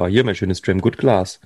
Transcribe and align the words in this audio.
Oh, 0.00 0.06
hier 0.06 0.24
mein 0.24 0.34
schönes 0.34 0.62
Dram 0.62 0.80
Good 0.80 0.96
Glas. 0.96 1.40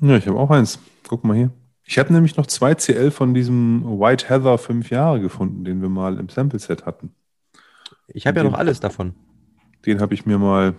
Ja, 0.00 0.16
ich 0.18 0.26
habe 0.26 0.38
auch 0.38 0.50
eins. 0.50 0.78
Guck 1.08 1.24
mal 1.24 1.34
hier. 1.34 1.50
Ich 1.84 1.98
habe 1.98 2.12
nämlich 2.12 2.36
noch 2.36 2.46
zwei 2.46 2.74
CL 2.74 3.10
von 3.10 3.32
diesem 3.32 3.82
White 3.98 4.28
Heather 4.28 4.58
5 4.58 4.90
Jahre 4.90 5.20
gefunden, 5.20 5.64
den 5.64 5.80
wir 5.80 5.88
mal 5.88 6.18
im 6.18 6.28
Sample 6.28 6.58
Set 6.58 6.84
hatten. 6.84 7.14
Ich 8.08 8.26
habe 8.26 8.38
ja 8.40 8.44
noch 8.44 8.58
alles 8.58 8.80
davon. 8.80 9.14
Den 9.86 10.02
habe 10.02 10.12
ich 10.12 10.26
mir 10.26 10.36
mal 10.36 10.74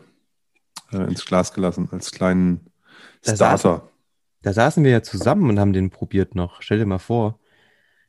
äh, 0.91 0.97
ins 0.97 1.25
Glas 1.25 1.52
gelassen 1.54 1.89
als 1.91 2.11
kleinen 2.11 2.68
Da 3.23 3.36
Starter. 3.36 3.89
Da 4.43 4.54
saßen 4.54 4.84
wir 4.84 4.91
ja 4.91 5.02
zusammen 5.02 5.50
und 5.50 5.59
haben 5.59 5.73
den 5.73 5.89
probiert 5.89 6.36
noch. 6.36 6.61
Stell 6.61 6.77
dir 6.77 6.86
mal 6.86 7.00
vor. 7.00 7.39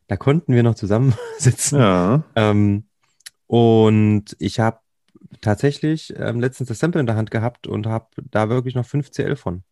Da 0.08 0.18
konnten 0.18 0.52
wir 0.52 0.62
noch 0.62 0.74
zusammen 0.74 1.14
sitzen. 1.38 1.78
Ja. 1.78 2.22
Ähm, 2.34 2.84
und 3.46 4.36
ich 4.38 4.60
habe 4.60 4.80
tatsächlich 5.40 6.14
ähm, 6.16 6.40
letztens 6.40 6.68
das 6.68 6.78
Sample 6.78 7.00
in 7.00 7.06
der 7.06 7.16
Hand 7.16 7.30
gehabt 7.30 7.66
und 7.66 7.86
habe 7.86 8.06
da 8.30 8.48
wirklich 8.48 8.74
noch 8.74 8.86
5 8.86 9.10
CL 9.10 9.36
von. 9.36 9.62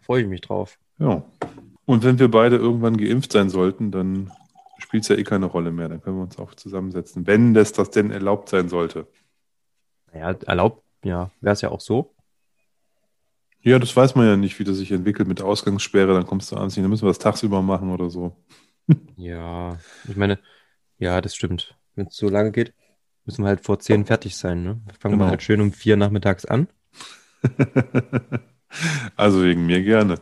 Freue 0.00 0.22
ich 0.22 0.28
mich 0.28 0.40
drauf. 0.40 0.78
Ja. 0.98 1.24
Und 1.86 2.04
wenn 2.04 2.18
wir 2.18 2.30
beide 2.30 2.56
irgendwann 2.56 2.96
geimpft 2.96 3.32
sein 3.32 3.50
sollten, 3.50 3.90
dann 3.90 4.32
spielt 4.78 5.02
es 5.02 5.08
ja 5.08 5.16
eh 5.16 5.24
keine 5.24 5.46
Rolle 5.46 5.70
mehr. 5.70 5.88
Dann 5.88 6.00
können 6.00 6.16
wir 6.16 6.22
uns 6.22 6.38
auch 6.38 6.54
zusammensetzen, 6.54 7.26
wenn 7.26 7.54
das, 7.54 7.72
das 7.72 7.90
denn 7.90 8.10
erlaubt 8.10 8.48
sein 8.48 8.68
sollte. 8.68 9.06
Naja, 10.12 10.36
erlaubt, 10.46 10.82
ja, 11.04 11.30
wäre 11.40 11.52
es 11.52 11.60
ja 11.60 11.70
auch 11.70 11.80
so. 11.80 12.14
Ja, 13.60 13.78
das 13.78 13.96
weiß 13.96 14.14
man 14.14 14.26
ja 14.26 14.36
nicht, 14.36 14.58
wie 14.58 14.64
das 14.64 14.76
sich 14.76 14.92
entwickelt 14.92 15.26
mit 15.26 15.40
Ausgangssperre. 15.40 16.12
Dann 16.14 16.26
kommst 16.26 16.52
du 16.52 16.56
abends 16.56 16.76
nicht, 16.76 16.84
dann 16.84 16.90
müssen 16.90 17.04
wir 17.04 17.10
das 17.10 17.18
tagsüber 17.18 17.62
machen 17.62 17.90
oder 17.90 18.10
so. 18.10 18.36
Ja, 19.16 19.78
ich 20.06 20.16
meine, 20.16 20.38
ja, 20.98 21.20
das 21.22 21.34
stimmt. 21.34 21.74
Wenn 21.94 22.08
es 22.08 22.16
so 22.16 22.28
lange 22.28 22.52
geht, 22.52 22.74
müssen 23.26 23.42
wir 23.44 23.48
halt 23.48 23.64
vor 23.64 23.78
10 23.78 24.04
fertig 24.06 24.36
sein. 24.36 24.62
Ne? 24.62 24.80
Fangen 24.98 25.14
Genau. 25.14 25.26
wir 25.26 25.30
halt 25.30 25.42
schön 25.42 25.60
um 25.60 25.72
4 25.72 25.96
nachmittags 25.96 26.44
an. 26.44 26.68
also 29.16 29.42
wegen 29.42 29.66
mir 29.66 29.82
gerne. 29.82 30.16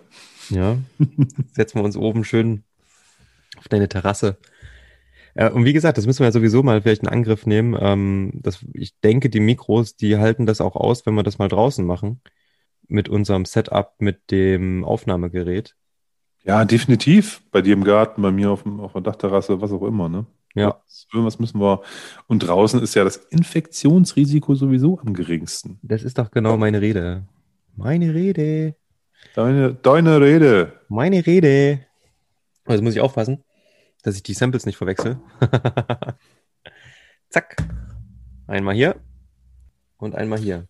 Ja, 0.51 0.77
setzen 1.53 1.79
wir 1.79 1.85
uns 1.85 1.97
oben 1.97 2.25
schön 2.25 2.65
auf 3.57 3.69
deine 3.69 3.89
Terrasse. 3.89 4.39
Äh, 5.35 5.51
und 5.51 5.65
wie 5.65 5.73
gesagt, 5.73 5.99
das 5.99 6.07
müssen 6.07 6.21
wir 6.21 6.27
ja 6.27 6.33
sowieso 6.33 6.63
mal 6.63 6.83
vielleicht 6.83 7.03
in 7.03 7.09
Angriff 7.09 7.47
nehmen. 7.47 7.77
Ähm, 7.81 8.33
das, 8.35 8.65
ich 8.75 8.99
denke, 9.01 9.31
die 9.31 9.41
Mikros, 9.41 9.97
die 9.97 10.19
halten 10.19 10.47
das 10.47 10.61
auch 10.61 10.77
aus, 10.77 11.07
wenn 11.07 11.15
wir 11.15 11.23
das 11.23 11.39
mal 11.39 11.49
draußen 11.49 11.85
machen. 11.87 12.21
Mit 12.89 13.09
unserem 13.09 13.45
Setup, 13.45 13.95
mit 13.99 14.31
dem 14.31 14.85
Aufnahmegerät. 14.85 15.75
Ja, 16.45 16.65
definitiv. 16.65 17.41
Bei 17.53 17.63
dir 17.63 17.73
im 17.75 17.85
Garten, 17.85 18.21
bei 18.21 18.33
mir 18.33 18.51
auf, 18.51 18.65
dem, 18.65 18.81
auf 18.81 18.93
der 18.93 19.03
Dachterrasse, 19.03 19.61
was 19.61 19.71
auch 19.73 19.83
immer, 19.83 20.09
ne? 20.09 20.27
Ja, 20.55 20.83
Irgendwas 21.13 21.39
müssen 21.39 21.61
wir. 21.61 21.83
Und 22.27 22.41
draußen 22.41 22.83
ist 22.83 22.95
ja 22.95 23.05
das 23.05 23.17
Infektionsrisiko 23.17 24.55
sowieso 24.55 24.99
am 25.01 25.13
geringsten. 25.13 25.79
das 25.83 26.03
ist 26.03 26.19
doch 26.19 26.31
genau 26.31 26.57
meine 26.57 26.81
Rede. 26.81 27.27
Meine 27.77 28.15
Rede. 28.15 28.77
Deine, 29.35 29.75
deine 29.75 30.21
Rede. 30.21 30.81
Meine 30.89 31.25
Rede. 31.27 31.87
Also 32.65 32.83
muss 32.83 32.95
ich 32.95 33.01
aufpassen, 33.01 33.45
dass 34.03 34.17
ich 34.17 34.23
die 34.23 34.35
Samples 34.35 34.67
nicht 34.67 34.77
verwechsel. 34.77 35.19
Zack. 37.29 37.57
Einmal 38.47 38.75
hier 38.75 38.97
und 39.99 40.15
einmal 40.15 40.39
hier. 40.39 40.67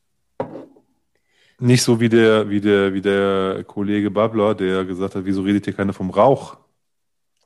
Nicht 1.59 1.83
so 1.83 2.01
wie 2.01 2.09
der, 2.09 2.51
wie 2.51 2.61
der, 2.61 2.93
wie 2.93 3.01
der 3.01 3.63
Kollege 3.65 4.11
Babler, 4.11 4.55
der 4.55 4.85
gesagt 4.85 5.15
hat, 5.15 5.25
wieso 5.25 5.43
redet 5.43 5.65
hier 5.65 5.75
keiner 5.75 5.93
vom 5.93 6.11
Rauch? 6.11 6.57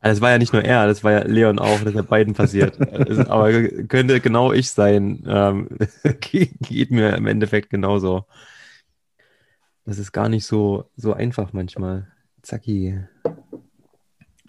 Also 0.00 0.16
Das 0.16 0.20
war 0.20 0.30
ja 0.30 0.38
nicht 0.38 0.52
nur 0.52 0.62
er, 0.62 0.86
das 0.86 1.02
war 1.02 1.12
ja 1.12 1.22
Leon 1.24 1.58
auch, 1.58 1.82
das 1.82 1.94
ja 1.94 2.02
beiden 2.02 2.34
passiert. 2.34 2.78
Es- 2.80 3.26
Aber 3.28 3.50
könnte 3.88 4.20
genau 4.20 4.52
ich 4.52 4.70
sein. 4.70 5.24
Ähm, 5.26 5.68
ge- 6.20 6.50
geht 6.60 6.90
mir 6.90 7.16
im 7.16 7.26
Endeffekt 7.26 7.70
genauso. 7.70 8.24
Das 9.84 9.98
ist 9.98 10.12
gar 10.12 10.28
nicht 10.28 10.44
so, 10.46 10.90
so 10.96 11.12
einfach 11.12 11.52
manchmal. 11.52 12.08
Zacki. 12.42 13.00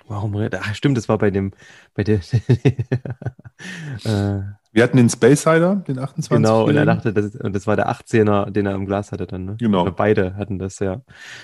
Warum 0.07 0.35
redet? 0.35 0.61
Ach, 0.63 0.73
stimmt, 0.73 0.97
das 0.97 1.09
war 1.09 1.17
bei 1.17 1.31
dem, 1.31 1.51
bei 1.93 2.03
der. 2.03 2.19
äh, 4.05 4.41
Wir 4.71 4.83
hatten 4.83 4.97
den 4.97 5.09
Space 5.09 5.45
Hider, 5.45 5.77
den 5.87 5.99
28. 5.99 6.29
genau, 6.37 6.65
und 6.65 6.75
er 6.77 6.85
dachte, 6.85 7.13
das, 7.13 7.25
ist, 7.25 7.35
und 7.43 7.53
das 7.53 7.67
war 7.67 7.75
der 7.75 7.89
18er, 7.89 8.49
den 8.49 8.65
er 8.65 8.75
im 8.75 8.85
Glas 8.85 9.11
hatte 9.11 9.27
dann, 9.27 9.45
ne? 9.45 9.55
Genau. 9.59 9.81
Oder 9.81 9.91
beide 9.91 10.35
hatten 10.35 10.59
das, 10.59 10.79
ja. 10.79 11.01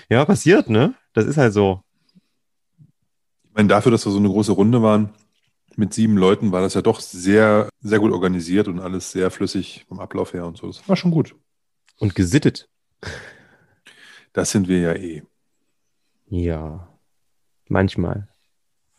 Ja, 0.08 0.24
passiert, 0.24 0.70
ne? 0.70 0.94
Das 1.12 1.26
ist 1.26 1.36
halt 1.36 1.52
so. 1.52 1.82
Ich 3.54 3.56
meine, 3.56 3.68
dafür, 3.68 3.92
dass 3.92 4.04
wir 4.04 4.10
so 4.10 4.18
eine 4.18 4.28
große 4.28 4.50
Runde 4.50 4.82
waren, 4.82 5.10
mit 5.76 5.94
sieben 5.94 6.16
Leuten, 6.16 6.50
war 6.50 6.60
das 6.60 6.74
ja 6.74 6.82
doch 6.82 6.98
sehr, 6.98 7.68
sehr 7.80 8.00
gut 8.00 8.10
organisiert 8.10 8.66
und 8.66 8.80
alles 8.80 9.12
sehr 9.12 9.30
flüssig 9.30 9.84
vom 9.86 10.00
Ablauf 10.00 10.32
her 10.32 10.44
und 10.44 10.56
so. 10.56 10.66
Das 10.66 10.88
war 10.88 10.96
schon 10.96 11.12
gut. 11.12 11.36
Und 12.00 12.16
gesittet. 12.16 12.68
Das 14.32 14.50
sind 14.50 14.66
wir 14.66 14.80
ja 14.80 14.92
eh. 14.94 15.22
Ja. 16.26 16.88
Manchmal. 17.68 18.26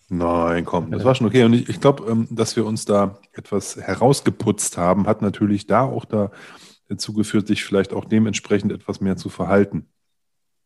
Nein, 0.08 0.64
komm, 0.64 0.90
das 0.90 1.04
war 1.04 1.16
schon 1.16 1.28
okay. 1.28 1.44
Und 1.44 1.52
ich, 1.52 1.68
ich 1.68 1.82
glaube, 1.82 2.10
ähm, 2.10 2.30
dass 2.32 2.56
wir 2.56 2.66
uns 2.66 2.86
da 2.86 3.20
etwas 3.34 3.76
herausgeputzt 3.76 4.78
haben, 4.78 5.06
hat 5.06 5.22
natürlich 5.22 5.68
da 5.68 5.82
auch 5.82 6.06
da 6.06 6.32
dazu 6.88 7.12
geführt, 7.12 7.48
sich 7.48 7.66
vielleicht 7.66 7.92
auch 7.92 8.06
dementsprechend 8.06 8.72
etwas 8.72 9.02
mehr 9.02 9.18
zu 9.18 9.28
verhalten. 9.28 9.90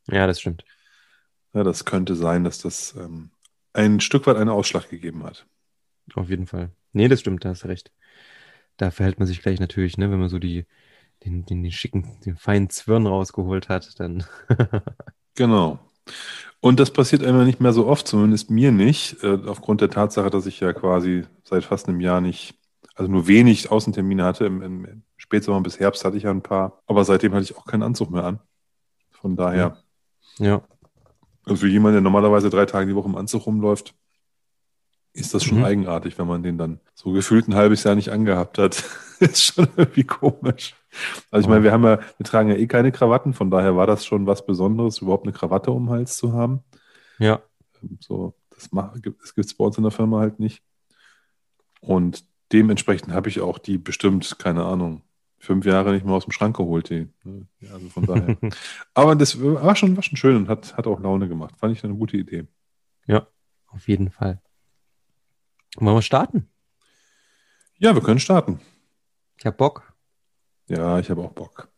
Ja, 0.05 0.27
das 0.27 0.41
stimmt. 0.41 0.63
Ja, 1.55 1.63
das 1.63 1.85
könnte 1.85 2.13
sein, 2.15 2.43
dass 2.43 2.59
das 2.59 2.93
ähm, 2.95 3.31
ein 3.73 3.99
Stück 3.99 4.27
weit 4.27 4.37
einen 4.37 4.49
Ausschlag 4.49 4.89
gegeben 4.89 5.23
hat. 5.23 5.45
Auf 6.15 6.29
jeden 6.29 6.47
Fall. 6.47 6.71
Nee, 6.91 7.07
das 7.07 7.19
stimmt, 7.19 7.45
da 7.45 7.49
hast 7.49 7.63
du 7.63 7.67
recht. 7.67 7.91
Da 8.77 8.91
verhält 8.91 9.19
man 9.19 9.27
sich 9.27 9.41
gleich 9.41 9.59
natürlich, 9.59 9.97
ne, 9.97 10.09
wenn 10.11 10.19
man 10.19 10.29
so 10.29 10.39
die, 10.39 10.65
den, 11.25 11.45
den, 11.45 11.63
den 11.63 11.71
schicken, 11.71 12.19
den 12.25 12.37
feinen 12.37 12.69
Zwirn 12.69 13.07
rausgeholt 13.07 13.69
hat, 13.69 13.99
dann. 13.99 14.25
Genau. 15.35 15.79
Und 16.59 16.81
das 16.81 16.91
passiert 16.91 17.23
einmal 17.23 17.45
nicht 17.45 17.61
mehr 17.61 17.71
so 17.71 17.87
oft, 17.87 18.05
zumindest 18.05 18.49
mir 18.49 18.73
nicht, 18.73 19.23
äh, 19.23 19.37
aufgrund 19.45 19.79
der 19.79 19.89
Tatsache, 19.89 20.29
dass 20.29 20.45
ich 20.45 20.59
ja 20.59 20.73
quasi 20.73 21.23
seit 21.43 21.63
fast 21.63 21.87
einem 21.87 22.01
Jahr 22.01 22.19
nicht, 22.19 22.55
also 22.95 23.09
nur 23.09 23.27
wenig 23.27 23.71
Außentermine 23.71 24.25
hatte. 24.25 24.45
Im, 24.45 24.61
im 24.61 25.03
Spätsommer 25.15 25.61
bis 25.61 25.79
Herbst 25.79 26.03
hatte 26.03 26.17
ich 26.17 26.23
ja 26.23 26.31
ein 26.31 26.43
paar, 26.43 26.81
aber 26.87 27.05
seitdem 27.05 27.33
hatte 27.33 27.43
ich 27.43 27.55
auch 27.55 27.65
keinen 27.65 27.83
Anzug 27.83 28.11
mehr 28.11 28.25
an. 28.25 28.39
Von 29.11 29.37
daher, 29.37 29.77
ja. 30.39 30.61
Also 31.45 31.55
für 31.57 31.67
jemanden, 31.67 31.95
der 31.95 32.01
normalerweise 32.01 32.49
drei 32.49 32.65
Tage 32.65 32.87
die 32.87 32.95
Woche 32.95 33.09
im 33.09 33.15
Anzug 33.15 33.45
rumläuft, 33.45 33.95
ist 35.13 35.33
das 35.33 35.43
schon 35.43 35.59
Mhm. 35.59 35.65
eigenartig, 35.65 36.17
wenn 36.19 36.27
man 36.27 36.43
den 36.43 36.57
dann 36.57 36.79
so 36.93 37.11
gefühlt 37.11 37.47
ein 37.47 37.55
halbes 37.55 37.83
Jahr 37.83 37.95
nicht 37.95 38.11
angehabt 38.11 38.57
hat. 38.57 38.83
ist 39.19 39.43
schon 39.43 39.67
irgendwie 39.75 40.03
komisch. 40.03 40.75
Also 41.31 41.45
ich 41.45 41.49
meine, 41.49 41.63
wir 41.63 41.71
haben 41.71 41.83
ja, 41.83 41.99
wir 42.17 42.25
tragen 42.25 42.49
ja 42.49 42.55
eh 42.55 42.67
keine 42.67 42.91
Krawatten, 42.91 43.33
von 43.33 43.51
daher 43.51 43.75
war 43.75 43.87
das 43.87 44.05
schon 44.05 44.27
was 44.27 44.45
Besonderes, 44.45 44.99
überhaupt 44.99 45.25
eine 45.25 45.33
Krawatte 45.33 45.71
um 45.71 45.85
den 45.85 45.89
Hals 45.91 46.15
zu 46.17 46.33
haben. 46.33 46.63
Ja. 47.17 47.41
So, 47.99 48.33
das 48.51 48.71
macht, 48.71 49.01
das 49.21 49.35
gibt 49.35 49.47
es 49.47 49.53
bei 49.53 49.65
uns 49.65 49.77
in 49.77 49.83
der 49.83 49.91
Firma 49.91 50.19
halt 50.19 50.39
nicht. 50.39 50.63
Und 51.81 52.23
dementsprechend 52.51 53.13
habe 53.13 53.29
ich 53.29 53.41
auch 53.41 53.57
die 53.57 53.77
bestimmt, 53.77 54.37
keine 54.39 54.65
Ahnung, 54.65 55.01
fünf 55.39 55.65
Jahre 55.65 55.93
nicht 55.93 56.05
mehr 56.05 56.13
aus 56.13 56.25
dem 56.25 56.31
Schrank 56.31 56.57
geholt. 56.57 56.89
Die, 56.89 57.07
ne? 57.23 57.47
ja, 57.59 57.73
also 57.73 57.89
von 57.89 58.05
daher. 58.05 58.37
Aber 58.93 59.15
das 59.15 59.41
war 59.41 59.75
schon, 59.75 59.95
war 59.95 60.03
schon 60.03 60.17
schön 60.17 60.35
und 60.35 60.49
hat, 60.49 60.77
hat 60.77 60.87
auch 60.87 60.99
Laune 60.99 61.27
gemacht. 61.27 61.55
Fand 61.57 61.75
ich 61.75 61.83
eine 61.83 61.95
gute 61.95 62.17
Idee. 62.17 62.47
Auf 63.67 63.87
jeden 63.87 64.11
Fall. 64.11 64.41
Wollen 65.77 65.95
wir 65.95 66.01
starten? 66.01 66.49
Ja, 67.77 67.95
wir 67.95 68.01
können 68.01 68.19
starten. 68.19 68.59
Ich 69.37 69.45
hab 69.45 69.57
Bock. 69.57 69.93
Ja, 70.67 70.99
ich 70.99 71.09
habe 71.09 71.21
auch 71.21 71.31
Bock. 71.31 71.69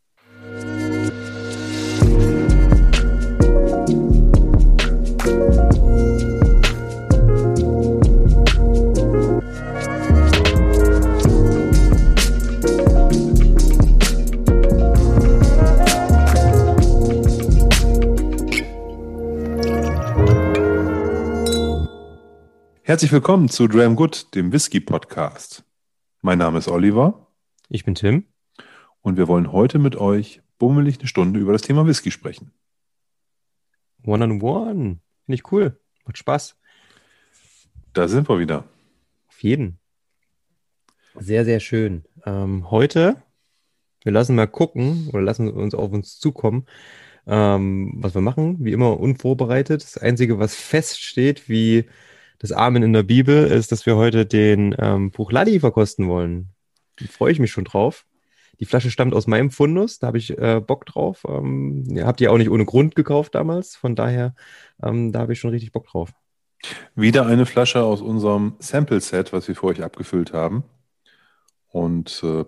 Herzlich 22.83 23.11
willkommen 23.11 23.47
zu 23.47 23.67
Dram 23.67 23.95
Good, 23.95 24.33
dem 24.33 24.51
Whisky 24.51 24.79
Podcast. 24.79 25.63
Mein 26.21 26.39
Name 26.39 26.57
ist 26.57 26.67
Oliver 26.67 27.27
Ich 27.69 27.85
bin 27.85 27.93
Tim. 27.95 28.25
und 29.01 29.17
wir 29.17 29.27
wollen 29.27 29.51
heute 29.51 29.77
mit 29.77 29.95
euch 29.95 30.41
bummelig 30.57 30.97
eine 30.97 31.07
Stunde 31.07 31.39
über 31.39 31.53
das 31.53 31.61
Thema 31.61 31.85
Whisky 31.85 32.09
sprechen. 32.09 32.51
One 34.03 34.23
on 34.23 34.41
one. 34.41 34.99
Finde 35.25 35.35
ich 35.35 35.51
cool. 35.51 35.79
Macht 36.05 36.17
Spaß. 36.17 36.57
Da 37.93 38.07
sind 38.07 38.27
wir 38.27 38.39
wieder. 38.39 38.63
Auf 39.27 39.43
jeden. 39.43 39.77
Sehr, 41.15 41.45
sehr 41.45 41.59
schön. 41.59 42.03
Ähm, 42.25 42.71
heute, 42.71 43.21
wir 44.03 44.11
lassen 44.11 44.35
mal 44.35 44.47
gucken 44.47 45.09
oder 45.13 45.21
lassen 45.21 45.51
uns 45.51 45.75
auf 45.75 45.91
uns 45.91 46.17
zukommen, 46.19 46.65
ähm, 47.27 47.93
was 47.97 48.15
wir 48.15 48.21
machen. 48.21 48.57
Wie 48.65 48.71
immer 48.71 48.99
unvorbereitet. 48.99 49.83
Das 49.83 49.97
Einzige, 49.99 50.39
was 50.39 50.55
feststeht, 50.55 51.47
wie 51.47 51.87
das 52.41 52.51
Amen 52.51 52.81
in 52.81 52.91
der 52.91 53.03
Bibel, 53.03 53.45
ist, 53.45 53.71
dass 53.71 53.85
wir 53.85 53.97
heute 53.97 54.25
den 54.25 54.75
ähm, 54.79 55.11
Buch 55.11 55.31
Ladi 55.31 55.59
verkosten 55.59 56.07
wollen. 56.07 56.49
Da 56.97 57.05
freue 57.05 57.31
ich 57.31 57.39
mich 57.39 57.51
schon 57.51 57.65
drauf. 57.65 58.05
die 58.59 58.65
Flasche 58.65 58.89
stammt 58.89 59.13
aus 59.13 59.27
meinem 59.27 59.51
Fundus, 59.51 59.99
da 59.99 60.07
habe 60.07 60.17
ich 60.17 60.37
äh, 60.37 60.59
Bock 60.59 60.85
drauf. 60.87 61.23
Ähm, 61.27 61.85
habt 62.03 62.19
ihr 62.19 62.31
auch 62.31 62.37
nicht 62.39 62.49
ohne 62.49 62.65
Grund 62.65 62.95
gekauft 62.95 63.35
damals, 63.35 63.75
von 63.75 63.95
daher, 63.95 64.33
ähm, 64.81 65.11
da 65.11 65.19
habe 65.19 65.33
ich 65.33 65.39
schon 65.39 65.51
richtig 65.51 65.71
Bock 65.71 65.85
drauf. 65.87 66.11
Wieder 66.95 67.27
eine 67.27 67.45
Flasche 67.45 67.83
aus 67.83 68.01
unserem 68.01 68.55
Sample-Set, 68.57 69.33
was 69.33 69.47
wir 69.47 69.55
für 69.55 69.67
euch 69.67 69.83
abgefüllt 69.83 70.33
haben. 70.33 70.63
Und 71.67 72.21
äh, 72.23 72.45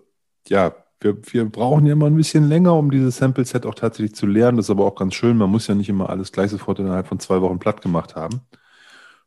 ja, 0.47 0.75
wir, 1.01 1.17
wir 1.31 1.45
brauchen 1.45 1.85
ja 1.85 1.93
immer 1.93 2.07
ein 2.07 2.15
bisschen 2.15 2.47
länger, 2.47 2.73
um 2.75 2.89
dieses 2.89 3.17
Sample-Set 3.17 3.67
auch 3.67 3.75
tatsächlich 3.75 4.15
zu 4.15 4.25
lernen. 4.25 4.57
Das 4.57 4.67
ist 4.67 4.71
aber 4.71 4.85
auch 4.85 4.95
ganz 4.95 5.13
schön. 5.13 5.37
Man 5.37 5.51
muss 5.51 5.67
ja 5.67 5.75
nicht 5.75 5.89
immer 5.89 6.09
alles 6.09 6.31
gleich 6.31 6.49
sofort 6.49 6.79
innerhalb 6.79 7.07
von 7.07 7.19
zwei 7.19 7.41
Wochen 7.41 7.59
platt 7.59 7.81
gemacht 7.81 8.15
haben. 8.15 8.41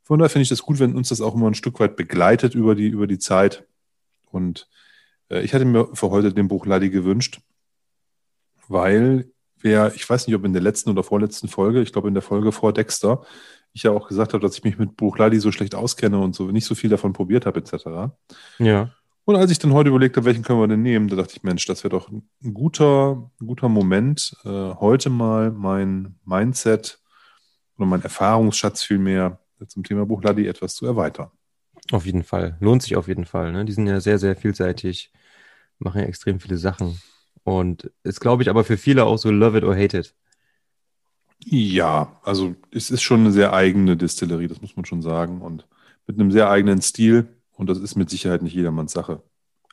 Von 0.07 0.21
daher 0.21 0.31
finde 0.31 0.45
ich 0.45 0.49
das 0.49 0.63
gut, 0.63 0.79
wenn 0.79 0.95
uns 0.95 1.09
das 1.09 1.21
auch 1.21 1.35
immer 1.35 1.49
ein 1.49 1.55
Stück 1.55 1.81
weit 1.81 1.97
begleitet 1.97 2.55
über 2.55 2.77
die, 2.77 2.87
über 2.87 3.09
die 3.09 3.19
Zeit. 3.19 3.67
Und 4.31 4.69
äh, 5.29 5.41
ich 5.41 5.53
hatte 5.53 5.65
mir 5.65 5.89
für 5.95 6.11
heute 6.11 6.33
den 6.33 6.47
Buch 6.47 6.65
Ladi 6.65 6.91
gewünscht, 6.91 7.41
weil 8.69 9.29
wer, 9.59 9.93
ich 9.97 10.09
weiß 10.09 10.29
nicht, 10.29 10.37
ob 10.37 10.45
in 10.45 10.53
der 10.53 10.63
letzten 10.63 10.91
oder 10.91 11.03
vorletzten 11.03 11.49
Folge, 11.49 11.83
ich 11.83 11.93
glaube 11.93 12.07
in 12.07 12.15
der 12.15 12.23
Folge 12.23 12.53
vor 12.53 12.73
Dexter, 12.73 13.25
ich 13.73 13.83
ja 13.83 13.91
auch 13.91 14.07
gesagt 14.07 14.33
habe, 14.33 14.41
dass 14.41 14.57
ich 14.57 14.63
mich 14.63 14.79
mit 14.79 14.97
Buch 14.97 15.19
Ladi 15.19 15.41
so 15.41 15.51
schlecht 15.51 15.75
auskenne 15.75 16.21
und 16.21 16.37
so 16.37 16.53
nicht 16.53 16.67
so 16.67 16.77
viel 16.77 16.89
davon 16.89 17.13
probiert 17.13 17.45
habe, 17.45 17.59
etc. 17.59 18.15
Ja. 18.61 18.91
Und 19.25 19.35
als 19.35 19.51
ich 19.51 19.59
dann 19.59 19.73
heute 19.73 19.89
überlegt 19.89 20.17
habe, 20.17 20.27
welchen 20.27 20.45
können 20.45 20.61
wir 20.61 20.69
denn 20.69 20.83
nehmen, 20.83 21.09
da 21.09 21.17
dachte 21.17 21.35
ich, 21.35 21.43
Mensch, 21.43 21.67
das 21.67 21.83
wäre 21.83 21.91
doch 21.91 22.09
ein 22.11 22.55
guter, 22.55 23.29
ein 23.41 23.47
guter 23.49 23.69
Moment, 23.69 24.37
äh, 24.45 24.49
heute 24.49 25.11
mal 25.11 25.51
mein 25.51 26.15
Mindset 26.25 27.01
oder 27.77 27.87
mein 27.87 28.03
Erfahrungsschatz 28.03 28.85
vielmehr 28.85 29.41
zum 29.67 29.85
Thema 29.85 30.07
Buchladi 30.07 30.47
etwas 30.47 30.75
zu 30.75 30.87
erweitern. 30.87 31.31
Auf 31.93 32.07
jeden 32.07 32.23
Fall. 32.23 32.57
Lohnt 32.61 32.83
sich 32.83 32.97
auf 32.97 33.09
jeden 33.09 33.25
Fall. 33.25 33.53
Ne? 33.53 33.65
Die 33.65 33.73
sind 33.73 33.87
ja 33.87 34.01
sehr, 34.01 34.19
sehr 34.19 34.37
vielseitig, 34.37 35.13
machen 35.79 36.01
ja 36.01 36.07
extrem 36.07 36.41
viele 36.41 36.59
Sachen. 36.59 37.01
Und 37.45 37.93
ist, 38.03 38.21
glaube 38.21 38.43
ich, 38.43 38.51
aber 38.51 38.65
für 38.65 38.77
viele 38.77 39.05
auch 39.05 39.19
so 39.19 39.31
love 39.31 39.59
it 39.59 39.65
or 39.65 39.77
hate 39.77 39.99
it. 39.99 40.15
Ja, 41.45 42.21
also 42.25 42.57
es 42.73 42.91
ist 42.91 43.03
schon 43.03 43.21
eine 43.21 43.33
sehr 43.33 43.53
eigene 43.53 43.97
Distillerie, 43.97 44.49
das 44.49 44.61
muss 44.61 44.75
man 44.75 44.85
schon 44.85 45.03
sagen. 45.03 45.43
Und 45.43 45.67
mit 46.07 46.19
einem 46.19 46.33
sehr 46.33 46.51
eigenen 46.51 46.83
Stil. 46.83 47.29
Und 47.53 47.71
das 47.71 47.79
ist 47.79 47.95
mit 47.95 48.11
Sicherheit 48.11 48.43
nicht 48.43 48.55
jedermanns 48.55 48.93
Sache. 48.93 49.23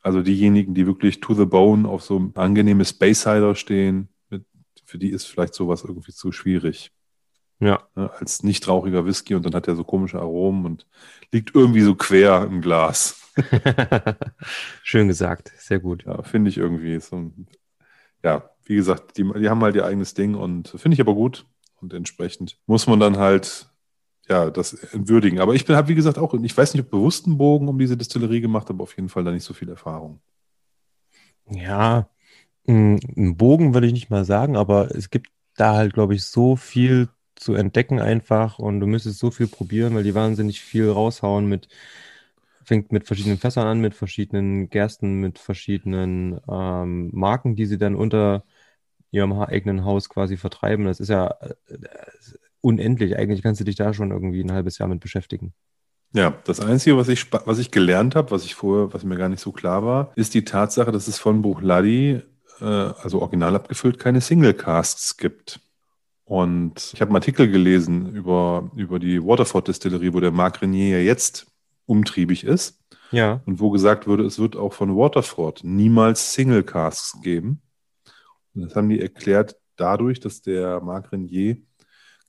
Also 0.01 0.21
diejenigen, 0.21 0.73
die 0.73 0.85
wirklich 0.85 1.19
to 1.19 1.33
the 1.33 1.45
bone 1.45 1.87
auf 1.87 2.03
so 2.03 2.31
angenehme 2.35 2.85
Space 2.85 3.21
Cider 3.21 3.55
stehen, 3.55 4.09
mit, 4.29 4.45
für 4.85 4.97
die 4.97 5.09
ist 5.09 5.25
vielleicht 5.25 5.53
sowas 5.53 5.83
irgendwie 5.83 6.11
zu 6.11 6.31
schwierig. 6.31 6.91
Ja. 7.63 7.87
Ne, 7.95 8.11
als 8.19 8.43
nicht 8.43 8.67
rauchiger 8.67 9.05
Whisky 9.05 9.35
und 9.35 9.45
dann 9.45 9.55
hat 9.55 9.67
er 9.67 9.75
so 9.75 9.83
komische 9.83 10.19
Aromen 10.19 10.65
und 10.65 10.85
liegt 11.31 11.55
irgendwie 11.55 11.81
so 11.81 11.95
quer 11.95 12.43
im 12.43 12.61
Glas. 12.61 13.31
Schön 14.83 15.07
gesagt, 15.07 15.51
sehr 15.57 15.79
gut. 15.79 16.03
Ja, 16.05 16.21
finde 16.23 16.49
ich 16.49 16.57
irgendwie. 16.57 16.99
So, 16.99 17.31
ja, 18.23 18.49
wie 18.65 18.75
gesagt, 18.75 19.17
die, 19.17 19.23
die 19.39 19.49
haben 19.49 19.63
halt 19.63 19.75
ihr 19.75 19.85
eigenes 19.85 20.13
Ding 20.13 20.35
und 20.35 20.69
finde 20.69 20.95
ich 20.95 21.01
aber 21.01 21.13
gut. 21.13 21.45
Und 21.81 21.93
entsprechend 21.93 22.57
muss 22.65 22.87
man 22.87 22.99
dann 22.99 23.17
halt 23.17 23.69
ja, 24.29 24.49
das 24.49 24.73
entwürdigen. 24.73 25.39
Aber 25.39 25.53
ich 25.53 25.67
habe 25.69 25.87
wie 25.87 25.95
gesagt 25.95 26.17
auch, 26.17 26.33
ich 26.33 26.57
weiß 26.57 26.73
nicht, 26.73 26.83
ob 26.83 26.91
bewusst 26.91 27.25
einen 27.25 27.37
Bogen 27.37 27.67
um 27.67 27.77
diese 27.77 27.97
Distillerie 27.97 28.41
gemacht, 28.41 28.69
aber 28.69 28.83
auf 28.83 28.95
jeden 28.95 29.09
Fall 29.09 29.23
da 29.23 29.31
nicht 29.31 29.43
so 29.43 29.53
viel 29.53 29.69
Erfahrung. 29.69 30.21
Ja, 31.49 32.09
einen 32.65 33.35
Bogen 33.35 33.73
würde 33.73 33.87
ich 33.87 33.93
nicht 33.93 34.09
mal 34.09 34.23
sagen, 34.23 34.55
aber 34.55 34.95
es 34.95 35.09
gibt 35.09 35.29
da 35.55 35.75
halt, 35.75 35.93
glaube 35.93 36.15
ich, 36.15 36.23
so 36.25 36.55
viel 36.55 37.09
zu 37.35 37.53
entdecken 37.53 37.99
einfach 37.99 38.59
und 38.59 38.79
du 38.79 38.87
müsstest 38.87 39.19
so 39.19 39.31
viel 39.31 39.47
probieren, 39.47 39.95
weil 39.95 40.03
die 40.03 40.15
wahnsinnig 40.15 40.61
viel 40.61 40.89
raushauen 40.89 41.47
mit, 41.47 41.67
fängt 42.63 42.91
mit 42.91 43.05
verschiedenen 43.07 43.37
Fässern 43.37 43.67
an, 43.67 43.79
mit 43.79 43.95
verschiedenen 43.95 44.69
Gersten, 44.69 45.19
mit 45.19 45.39
verschiedenen 45.39 46.39
ähm, 46.49 47.09
Marken, 47.13 47.55
die 47.55 47.65
sie 47.65 47.77
dann 47.77 47.95
unter 47.95 48.43
ihrem 49.11 49.33
eigenen 49.33 49.85
Haus 49.85 50.09
quasi 50.09 50.37
vertreiben. 50.37 50.85
Das 50.85 50.99
ist 50.99 51.09
ja, 51.09 51.27
äh, 51.67 51.77
unendlich. 52.61 53.17
Eigentlich 53.17 53.43
kannst 53.43 53.61
du 53.61 53.65
dich 53.65 53.75
da 53.75 53.93
schon 53.93 54.11
irgendwie 54.11 54.41
ein 54.41 54.51
halbes 54.51 54.77
Jahr 54.77 54.89
mit 54.89 55.01
beschäftigen. 55.01 55.53
Ja, 56.13 56.33
das 56.45 56.59
Einzige, 56.59 56.95
was 56.95 57.09
ich, 57.09 57.31
was 57.31 57.59
ich 57.59 57.71
gelernt 57.71 58.15
habe, 58.15 58.31
was 58.31 58.45
ich 58.45 58.55
vorher, 58.55 58.93
was 58.93 59.03
mir 59.03 59.17
gar 59.17 59.29
nicht 59.29 59.41
so 59.41 59.51
klar 59.51 59.83
war, 59.83 60.11
ist 60.15 60.33
die 60.33 60.45
Tatsache, 60.45 60.91
dass 60.91 61.07
es 61.07 61.19
von 61.19 61.41
Buch 61.41 61.61
Laddi, 61.61 62.21
äh, 62.61 62.65
also 62.65 63.21
original 63.21 63.55
abgefüllt, 63.55 63.99
keine 63.99 64.21
Single 64.21 64.53
Casts 64.53 65.17
gibt. 65.17 65.59
Und 66.33 66.93
ich 66.95 66.99
habe 66.99 67.09
einen 67.09 67.17
Artikel 67.17 67.47
gelesen 67.47 68.11
über, 68.11 68.71
über 68.75 68.97
die 68.97 69.23
Waterford 69.23 69.67
Distillerie, 69.67 70.13
wo 70.13 70.19
der 70.19 70.31
Marc 70.31 70.63
Renier 70.63 70.97
ja 70.97 71.03
jetzt 71.03 71.45
umtriebig 71.85 72.43
ist. 72.43 72.79
Ja. 73.11 73.43
Und 73.45 73.59
wo 73.59 73.69
gesagt 73.69 74.07
wurde, 74.07 74.25
es 74.25 74.39
wird 74.39 74.55
auch 74.55 74.73
von 74.73 74.95
Waterford 74.95 75.63
niemals 75.63 76.33
Single 76.33 76.63
Casks 76.63 77.21
geben. 77.21 77.61
Und 78.55 78.63
das 78.63 78.75
haben 78.75 78.89
die 78.89 78.99
erklärt 78.99 79.57
dadurch, 79.75 80.19
dass 80.21 80.41
der 80.41 80.81
Marc 80.81 81.11
Renier 81.11 81.57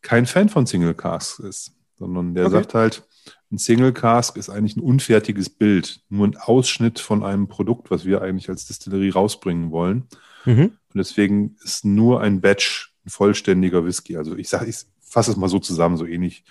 kein 0.03 0.27
Fan 0.27 0.51
von 0.51 0.67
Single 0.67 0.93
Casks 0.93 1.39
ist, 1.39 1.73
sondern 1.95 2.35
der 2.35 2.45
okay. 2.45 2.57
sagt 2.57 2.75
halt, 2.75 3.09
ein 3.51 3.57
Single 3.57 3.95
Cask 3.95 4.37
ist 4.37 4.51
eigentlich 4.51 4.77
ein 4.77 4.83
unfertiges 4.83 5.49
Bild, 5.49 6.03
nur 6.11 6.27
ein 6.27 6.37
Ausschnitt 6.37 6.99
von 6.99 7.25
einem 7.25 7.49
Produkt, 7.49 7.91
was 7.91 8.05
wir 8.05 8.21
eigentlich 8.21 8.51
als 8.51 8.67
Distillerie 8.67 9.09
rausbringen 9.09 9.71
wollen. 9.71 10.09
Mhm. 10.45 10.77
Und 10.93 10.95
deswegen 10.95 11.57
ist 11.65 11.87
nur 11.87 12.21
ein 12.21 12.43
Batch 12.43 12.94
ein 13.05 13.11
vollständiger 13.11 13.85
Whisky. 13.85 14.17
Also 14.17 14.37
ich 14.37 14.49
sage, 14.49 14.67
ich 14.67 14.77
fasse 15.01 15.31
es 15.31 15.37
mal 15.37 15.49
so 15.49 15.59
zusammen, 15.59 15.97
so 15.97 16.07
ähnlich 16.07 16.45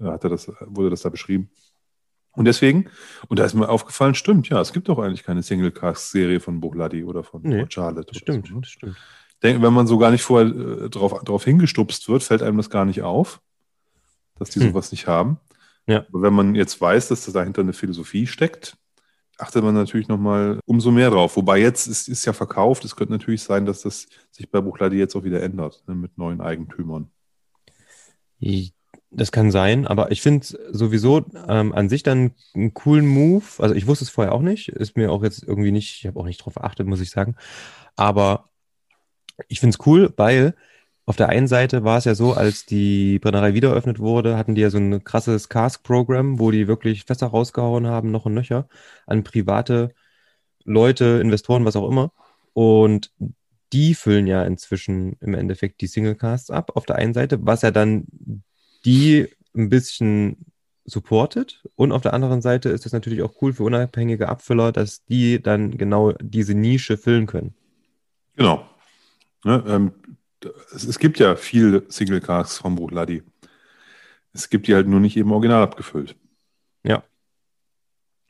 äh, 0.00 0.04
hat 0.04 0.24
er 0.24 0.30
das, 0.30 0.50
wurde 0.60 0.90
das 0.90 1.02
da 1.02 1.08
beschrieben. 1.08 1.50
Und 2.32 2.44
deswegen, 2.44 2.90
und 3.28 3.38
da 3.38 3.44
ist 3.44 3.54
mir 3.54 3.68
aufgefallen, 3.68 4.14
stimmt, 4.14 4.48
ja, 4.50 4.60
es 4.60 4.74
gibt 4.74 4.88
doch 4.88 4.98
eigentlich 4.98 5.22
keine 5.22 5.42
Single 5.42 5.70
Cask 5.70 6.10
Serie 6.10 6.38
von 6.38 6.60
Buchladi 6.60 7.02
oder 7.02 7.24
von 7.24 7.40
nee, 7.42 7.64
Charlotte. 7.70 8.14
Stimmt, 8.14 8.48
so, 8.48 8.54
ne? 8.56 8.64
stimmt 8.64 8.96
denke, 9.42 9.62
wenn 9.62 9.72
man 9.72 9.86
so 9.86 9.98
gar 9.98 10.10
nicht 10.10 10.22
vorher 10.22 10.48
äh, 10.48 10.90
drauf, 10.90 11.22
drauf 11.24 11.44
hingestupst 11.44 12.08
wird, 12.08 12.22
fällt 12.22 12.42
einem 12.42 12.56
das 12.56 12.70
gar 12.70 12.84
nicht 12.84 13.02
auf, 13.02 13.40
dass 14.38 14.50
die 14.50 14.60
hm. 14.60 14.68
sowas 14.68 14.92
nicht 14.92 15.06
haben. 15.06 15.38
Ja. 15.86 16.04
Aber 16.08 16.22
wenn 16.22 16.34
man 16.34 16.54
jetzt 16.54 16.80
weiß, 16.80 17.08
dass 17.08 17.24
da 17.24 17.32
dahinter 17.32 17.62
eine 17.62 17.72
Philosophie 17.72 18.26
steckt, 18.26 18.76
achtet 19.38 19.62
man 19.62 19.74
natürlich 19.74 20.08
nochmal 20.08 20.60
umso 20.66 20.90
mehr 20.90 21.10
drauf. 21.10 21.36
Wobei 21.36 21.58
jetzt 21.58 21.86
ist, 21.86 22.08
ist 22.08 22.24
ja 22.24 22.32
verkauft. 22.32 22.84
Es 22.84 22.96
könnte 22.96 23.12
natürlich 23.12 23.42
sein, 23.42 23.66
dass 23.66 23.82
das 23.82 24.06
sich 24.30 24.50
bei 24.50 24.60
Buchladi 24.60 24.96
jetzt 24.96 25.14
auch 25.14 25.24
wieder 25.24 25.42
ändert, 25.42 25.82
ne, 25.86 25.94
mit 25.94 26.16
neuen 26.18 26.40
Eigentümern. 26.40 27.10
Das 29.10 29.32
kann 29.32 29.50
sein, 29.50 29.86
aber 29.86 30.10
ich 30.10 30.20
finde 30.20 30.46
sowieso 30.72 31.24
ähm, 31.48 31.72
an 31.72 31.88
sich 31.88 32.02
dann 32.02 32.32
einen 32.54 32.74
coolen 32.74 33.06
Move. 33.06 33.44
Also 33.58 33.74
ich 33.74 33.86
wusste 33.86 34.04
es 34.04 34.10
vorher 34.10 34.34
auch 34.34 34.42
nicht, 34.42 34.68
ist 34.68 34.96
mir 34.96 35.12
auch 35.12 35.22
jetzt 35.22 35.42
irgendwie 35.42 35.72
nicht, 35.72 36.00
ich 36.00 36.06
habe 36.06 36.18
auch 36.20 36.26
nicht 36.26 36.38
drauf 36.38 36.54
geachtet, 36.54 36.86
muss 36.86 37.00
ich 37.00 37.10
sagen. 37.10 37.36
Aber 37.94 38.50
ich 39.48 39.60
finde 39.60 39.76
es 39.78 39.86
cool, 39.86 40.12
weil 40.16 40.54
auf 41.06 41.14
der 41.14 41.28
einen 41.28 41.46
Seite 41.46 41.84
war 41.84 41.98
es 41.98 42.04
ja 42.04 42.16
so, 42.16 42.32
als 42.32 42.66
die 42.66 43.20
Brennerei 43.20 43.54
wieder 43.54 43.70
eröffnet 43.70 44.00
wurde, 44.00 44.36
hatten 44.36 44.56
die 44.56 44.60
ja 44.60 44.70
so 44.70 44.78
ein 44.78 45.04
krasses 45.04 45.48
Cask-Programm, 45.48 46.40
wo 46.40 46.50
die 46.50 46.66
wirklich 46.66 47.04
Fässer 47.04 47.28
rausgehauen 47.28 47.86
haben, 47.86 48.10
noch 48.10 48.26
und 48.26 48.34
nöcher, 48.34 48.68
an 49.06 49.22
private 49.22 49.94
Leute, 50.64 51.20
Investoren, 51.22 51.64
was 51.64 51.76
auch 51.76 51.88
immer. 51.88 52.12
Und 52.54 53.12
die 53.72 53.94
füllen 53.94 54.26
ja 54.26 54.42
inzwischen 54.42 55.16
im 55.20 55.34
Endeffekt 55.34 55.80
die 55.80 55.86
Single-Casts 55.86 56.50
ab, 56.50 56.72
auf 56.74 56.86
der 56.86 56.96
einen 56.96 57.14
Seite, 57.14 57.38
was 57.46 57.62
ja 57.62 57.70
dann 57.70 58.06
die 58.84 59.28
ein 59.54 59.68
bisschen 59.68 60.46
supportet. 60.84 61.62
Und 61.76 61.92
auf 61.92 62.02
der 62.02 62.14
anderen 62.14 62.42
Seite 62.42 62.70
ist 62.70 62.84
das 62.84 62.92
natürlich 62.92 63.22
auch 63.22 63.34
cool 63.40 63.52
für 63.52 63.62
unabhängige 63.62 64.28
Abfüller, 64.28 64.72
dass 64.72 65.04
die 65.04 65.40
dann 65.40 65.78
genau 65.78 66.12
diese 66.20 66.54
Nische 66.54 66.98
füllen 66.98 67.26
können. 67.26 67.54
Genau. 68.34 68.68
Ne, 69.44 69.64
ähm, 69.68 69.92
es, 70.74 70.84
es, 70.84 70.98
gibt 70.98 71.18
ja 71.18 71.36
viele 71.36 71.84
Single 71.88 72.20
Casks 72.20 72.58
vom 72.58 72.76
Buchladi. 72.76 73.22
Es 74.32 74.50
gibt 74.50 74.66
die 74.66 74.74
halt 74.74 74.86
nur 74.86 75.00
nicht 75.00 75.16
eben 75.16 75.32
original 75.32 75.62
abgefüllt. 75.62 76.16
Ja. 76.82 77.02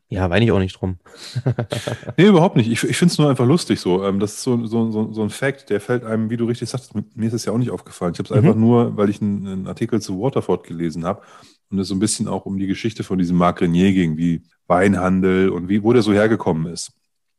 Ja, 0.08 0.30
weine 0.30 0.44
ich 0.44 0.52
auch 0.52 0.60
nicht 0.60 0.80
drum. 0.80 0.98
nee, 2.16 2.26
überhaupt 2.26 2.54
nicht. 2.54 2.70
Ich, 2.70 2.84
ich 2.84 2.96
finde 2.96 3.10
es 3.10 3.18
nur 3.18 3.28
einfach 3.28 3.46
lustig 3.46 3.80
so. 3.80 4.04
Ähm, 4.04 4.20
das 4.20 4.34
ist 4.34 4.42
so, 4.42 4.64
so, 4.64 4.90
so, 4.92 5.12
so 5.12 5.22
ein 5.22 5.30
Fact, 5.30 5.68
der 5.68 5.80
fällt 5.80 6.04
einem, 6.04 6.30
wie 6.30 6.36
du 6.36 6.44
richtig 6.44 6.68
sagst, 6.68 6.94
mir 6.94 7.26
ist 7.26 7.32
es 7.32 7.44
ja 7.44 7.52
auch 7.52 7.58
nicht 7.58 7.72
aufgefallen. 7.72 8.12
Ich 8.12 8.20
habe 8.20 8.28
es 8.28 8.30
mhm. 8.30 8.36
einfach 8.36 8.58
nur, 8.58 8.96
weil 8.96 9.10
ich 9.10 9.20
einen, 9.20 9.46
einen, 9.46 9.66
Artikel 9.66 10.00
zu 10.00 10.20
Waterford 10.20 10.64
gelesen 10.64 11.04
habe 11.04 11.22
und 11.70 11.80
es 11.80 11.88
so 11.88 11.94
ein 11.96 11.98
bisschen 11.98 12.28
auch 12.28 12.46
um 12.46 12.56
die 12.56 12.68
Geschichte 12.68 13.02
von 13.02 13.18
diesem 13.18 13.36
Marc 13.36 13.60
Renier 13.60 13.92
ging, 13.92 14.16
wie 14.16 14.42
Weinhandel 14.68 15.50
und 15.50 15.68
wie, 15.68 15.82
wo 15.82 15.92
der 15.92 16.02
so 16.02 16.12
hergekommen 16.12 16.72
ist. 16.72 16.92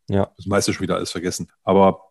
Ja. 0.09 0.29
Das 0.35 0.45
meiste 0.45 0.73
schon 0.73 0.83
wieder 0.83 0.97
alles 0.97 1.11
vergessen. 1.11 1.47
Aber 1.63 2.06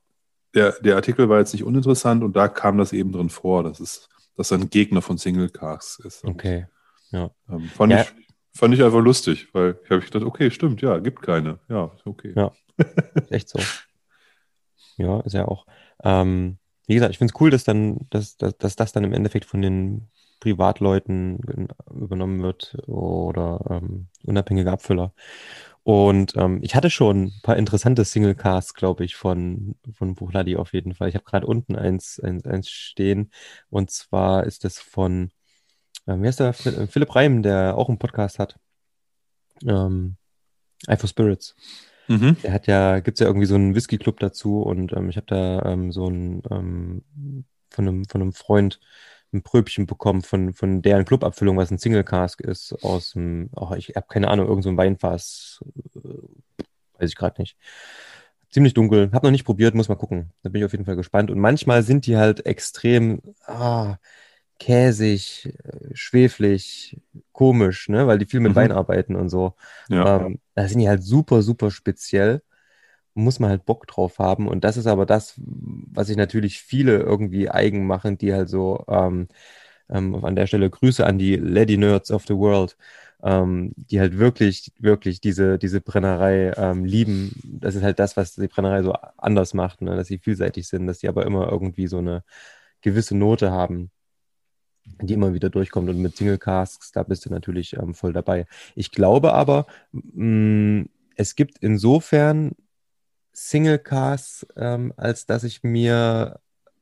der, 0.57 0.73
der 0.81 0.97
Artikel 0.97 1.29
war 1.29 1.39
jetzt 1.39 1.53
nicht 1.53 1.65
uninteressant 1.65 2.25
und 2.25 2.35
da 2.35 2.49
kam 2.49 2.79
das 2.79 2.93
eben 2.93 3.13
drin 3.13 3.29
vor, 3.29 3.63
dass 3.63 3.79
es 3.79 4.09
dass 4.37 4.51
er 4.51 4.59
ein 4.59 4.71
Gegner 4.71 5.03
von 5.03 5.19
Single 5.19 5.49
Cars 5.49 6.01
ist. 6.05 6.25
Okay. 6.25 6.67
Ja. 7.11 7.31
Ähm, 7.49 7.65
fand, 7.75 7.93
ja. 7.93 8.03
Ich, 8.03 8.13
fand 8.53 8.75
ich 8.75 8.83
einfach 8.83 9.01
lustig, 9.01 9.49
weil 9.53 9.79
ich 9.83 9.91
habe 9.91 10.03
gedacht, 10.03 10.25
okay, 10.25 10.51
stimmt, 10.51 10.83
ja, 10.83 10.99
gibt 10.99 11.23
keine. 11.23 11.59
Ja, 11.69 11.91
okay. 12.05 12.33
Ja, 12.37 12.53
echt 13.31 13.49
so. 13.49 13.59
Ja, 14.97 15.21
ist 15.21 15.33
ja 15.33 15.47
auch. 15.47 15.67
Ähm, 16.05 16.59
wie 16.87 16.95
gesagt, 16.95 17.13
ich 17.13 17.19
finde 17.19 17.33
es 17.35 17.41
cool, 17.41 17.51
dass 17.51 17.65
dann, 17.65 18.07
dass, 18.11 18.37
dass, 18.37 18.57
dass 18.59 18.77
das 18.77 18.93
dann 18.93 19.05
im 19.05 19.13
Endeffekt 19.13 19.47
von 19.47 19.63
den 19.63 20.09
Privatleuten 20.41 21.69
übernommen 21.91 22.43
wird 22.43 22.77
oder 22.87 23.61
ähm, 23.71 24.09
unabhängige 24.25 24.71
Abfüller. 24.71 25.13
Und 25.87 26.37
ähm, 26.37 26.59
ich 26.63 26.75
hatte 26.75 26.91
schon 26.91 27.27
ein 27.27 27.41
paar 27.45 27.57
interessante 27.57 28.05
Singlecasts, 28.05 28.75
glaube 28.75 29.05
ich, 29.05 29.15
von, 29.15 29.77
von 29.93 30.17
Buchladi 30.17 30.57
auf 30.57 30.73
jeden 30.73 30.95
Fall. 30.95 31.09
Ich 31.09 31.15
habe 31.15 31.25
gerade 31.25 31.47
unten 31.47 31.77
eins, 31.77 32.19
eins, 32.19 32.45
eins 32.45 32.69
stehen. 32.69 33.31
Und 33.71 33.93
zwar 33.93 34.43
ist 34.47 34.65
das 34.65 34.81
von, 34.81 35.31
ähm, 36.09 36.25
wie 36.25 36.27
heißt 36.27 36.41
der? 36.41 36.55
Philipp 36.55 37.15
Reim, 37.15 37.41
der 37.45 37.79
auch 37.79 37.89
einen 37.89 38.01
Podcast 38.01 38.41
hat. 38.41 38.59
Ähm, 39.65 40.17
Eye 40.89 40.97
for 40.97 41.09
Spirits. 41.09 41.55
Mhm. 42.09 42.37
Der 42.43 42.53
hat 42.53 42.67
ja, 42.67 42.99
gibt's 42.99 43.21
ja 43.21 43.29
irgendwie 43.29 43.47
so 43.47 43.55
einen 43.55 43.77
Whisky-Club 43.77 44.19
dazu 44.19 44.63
und 44.63 44.93
ähm, 44.93 45.09
ich 45.09 45.17
habe 45.17 45.27
da 45.29 45.63
ähm, 45.67 45.93
so 45.93 46.09
ein 46.09 46.43
ähm, 46.51 47.05
von 47.71 47.87
einem, 47.87 48.05
von 48.07 48.23
einem 48.23 48.33
Freund 48.33 48.81
ein 49.37 49.43
Pröbchen 49.43 49.87
bekommen 49.87 50.23
von, 50.23 50.53
von 50.53 50.83
deren 50.83 51.05
Clubabfüllung, 51.05 51.57
was 51.57 51.71
ein 51.71 51.79
Single 51.79 52.05
Cask 52.05 52.41
ist, 52.41 52.73
aus 52.83 53.13
dem, 53.13 53.51
oh, 53.55 53.75
ich 53.77 53.91
habe 53.97 54.07
keine 54.09 54.29
Ahnung, 54.29 54.47
irgendein 54.49 54.73
so 54.73 54.77
Weinfass, 54.77 55.65
äh, 55.97 56.99
weiß 56.99 57.11
ich 57.11 57.17
gerade 57.17 57.41
nicht. 57.41 57.57
Ziemlich 58.51 58.75
dunkel, 58.75 59.11
habe 59.13 59.27
noch 59.27 59.33
nicht 59.33 59.45
probiert, 59.45 59.75
muss 59.75 59.89
mal 59.89 59.97
gucken. 59.97 60.33
Da 60.43 60.49
bin 60.49 60.61
ich 60.61 60.65
auf 60.65 60.73
jeden 60.73 60.85
Fall 60.85 60.97
gespannt. 60.97 61.31
Und 61.31 61.39
manchmal 61.39 61.83
sind 61.83 62.07
die 62.07 62.17
halt 62.17 62.47
extrem 62.47 63.21
ah, 63.45 63.97
käsig, 64.59 65.53
schweflig, 65.93 66.99
komisch, 67.33 67.89
ne? 67.89 68.07
weil 68.07 68.19
die 68.19 68.27
viel 68.27 68.41
mit 68.41 68.53
mhm. 68.53 68.57
Wein 68.57 68.73
arbeiten 68.73 69.17
und 69.17 69.29
so. 69.29 69.55
Ja. 69.89 70.25
Ähm, 70.25 70.41
da 70.55 70.69
sind 70.69 70.79
die 70.79 70.89
halt 70.89 71.03
super, 71.03 71.43
super 71.43 71.71
speziell 71.71 72.43
muss 73.17 73.41
man 73.41 73.51
halt 73.51 73.67
Bock 73.67 73.87
drauf 73.87 74.19
haben. 74.19 74.49
Und 74.49 74.65
das 74.65 74.77
ist 74.77 74.87
aber 74.87 75.07
das, 75.07 75.35
was 75.39 76.09
sich 76.09 76.17
natürlich 76.17 76.61
viele 76.61 76.99
irgendwie 76.99 77.51
eigen 77.51 77.87
machen, 77.87 78.19
die 78.19 78.33
halt 78.35 78.49
so 78.49 78.85
ähm, 78.89 79.29
ähm, 79.91 80.25
an 80.25 80.37
der 80.37 80.47
Stelle 80.47 80.71
Grüße 80.71 81.07
an 81.07 81.19
die 81.19 81.37
Lady 81.37 81.77
Nerds 81.79 82.11
of 82.11 82.27
the 82.27 82.37
World, 82.37 82.77
ähm, 83.23 83.73
die 83.77 84.01
halt 84.01 84.19
wirklich, 84.19 84.73
wirklich 84.79 85.21
diese, 85.21 85.59
diese 85.59 85.81
Brennerei 85.81 86.53
ähm, 86.57 86.85
lieben. 86.85 87.33
Das 87.45 87.75
ist 87.75 87.83
halt 87.83 87.99
das, 87.99 88.17
was 88.17 88.35
die 88.35 88.49
Brennerei 88.49 88.83
so 88.83 88.93
anders 89.17 89.55
macht, 89.55 89.83
ne? 89.83 89.97
dass 89.97 90.09
sie 90.09 90.19
vielseitig 90.19 90.69
sind, 90.69 90.87
dass 90.87 91.01
sie 91.01 91.09
aber 91.09 91.27
immer 91.27 91.51
irgendwie 91.51 91.87
so 91.89 91.99
eine 91.99 92.25
gewisse 92.83 93.17
Note 93.17 93.51
haben 93.53 93.91
die 95.03 95.15
immer 95.15 95.35
wieder 95.35 95.51
durchkommt. 95.51 95.89
Und 95.91 96.01
mit 96.01 96.17
Single 96.17 96.39
Casks, 96.39 96.93
da 96.93 97.03
bist 97.03 97.27
du 97.27 97.31
natürlich 97.31 97.75
ähm, 97.75 97.95
voll 97.95 98.13
dabei. 98.13 98.47
Ich 98.75 98.91
glaube 98.93 99.33
aber, 99.35 99.67
mh, 99.93 100.87
es 101.17 101.35
gibt 101.35 101.59
insofern 101.61 102.53
Single 103.37 103.79
Cars, 103.79 104.47
ähm, 104.57 104.93
als 104.97 105.27
dass 105.27 105.45
ich 105.45 105.63
mir 105.63 106.41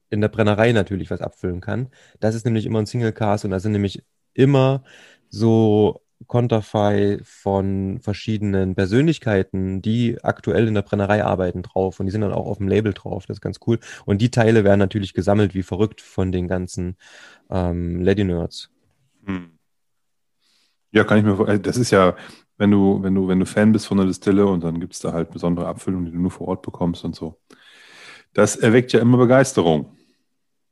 in 0.09 0.21
der 0.21 0.29
Brennerei 0.29 0.73
natürlich 0.73 1.11
was 1.11 1.21
abfüllen 1.21 1.61
kann. 1.61 1.91
Das 2.21 2.35
ist 2.37 2.45
nämlich 2.45 2.65
immer 2.65 2.79
ein 2.81 2.87
Single 2.87 3.13
Cars 3.13 3.45
und 3.45 3.51
da 3.51 3.59
sind 3.59 3.73
nämlich 3.73 4.05
immer 4.35 4.85
so 5.29 6.01
Konterfei 6.29 7.19
von 7.25 7.99
verschiedenen 8.01 8.77
Persönlichkeiten, 8.77 9.83
die 9.83 10.23
aktuell 10.23 10.69
in 10.69 10.75
der 10.75 10.83
Brennerei 10.83 11.25
arbeiten 11.25 11.63
drauf 11.63 11.99
und 11.99 12.07
die 12.07 12.13
sind 12.13 12.21
dann 12.21 12.33
auch 12.33 12.47
auf 12.47 12.59
dem 12.59 12.69
Label 12.69 12.95
drauf. 12.95 13.27
Das 13.27 13.39
ist 13.39 13.41
ganz 13.41 13.59
cool. 13.67 13.81
Und 14.05 14.23
die 14.23 14.31
Teile 14.31 14.63
werden 14.63 14.79
natürlich 14.79 15.13
gesammelt 15.13 15.55
wie 15.55 15.65
verrückt 15.65 16.01
von 16.01 16.31
den 16.31 16.47
ganzen 16.47 16.97
ähm, 17.51 18.01
Lady 18.01 18.23
Nerds. 18.25 18.71
Hm. 19.27 19.59
Ja, 20.93 21.03
kann 21.03 21.19
ich 21.19 21.25
mir 21.25 21.59
Das 21.59 21.77
ist 21.77 21.91
ja 21.91 22.15
wenn 22.65 22.71
du, 22.71 23.03
wenn 23.03 23.15
du, 23.15 23.29
wenn 23.29 23.41
du 23.41 23.45
Fan 23.45 23.73
bist 23.73 23.87
von 23.87 23.99
der 23.99 24.07
Distille 24.07 24.47
und 24.47 24.65
dann 24.65 24.81
gibt 24.81 24.95
es 24.95 25.01
da 25.01 25.13
halt 25.13 25.31
besondere 25.31 25.67
Abfüllungen, 25.67 26.07
die 26.07 26.13
du 26.13 26.19
nur 26.19 26.31
vor 26.31 26.49
Ort 26.49 26.63
bekommst 26.63 27.05
und 27.05 27.15
so. 27.15 27.39
Das 28.33 28.57
erweckt 28.57 28.93
ja 28.95 29.01
immer 29.01 29.19
Begeisterung. 29.19 29.95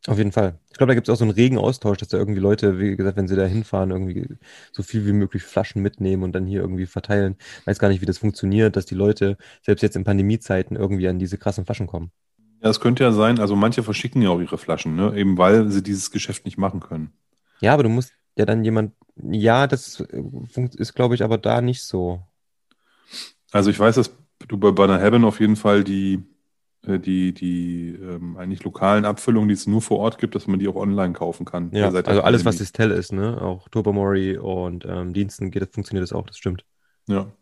Auf 0.06 0.16
jeden 0.16 0.32
Fall. 0.32 0.58
Ich 0.70 0.78
glaube, 0.78 0.90
da 0.90 0.94
gibt 0.94 1.06
es 1.06 1.12
auch 1.12 1.18
so 1.18 1.24
einen 1.24 1.34
regen 1.34 1.58
Austausch, 1.58 1.98
dass 1.98 2.08
da 2.08 2.16
irgendwie 2.16 2.40
Leute, 2.40 2.80
wie 2.80 2.96
gesagt, 2.96 3.18
wenn 3.18 3.28
sie 3.28 3.36
da 3.36 3.44
hinfahren, 3.44 3.90
irgendwie 3.90 4.26
so 4.72 4.82
viel 4.82 5.06
wie 5.06 5.12
möglich 5.12 5.42
Flaschen 5.42 5.82
mitnehmen 5.82 6.22
und 6.22 6.32
dann 6.32 6.46
hier 6.46 6.62
irgendwie 6.62 6.86
verteilen. 6.86 7.36
Ich 7.60 7.66
weiß 7.66 7.78
gar 7.78 7.88
nicht, 7.88 8.00
wie 8.00 8.06
das 8.06 8.18
funktioniert, 8.18 8.74
dass 8.74 8.86
die 8.86 8.94
Leute 8.94 9.36
selbst 9.60 9.82
jetzt 9.82 9.94
in 9.94 10.04
Pandemiezeiten 10.04 10.76
irgendwie 10.76 11.08
an 11.08 11.18
diese 11.18 11.36
krassen 11.36 11.66
Flaschen 11.66 11.86
kommen. 11.86 12.10
Ja, 12.62 12.70
es 12.70 12.80
könnte 12.80 13.04
ja 13.04 13.12
sein, 13.12 13.38
also 13.38 13.54
manche 13.54 13.82
verschicken 13.82 14.22
ja 14.22 14.30
auch 14.30 14.40
ihre 14.40 14.56
Flaschen, 14.56 14.96
ne? 14.96 15.14
eben 15.14 15.36
weil 15.36 15.68
sie 15.68 15.82
dieses 15.82 16.10
Geschäft 16.10 16.46
nicht 16.46 16.56
machen 16.56 16.80
können. 16.80 17.12
Ja, 17.60 17.74
aber 17.74 17.82
du 17.82 17.90
musst 17.90 18.12
ja 18.36 18.46
dann 18.46 18.64
jemand 18.64 18.94
ja, 19.16 19.66
das 19.66 20.00
äh, 20.00 20.22
ist, 20.76 20.94
glaube 20.94 21.14
ich, 21.14 21.22
aber 21.22 21.38
da 21.38 21.60
nicht 21.60 21.82
so. 21.82 22.22
Also 23.50 23.70
ich 23.70 23.78
weiß, 23.78 23.96
dass 23.96 24.12
du 24.48 24.56
bei 24.56 24.70
Banner 24.70 24.98
Heaven 24.98 25.24
auf 25.24 25.40
jeden 25.40 25.56
Fall 25.56 25.84
die, 25.84 26.22
äh, 26.86 26.98
die, 26.98 27.32
die 27.34 27.90
ähm, 27.90 28.36
eigentlich 28.36 28.64
lokalen 28.64 29.04
Abfüllungen, 29.04 29.48
die 29.48 29.54
es 29.54 29.66
nur 29.66 29.82
vor 29.82 29.98
Ort 29.98 30.18
gibt, 30.18 30.34
dass 30.34 30.46
man 30.46 30.58
die 30.58 30.68
auch 30.68 30.76
online 30.76 31.12
kaufen 31.12 31.44
kann. 31.44 31.70
Ja, 31.72 31.90
also 31.90 32.22
alles, 32.22 32.44
was 32.44 32.56
Distel 32.56 32.90
ist, 32.90 33.12
ne? 33.12 33.40
Auch 33.40 33.68
Turbomori 33.68 34.38
und 34.38 34.84
ähm, 34.86 35.12
Diensten 35.12 35.50
geht, 35.50 35.72
funktioniert 35.72 36.02
das 36.02 36.12
auch, 36.12 36.26
das 36.26 36.38
stimmt. 36.38 36.64
Ja. 37.08 37.32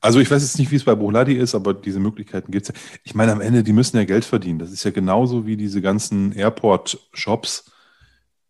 Also 0.00 0.20
ich 0.20 0.30
weiß 0.30 0.42
jetzt 0.42 0.58
nicht, 0.58 0.70
wie 0.70 0.76
es 0.76 0.84
bei 0.84 0.94
Bohladi 0.94 1.34
ist, 1.34 1.54
aber 1.54 1.72
diese 1.72 2.00
Möglichkeiten 2.00 2.52
gibt 2.52 2.68
es 2.68 2.74
ja. 2.74 2.80
Ich 3.02 3.14
meine, 3.14 3.32
am 3.32 3.40
Ende, 3.40 3.62
die 3.62 3.72
müssen 3.72 3.96
ja 3.96 4.04
Geld 4.04 4.24
verdienen. 4.24 4.58
Das 4.58 4.70
ist 4.70 4.84
ja 4.84 4.90
genauso 4.90 5.46
wie 5.46 5.56
diese 5.56 5.80
ganzen 5.80 6.32
Airport-Shops 6.32 7.72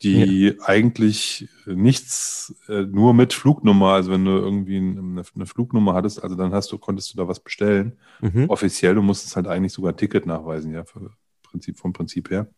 die 0.02 0.48
ja. 0.48 0.64
eigentlich 0.64 1.48
nichts 1.64 2.54
äh, 2.68 2.82
nur 2.82 3.14
mit 3.14 3.32
Flugnummer, 3.32 3.92
also 3.92 4.12
wenn 4.12 4.24
du 4.24 4.32
irgendwie 4.32 4.76
eine, 4.76 5.22
eine, 5.34 5.46
Flugnummer 5.46 5.94
hattest, 5.94 6.22
also 6.22 6.36
dann 6.36 6.52
hast 6.52 6.70
du, 6.70 6.78
konntest 6.78 7.12
du 7.12 7.16
da 7.16 7.28
was 7.28 7.40
bestellen. 7.40 7.98
Mhm. 8.20 8.50
Offiziell, 8.50 8.94
du 8.94 9.02
musstest 9.02 9.36
halt 9.36 9.46
eigentlich 9.46 9.72
sogar 9.72 9.92
ein 9.92 9.96
Ticket 9.96 10.26
nachweisen, 10.26 10.72
ja, 10.72 10.84
für 10.84 11.10
Prinzip, 11.42 11.78
vom 11.78 11.92
Prinzip 11.92 12.30
her. 12.30 12.48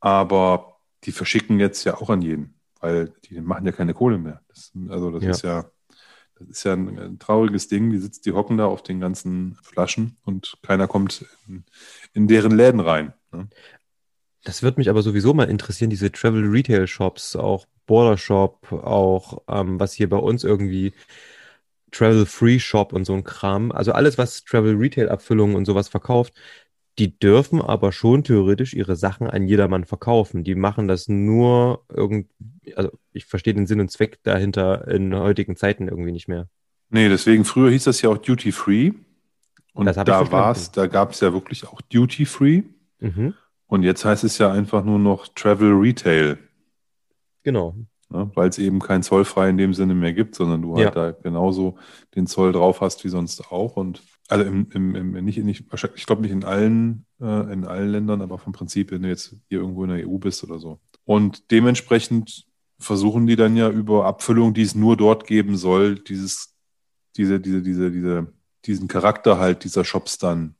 Aber 0.00 0.76
die 1.04 1.12
verschicken 1.12 1.58
jetzt 1.58 1.84
ja 1.84 1.96
auch 1.96 2.10
an 2.10 2.20
jeden, 2.20 2.54
weil 2.80 3.12
die 3.24 3.40
machen 3.40 3.64
ja 3.64 3.72
keine 3.72 3.94
Kohle 3.94 4.18
mehr. 4.18 4.42
Das, 4.48 4.72
also 4.88 5.10
das 5.10 5.22
ja. 5.22 5.30
ist 5.30 5.42
ja, 5.42 5.70
das 6.38 6.48
ist 6.48 6.64
ja 6.64 6.74
ein, 6.74 6.98
ein, 6.98 7.18
trauriges 7.18 7.68
Ding. 7.68 7.90
Die 7.90 7.98
sitzt, 7.98 8.26
die 8.26 8.32
hocken 8.32 8.58
da 8.58 8.66
auf 8.66 8.82
den 8.82 9.00
ganzen 9.00 9.56
Flaschen 9.62 10.18
und 10.24 10.58
keiner 10.62 10.86
kommt 10.86 11.24
in, 11.48 11.64
in 12.12 12.28
deren 12.28 12.52
Läden 12.52 12.80
rein. 12.80 13.14
Ne? 13.32 13.48
Das 14.44 14.62
wird 14.62 14.78
mich 14.78 14.90
aber 14.90 15.02
sowieso 15.02 15.34
mal 15.34 15.48
interessieren, 15.48 15.90
diese 15.90 16.10
Travel 16.10 16.44
Retail 16.48 16.86
Shops, 16.86 17.36
auch 17.36 17.66
Border 17.86 18.16
Shop, 18.16 18.72
auch 18.72 19.42
ähm, 19.48 19.78
was 19.78 19.92
hier 19.92 20.08
bei 20.08 20.16
uns 20.16 20.44
irgendwie 20.44 20.92
Travel 21.92 22.26
Free 22.26 22.58
Shop 22.58 22.92
und 22.92 23.04
so 23.04 23.14
ein 23.14 23.24
Kram. 23.24 23.70
Also 23.70 23.92
alles, 23.92 24.18
was 24.18 24.44
Travel 24.44 24.76
Retail 24.76 25.08
Abfüllungen 25.10 25.54
und 25.54 25.64
sowas 25.64 25.88
verkauft, 25.88 26.34
die 26.98 27.18
dürfen 27.18 27.62
aber 27.62 27.92
schon 27.92 28.24
theoretisch 28.24 28.74
ihre 28.74 28.96
Sachen 28.96 29.28
an 29.28 29.46
jedermann 29.46 29.84
verkaufen. 29.84 30.44
Die 30.44 30.54
machen 30.54 30.88
das 30.88 31.08
nur 31.08 31.84
irgendwie, 31.88 32.28
also 32.76 32.90
ich 33.12 33.24
verstehe 33.26 33.54
den 33.54 33.66
Sinn 33.66 33.80
und 33.80 33.90
Zweck 33.90 34.18
dahinter 34.24 34.88
in 34.88 35.14
heutigen 35.14 35.56
Zeiten 35.56 35.88
irgendwie 35.88 36.12
nicht 36.12 36.28
mehr. 36.28 36.48
Nee, 36.90 37.08
deswegen 37.08 37.44
früher 37.44 37.70
hieß 37.70 37.84
das 37.84 38.02
ja 38.02 38.10
auch 38.10 38.18
Duty 38.18 38.52
Free. 38.52 38.92
Und 39.72 39.86
da 39.86 40.30
war 40.30 40.52
es, 40.52 40.70
da 40.70 40.86
gab 40.86 41.12
es 41.12 41.20
ja 41.20 41.32
wirklich 41.32 41.66
auch 41.66 41.80
Duty 41.80 42.26
Free. 42.26 42.62
Mhm. 43.00 43.34
Und 43.72 43.84
jetzt 43.84 44.04
heißt 44.04 44.22
es 44.22 44.36
ja 44.36 44.52
einfach 44.52 44.84
nur 44.84 44.98
noch 44.98 45.28
Travel 45.28 45.72
Retail. 45.72 46.36
Genau. 47.42 47.74
Ja, 48.12 48.30
Weil 48.34 48.50
es 48.50 48.58
eben 48.58 48.80
kein 48.80 49.02
zollfrei 49.02 49.48
in 49.48 49.56
dem 49.56 49.72
Sinne 49.72 49.94
mehr 49.94 50.12
gibt, 50.12 50.34
sondern 50.34 50.60
du 50.60 50.76
halt 50.76 50.94
da 50.94 51.12
genauso 51.12 51.78
den 52.14 52.26
Zoll 52.26 52.52
drauf 52.52 52.82
hast 52.82 53.02
wie 53.02 53.08
sonst 53.08 53.50
auch. 53.50 53.78
Und 53.78 54.02
also 54.28 54.44
im, 54.44 54.68
im, 54.74 54.94
im 54.94 55.24
nicht, 55.24 55.38
nicht, 55.38 55.64
ich 55.94 56.04
glaube 56.04 56.20
nicht 56.20 56.32
in 56.32 56.44
allen, 56.44 57.06
äh, 57.18 57.50
in 57.50 57.64
allen 57.64 57.88
Ländern, 57.88 58.20
aber 58.20 58.36
vom 58.36 58.52
Prinzip, 58.52 58.90
wenn 58.90 59.04
du 59.04 59.08
jetzt 59.08 59.36
hier 59.48 59.60
irgendwo 59.60 59.84
in 59.84 59.90
der 59.96 60.06
EU 60.06 60.18
bist 60.18 60.44
oder 60.44 60.58
so. 60.58 60.78
Und 61.06 61.50
dementsprechend 61.50 62.44
versuchen 62.78 63.26
die 63.26 63.36
dann 63.36 63.56
ja 63.56 63.70
über 63.70 64.04
Abfüllung, 64.04 64.52
die 64.52 64.60
es 64.60 64.74
nur 64.74 64.98
dort 64.98 65.26
geben 65.26 65.56
soll, 65.56 65.94
dieses, 65.94 66.54
diese, 67.16 67.40
diese, 67.40 67.62
diese, 67.62 67.90
diese, 67.90 68.32
diesen 68.66 68.86
Charakter 68.86 69.38
halt 69.38 69.64
dieser 69.64 69.86
Shops 69.86 70.18
dann 70.18 70.56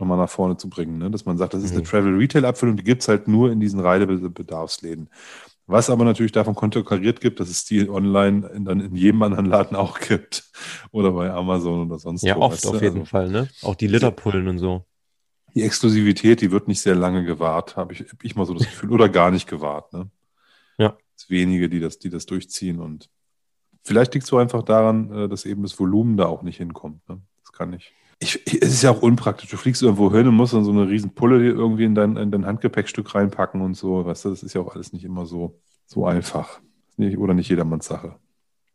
nochmal 0.00 0.18
nach 0.18 0.30
vorne 0.30 0.56
zu 0.56 0.68
bringen. 0.68 0.98
Ne? 0.98 1.10
Dass 1.10 1.24
man 1.24 1.38
sagt, 1.38 1.54
das 1.54 1.62
ist 1.62 1.72
eine 1.72 1.80
mhm. 1.80 1.84
Travel-Retail-Abfüllung, 1.84 2.76
die 2.76 2.84
gibt 2.84 3.02
es 3.02 3.08
halt 3.08 3.28
nur 3.28 3.50
in 3.50 3.60
diesen 3.60 3.80
Reisebedarfsläden. 3.80 5.08
Was 5.66 5.88
aber 5.88 6.04
natürlich 6.04 6.32
davon 6.32 6.56
konterkariert 6.56 7.20
gibt, 7.20 7.38
dass 7.38 7.48
es 7.48 7.64
die 7.64 7.88
online 7.88 8.48
in, 8.48 8.64
dann 8.64 8.80
in 8.80 8.96
jedem 8.96 9.22
anderen 9.22 9.46
Laden 9.46 9.76
auch 9.76 10.00
gibt. 10.00 10.50
Oder 10.90 11.12
bei 11.12 11.30
Amazon 11.30 11.86
oder 11.86 11.98
sonst 12.00 12.22
Ja, 12.22 12.36
wo, 12.36 12.40
oft 12.40 12.66
auf 12.66 12.82
jeden 12.82 13.00
also, 13.00 13.04
Fall, 13.04 13.30
ne? 13.30 13.48
Auch 13.62 13.76
die 13.76 13.86
Literpullen 13.86 14.48
und 14.48 14.58
so. 14.58 14.84
Die 15.54 15.62
Exklusivität, 15.62 16.40
die 16.40 16.50
wird 16.50 16.66
nicht 16.66 16.80
sehr 16.80 16.96
lange 16.96 17.24
gewahrt, 17.24 17.76
habe 17.76 17.92
ich, 17.92 18.00
hab 18.00 18.24
ich 18.24 18.34
mal 18.34 18.46
so 18.46 18.54
das 18.54 18.64
Gefühl. 18.64 18.90
Oder 18.90 19.08
gar 19.08 19.30
nicht 19.30 19.48
gewahrt, 19.48 19.92
ne? 19.92 20.10
Ja. 20.76 20.96
Es 21.16 21.30
wenige, 21.30 21.68
die 21.68 21.78
das, 21.78 21.98
die 21.98 22.10
das 22.10 22.26
durchziehen 22.26 22.80
und 22.80 23.08
vielleicht 23.82 24.14
liegt 24.14 24.24
es 24.24 24.30
so 24.30 24.38
einfach 24.38 24.62
daran, 24.62 25.12
äh, 25.12 25.28
dass 25.28 25.44
eben 25.44 25.62
das 25.62 25.78
Volumen 25.78 26.16
da 26.16 26.26
auch 26.26 26.42
nicht 26.42 26.56
hinkommt. 26.56 27.08
Ne? 27.08 27.20
Das 27.42 27.52
kann 27.52 27.72
ich 27.72 27.92
ich, 28.22 28.62
es 28.62 28.74
ist 28.74 28.82
ja 28.82 28.90
auch 28.90 29.02
unpraktisch. 29.02 29.48
Du 29.48 29.56
fliegst 29.56 29.82
irgendwo 29.82 30.12
hin 30.12 30.28
und 30.28 30.34
musst 30.34 30.52
dann 30.52 30.64
so 30.64 30.70
eine 30.70 30.88
riesen 30.88 31.14
Pulle 31.14 31.42
irgendwie 31.42 31.84
in 31.84 31.94
dein, 31.94 32.16
in 32.16 32.30
dein 32.30 32.46
Handgepäckstück 32.46 33.14
reinpacken 33.14 33.62
und 33.62 33.74
so. 33.74 34.04
Weißt 34.04 34.26
du, 34.26 34.30
das 34.30 34.42
ist 34.42 34.54
ja 34.54 34.60
auch 34.60 34.74
alles 34.74 34.92
nicht 34.92 35.04
immer 35.04 35.24
so, 35.24 35.58
so 35.86 36.06
einfach. 36.06 36.60
Oder 36.98 37.32
nicht 37.32 37.48
jedermanns 37.48 37.86
Sache. 37.86 38.16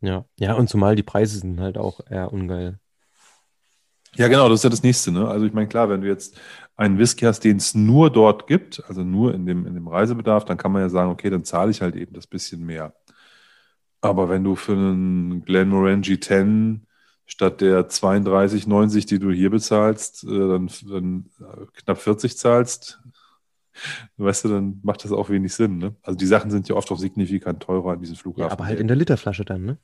Ja, 0.00 0.24
ja, 0.36 0.54
und 0.54 0.68
zumal 0.68 0.96
die 0.96 1.04
Preise 1.04 1.38
sind 1.38 1.60
halt 1.60 1.78
auch 1.78 2.00
eher 2.10 2.32
ungeil. 2.32 2.80
Ja, 4.16 4.28
genau, 4.28 4.48
das 4.48 4.60
ist 4.60 4.64
ja 4.64 4.70
das 4.70 4.82
nächste. 4.82 5.12
Ne? 5.12 5.28
Also 5.28 5.46
ich 5.46 5.52
meine, 5.52 5.68
klar, 5.68 5.88
wenn 5.88 6.00
du 6.00 6.08
jetzt 6.08 6.40
einen 6.76 6.98
Whisky 6.98 7.24
hast, 7.24 7.40
den 7.40 7.58
es 7.58 7.74
nur 7.74 8.10
dort 8.10 8.46
gibt, 8.46 8.82
also 8.88 9.04
nur 9.04 9.32
in 9.32 9.46
dem, 9.46 9.66
in 9.66 9.74
dem 9.74 9.86
Reisebedarf, 9.86 10.44
dann 10.44 10.56
kann 10.56 10.72
man 10.72 10.82
ja 10.82 10.88
sagen, 10.88 11.10
okay, 11.10 11.30
dann 11.30 11.44
zahle 11.44 11.70
ich 11.70 11.82
halt 11.82 11.94
eben 11.94 12.14
das 12.14 12.26
bisschen 12.26 12.64
mehr. 12.64 12.94
Aber 14.00 14.28
wenn 14.28 14.42
du 14.42 14.56
für 14.56 14.72
einen 14.72 15.44
Glenmorangie 15.44 16.18
10 16.18 16.85
statt 17.26 17.60
der 17.60 17.88
32,90, 17.88 19.06
die 19.06 19.18
du 19.18 19.30
hier 19.30 19.50
bezahlst, 19.50 20.24
äh, 20.24 20.28
dann, 20.28 20.70
dann 20.88 21.26
knapp 21.74 21.98
40 21.98 22.38
zahlst, 22.38 23.00
weißt 24.16 24.44
du, 24.44 24.48
dann 24.48 24.80
macht 24.82 25.04
das 25.04 25.12
auch 25.12 25.28
wenig 25.28 25.54
Sinn. 25.54 25.78
Ne? 25.78 25.94
Also 26.02 26.16
die 26.16 26.26
Sachen 26.26 26.50
sind 26.50 26.68
ja 26.68 26.74
oft 26.74 26.90
auch 26.90 26.98
signifikant 26.98 27.62
teurer 27.62 27.92
an 27.92 28.00
diesen 28.00 28.16
Flughafen. 28.16 28.48
Ja, 28.48 28.52
aber 28.52 28.66
halt 28.66 28.80
in 28.80 28.88
der 28.88 28.96
Literflasche 28.96 29.44
dann, 29.44 29.64
ne? 29.64 29.78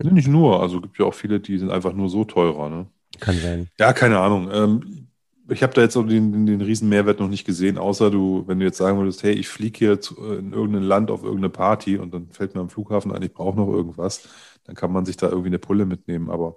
Nee, 0.00 0.10
nicht 0.10 0.28
nur, 0.28 0.60
also 0.60 0.80
gibt 0.80 0.98
ja 0.98 1.06
auch 1.06 1.14
viele, 1.14 1.40
die 1.40 1.58
sind 1.58 1.70
einfach 1.70 1.92
nur 1.92 2.08
so 2.08 2.24
teurer, 2.24 2.68
ne? 2.68 2.86
Kann 3.20 3.36
sein. 3.36 3.68
Ja, 3.78 3.92
keine 3.92 4.18
Ahnung. 4.18 4.50
Ähm, 4.52 5.08
ich 5.48 5.62
habe 5.62 5.74
da 5.74 5.82
jetzt 5.82 5.96
auch 5.96 6.06
den, 6.06 6.46
den 6.46 6.60
riesen 6.60 6.88
Mehrwert 6.88 7.20
noch 7.20 7.28
nicht 7.28 7.44
gesehen, 7.44 7.78
außer 7.78 8.10
du, 8.10 8.44
wenn 8.46 8.58
du 8.58 8.64
jetzt 8.64 8.78
sagen 8.78 8.98
würdest, 8.98 9.22
hey, 9.22 9.32
ich 9.32 9.48
fliege 9.48 9.78
hier 9.78 10.00
zu, 10.00 10.16
in 10.34 10.52
irgendein 10.52 10.82
Land 10.82 11.10
auf 11.10 11.22
irgendeine 11.22 11.50
Party 11.50 11.98
und 11.98 12.14
dann 12.14 12.28
fällt 12.30 12.54
mir 12.54 12.60
am 12.60 12.70
Flughafen 12.70 13.12
ein, 13.12 13.22
ich 13.22 13.32
brauche 13.32 13.56
noch 13.56 13.68
irgendwas, 13.68 14.28
dann 14.64 14.74
kann 14.74 14.92
man 14.92 15.04
sich 15.04 15.16
da 15.16 15.28
irgendwie 15.28 15.48
eine 15.48 15.58
Pulle 15.58 15.86
mitnehmen. 15.86 16.30
Aber 16.30 16.56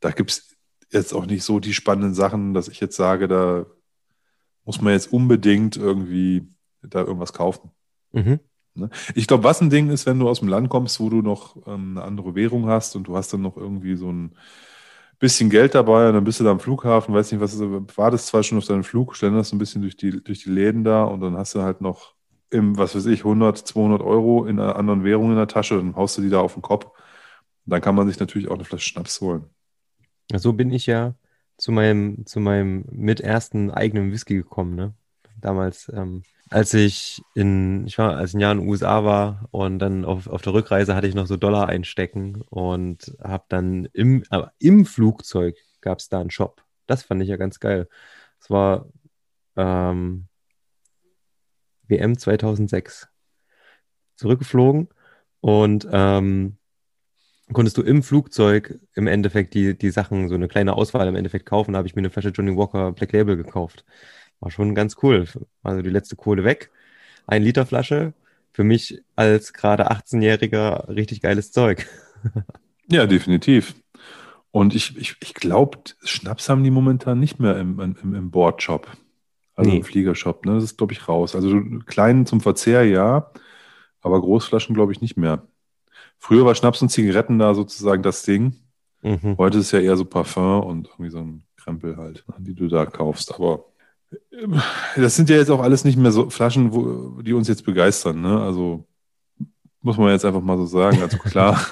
da 0.00 0.10
gibt 0.10 0.30
es 0.30 0.56
jetzt 0.90 1.12
auch 1.12 1.26
nicht 1.26 1.44
so 1.44 1.60
die 1.60 1.74
spannenden 1.74 2.14
Sachen, 2.14 2.54
dass 2.54 2.68
ich 2.68 2.80
jetzt 2.80 2.96
sage, 2.96 3.28
da 3.28 3.66
muss 4.64 4.80
man 4.80 4.92
jetzt 4.92 5.12
unbedingt 5.12 5.76
irgendwie 5.76 6.48
da 6.82 7.00
irgendwas 7.00 7.32
kaufen. 7.32 7.70
Mhm. 8.12 8.40
Ne? 8.74 8.90
Ich 9.14 9.26
glaube, 9.26 9.44
was 9.44 9.60
ein 9.60 9.70
Ding 9.70 9.90
ist, 9.90 10.06
wenn 10.06 10.18
du 10.18 10.28
aus 10.28 10.40
dem 10.40 10.48
Land 10.48 10.68
kommst, 10.68 11.00
wo 11.00 11.10
du 11.10 11.22
noch 11.22 11.56
ähm, 11.66 11.96
eine 11.96 12.02
andere 12.02 12.34
Währung 12.34 12.68
hast 12.68 12.96
und 12.96 13.08
du 13.08 13.16
hast 13.16 13.32
dann 13.32 13.42
noch 13.42 13.56
irgendwie 13.56 13.96
so 13.96 14.10
ein 14.10 14.36
bisschen 15.18 15.50
Geld 15.50 15.74
dabei 15.74 16.08
und 16.08 16.14
dann 16.14 16.24
bist 16.24 16.38
du 16.38 16.44
da 16.44 16.52
am 16.52 16.60
Flughafen, 16.60 17.14
weiß 17.14 17.32
nicht, 17.32 17.40
was 17.40 17.58
wartest 17.96 18.28
zwar 18.28 18.42
schon 18.42 18.58
auf 18.58 18.66
deinen 18.66 18.84
Flug, 18.84 19.16
schlenderst 19.16 19.52
ein 19.52 19.58
bisschen 19.58 19.82
durch 19.82 19.96
die, 19.96 20.22
durch 20.22 20.44
die 20.44 20.50
Läden 20.50 20.84
da 20.84 21.04
und 21.04 21.20
dann 21.20 21.36
hast 21.36 21.54
du 21.54 21.62
halt 21.62 21.80
noch 21.80 22.14
im, 22.50 22.78
was 22.78 22.94
weiß 22.94 23.06
ich, 23.06 23.20
100, 23.20 23.58
200 23.58 24.00
Euro 24.02 24.44
in 24.46 24.58
einer 24.58 24.76
anderen 24.76 25.04
Währung 25.04 25.30
in 25.30 25.36
der 25.36 25.48
Tasche, 25.48 25.76
dann 25.76 25.96
haust 25.96 26.18
du 26.18 26.22
die 26.22 26.30
da 26.30 26.40
auf 26.40 26.54
den 26.54 26.62
Kopf. 26.62 26.90
Dann 27.66 27.80
kann 27.80 27.94
man 27.94 28.08
sich 28.08 28.18
natürlich 28.18 28.48
auch 28.48 28.54
eine 28.54 28.64
Flasche 28.64 28.88
Schnaps 28.88 29.20
holen. 29.20 29.44
So 30.34 30.52
bin 30.52 30.70
ich 30.70 30.86
ja 30.86 31.14
zu 31.58 31.72
meinem, 31.72 32.24
zu 32.26 32.40
meinem 32.40 32.84
mit 32.90 33.20
ersten 33.20 33.70
eigenen 33.70 34.12
Whisky 34.12 34.34
gekommen, 34.34 34.74
ne? 34.74 34.94
Damals, 35.40 35.90
ähm, 35.94 36.22
als 36.50 36.74
ich 36.74 37.22
in, 37.34 37.86
ich 37.86 37.98
war, 37.98 38.16
als 38.16 38.34
ein 38.34 38.40
Jahr 38.40 38.52
in 38.52 38.58
den 38.58 38.68
USA 38.68 39.04
war 39.04 39.46
und 39.50 39.78
dann 39.78 40.04
auf, 40.04 40.26
auf 40.26 40.42
der 40.42 40.54
Rückreise 40.54 40.94
hatte 40.94 41.06
ich 41.06 41.14
noch 41.14 41.26
so 41.26 41.36
Dollar 41.36 41.68
einstecken 41.68 42.42
und 42.48 43.16
habe 43.22 43.44
dann 43.48 43.86
im, 43.92 44.24
aber 44.30 44.52
im 44.58 44.84
Flugzeug 44.84 45.56
gab 45.80 45.98
es 45.98 46.08
da 46.08 46.20
einen 46.20 46.30
Shop. 46.30 46.64
Das 46.86 47.04
fand 47.04 47.22
ich 47.22 47.28
ja 47.28 47.36
ganz 47.36 47.60
geil. 47.60 47.88
Es 48.40 48.50
war 48.50 48.86
ähm, 49.56 50.26
WM 51.88 52.18
2006. 52.18 53.08
Zurückgeflogen 54.16 54.88
und 55.40 55.86
ähm, 55.92 56.56
konntest 57.52 57.78
du 57.78 57.82
im 57.82 58.02
Flugzeug 58.02 58.78
im 58.94 59.06
Endeffekt 59.06 59.54
die, 59.54 59.76
die 59.76 59.90
Sachen, 59.90 60.28
so 60.28 60.34
eine 60.34 60.48
kleine 60.48 60.74
Auswahl 60.74 61.08
im 61.08 61.16
Endeffekt 61.16 61.46
kaufen. 61.46 61.72
Da 61.72 61.78
habe 61.78 61.88
ich 61.88 61.94
mir 61.94 62.00
eine 62.00 62.10
Flasche 62.10 62.30
Johnny 62.30 62.56
Walker 62.56 62.92
Black 62.92 63.12
Label 63.12 63.36
gekauft. 63.36 63.84
War 64.40 64.50
schon 64.50 64.74
ganz 64.74 64.96
cool. 65.02 65.26
Also 65.62 65.82
die 65.82 65.90
letzte 65.90 66.16
Kohle 66.16 66.44
weg. 66.44 66.70
Ein 67.26 67.42
Liter 67.42 67.66
Flasche. 67.66 68.12
Für 68.52 68.64
mich 68.64 69.02
als 69.14 69.52
gerade 69.52 69.90
18-Jähriger 69.90 70.88
richtig 70.88 71.20
geiles 71.20 71.52
Zeug. 71.52 71.86
ja, 72.88 73.06
definitiv. 73.06 73.74
Und 74.50 74.74
ich, 74.74 74.96
ich, 74.96 75.16
ich 75.20 75.34
glaube, 75.34 75.78
Schnaps 76.02 76.48
haben 76.48 76.64
die 76.64 76.70
momentan 76.70 77.20
nicht 77.20 77.38
mehr 77.38 77.56
im, 77.58 77.78
im, 77.78 78.14
im 78.14 78.30
Bordshop. 78.30 78.88
Also 79.58 79.72
nee. 79.72 79.78
im 79.78 79.82
Fliegershop. 79.82 80.46
Ne? 80.46 80.54
Das 80.54 80.62
ist, 80.62 80.78
glaube 80.78 80.92
ich, 80.92 81.08
raus. 81.08 81.34
Also 81.34 81.60
kleinen 81.84 82.26
zum 82.26 82.40
Verzehr 82.40 82.84
ja, 82.84 83.32
aber 84.00 84.20
Großflaschen, 84.20 84.72
glaube 84.72 84.92
ich, 84.92 85.00
nicht 85.00 85.16
mehr. 85.16 85.42
Früher 86.16 86.44
war 86.44 86.54
Schnaps 86.54 86.80
und 86.80 86.90
Zigaretten 86.90 87.40
da 87.40 87.54
sozusagen 87.54 88.04
das 88.04 88.22
Ding. 88.22 88.54
Mhm. 89.02 89.36
Heute 89.36 89.58
ist 89.58 89.66
es 89.66 89.72
ja 89.72 89.80
eher 89.80 89.96
so 89.96 90.04
Parfum 90.04 90.62
und 90.62 90.86
irgendwie 90.86 91.10
so 91.10 91.18
ein 91.18 91.42
Krempel 91.56 91.96
halt, 91.96 92.24
die 92.38 92.54
du 92.54 92.68
da 92.68 92.86
kaufst. 92.86 93.34
Aber 93.34 93.64
ähm, 94.32 94.62
das 94.94 95.16
sind 95.16 95.28
ja 95.28 95.36
jetzt 95.36 95.50
auch 95.50 95.60
alles 95.60 95.84
nicht 95.84 95.98
mehr 95.98 96.12
so 96.12 96.30
Flaschen, 96.30 96.72
wo, 96.72 97.20
die 97.22 97.32
uns 97.32 97.48
jetzt 97.48 97.64
begeistern. 97.64 98.20
Ne? 98.20 98.40
Also 98.40 98.86
muss 99.80 99.98
man 99.98 100.12
jetzt 100.12 100.24
einfach 100.24 100.40
mal 100.40 100.56
so 100.56 100.66
sagen. 100.66 101.02
Also 101.02 101.18
klar. 101.18 101.60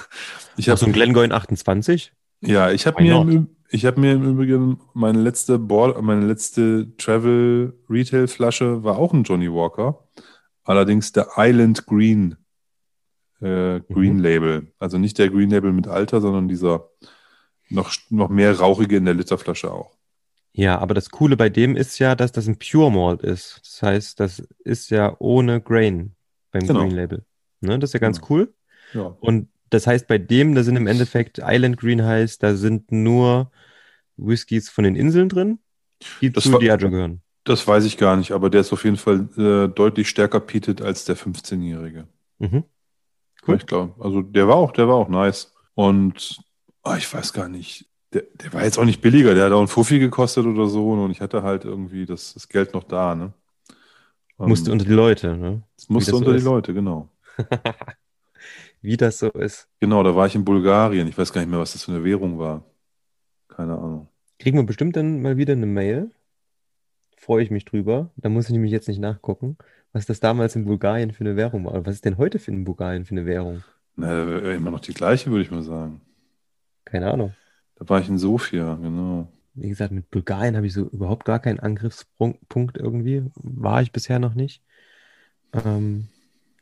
Ich 0.59 0.69
habe 0.69 0.79
so 0.79 0.87
ein 0.87 0.91
Glengoyne 0.91 1.35
28. 1.35 2.13
Ja, 2.41 2.71
ich 2.71 2.87
habe 2.87 3.03
mir, 3.03 3.21
im, 3.21 3.47
ich 3.69 3.85
habe 3.85 3.99
mir 3.99 4.13
im 4.13 4.23
Übrigen 4.23 4.79
meine 4.93 5.19
letzte 5.21 5.59
Ball, 5.59 6.01
meine 6.01 6.25
letzte 6.25 6.95
Travel 6.97 7.73
Retail 7.89 8.27
Flasche 8.27 8.83
war 8.83 8.97
auch 8.97 9.13
ein 9.13 9.23
Johnny 9.23 9.51
Walker. 9.51 10.07
Allerdings 10.63 11.11
der 11.11 11.29
Island 11.37 11.85
Green 11.85 12.35
äh, 13.41 13.81
Green 13.81 14.15
mhm. 14.15 14.19
Label. 14.19 14.73
Also 14.79 14.97
nicht 14.97 15.17
der 15.17 15.29
Green 15.29 15.49
Label 15.49 15.71
mit 15.71 15.87
Alter, 15.87 16.21
sondern 16.21 16.47
dieser 16.47 16.89
noch, 17.69 17.91
noch 18.09 18.29
mehr 18.29 18.57
rauchige 18.57 18.97
in 18.97 19.05
der 19.05 19.13
Literflasche 19.13 19.71
auch. 19.71 19.95
Ja, 20.53 20.79
aber 20.79 20.93
das 20.93 21.11
Coole 21.11 21.37
bei 21.37 21.49
dem 21.49 21.75
ist 21.75 21.99
ja, 21.99 22.15
dass 22.15 22.31
das 22.31 22.47
ein 22.47 22.57
Pure 22.57 22.91
Malt 22.91 23.21
ist. 23.21 23.61
Das 23.63 23.81
heißt, 23.83 24.19
das 24.19 24.39
ist 24.63 24.89
ja 24.89 25.15
ohne 25.19 25.61
Grain 25.61 26.15
beim 26.51 26.65
genau. 26.65 26.81
Green 26.81 26.95
Label. 26.95 27.25
Ne? 27.61 27.77
Das 27.77 27.89
ist 27.89 27.93
ja 27.93 27.99
ganz 27.99 28.21
genau. 28.21 28.31
cool. 28.31 28.53
Ja. 28.93 29.15
Und 29.19 29.49
das 29.69 29.87
heißt, 29.87 30.07
bei 30.07 30.17
dem, 30.17 30.55
da 30.55 30.63
sind 30.63 30.75
im 30.75 30.87
Endeffekt 30.87 31.39
Island 31.43 31.77
Green 31.77 32.03
heißt, 32.03 32.41
da 32.41 32.55
sind 32.55 32.91
nur 32.91 33.51
Whiskys 34.17 34.69
von 34.69 34.83
den 34.83 34.95
Inseln 34.95 35.29
drin, 35.29 35.59
die 36.21 36.31
das 36.31 36.43
zu 36.43 36.57
Diageo 36.57 36.89
gehören. 36.89 37.21
Das 37.43 37.65
weiß 37.65 37.85
ich 37.85 37.97
gar 37.97 38.17
nicht, 38.17 38.31
aber 38.31 38.49
der 38.49 38.61
ist 38.61 38.73
auf 38.73 38.83
jeden 38.83 38.97
Fall 38.97 39.27
äh, 39.37 39.73
deutlich 39.73 40.09
stärker 40.09 40.39
peated 40.39 40.81
als 40.81 41.05
der 41.05 41.15
15-Jährige. 41.15 42.07
Mhm. 42.39 42.63
Cool. 43.47 43.55
Ich 43.55 43.65
glaube, 43.65 44.03
also 44.03 44.21
der 44.21 44.47
war 44.47 44.55
auch, 44.55 44.71
der 44.71 44.87
war 44.87 44.95
auch 44.95 45.07
nice. 45.07 45.53
Und 45.73 46.39
oh, 46.83 46.95
ich 46.97 47.11
weiß 47.11 47.31
gar 47.31 47.47
nicht, 47.47 47.85
der, 48.13 48.23
der, 48.33 48.53
war 48.53 48.63
jetzt 48.63 48.77
auch 48.77 48.85
nicht 48.85 49.01
billiger, 49.01 49.33
der 49.33 49.45
hat 49.45 49.51
auch 49.53 49.61
ein 49.61 49.67
Fuffi 49.67 49.99
gekostet 49.99 50.45
oder 50.45 50.67
so 50.67 50.91
und 50.91 51.11
ich 51.11 51.21
hatte 51.21 51.43
halt 51.43 51.65
irgendwie 51.65 52.05
das, 52.05 52.33
das 52.33 52.49
Geld 52.49 52.73
noch 52.73 52.83
da, 52.83 53.15
ne? 53.15 53.33
musste 54.37 54.71
unter 54.71 54.85
die 54.85 54.93
Leute, 54.93 55.35
ne? 55.35 55.63
Musste 55.87 56.15
unter 56.15 56.31
so 56.31 56.37
die 56.37 56.43
Leute, 56.43 56.73
genau. 56.73 57.09
Wie 58.81 58.97
das 58.97 59.19
so 59.19 59.29
ist. 59.29 59.67
Genau, 59.79 60.03
da 60.03 60.15
war 60.15 60.27
ich 60.27 60.35
in 60.35 60.45
Bulgarien. 60.45 61.07
Ich 61.07 61.17
weiß 61.17 61.33
gar 61.33 61.41
nicht 61.41 61.49
mehr, 61.49 61.59
was 61.59 61.73
das 61.73 61.83
für 61.83 61.91
eine 61.91 62.03
Währung 62.03 62.39
war. 62.39 62.63
Keine 63.47 63.73
Ahnung. 63.73 64.07
Kriegen 64.39 64.57
wir 64.57 64.65
bestimmt 64.65 64.95
dann 64.95 65.21
mal 65.21 65.37
wieder 65.37 65.53
eine 65.53 65.65
Mail. 65.65 66.11
Freue 67.17 67.43
ich 67.43 67.51
mich 67.51 67.65
drüber. 67.65 68.11
Da 68.15 68.29
muss 68.29 68.45
ich 68.45 68.51
nämlich 68.51 68.71
jetzt 68.71 68.87
nicht 68.87 68.99
nachgucken 68.99 69.57
was 69.97 70.05
das 70.05 70.19
damals 70.19 70.55
in 70.55 70.65
Bulgarien 70.65 71.11
für 71.11 71.21
eine 71.21 71.35
Währung 71.35 71.65
war. 71.65 71.85
Was 71.85 71.95
ist 71.95 72.05
denn 72.05 72.17
heute 72.17 72.39
für 72.39 72.51
in 72.51 72.63
Bulgarien 72.63 73.05
für 73.05 73.15
eine 73.15 73.25
Währung? 73.25 73.63
Na, 73.95 74.53
immer 74.53 74.71
noch 74.71 74.79
die 74.79 74.93
gleiche, 74.93 75.31
würde 75.31 75.41
ich 75.41 75.51
mal 75.51 75.63
sagen. 75.63 76.01
Keine 76.85 77.11
Ahnung. 77.11 77.33
Da 77.75 77.89
war 77.89 77.99
ich 77.99 78.07
in 78.07 78.17
Sofia, 78.17 78.75
genau. 78.75 79.27
Wie 79.55 79.69
gesagt, 79.69 79.91
mit 79.91 80.11
Bulgarien 80.11 80.55
habe 80.55 80.67
ich 80.67 80.73
so 80.73 80.83
überhaupt 80.83 81.25
gar 81.25 81.39
keinen 81.39 81.59
Angriffspunkt 81.59 82.77
irgendwie. 82.77 83.23
War 83.35 83.81
ich 83.81 83.91
bisher 83.91 84.19
noch 84.19 84.35
nicht. 84.35 84.61
Ähm, 85.51 86.09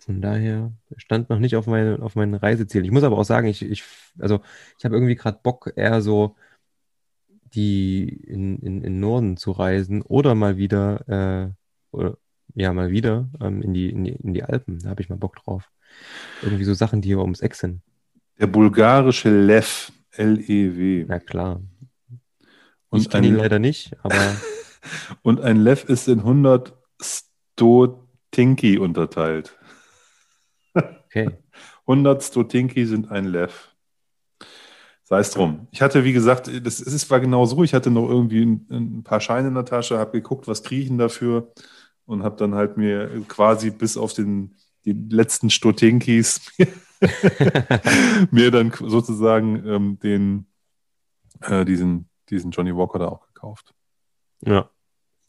von 0.05 0.21
daher 0.21 0.71
stand 0.97 1.29
noch 1.29 1.39
nicht 1.39 1.55
auf, 1.55 1.65
meine, 1.65 1.99
auf 1.99 2.15
mein 2.15 2.35
Reiseziel. 2.35 2.85
Ich 2.85 2.91
muss 2.91 3.03
aber 3.03 3.17
auch 3.17 3.23
sagen, 3.23 3.47
ich, 3.47 3.63
ich, 3.63 3.83
also 4.19 4.39
ich 4.77 4.85
habe 4.85 4.95
irgendwie 4.95 5.15
gerade 5.15 5.39
Bock, 5.41 5.73
eher 5.75 6.01
so 6.01 6.35
die 7.55 8.07
in, 8.07 8.59
in, 8.59 8.83
in 8.83 8.99
Norden 8.99 9.37
zu 9.37 9.51
reisen 9.51 10.03
oder 10.03 10.35
mal 10.35 10.57
wieder 10.57 11.07
äh, 11.07 11.95
oder 11.95 12.17
ja, 12.53 12.71
mal 12.71 12.91
wieder 12.91 13.29
ähm, 13.41 13.61
in, 13.63 13.73
die, 13.73 13.89
in, 13.89 14.03
die, 14.03 14.11
in 14.11 14.33
die 14.33 14.43
Alpen. 14.43 14.79
Da 14.79 14.89
habe 14.89 15.01
ich 15.01 15.09
mal 15.09 15.17
Bock 15.17 15.37
drauf. 15.37 15.71
Irgendwie 16.43 16.65
so 16.65 16.73
Sachen, 16.73 17.01
die 17.01 17.09
hier 17.09 17.19
ums 17.19 17.41
Eck 17.41 17.55
sind. 17.55 17.81
Der 18.39 18.47
bulgarische 18.47 19.29
Lev, 19.29 19.91
L-E-W. 20.11 21.05
Na 21.07 21.19
klar. 21.19 21.61
Und 22.89 23.01
ich 23.01 23.09
kenne 23.09 23.27
ihn 23.27 23.35
leider 23.37 23.59
nicht, 23.59 23.95
aber. 24.03 24.35
und 25.23 25.41
ein 25.41 25.57
Lev 25.57 25.85
ist 25.85 26.07
in 26.07 26.19
100 26.19 26.73
Stotinki 27.01 28.77
unterteilt. 28.77 29.57
Okay. 31.15 31.32
100 31.88 32.23
Stotinki 32.23 32.86
sind 32.86 33.12
ein 33.12 33.25
Lev. 33.25 33.69
Sei 35.04 35.19
es 35.19 35.30
drum. 35.30 35.67
Ich 35.71 35.82
hatte, 35.82 36.04
wie 36.04 36.13
gesagt, 36.13 36.49
das 36.65 36.80
ist, 36.80 37.12
war 37.12 37.19
genau 37.19 37.45
so. 37.45 37.63
Ich 37.63 37.75
hatte 37.75 37.91
noch 37.91 38.10
irgendwie 38.10 38.43
ein, 38.43 38.67
ein 38.71 39.04
paar 39.04 39.21
Scheine 39.21 39.49
in 39.49 39.54
der 39.54 39.65
Tasche, 39.65 39.99
habe 39.99 40.13
geguckt, 40.13 40.47
was 40.47 40.63
kriege 40.63 40.82
ich 40.82 40.88
denn 40.88 40.97
dafür 40.97 41.51
und 42.06 42.23
habe 42.23 42.38
dann 42.38 42.56
halt 42.56 42.78
mir 42.78 43.10
quasi 43.28 43.69
bis 43.69 43.97
auf 43.97 44.13
den, 44.13 44.56
die 44.84 44.93
letzten 44.93 45.51
Stotinkis 45.51 46.51
mir 48.32 48.49
dann 48.49 48.71
sozusagen 48.71 49.63
ähm, 49.67 49.99
den, 49.99 50.47
äh, 51.41 51.65
diesen, 51.65 52.10
diesen 52.30 52.49
Johnny 52.49 52.75
Walker 52.75 52.97
da 52.97 53.08
auch 53.08 53.28
gekauft. 53.28 53.75
Ja. 54.41 54.69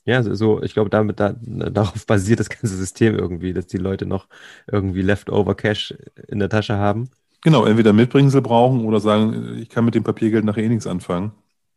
Ja, 0.07 0.23
so, 0.23 0.63
ich 0.63 0.73
glaube, 0.73 0.89
damit 0.89 1.19
da, 1.19 1.35
darauf 1.41 2.07
basiert 2.07 2.39
das 2.39 2.49
ganze 2.49 2.77
System 2.77 3.17
irgendwie, 3.17 3.53
dass 3.53 3.67
die 3.67 3.77
Leute 3.77 4.07
noch 4.07 4.29
irgendwie 4.71 5.03
Leftover 5.03 5.57
Cash 5.57 5.95
in 6.29 6.39
der 6.39 6.49
Tasche 6.49 6.77
haben. 6.77 7.11
Genau, 7.43 7.65
entweder 7.65 7.93
Mitbringsel 7.93 8.41
brauchen 8.41 8.85
oder 8.85 9.01
sagen, 9.01 9.59
ich 9.59 9.69
kann 9.69 9.85
mit 9.85 9.97
dem 9.97 10.05
Papiergeld 10.05 10.45
nachher 10.45 10.63
eh 10.63 10.69
nichts 10.69 10.87
anfangen. 10.87 11.33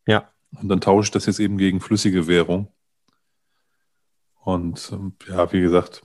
Ja. 0.07 0.29
Und 0.59 0.69
dann 0.69 0.79
tausche 0.79 1.07
ich 1.07 1.11
das 1.11 1.25
jetzt 1.25 1.39
eben 1.39 1.57
gegen 1.57 1.79
flüssige 1.79 2.27
Währung. 2.27 2.67
Und 4.43 4.91
ähm, 4.93 5.13
ja, 5.27 5.51
wie 5.51 5.61
gesagt, 5.61 6.03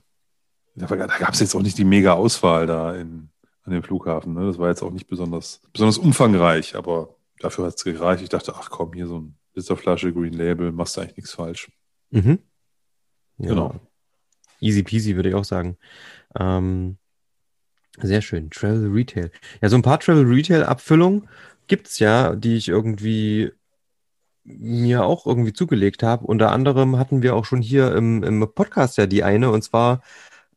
da, 0.75 0.87
gab 0.87 1.33
es 1.33 1.39
jetzt 1.39 1.55
auch 1.55 1.61
nicht 1.61 1.77
die 1.77 1.85
mega 1.85 2.13
Auswahl 2.13 2.67
da 2.67 2.95
in, 2.95 3.29
an 3.63 3.71
dem 3.71 3.83
Flughafen. 3.83 4.33
Ne? 4.33 4.47
Das 4.47 4.57
war 4.57 4.69
jetzt 4.69 4.81
auch 4.81 4.91
nicht 4.91 5.07
besonders, 5.07 5.61
besonders 5.71 5.99
umfangreich, 5.99 6.75
aber 6.75 7.15
dafür 7.39 7.67
hat 7.67 7.75
es 7.75 7.83
gereicht. 7.83 8.23
Ich 8.23 8.29
dachte, 8.29 8.55
ach 8.55 8.69
komm, 8.71 8.93
hier 8.93 9.07
so 9.07 9.19
ein 9.19 9.37
Blitzerflasche, 9.53 10.11
Green 10.11 10.33
Label, 10.33 10.71
machst 10.71 10.97
du 10.97 11.01
eigentlich 11.01 11.17
nichts 11.17 11.33
falsch. 11.33 11.71
Mhm. 12.15 12.39
Ja. 13.37 13.49
Genau. 13.49 13.75
Easy 14.61 14.83
peasy, 14.83 15.15
würde 15.15 15.29
ich 15.29 15.35
auch 15.35 15.43
sagen. 15.43 15.77
Ähm, 16.39 16.97
sehr 17.99 18.21
schön. 18.21 18.49
Travel 18.49 18.89
Retail. 18.91 19.31
Ja, 19.61 19.69
so 19.69 19.75
ein 19.75 19.81
paar 19.81 19.99
Travel 19.99 20.25
Retail-Abfüllungen 20.25 21.27
gibt 21.67 21.87
es 21.87 21.99
ja, 21.99 22.35
die 22.35 22.55
ich 22.55 22.67
irgendwie 22.69 23.51
mir 24.43 25.03
auch 25.03 25.25
irgendwie 25.25 25.53
zugelegt 25.53 26.03
habe. 26.03 26.25
Unter 26.25 26.51
anderem 26.51 26.97
hatten 26.97 27.21
wir 27.23 27.35
auch 27.35 27.45
schon 27.45 27.61
hier 27.61 27.93
im, 27.95 28.23
im 28.23 28.47
Podcast 28.53 28.97
ja 28.97 29.07
die 29.07 29.23
eine, 29.23 29.49
und 29.49 29.63
zwar 29.63 30.01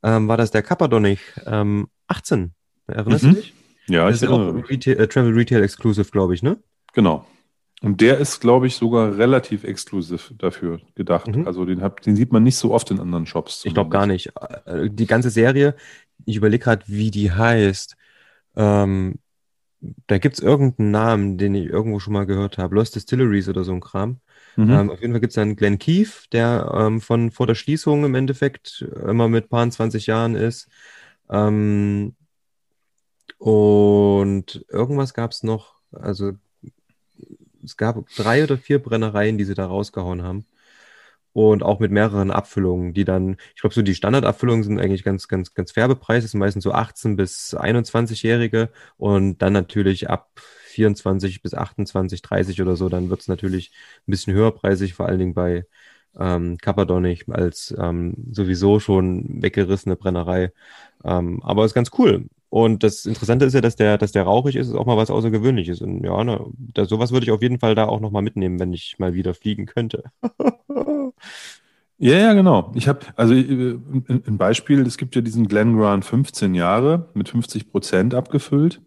ähm, 0.02 0.28
war 0.28 0.36
das 0.36 0.50
der 0.50 0.62
Kappadonich 0.62 1.20
ähm, 1.46 1.88
18. 2.06 2.54
Erinnerst 2.86 3.24
Mhm. 3.24 3.28
du 3.30 3.34
dich? 3.36 3.54
Ja, 3.88 4.06
Das 4.06 4.16
ich 4.16 4.22
ist 4.22 4.28
ja 4.28 4.34
auch. 4.34 4.68
Retail, 4.68 5.00
äh, 5.00 5.08
Travel 5.08 5.32
Retail 5.32 5.62
Exclusive, 5.62 6.10
glaube 6.10 6.34
ich, 6.34 6.42
ne? 6.42 6.58
Genau. 6.92 7.26
Und 7.80 8.00
der 8.00 8.18
ist, 8.18 8.40
glaube 8.40 8.66
ich, 8.66 8.74
sogar 8.74 9.16
relativ 9.16 9.62
exklusiv 9.62 10.32
dafür 10.36 10.80
gedacht. 10.96 11.28
Mhm. 11.28 11.46
Also 11.46 11.64
den, 11.64 11.80
hab, 11.80 12.00
den 12.02 12.16
sieht 12.16 12.32
man 12.32 12.42
nicht 12.42 12.56
so 12.56 12.72
oft 12.72 12.90
in 12.90 12.98
anderen 12.98 13.26
Shops. 13.26 13.64
Ich 13.64 13.74
glaube 13.74 13.90
gar 13.90 14.06
nicht. 14.06 14.32
Äh, 14.64 14.90
Die 14.90 15.06
ganze 15.06 15.30
Serie, 15.30 15.76
ich 16.24 16.36
überlege 16.36 16.64
gerade, 16.64 16.84
wie 16.88 17.10
die 17.10 17.30
heißt. 17.30 17.96
Ähm, 18.56 19.20
da 20.08 20.18
gibt 20.18 20.36
es 20.36 20.42
irgendeinen 20.42 20.90
Namen, 20.90 21.38
den 21.38 21.54
ich 21.54 21.66
irgendwo 21.66 22.00
schon 22.00 22.14
mal 22.14 22.26
gehört 22.26 22.58
habe. 22.58 22.74
Lost 22.74 22.96
Distilleries 22.96 23.48
oder 23.48 23.62
so 23.62 23.72
ein 23.72 23.80
Kram. 23.80 24.18
Mhm. 24.56 24.70
Ähm, 24.70 24.90
auf 24.90 25.00
jeden 25.00 25.12
Fall 25.12 25.20
gibt 25.20 25.30
es 25.30 25.36
dann 25.36 25.54
Glenn 25.54 25.78
Keefe, 25.78 26.26
der 26.32 26.72
ähm, 26.74 27.00
von 27.00 27.30
vor 27.30 27.46
der 27.46 27.54
Schließung 27.54 28.04
im 28.04 28.16
Endeffekt 28.16 28.84
immer 29.06 29.28
mit 29.28 29.50
paar 29.50 29.70
20 29.70 30.06
Jahren 30.08 30.34
ist. 30.34 30.68
Ähm, 31.30 32.16
und 33.38 34.64
irgendwas 34.68 35.14
gab 35.14 35.30
es 35.30 35.44
noch. 35.44 35.76
Also 35.92 36.32
es 37.68 37.76
gab 37.76 38.08
drei 38.16 38.44
oder 38.44 38.58
vier 38.58 38.82
Brennereien, 38.82 39.38
die 39.38 39.44
sie 39.44 39.54
da 39.54 39.66
rausgehauen 39.66 40.22
haben. 40.22 40.46
Und 41.34 41.62
auch 41.62 41.78
mit 41.78 41.92
mehreren 41.92 42.30
Abfüllungen, 42.30 42.94
die 42.94 43.04
dann, 43.04 43.36
ich 43.54 43.60
glaube, 43.60 43.74
so 43.74 43.82
die 43.82 43.94
Standardabfüllungen 43.94 44.64
sind 44.64 44.80
eigentlich 44.80 45.04
ganz, 45.04 45.28
ganz, 45.28 45.54
ganz 45.54 45.72
fair. 45.72 45.86
Das 45.88 46.30
sind 46.30 46.40
meistens 46.40 46.64
so 46.64 46.72
18 46.72 47.16
bis 47.16 47.54
21-Jährige 47.54 48.70
und 48.96 49.38
dann 49.38 49.52
natürlich 49.52 50.10
ab 50.10 50.30
24 50.78 51.42
bis 51.42 51.54
28, 51.54 52.22
30 52.22 52.62
oder 52.62 52.76
so, 52.76 52.88
dann 52.88 53.10
wird 53.10 53.20
es 53.20 53.28
natürlich 53.28 53.72
ein 54.06 54.10
bisschen 54.10 54.32
höherpreisig, 54.32 54.94
vor 54.94 55.06
allen 55.06 55.18
Dingen 55.18 55.34
bei 55.34 55.66
ähm, 56.18 56.58
Kappadonich 56.58 57.28
als 57.28 57.74
ähm, 57.78 58.14
sowieso 58.32 58.80
schon 58.80 59.42
weggerissene 59.42 59.96
Brennerei. 59.96 60.52
Ähm, 61.04 61.42
aber 61.42 61.64
ist 61.64 61.74
ganz 61.74 61.90
cool. 61.98 62.26
Und 62.50 62.82
das 62.82 63.04
Interessante 63.04 63.44
ist 63.44 63.52
ja, 63.54 63.60
dass 63.60 63.76
der, 63.76 63.98
dass 63.98 64.12
der 64.12 64.22
rauchig 64.22 64.56
ist, 64.56 64.68
ist 64.68 64.74
auch 64.74 64.86
mal 64.86 64.96
was 64.96 65.10
Außergewöhnliches. 65.10 65.82
Und 65.82 66.02
ja, 66.02 66.24
ne, 66.24 66.44
da, 66.56 66.86
sowas 66.86 67.12
würde 67.12 67.24
ich 67.24 67.32
auf 67.32 67.42
jeden 67.42 67.58
Fall 67.58 67.74
da 67.74 67.86
auch 67.86 68.00
nochmal 68.00 68.22
mitnehmen, 68.22 68.58
wenn 68.58 68.72
ich 68.72 68.98
mal 68.98 69.14
wieder 69.14 69.34
fliegen 69.34 69.66
könnte. 69.66 70.04
Ja, 72.00 72.16
ja, 72.16 72.32
genau. 72.32 72.70
Ich 72.76 72.86
habe, 72.86 73.00
also 73.16 73.34
äh, 73.34 73.76
ein 74.08 74.38
Beispiel, 74.38 74.86
es 74.86 74.98
gibt 74.98 75.16
ja 75.16 75.20
diesen 75.20 75.48
Glen 75.48 75.76
Grant 75.76 76.04
15 76.04 76.54
Jahre 76.54 77.08
mit 77.14 77.28
50 77.28 77.72
Prozent 77.72 78.14
abgefüllt. 78.14 78.80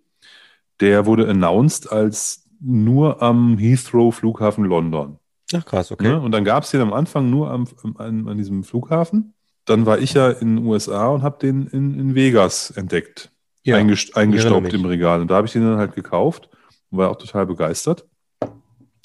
Der 0.79 1.05
wurde 1.05 1.29
announced 1.29 1.91
als 1.91 2.47
nur 2.61 3.21
am 3.21 3.57
Heathrow 3.57 4.15
Flughafen 4.15 4.63
London. 4.63 5.19
Ach 5.53 5.65
krass, 5.65 5.91
okay. 5.91 6.07
Ne? 6.07 6.21
Und 6.21 6.31
dann 6.31 6.45
gab 6.45 6.63
es 6.63 6.71
den 6.71 6.79
am 6.79 6.93
Anfang 6.93 7.29
nur 7.29 7.51
am, 7.51 7.67
an, 7.97 8.29
an 8.29 8.37
diesem 8.37 8.63
Flughafen. 8.63 9.33
Dann 9.65 9.85
war 9.85 9.99
ich 9.99 10.13
ja 10.13 10.29
in 10.29 10.55
den 10.55 10.65
USA 10.65 11.09
und 11.09 11.21
habe 11.21 11.37
den 11.39 11.67
in, 11.67 11.99
in 11.99 12.15
Vegas 12.15 12.71
entdeckt. 12.71 13.30
Ja, 13.63 13.77
eingestaubt 13.77 14.73
im 14.73 14.85
Regal. 14.85 15.21
Und 15.21 15.29
da 15.29 15.35
habe 15.35 15.47
ich 15.47 15.53
den 15.53 15.63
dann 15.63 15.77
halt 15.77 15.93
gekauft 15.93 16.49
und 16.89 16.97
war 16.97 17.09
auch 17.11 17.15
total 17.17 17.45
begeistert. 17.45 18.07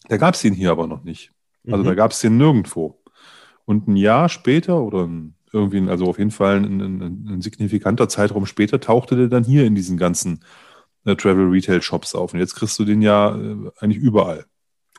Da 0.08 0.16
gab 0.16 0.34
es 0.34 0.42
den 0.42 0.54
hier 0.54 0.70
aber 0.70 0.86
noch 0.86 1.04
nicht. 1.04 1.32
Also 1.66 1.82
Mhm. 1.82 1.86
da 1.88 1.94
gab 1.94 2.12
es 2.12 2.20
den 2.20 2.36
nirgendwo. 2.36 3.02
Und 3.64 3.88
ein 3.88 3.96
Jahr 3.96 4.28
später 4.28 4.80
oder 4.80 5.08
irgendwie, 5.52 5.88
also 5.90 6.06
auf 6.06 6.18
jeden 6.18 6.30
Fall 6.30 6.56
ein, 6.58 6.80
ein, 6.80 7.28
ein 7.28 7.40
signifikanter 7.42 8.08
Zeitraum 8.08 8.46
später, 8.46 8.80
tauchte 8.80 9.16
der 9.16 9.28
dann 9.28 9.44
hier 9.44 9.64
in 9.64 9.74
diesen 9.74 9.96
ganzen 9.96 10.40
äh, 11.04 11.16
Travel 11.16 11.48
Retail 11.48 11.82
Shops 11.82 12.14
auf. 12.14 12.32
Und 12.34 12.40
jetzt 12.40 12.54
kriegst 12.54 12.78
du 12.78 12.84
den 12.84 13.02
ja 13.02 13.34
äh, 13.36 13.56
eigentlich 13.80 13.98
überall. 14.02 14.44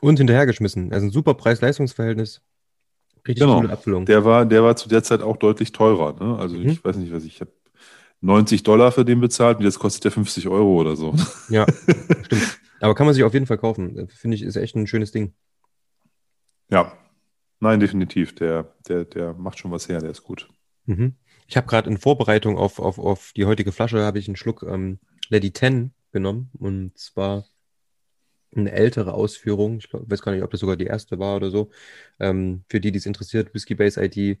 Und 0.00 0.18
hinterhergeschmissen. 0.18 0.92
Also 0.92 1.06
ein 1.06 1.10
super 1.10 1.34
Preis-Leistungs-Verhältnis. 1.34 2.42
Richtig 3.26 3.40
Genau. 3.46 3.62
Abfüllung. 3.66 4.04
Der 4.06 4.24
war, 4.24 4.46
der 4.46 4.62
war 4.62 4.76
zu 4.76 4.88
der 4.88 5.02
Zeit 5.02 5.22
auch 5.22 5.36
deutlich 5.36 5.72
teurer. 5.72 6.14
Ne? 6.22 6.38
Also 6.38 6.56
Mhm. 6.56 6.68
ich 6.68 6.84
weiß 6.84 6.96
nicht, 6.96 7.12
was 7.12 7.24
ich 7.24 7.40
habe 7.40 7.50
90 8.20 8.62
Dollar 8.62 8.92
für 8.92 9.04
den 9.04 9.20
bezahlt 9.20 9.58
und 9.58 9.64
jetzt 9.64 9.78
kostet 9.78 10.04
der 10.04 10.12
50 10.12 10.48
Euro 10.48 10.80
oder 10.80 10.96
so. 10.96 11.14
Ja, 11.48 11.66
stimmt. 12.22 12.60
Aber 12.80 12.94
kann 12.94 13.06
man 13.06 13.14
sich 13.14 13.24
auf 13.24 13.34
jeden 13.34 13.46
Fall 13.46 13.58
kaufen. 13.58 14.08
Finde 14.08 14.36
ich, 14.36 14.42
ist 14.42 14.56
echt 14.56 14.76
ein 14.76 14.86
schönes 14.86 15.12
Ding. 15.12 15.34
Ja, 16.70 16.92
nein, 17.60 17.80
definitiv. 17.80 18.34
Der, 18.34 18.74
der, 18.88 19.04
der 19.04 19.34
macht 19.34 19.58
schon 19.58 19.70
was 19.70 19.88
her, 19.88 20.00
der 20.00 20.10
ist 20.10 20.22
gut. 20.22 20.48
Mhm. 20.86 21.14
Ich 21.46 21.56
habe 21.56 21.66
gerade 21.66 21.88
in 21.88 21.98
Vorbereitung 21.98 22.58
auf, 22.58 22.78
auf, 22.78 22.98
auf 22.98 23.32
die 23.34 23.46
heutige 23.46 23.72
Flasche 23.72 24.02
habe 24.02 24.18
ich 24.18 24.28
einen 24.28 24.36
Schluck 24.36 24.62
ähm, 24.62 24.98
Lady 25.28 25.52
10 25.52 25.92
genommen. 26.12 26.50
Und 26.58 26.96
zwar 26.98 27.46
eine 28.54 28.72
ältere 28.72 29.14
Ausführung. 29.14 29.78
Ich 29.78 29.88
glaub, 29.88 30.10
weiß 30.10 30.22
gar 30.22 30.32
nicht, 30.32 30.42
ob 30.42 30.50
das 30.50 30.60
sogar 30.60 30.76
die 30.76 30.86
erste 30.86 31.18
war 31.18 31.36
oder 31.36 31.50
so. 31.50 31.70
Ähm, 32.18 32.64
für 32.68 32.80
die, 32.80 32.92
die 32.92 32.98
es 32.98 33.06
interessiert, 33.06 33.54
Whiskey 33.54 33.74
Base 33.74 34.02
ID 34.02 34.38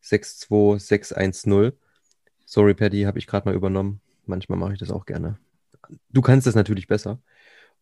62610. 0.00 1.72
Sorry, 2.46 2.74
Paddy, 2.74 3.02
habe 3.02 3.18
ich 3.18 3.26
gerade 3.26 3.48
mal 3.48 3.54
übernommen. 3.54 4.00
Manchmal 4.24 4.58
mache 4.58 4.72
ich 4.72 4.78
das 4.78 4.90
auch 4.90 5.04
gerne. 5.04 5.38
Du 6.10 6.22
kannst 6.22 6.46
das 6.46 6.54
natürlich 6.54 6.86
besser. 6.86 7.20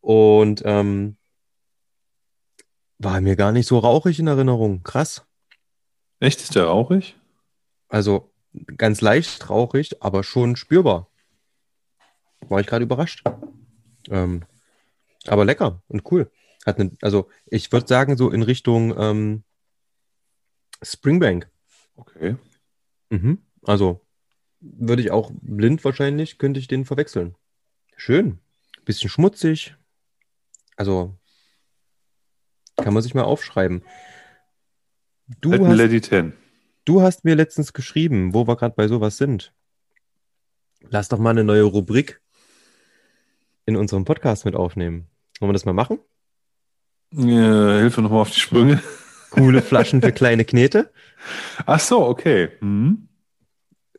Und 0.00 0.62
ähm, 0.64 1.16
war 2.98 3.20
mir 3.20 3.37
gar 3.37 3.53
nicht 3.53 3.66
so 3.66 3.79
rauchig 3.79 4.18
in 4.18 4.27
Erinnerung. 4.27 4.83
Krass. 4.83 5.27
Echt, 6.18 6.40
ist 6.40 6.55
der 6.55 6.64
rauchig? 6.64 7.16
Also 7.88 8.33
ganz 8.77 9.03
leicht 9.03 9.50
rauchig, 9.50 10.03
aber 10.03 10.24
schon 10.24 10.57
spürbar. 10.57 11.09
War 12.48 12.61
ich 12.61 12.66
gerade 12.66 12.85
überrascht. 12.85 13.22
Ähm, 14.09 14.44
aber 15.27 15.44
lecker 15.44 15.83
und 15.88 16.11
cool. 16.11 16.31
Hat 16.64 16.79
eine, 16.79 16.92
also 17.03 17.29
ich 17.46 17.70
würde 17.70 17.87
sagen, 17.87 18.16
so 18.16 18.31
in 18.31 18.42
Richtung 18.42 18.94
ähm, 18.98 19.44
Springbank. 20.83 21.50
Okay. 21.96 22.37
Mhm. 23.11 23.42
Also 23.62 24.00
würde 24.64 25.03
ich 25.03 25.11
auch 25.11 25.31
blind 25.35 25.85
wahrscheinlich, 25.85 26.38
könnte 26.38 26.61
ich 26.61 26.68
den 26.68 26.85
verwechseln. 26.85 27.35
Schön. 27.96 28.38
Bisschen 28.85 29.11
schmutzig. 29.11 29.77
Also 30.77 31.16
kann 32.77 32.94
man 32.94 33.03
sich 33.03 33.14
mal 33.14 33.22
aufschreiben. 33.22 33.85
Du 35.40 35.53
Halt 35.53 35.62
hast 35.62 35.77
Lady 35.77 36.00
10. 36.00 36.33
Du 36.85 37.00
hast 37.00 37.24
mir 37.24 37.35
letztens 37.35 37.72
geschrieben, 37.72 38.35
wo 38.35 38.46
wir 38.46 38.57
gerade 38.57 38.74
bei 38.74 38.88
sowas 38.88 39.16
sind. 39.16 39.55
Lass 40.90 41.09
doch 41.09 41.18
mal 41.18 41.31
eine 41.31 41.44
neue 41.44 41.62
Rubrik 41.62 42.20
in 43.64 43.77
unserem 43.77 44.05
Podcast 44.05 44.44
mit 44.44 44.55
aufnehmen. 44.55 45.07
Wollen 45.40 45.50
wir 45.50 45.55
das 45.55 45.64
mal 45.64 45.72
machen? 45.72 45.98
Äh, 47.12 47.79
Hilfe 47.81 48.03
nochmal 48.03 48.20
auf 48.20 48.31
die 48.31 48.40
Sprünge. 48.40 48.83
Coole 49.31 49.62
Flaschen 49.62 50.03
für 50.03 50.12
kleine 50.12 50.44
Knete? 50.44 50.92
Ach 51.64 51.81
so, 51.81 52.05
okay. 52.05 52.50
Mhm. 52.61 53.09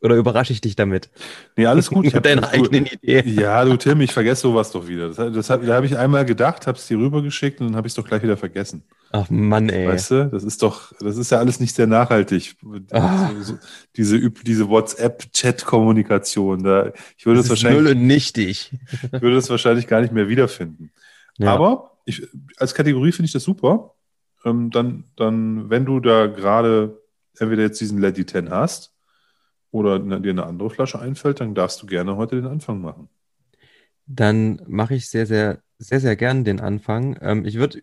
Oder 0.02 0.16
überrasche 0.16 0.52
ich 0.52 0.60
dich 0.60 0.76
damit? 0.76 1.08
Nee, 1.56 1.66
alles 1.66 1.88
gut. 1.88 2.04
Ich 2.06 2.14
hab- 2.14 2.24
Mit 2.24 2.32
deiner 2.32 2.42
du- 2.42 2.48
eigenen 2.52 2.86
Idee. 2.86 3.22
Ja, 3.26 3.64
du 3.64 3.76
Tim, 3.76 4.00
ich 4.02 4.12
vergesse 4.12 4.42
sowas 4.42 4.70
doch 4.70 4.86
wieder. 4.86 5.08
Das, 5.08 5.16
das 5.16 5.50
hab, 5.50 5.64
da 5.64 5.74
habe 5.74 5.86
ich 5.86 5.96
einmal 5.96 6.24
gedacht, 6.26 6.66
habe 6.66 6.76
es 6.76 6.86
dir 6.86 6.98
rübergeschickt 6.98 7.60
und 7.60 7.68
dann 7.68 7.76
habe 7.76 7.86
ich 7.86 7.92
es 7.92 7.94
doch 7.96 8.04
gleich 8.06 8.22
wieder 8.22 8.36
vergessen. 8.36 8.82
Ach 9.12 9.28
Mann, 9.30 9.68
ey. 9.70 9.88
Weißt 9.88 10.10
du, 10.10 10.28
das 10.30 10.44
ist 10.44 10.62
doch, 10.62 10.92
das 11.00 11.16
ist 11.16 11.30
ja 11.30 11.38
alles 11.38 11.60
nicht 11.60 11.74
sehr 11.74 11.86
nachhaltig. 11.86 12.56
Ah. 12.90 13.30
So, 13.40 13.54
so, 13.54 13.58
diese 13.96 14.30
diese 14.30 14.68
WhatsApp-Chat-Kommunikation, 14.68 16.62
da 16.62 16.92
ich 17.16 17.24
würde 17.26 17.38
das 17.40 17.46
es 17.46 17.52
ist 17.58 17.62
null 17.64 17.72
wahrscheinlich, 17.74 17.96
und 17.96 18.06
nichtig. 18.06 18.72
ich 19.12 19.22
würde 19.22 19.36
es 19.36 19.48
wahrscheinlich 19.48 19.86
gar 19.86 20.00
nicht 20.00 20.12
mehr 20.12 20.28
wiederfinden. 20.28 20.90
Ja. 21.38 21.54
Aber 21.54 21.98
ich, 22.04 22.26
als 22.58 22.74
Kategorie 22.74 23.12
finde 23.12 23.26
ich 23.26 23.32
das 23.32 23.44
super. 23.44 23.94
Ähm, 24.44 24.70
dann, 24.70 25.04
dann, 25.16 25.70
wenn 25.70 25.84
du 25.84 26.00
da 26.00 26.26
gerade 26.26 27.00
entweder 27.38 27.62
jetzt 27.62 27.80
diesen 27.80 27.98
Lady 27.98 28.24
10 28.24 28.50
hast 28.50 28.92
oder 29.76 29.98
dir 29.98 30.30
eine 30.30 30.46
andere 30.46 30.70
Flasche 30.70 30.98
einfällt, 30.98 31.40
dann 31.40 31.54
darfst 31.54 31.82
du 31.82 31.86
gerne 31.86 32.16
heute 32.16 32.36
den 32.36 32.46
Anfang 32.46 32.80
machen. 32.80 33.08
Dann 34.06 34.62
mache 34.66 34.94
ich 34.94 35.08
sehr, 35.08 35.26
sehr, 35.26 35.58
sehr, 35.78 36.00
sehr 36.00 36.16
gern 36.16 36.44
den 36.44 36.60
Anfang. 36.60 37.18
Ähm, 37.20 37.44
ich 37.44 37.56
würde 37.56 37.82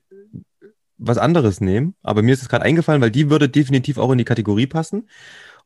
was 0.97 1.17
anderes 1.17 1.61
nehmen, 1.61 1.95
aber 2.01 2.21
mir 2.21 2.33
ist 2.33 2.41
es 2.41 2.49
gerade 2.49 2.63
eingefallen, 2.63 3.01
weil 3.01 3.11
die 3.11 3.29
würde 3.29 3.49
definitiv 3.49 3.97
auch 3.97 4.11
in 4.11 4.17
die 4.17 4.25
Kategorie 4.25 4.67
passen. 4.67 5.09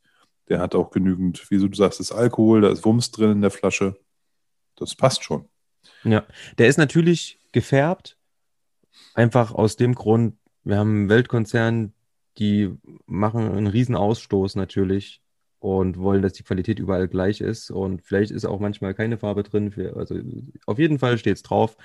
der 0.49 0.59
hat 0.59 0.75
auch 0.75 0.91
genügend, 0.91 1.49
wie 1.49 1.57
du 1.57 1.73
sagst, 1.73 1.99
ist 1.99 2.11
Alkohol, 2.11 2.61
da 2.61 2.69
ist 2.69 2.83
Wumms 2.83 3.11
drin 3.11 3.31
in 3.31 3.41
der 3.41 3.51
Flasche. 3.51 3.97
Das 4.75 4.95
passt 4.95 5.23
schon. 5.23 5.47
Ja, 6.03 6.25
der 6.57 6.67
ist 6.67 6.77
natürlich 6.77 7.39
gefärbt, 7.51 8.17
einfach 9.13 9.53
aus 9.53 9.75
dem 9.75 9.95
Grund, 9.95 10.37
wir 10.63 10.77
haben 10.77 10.91
einen 10.91 11.09
Weltkonzern, 11.09 11.93
die 12.37 12.71
machen 13.05 13.51
einen 13.51 13.67
riesen 13.67 13.95
Ausstoß 13.95 14.55
natürlich 14.55 15.21
und 15.59 15.97
wollen, 15.97 16.21
dass 16.21 16.33
die 16.33 16.43
Qualität 16.43 16.79
überall 16.79 17.07
gleich 17.07 17.41
ist. 17.41 17.69
Und 17.69 18.01
vielleicht 18.01 18.31
ist 18.31 18.45
auch 18.45 18.59
manchmal 18.59 18.93
keine 18.93 19.17
Farbe 19.17 19.43
drin. 19.43 19.71
Für, 19.71 19.95
also 19.95 20.15
auf 20.65 20.79
jeden 20.79 20.97
Fall 20.97 21.17
steht 21.17 21.37
es 21.37 21.43
drauf. 21.43 21.77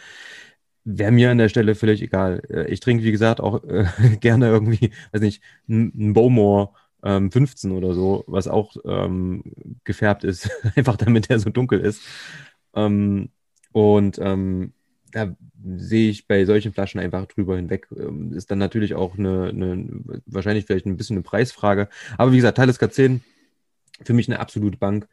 Wäre 0.89 1.11
mir 1.11 1.33
an 1.33 1.39
der 1.39 1.49
Stelle 1.49 1.75
völlig 1.75 2.01
egal. 2.01 2.43
Äh, 2.49 2.71
ich 2.71 2.79
trinke, 2.79 3.03
wie 3.03 3.11
gesagt, 3.11 3.41
auch 3.41 3.65
äh, 3.65 3.87
gerne 4.21 4.47
irgendwie, 4.47 4.93
weiß 5.11 5.21
nicht, 5.21 5.43
ein 5.69 6.13
Bowmore 6.13 6.71
ähm, 7.03 7.33
15 7.33 7.73
oder 7.73 7.93
so, 7.93 8.23
was 8.29 8.47
auch 8.47 8.77
ähm, 8.85 9.43
gefärbt 9.83 10.23
ist, 10.23 10.49
einfach 10.77 10.97
damit 10.97 11.29
er 11.29 11.41
so 11.41 11.51
dunkel 11.51 11.81
ist. 11.81 12.03
Ähm, 12.75 13.31
und 13.73 14.19
ähm, 14.23 14.75
da 15.11 15.35
sehe 15.77 16.11
ich 16.11 16.29
bei 16.29 16.45
solchen 16.45 16.73
Flaschen 16.73 17.01
einfach 17.01 17.27
drüber 17.27 17.57
hinweg. 17.57 17.89
Ähm, 17.97 18.33
ist 18.33 18.53
dann 18.53 18.59
natürlich 18.59 18.95
auch 18.95 19.19
eine, 19.19 19.49
eine, 19.49 19.89
wahrscheinlich 20.27 20.67
vielleicht 20.67 20.87
ein 20.87 20.97
bisschen 20.97 21.17
eine 21.17 21.25
Preisfrage. 21.25 21.89
Aber 22.17 22.31
wie 22.31 22.37
gesagt, 22.37 22.59
Talisker 22.59 22.91
10, 22.91 23.25
für 24.05 24.13
mich 24.13 24.29
eine 24.29 24.39
absolute 24.39 24.79
Bank 24.79 25.09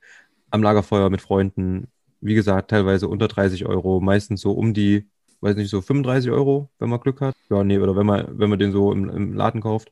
am 0.52 0.62
Lagerfeuer 0.62 1.10
mit 1.10 1.22
Freunden. 1.22 1.88
Wie 2.22 2.36
gesagt, 2.36 2.70
teilweise 2.70 3.08
unter 3.08 3.28
30 3.28 3.66
Euro, 3.66 4.02
meistens 4.02 4.42
so 4.42 4.52
um 4.52 4.76
die 4.76 5.08
weiß 5.43 5.56
nicht, 5.58 5.69
so 5.69 5.82
35 5.82 6.32
Euro, 6.32 6.69
wenn 6.79 6.89
man 6.89 7.01
Glück 7.01 7.21
hat. 7.21 7.36
Ja, 7.49 7.63
nee, 7.63 7.77
oder 7.77 7.95
wenn 7.95 8.06
man, 8.06 8.39
wenn 8.39 8.49
man 8.49 8.60
den 8.60 8.71
so 8.71 8.91
im, 8.91 9.10
im 9.10 9.34
Laden 9.34 9.62
kauft. 9.62 9.91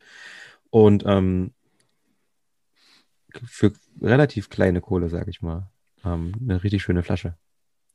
Und 0.69 1.03
ähm, 1.05 1.51
für 3.45 3.73
relativ 4.01 4.49
kleine 4.49 4.81
Kohle, 4.81 5.09
sage 5.09 5.29
ich 5.29 5.41
mal, 5.41 5.69
ähm, 6.05 6.33
eine 6.41 6.63
richtig 6.63 6.81
schöne 6.81 7.03
Flasche. 7.03 7.35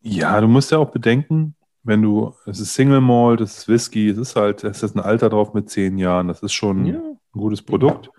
Ja, 0.03 0.41
du 0.41 0.49
musst 0.49 0.71
ja 0.71 0.79
auch 0.79 0.91
bedenken, 0.91 1.57
wenn 1.83 2.03
du, 2.03 2.35
es 2.45 2.61
ist 2.61 2.75
Single 2.75 3.01
Malt, 3.01 3.41
es 3.41 3.59
ist 3.59 3.69
Whisky, 3.69 4.09
es 4.09 4.19
ist 4.19 4.37
halt, 4.37 4.63
es 4.63 4.83
ist 4.83 4.95
ein 4.95 5.01
Alter 5.01 5.31
drauf 5.31 5.55
mit 5.55 5.71
zehn 5.71 5.99
Jahren, 5.99 6.29
das 6.29 6.43
ist 6.43 6.53
schon 6.53 6.87
ja. 6.87 6.99
ein 6.99 7.19
gutes 7.33 7.63
Produkt. 7.63 8.11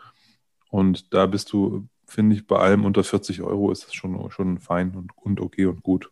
Und 0.70 1.14
da 1.14 1.28
bist 1.28 1.54
du, 1.54 1.88
finde 2.06 2.36
ich, 2.36 2.48
bei 2.48 2.58
allem 2.58 2.86
unter 2.86 3.04
40 3.04 3.42
Euro 3.42 3.72
ist 3.72 3.86
das 3.86 3.94
schon, 3.94 4.32
schon 4.32 4.58
fein 4.60 4.96
und, 4.96 5.12
und 5.16 5.40
okay 5.40 5.66
und 5.66 5.84
gut. 5.84 6.10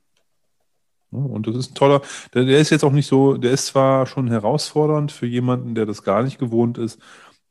Und 1.24 1.48
das 1.48 1.56
ist 1.56 1.72
ein 1.72 1.76
toller, 1.76 2.02
der, 2.34 2.46
der, 2.46 2.60
ist 2.60 2.70
jetzt 2.70 2.84
auch 2.84 2.92
nicht 2.92 3.08
so, 3.08 3.38
der 3.38 3.52
ist 3.52 3.68
zwar 3.68 4.06
schon 4.06 4.30
herausfordernd 4.30 5.12
für 5.12 5.26
jemanden, 5.26 5.76
der 5.76 5.86
das 5.86 6.04
gar 6.04 6.24
nicht 6.24 6.40
gewohnt 6.40 6.78
ist, 6.78 7.00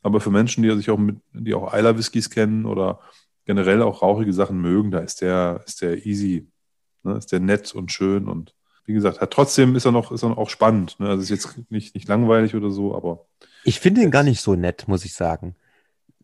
aber 0.03 0.20
für 0.20 0.31
Menschen, 0.31 0.62
die 0.62 0.74
sich 0.77 0.90
auch 0.90 0.98
mit, 0.98 1.16
die 1.33 1.55
auch 1.55 1.72
Eiler 1.72 1.96
Whiskys 1.96 2.31
kennen 2.31 2.66
oder 2.66 3.00
generell 3.46 3.83
auch 3.83 4.03
rauchige 4.03 4.33
Sachen 4.33 4.61
mögen, 4.61 4.90
da 4.90 4.98
ist 4.98 5.20
der, 5.20 5.62
ist 5.66 5.83
der 5.83 6.07
easy, 6.07 6.46
ne? 7.03 7.16
ist 7.16 7.33
der 7.33 7.40
nett 7.40 7.74
und 7.74 7.92
schön 7.92 8.29
und 8.29 8.55
wie 8.87 8.92
gesagt, 8.92 9.20
hat 9.20 9.31
trotzdem 9.31 9.77
ist 9.77 9.87
er 9.87 9.92
noch, 9.92 10.12
ist 10.12 10.22
er 10.22 10.37
auch 10.37 10.50
spannend. 10.50 11.00
Ne? 11.00 11.09
Also 11.09 11.22
ist 11.22 11.31
jetzt 11.31 11.70
nicht, 11.70 11.94
nicht 11.94 12.07
langweilig 12.07 12.55
oder 12.55 12.70
so, 12.70 12.94
aber. 12.94 13.24
Ich 13.64 13.81
finde 13.81 14.03
ihn 14.03 14.11
gar 14.11 14.22
nicht 14.22 14.42
so 14.42 14.57
nett, 14.57 14.87
muss 14.88 15.07
ich 15.07 15.14
sagen. 15.14 15.57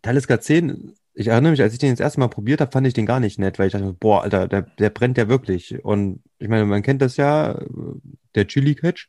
Talisker 0.02 0.40
10 0.40 0.94
ich 1.20 1.28
erinnere 1.28 1.50
mich, 1.52 1.60
als 1.62 1.74
ich 1.74 1.78
den 1.78 1.90
das 1.90 2.00
erste 2.00 2.18
Mal 2.20 2.28
probiert 2.28 2.62
habe, 2.62 2.72
fand 2.72 2.86
ich 2.86 2.94
den 2.94 3.04
gar 3.04 3.20
nicht 3.20 3.38
nett, 3.38 3.58
weil 3.58 3.66
ich 3.66 3.74
dachte, 3.74 3.92
boah, 3.92 4.22
Alter, 4.22 4.48
der, 4.48 4.62
der 4.62 4.88
brennt 4.88 5.18
ja 5.18 5.28
wirklich. 5.28 5.84
Und 5.84 6.22
ich 6.38 6.48
meine, 6.48 6.64
man 6.64 6.82
kennt 6.82 7.02
das 7.02 7.18
ja, 7.18 7.60
der 8.34 8.46
Chili-Catch. 8.46 9.08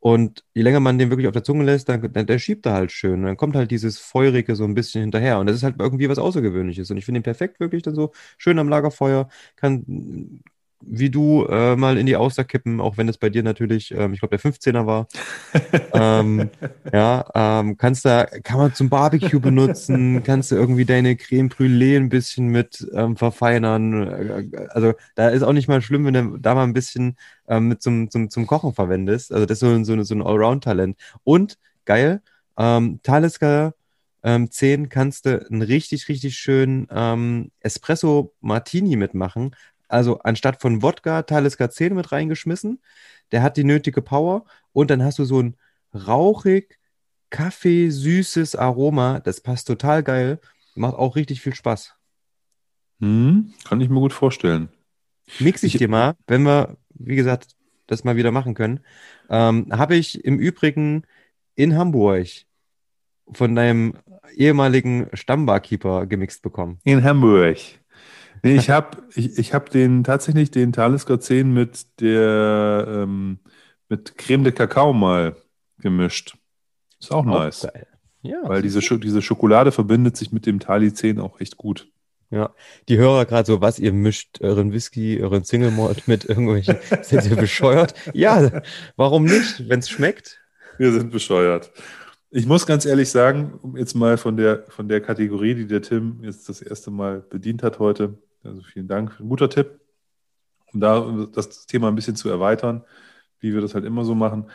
Und 0.00 0.44
je 0.54 0.62
länger 0.62 0.80
man 0.80 0.98
den 0.98 1.10
wirklich 1.10 1.26
auf 1.28 1.34
der 1.34 1.44
Zunge 1.44 1.64
lässt, 1.64 1.88
dann, 1.90 2.10
dann 2.12 2.26
der 2.26 2.38
schiebt 2.38 2.64
er 2.66 2.72
halt 2.72 2.90
schön. 2.92 3.20
Und 3.20 3.26
dann 3.26 3.36
kommt 3.36 3.54
halt 3.56 3.70
dieses 3.70 3.98
Feurige 3.98 4.56
so 4.56 4.64
ein 4.64 4.74
bisschen 4.74 5.02
hinterher. 5.02 5.38
Und 5.38 5.46
das 5.46 5.56
ist 5.56 5.62
halt 5.62 5.76
irgendwie 5.78 6.08
was 6.08 6.18
Außergewöhnliches. 6.18 6.90
Und 6.90 6.96
ich 6.96 7.04
finde 7.04 7.20
ihn 7.20 7.24
perfekt, 7.24 7.60
wirklich 7.60 7.82
dann 7.82 7.94
so 7.94 8.12
schön 8.38 8.58
am 8.58 8.68
Lagerfeuer. 8.70 9.28
Kann 9.56 10.42
wie 10.80 11.10
du 11.10 11.44
äh, 11.46 11.76
mal 11.76 11.98
in 11.98 12.06
die 12.06 12.16
Auster 12.16 12.44
kippen, 12.44 12.80
auch 12.80 12.96
wenn 12.96 13.08
es 13.08 13.18
bei 13.18 13.30
dir 13.30 13.42
natürlich, 13.42 13.92
ähm, 13.92 14.12
ich 14.12 14.20
glaube, 14.20 14.36
der 14.36 14.52
15er 14.52 14.86
war. 14.86 15.08
ähm, 15.94 16.50
ja, 16.92 17.24
ähm, 17.34 17.76
kannst 17.76 18.04
da, 18.04 18.24
kann 18.24 18.58
man 18.58 18.74
zum 18.74 18.88
Barbecue 18.88 19.40
benutzen, 19.40 20.22
kannst 20.22 20.50
du 20.50 20.56
irgendwie 20.56 20.84
deine 20.84 21.16
Creme 21.16 21.48
Brûlée 21.48 21.96
ein 21.96 22.08
bisschen 22.08 22.48
mit 22.48 22.86
ähm, 22.94 23.16
verfeinern. 23.16 24.06
Äh, 24.52 24.66
also 24.68 24.94
da 25.14 25.28
ist 25.28 25.42
auch 25.42 25.52
nicht 25.52 25.68
mal 25.68 25.82
schlimm, 25.82 26.04
wenn 26.04 26.14
du 26.14 26.38
da 26.38 26.54
mal 26.54 26.64
ein 26.64 26.74
bisschen 26.74 27.16
ähm, 27.48 27.68
mit 27.68 27.82
zum, 27.82 28.10
zum, 28.10 28.30
zum 28.30 28.46
Kochen 28.46 28.74
verwendest. 28.74 29.32
Also 29.32 29.46
das 29.46 29.62
ist 29.62 29.68
so, 29.68 29.84
so, 29.84 30.02
so 30.02 30.14
ein 30.14 30.22
Allround-Talent. 30.22 30.96
Und 31.24 31.58
geil, 31.84 32.22
ähm, 32.58 33.00
Talisker 33.02 33.74
ähm, 34.22 34.50
10 34.50 34.88
kannst 34.88 35.26
du 35.26 35.46
einen 35.46 35.62
richtig, 35.62 36.08
richtig 36.08 36.36
schönen 36.36 36.88
ähm, 36.90 37.52
Espresso 37.60 38.34
Martini 38.40 38.96
mitmachen. 38.96 39.54
Also 39.88 40.18
anstatt 40.20 40.60
von 40.60 40.82
Wodka 40.82 41.22
Talisker 41.22 41.70
10 41.70 41.94
mit 41.94 42.12
reingeschmissen. 42.12 42.80
Der 43.32 43.42
hat 43.42 43.56
die 43.56 43.64
nötige 43.64 44.02
Power. 44.02 44.44
Und 44.72 44.90
dann 44.90 45.02
hast 45.02 45.18
du 45.18 45.24
so 45.24 45.40
ein 45.40 45.56
rauchig, 45.94 46.78
kaffeesüßes 47.30 48.56
Aroma. 48.56 49.20
Das 49.20 49.40
passt 49.40 49.66
total 49.66 50.02
geil. 50.02 50.40
Macht 50.74 50.94
auch 50.94 51.16
richtig 51.16 51.40
viel 51.40 51.54
Spaß. 51.54 51.94
Hm, 53.00 53.52
kann 53.64 53.80
ich 53.80 53.88
mir 53.88 54.00
gut 54.00 54.12
vorstellen. 54.12 54.68
Mix 55.38 55.62
ich, 55.62 55.74
ich 55.74 55.78
dir 55.78 55.88
mal, 55.88 56.14
wenn 56.26 56.42
wir, 56.42 56.76
wie 56.90 57.16
gesagt, 57.16 57.56
das 57.86 58.04
mal 58.04 58.16
wieder 58.16 58.32
machen 58.32 58.54
können. 58.54 58.80
Ähm, 59.28 59.68
Habe 59.70 59.96
ich 59.96 60.24
im 60.24 60.38
Übrigen 60.38 61.04
in 61.54 61.76
Hamburg 61.76 62.28
von 63.32 63.54
deinem 63.54 63.94
ehemaligen 64.34 65.08
Stammbarkeeper 65.12 66.06
gemixt 66.06 66.42
bekommen. 66.42 66.78
In 66.84 67.02
Hamburg. 67.02 67.58
Nee, 68.42 68.56
ich 68.56 68.70
habe 68.70 68.98
ich, 69.14 69.38
ich 69.38 69.54
hab 69.54 69.70
den 69.70 70.04
tatsächlich 70.04 70.50
den 70.50 70.72
Talisker 70.72 71.20
10 71.20 71.52
mit 71.52 72.00
der 72.00 72.86
ähm, 72.88 73.38
mit 73.88 74.16
Creme 74.18 74.44
de 74.44 74.52
Kakao 74.52 74.92
mal 74.92 75.36
gemischt. 75.78 76.36
Ist 77.00 77.12
auch, 77.12 77.26
auch 77.26 77.44
nice. 77.44 77.68
Geil. 77.72 77.86
Ja, 78.22 78.38
Weil 78.42 78.62
diese, 78.62 78.82
Sch 78.82 78.98
diese 79.00 79.22
Schokolade 79.22 79.72
verbindet 79.72 80.16
sich 80.16 80.32
mit 80.32 80.46
dem 80.46 80.58
Tali 80.58 80.92
10 80.92 81.20
auch 81.20 81.40
echt 81.40 81.56
gut. 81.56 81.88
Ja, 82.30 82.50
die 82.88 82.98
Hörer 82.98 83.24
gerade 83.24 83.46
so, 83.46 83.60
was, 83.60 83.78
ihr 83.78 83.92
mischt 83.92 84.40
euren 84.40 84.72
Whisky, 84.72 85.22
euren 85.22 85.44
Single 85.44 85.70
Malt 85.70 86.08
mit 86.08 86.24
irgendwelchen, 86.24 86.76
seid 87.02 87.24
ihr 87.26 87.36
bescheuert? 87.36 87.94
Ja, 88.14 88.62
warum 88.96 89.24
nicht, 89.24 89.68
wenn 89.68 89.78
es 89.78 89.88
schmeckt? 89.88 90.40
Wir 90.78 90.92
sind 90.92 91.12
bescheuert. 91.12 91.70
Ich 92.30 92.46
muss 92.46 92.66
ganz 92.66 92.84
ehrlich 92.84 93.10
sagen, 93.10 93.60
jetzt 93.76 93.94
mal 93.94 94.18
von 94.18 94.36
der, 94.36 94.64
von 94.68 94.88
der 94.88 95.00
Kategorie, 95.00 95.54
die 95.54 95.66
der 95.66 95.82
Tim 95.82 96.18
jetzt 96.22 96.48
das 96.48 96.60
erste 96.60 96.90
Mal 96.90 97.20
bedient 97.20 97.62
hat 97.62 97.78
heute, 97.78 98.18
also 98.42 98.62
vielen 98.62 98.88
Dank, 98.88 99.18
ein 99.20 99.28
guter 99.28 99.48
Tipp, 99.48 99.80
um 100.72 100.80
da 100.80 101.28
das 101.32 101.66
Thema 101.66 101.88
ein 101.88 101.94
bisschen 101.94 102.16
zu 102.16 102.28
erweitern, 102.28 102.84
wie 103.40 103.54
wir 103.54 103.60
das 103.60 103.74
halt 103.74 103.84
immer 103.84 104.04
so 104.04 104.14
machen. 104.14 104.50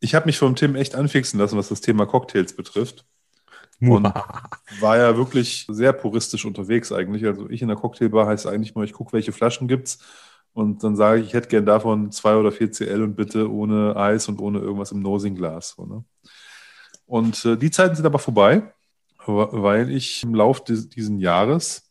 Ich 0.00 0.14
habe 0.14 0.26
mich 0.26 0.38
vom 0.38 0.54
Tim 0.54 0.76
echt 0.76 0.94
anfixen 0.94 1.40
lassen, 1.40 1.56
was 1.56 1.70
das 1.70 1.80
Thema 1.80 2.06
Cocktails 2.06 2.54
betrifft. 2.54 3.06
Und 3.80 4.04
war 4.80 4.96
ja 4.98 5.16
wirklich 5.16 5.66
sehr 5.68 5.92
puristisch 5.92 6.44
unterwegs 6.44 6.92
eigentlich. 6.92 7.24
Also 7.26 7.50
ich 7.50 7.60
in 7.62 7.68
der 7.68 7.76
Cocktailbar 7.76 8.26
heißt 8.26 8.46
eigentlich 8.46 8.74
mal, 8.74 8.84
ich 8.84 8.92
gucke, 8.92 9.12
welche 9.12 9.32
Flaschen 9.32 9.66
gibt's 9.66 9.98
und 10.54 10.84
dann 10.84 10.94
sage 10.94 11.20
ich, 11.20 11.28
ich 11.28 11.34
hätte 11.34 11.48
gern 11.48 11.66
davon 11.66 12.12
zwei 12.12 12.36
oder 12.36 12.52
vier 12.52 12.70
CL 12.70 13.02
und 13.02 13.16
bitte 13.16 13.50
ohne 13.50 13.96
Eis 13.96 14.28
und 14.28 14.40
ohne 14.40 14.60
irgendwas 14.60 14.92
im 14.92 15.00
Nosing-Glas. 15.00 15.74
So, 15.76 15.84
ne? 15.84 16.04
Und 17.06 17.44
äh, 17.44 17.56
die 17.56 17.70
Zeiten 17.70 17.94
sind 17.96 18.06
aber 18.06 18.18
vorbei, 18.18 18.72
weil 19.26 19.90
ich 19.90 20.22
im 20.22 20.34
Lauf 20.34 20.64
des, 20.64 20.88
diesen 20.88 21.18
Jahres 21.18 21.84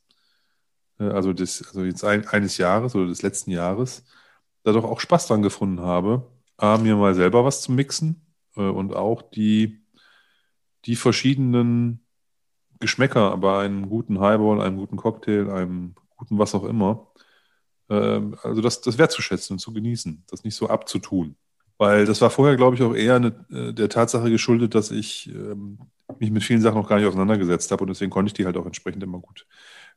äh, 0.99 1.09
also, 1.09 1.33
des, 1.33 1.65
also 1.67 1.83
jetzt 1.83 2.03
ein, 2.03 2.27
eines 2.27 2.57
Jahres 2.57 2.95
oder 2.95 3.07
des 3.07 3.21
letzten 3.21 3.51
Jahres, 3.51 4.03
da 4.63 4.71
doch 4.71 4.83
auch 4.85 4.99
Spaß 4.99 5.27
dran 5.27 5.41
gefunden 5.41 5.81
habe, 5.81 6.29
A, 6.57 6.77
mir 6.77 6.95
mal 6.95 7.15
selber 7.15 7.43
was 7.45 7.61
zu 7.61 7.71
mixen, 7.71 8.25
äh, 8.55 8.61
und 8.61 8.95
auch 8.95 9.21
die, 9.21 9.83
die 10.85 10.95
verschiedenen 10.95 12.05
Geschmäcker 12.79 13.37
bei 13.37 13.63
einem 13.63 13.89
guten 13.89 14.19
Highball, 14.19 14.61
einem 14.61 14.77
guten 14.77 14.97
Cocktail, 14.97 15.49
einem 15.51 15.95
guten 16.17 16.37
was 16.37 16.55
auch 16.55 16.63
immer, 16.65 17.07
ähm, 17.89 18.37
also 18.43 18.61
das, 18.61 18.81
das 18.81 18.97
wertzuschätzen 18.97 19.55
und 19.55 19.59
zu 19.59 19.73
genießen, 19.73 20.23
das 20.29 20.43
nicht 20.43 20.55
so 20.55 20.69
abzutun. 20.69 21.35
Weil 21.77 22.05
das 22.05 22.21
war 22.21 22.29
vorher, 22.29 22.55
glaube 22.55 22.75
ich, 22.75 22.83
auch 22.83 22.95
eher 22.95 23.15
eine, 23.15 23.33
äh, 23.51 23.73
der 23.73 23.89
Tatsache 23.89 24.29
geschuldet, 24.29 24.75
dass 24.75 24.91
ich 24.91 25.29
ähm, 25.33 25.79
mich 26.19 26.31
mit 26.31 26.43
vielen 26.43 26.61
Sachen 26.61 26.77
noch 26.77 26.87
gar 26.87 26.97
nicht 26.97 27.07
auseinandergesetzt 27.07 27.71
habe 27.71 27.83
und 27.83 27.89
deswegen 27.89 28.11
konnte 28.11 28.29
ich 28.29 28.33
die 28.33 28.45
halt 28.45 28.57
auch 28.57 28.65
entsprechend 28.65 29.03
immer 29.03 29.19
gut 29.19 29.47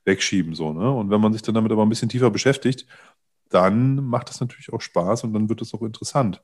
wegschieben. 0.04 0.54
So, 0.54 0.72
ne? 0.72 0.90
Und 0.90 1.10
wenn 1.10 1.20
man 1.20 1.32
sich 1.32 1.42
dann 1.42 1.54
damit 1.54 1.72
aber 1.72 1.84
ein 1.84 1.88
bisschen 1.88 2.08
tiefer 2.08 2.30
beschäftigt, 2.30 2.86
dann 3.50 4.04
macht 4.04 4.28
das 4.28 4.40
natürlich 4.40 4.72
auch 4.72 4.80
Spaß 4.80 5.24
und 5.24 5.32
dann 5.32 5.48
wird 5.48 5.62
es 5.62 5.74
auch 5.74 5.82
interessant. 5.82 6.42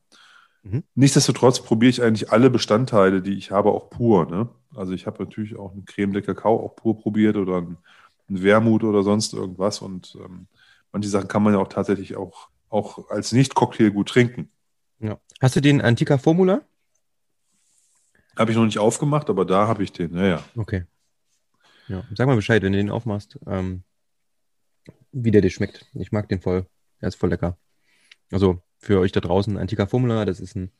Mhm. 0.62 0.84
Nichtsdestotrotz 0.94 1.60
probiere 1.60 1.90
ich 1.90 2.02
eigentlich 2.02 2.30
alle 2.30 2.50
Bestandteile, 2.50 3.22
die 3.22 3.34
ich 3.34 3.50
habe, 3.50 3.70
auch 3.70 3.90
pur. 3.90 4.26
Ne? 4.26 4.48
Also 4.74 4.92
ich 4.92 5.06
habe 5.06 5.22
natürlich 5.24 5.58
auch 5.58 5.72
eine 5.72 5.82
Creme 5.82 6.12
de 6.12 6.22
Kakao 6.22 6.64
auch 6.64 6.76
pur 6.76 6.98
probiert 6.98 7.36
oder 7.36 7.58
ein, 7.58 7.76
ein 8.28 8.42
Wermut 8.42 8.84
oder 8.84 9.02
sonst 9.02 9.34
irgendwas 9.34 9.80
und 9.80 10.16
ähm, 10.24 10.46
manche 10.92 11.08
Sachen 11.08 11.28
kann 11.28 11.42
man 11.42 11.54
ja 11.54 11.60
auch 11.60 11.68
tatsächlich 11.68 12.16
auch, 12.16 12.48
auch 12.68 13.10
als 13.10 13.32
Nicht-Cocktail 13.32 13.90
gut 13.90 14.08
trinken. 14.08 14.50
Ja. 15.02 15.20
Hast 15.40 15.56
du 15.56 15.60
den 15.60 15.80
Antika 15.80 16.16
Formula? 16.16 16.62
Habe 18.36 18.52
ich 18.52 18.56
noch 18.56 18.64
nicht 18.64 18.78
aufgemacht, 18.78 19.28
aber 19.28 19.44
da 19.44 19.66
habe 19.66 19.82
ich 19.82 19.92
den, 19.92 20.16
ja, 20.16 20.26
ja. 20.26 20.44
Okay. 20.56 20.86
Ja, 21.88 22.04
sag 22.14 22.26
mal 22.26 22.36
Bescheid, 22.36 22.62
wenn 22.62 22.72
du 22.72 22.78
den 22.78 22.90
aufmachst, 22.90 23.38
ähm, 23.46 23.82
wie 25.10 25.30
der 25.30 25.42
dir 25.42 25.50
schmeckt. 25.50 25.86
Ich 25.94 26.12
mag 26.12 26.28
den 26.28 26.40
voll. 26.40 26.66
Er 27.00 27.08
ist 27.08 27.16
voll 27.16 27.30
lecker. 27.30 27.58
Also 28.30 28.62
für 28.78 29.00
euch 29.00 29.12
da 29.12 29.20
draußen, 29.20 29.58
Antika 29.58 29.86
Formula, 29.86 30.24
das 30.24 30.40
ist 30.40 30.54
ein 30.54 30.70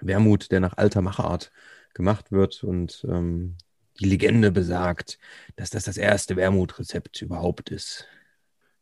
Wermut, 0.00 0.50
der 0.50 0.60
nach 0.60 0.76
alter 0.76 1.00
Machart 1.00 1.52
gemacht 1.94 2.32
wird 2.32 2.64
und 2.64 3.06
ähm, 3.08 3.56
die 4.00 4.06
Legende 4.06 4.50
besagt, 4.50 5.18
dass 5.56 5.70
das 5.70 5.84
das 5.84 5.96
erste 5.96 6.36
Wermutrezept 6.36 7.22
überhaupt 7.22 7.70
ist. 7.70 8.06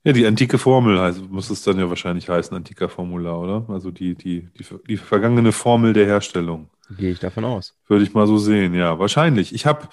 Ja, 0.03 0.13
die 0.13 0.27
antike 0.27 0.57
Formel 0.57 0.99
heißt, 0.99 1.29
muss 1.31 1.51
es 1.51 1.63
dann 1.63 1.79
ja 1.79 1.89
wahrscheinlich 1.91 2.29
heißen, 2.29 2.57
antiker 2.57 2.89
Formular, 2.89 3.39
oder? 3.39 3.67
Also 3.69 3.91
die, 3.91 4.15
die, 4.15 4.49
die, 4.59 4.65
die 4.89 4.97
vergangene 4.97 5.53
Formel 5.53 5.93
der 5.93 6.07
Herstellung. 6.07 6.71
Gehe 6.97 7.13
ich 7.13 7.19
davon 7.19 7.45
aus. 7.45 7.77
Würde 7.87 8.05
ich 8.05 8.15
mal 8.15 8.27
so 8.27 8.39
sehen, 8.39 8.75
ja. 8.75 8.99
Wahrscheinlich. 8.99 9.55
Ich 9.55 9.67
habe 9.67 9.89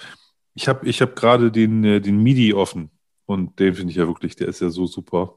ich 0.54 0.66
hab, 0.66 0.84
ich 0.84 1.02
hab 1.02 1.14
gerade 1.14 1.52
den, 1.52 1.84
äh, 1.84 2.00
den 2.00 2.22
MIDI 2.22 2.54
offen 2.54 2.90
und 3.26 3.58
den 3.60 3.74
finde 3.74 3.90
ich 3.90 3.96
ja 3.96 4.06
wirklich, 4.06 4.34
der 4.34 4.48
ist 4.48 4.60
ja 4.60 4.70
so 4.70 4.86
super. 4.86 5.34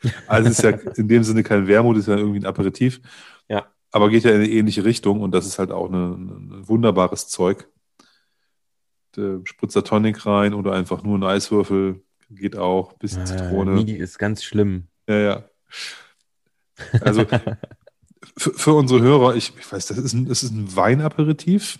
Also 0.28 0.50
ist 0.50 0.62
ja 0.62 0.70
in 0.70 1.08
dem 1.08 1.24
Sinne 1.24 1.42
kein 1.42 1.66
Wermut, 1.66 1.96
ist 1.96 2.06
ja 2.06 2.16
irgendwie 2.16 2.38
ein 2.38 2.46
Aperitif. 2.46 3.00
Ja. 3.48 3.66
Aber 3.90 4.10
geht 4.10 4.24
ja 4.24 4.30
in 4.30 4.36
eine 4.42 4.48
ähnliche 4.48 4.84
Richtung 4.84 5.20
und 5.20 5.32
das 5.32 5.46
ist 5.46 5.58
halt 5.58 5.72
auch 5.72 5.90
ein 5.90 6.68
wunderbares 6.68 7.28
Zeug. 7.28 7.68
Der 9.16 9.40
Spritzer 9.44 9.82
Tonic 9.82 10.26
rein 10.26 10.52
oder 10.52 10.72
einfach 10.72 11.02
nur 11.02 11.18
ein 11.18 11.24
Eiswürfel 11.24 12.02
geht 12.30 12.56
auch. 12.56 12.92
Bisschen 12.94 13.22
äh, 13.22 13.26
Zitrone. 13.26 13.72
Midi 13.72 13.94
ist 13.94 14.18
ganz 14.18 14.42
schlimm. 14.42 14.88
Ja, 15.08 15.16
ja. 15.16 15.44
Also 17.00 17.24
für, 18.36 18.54
für, 18.54 18.74
unsere 18.74 19.00
Hörer, 19.00 19.34
ich, 19.36 19.52
ich, 19.58 19.72
weiß, 19.72 19.86
das 19.86 19.98
ist 19.98 20.12
ein, 20.12 20.26
das 20.26 20.42
ist 20.42 20.52
ein 20.52 20.74
Weinaperitif, 20.76 21.78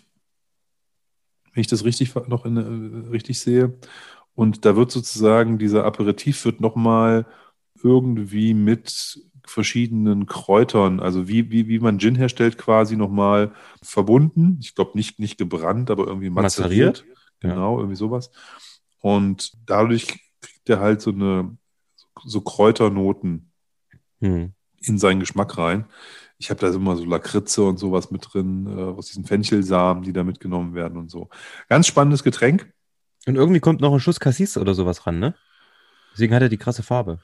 wenn 1.53 1.61
ich 1.61 1.67
das 1.67 1.85
richtig 1.85 2.15
noch 2.29 2.45
in, 2.45 2.57
äh, 2.57 3.09
richtig 3.11 3.41
sehe. 3.41 3.75
Und 4.35 4.65
da 4.65 4.77
wird 4.77 4.91
sozusagen 4.91 5.59
dieser 5.59 5.85
Aperitif 5.85 6.45
wird 6.45 6.61
nochmal 6.61 7.27
irgendwie 7.83 8.55
mit 8.55 9.21
verschiedenen 9.47 10.27
Kräutern, 10.27 11.01
also 11.01 11.29
wie, 11.29 11.51
wie, 11.51 11.69
wie 11.69 11.79
man 11.79 11.99
Gin 11.99 12.17
herstellt, 12.17 12.59
quasi 12.59 12.97
nochmal 12.97 13.53
verbunden. 13.81 14.59
Ich 14.61 14.75
glaube 14.75 14.93
nicht, 14.95 15.19
nicht 15.19 15.39
gebrannt, 15.39 15.91
aber 15.91 16.07
irgendwie 16.07 16.31
mazeriert. 16.31 17.05
mazeriert. 17.05 17.17
Genau, 17.41 17.75
ja. 17.75 17.79
irgendwie 17.79 17.97
sowas. 17.97 18.31
Und 19.01 19.53
dadurch 19.67 20.26
der 20.67 20.81
halt 20.81 21.01
so 21.01 21.11
eine 21.11 21.57
so 22.25 22.41
Kräuternoten 22.41 23.51
hm. 24.21 24.53
in 24.81 24.99
seinen 24.99 25.21
Geschmack 25.21 25.59
rein. 25.59 25.87
Ich 26.39 26.51
habe 26.51 26.61
da 26.61 26.69
immer 26.69 26.97
so 26.97 27.05
Lakritze 27.05 27.63
und 27.63 27.79
sowas 27.79 28.11
mit 28.11 28.27
drin, 28.33 28.67
äh, 28.67 28.83
aus 28.83 29.07
diesen 29.07 29.25
Fenchelsamen, 29.25 30.03
die 30.03 30.13
da 30.13 30.23
mitgenommen 30.23 30.75
werden 30.75 30.99
und 30.99 31.11
so. 31.11 31.29
Ganz 31.69 31.87
spannendes 31.87 32.23
Getränk. 32.23 32.73
Und 33.27 33.37
irgendwie 33.37 33.61
kommt 33.61 33.81
noch 33.81 33.93
ein 33.93 34.01
Schuss 34.01 34.21
Cassis 34.21 34.57
oder 34.57 34.75
sowas 34.75 35.07
ran, 35.07 35.19
ne? 35.19 35.35
Deswegen 36.13 36.35
hat 36.35 36.43
er 36.43 36.49
die 36.49 36.59
krasse 36.59 36.83
Farbe. 36.83 37.19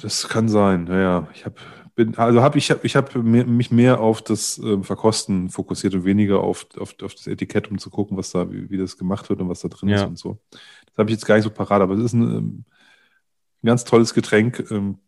Das 0.00 0.28
kann 0.28 0.48
sein, 0.48 0.84
naja. 0.84 1.28
Ich 1.34 1.44
habe 1.44 1.56
also 2.16 2.42
habe 2.42 2.56
ich, 2.56 2.70
hab, 2.70 2.84
ich 2.84 2.96
hab 2.96 3.14
mich 3.14 3.70
mehr 3.70 4.00
auf 4.00 4.22
das 4.22 4.58
äh, 4.58 4.82
Verkosten 4.82 5.50
fokussiert 5.50 5.94
und 5.94 6.04
weniger 6.04 6.40
auf, 6.40 6.66
auf, 6.78 6.94
auf 7.02 7.14
das 7.14 7.26
Etikett, 7.26 7.70
um 7.70 7.78
zu 7.78 7.90
gucken, 7.90 8.16
was 8.16 8.30
da, 8.30 8.50
wie, 8.50 8.70
wie 8.70 8.78
das 8.78 8.96
gemacht 8.96 9.28
wird 9.28 9.40
und 9.40 9.48
was 9.48 9.60
da 9.60 9.68
drin 9.68 9.90
ja. 9.90 9.96
ist 9.96 10.04
und 10.04 10.18
so. 10.18 10.38
Das 10.86 10.98
habe 10.98 11.10
ich 11.10 11.16
jetzt 11.16 11.26
gar 11.26 11.34
nicht 11.34 11.44
so 11.44 11.50
parat, 11.50 11.82
aber 11.82 11.94
es 11.94 12.04
ist 12.04 12.14
ein, 12.14 12.22
ähm, 12.22 12.64
ein 13.62 13.66
ganz 13.66 13.84
tolles 13.84 14.14
Getränk. 14.14 14.70
Ähm, 14.70 14.98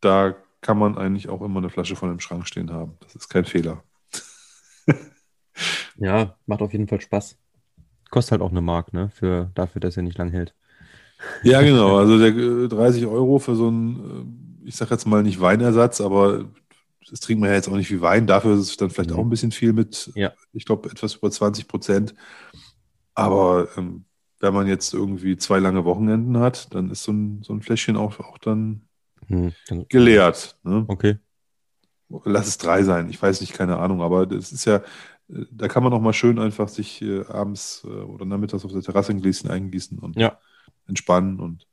da 0.00 0.34
kann 0.60 0.78
man 0.78 0.96
eigentlich 0.96 1.28
auch 1.28 1.42
immer 1.42 1.58
eine 1.58 1.70
Flasche 1.70 1.96
von 1.96 2.10
im 2.10 2.20
Schrank 2.20 2.46
stehen 2.46 2.70
haben. 2.70 2.96
Das 3.00 3.14
ist 3.14 3.28
kein 3.28 3.44
Fehler. 3.44 3.82
ja, 5.96 6.36
macht 6.46 6.62
auf 6.62 6.72
jeden 6.72 6.88
Fall 6.88 7.00
Spaß. 7.00 7.36
Kostet 8.10 8.32
halt 8.32 8.42
auch 8.42 8.50
eine 8.50 8.60
Mark, 8.60 8.92
ne? 8.92 9.10
Für, 9.10 9.50
dafür, 9.54 9.80
dass 9.80 9.96
er 9.96 10.02
nicht 10.02 10.18
lang 10.18 10.30
hält. 10.30 10.54
Ja, 11.42 11.62
genau. 11.62 11.98
Also 11.98 12.18
der 12.18 12.68
30 12.68 13.02
äh, 13.02 13.06
Euro 13.06 13.38
für 13.38 13.56
so 13.56 13.68
einen, 13.68 14.62
äh, 14.64 14.68
ich 14.68 14.76
sag 14.76 14.90
jetzt 14.90 15.06
mal 15.06 15.22
nicht 15.22 15.40
Weinersatz, 15.40 16.00
aber 16.00 16.46
das 17.10 17.20
trinkt 17.20 17.40
man 17.40 17.50
ja 17.50 17.56
jetzt 17.56 17.68
auch 17.68 17.76
nicht 17.76 17.90
wie 17.90 18.00
Wein. 18.00 18.26
Dafür 18.26 18.54
ist 18.54 18.70
es 18.70 18.76
dann 18.76 18.90
vielleicht 18.90 19.10
mhm. 19.10 19.16
auch 19.16 19.22
ein 19.22 19.30
bisschen 19.30 19.52
viel 19.52 19.72
mit, 19.72 20.10
ja. 20.14 20.32
ich 20.52 20.64
glaube, 20.64 20.90
etwas 20.90 21.16
über 21.16 21.30
20 21.30 21.68
Prozent. 21.68 22.14
Aber 23.14 23.68
ähm, 23.76 24.04
wenn 24.44 24.54
man 24.54 24.66
jetzt 24.66 24.92
irgendwie 24.92 25.36
zwei 25.36 25.58
lange 25.58 25.84
Wochenenden 25.84 26.38
hat, 26.38 26.74
dann 26.74 26.90
ist 26.90 27.02
so 27.02 27.12
ein, 27.12 27.42
so 27.42 27.52
ein 27.52 27.62
Fläschchen 27.62 27.96
auch, 27.96 28.20
auch 28.20 28.38
dann 28.38 28.82
hm. 29.26 29.52
geleert. 29.88 30.58
Ne? 30.62 30.84
Okay. 30.86 31.18
Lass 32.24 32.46
es 32.46 32.58
drei 32.58 32.82
sein, 32.82 33.08
ich 33.08 33.20
weiß 33.20 33.40
nicht, 33.40 33.54
keine 33.54 33.78
Ahnung, 33.78 34.02
aber 34.02 34.26
das 34.26 34.52
ist 34.52 34.66
ja, 34.66 34.82
da 35.26 35.68
kann 35.68 35.82
man 35.82 35.92
auch 35.92 36.00
mal 36.00 36.12
schön 36.12 36.38
einfach 36.38 36.68
sich 36.68 37.00
äh, 37.00 37.24
abends 37.26 37.82
äh, 37.84 37.88
oder 37.88 38.26
nachmittags 38.26 38.64
auf 38.64 38.72
der 38.72 38.82
Terrasse 38.82 39.12
ein 39.12 39.22
Gläschen 39.22 39.50
eingießen 39.50 39.98
und 39.98 40.16
ja. 40.16 40.38
entspannen 40.86 41.40
und 41.40 41.66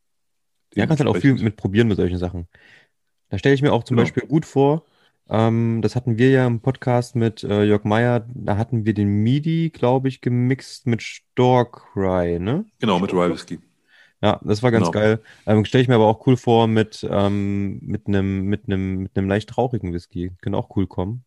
ja, 0.73 0.88
kannst 0.88 1.01
halt 1.03 1.10
auch 1.10 1.19
viel 1.19 1.34
mit 1.34 1.57
probieren 1.57 1.89
mit 1.89 1.97
solchen 1.97 2.17
Sachen. 2.17 2.47
Da 3.29 3.38
stelle 3.38 3.53
ich 3.53 3.62
mir 3.62 3.73
auch 3.73 3.84
zum 3.84 3.97
genau. 3.97 4.05
Beispiel 4.05 4.25
gut 4.25 4.45
vor, 4.45 4.86
ähm, 5.32 5.82
das 5.82 5.96
hatten 5.96 6.17
wir 6.17 6.30
ja 6.30 6.46
im 6.46 6.60
Podcast 6.60 7.15
mit 7.15 7.44
äh, 7.44 7.63
Jörg 7.63 7.86
Meyer. 7.86 8.26
Da 8.34 8.58
hatten 8.58 8.86
wir 8.86 8.94
den 8.94 9.08
MIDI, 9.08 9.70
glaube 9.70 10.10
ich, 10.10 10.20
gemixt 10.20 10.88
mit 10.88 11.02
Stork 11.02 11.96
Rye, 11.96 12.38
ne? 12.38 12.65
Genau, 12.80 13.00
mit 13.00 13.13
Rye 13.13 13.32
Whisky. 13.32 13.60
Ja, 14.22 14.39
das 14.44 14.62
war 14.62 14.72
ganz 14.72 14.91
genau. 14.91 15.04
geil. 15.04 15.22
Ähm, 15.46 15.63
Stelle 15.65 15.82
ich 15.82 15.88
mir 15.88 15.96
aber 15.96 16.08
auch 16.08 16.28
cool 16.28 16.36
vor 16.36 16.67
mit 16.67 17.08
ähm, 17.10 17.80
mit 17.82 18.08
einem 18.08 18.44
mit 18.44 18.65
einem 18.67 18.98
mit 19.04 19.17
einem 19.17 19.30
leicht 19.30 19.58
rauchigen 19.58 19.94
Whisky. 19.94 20.32
Könnte 20.41 20.60
auch 20.60 20.76
cool 20.76 20.86
kommen. 20.86 21.24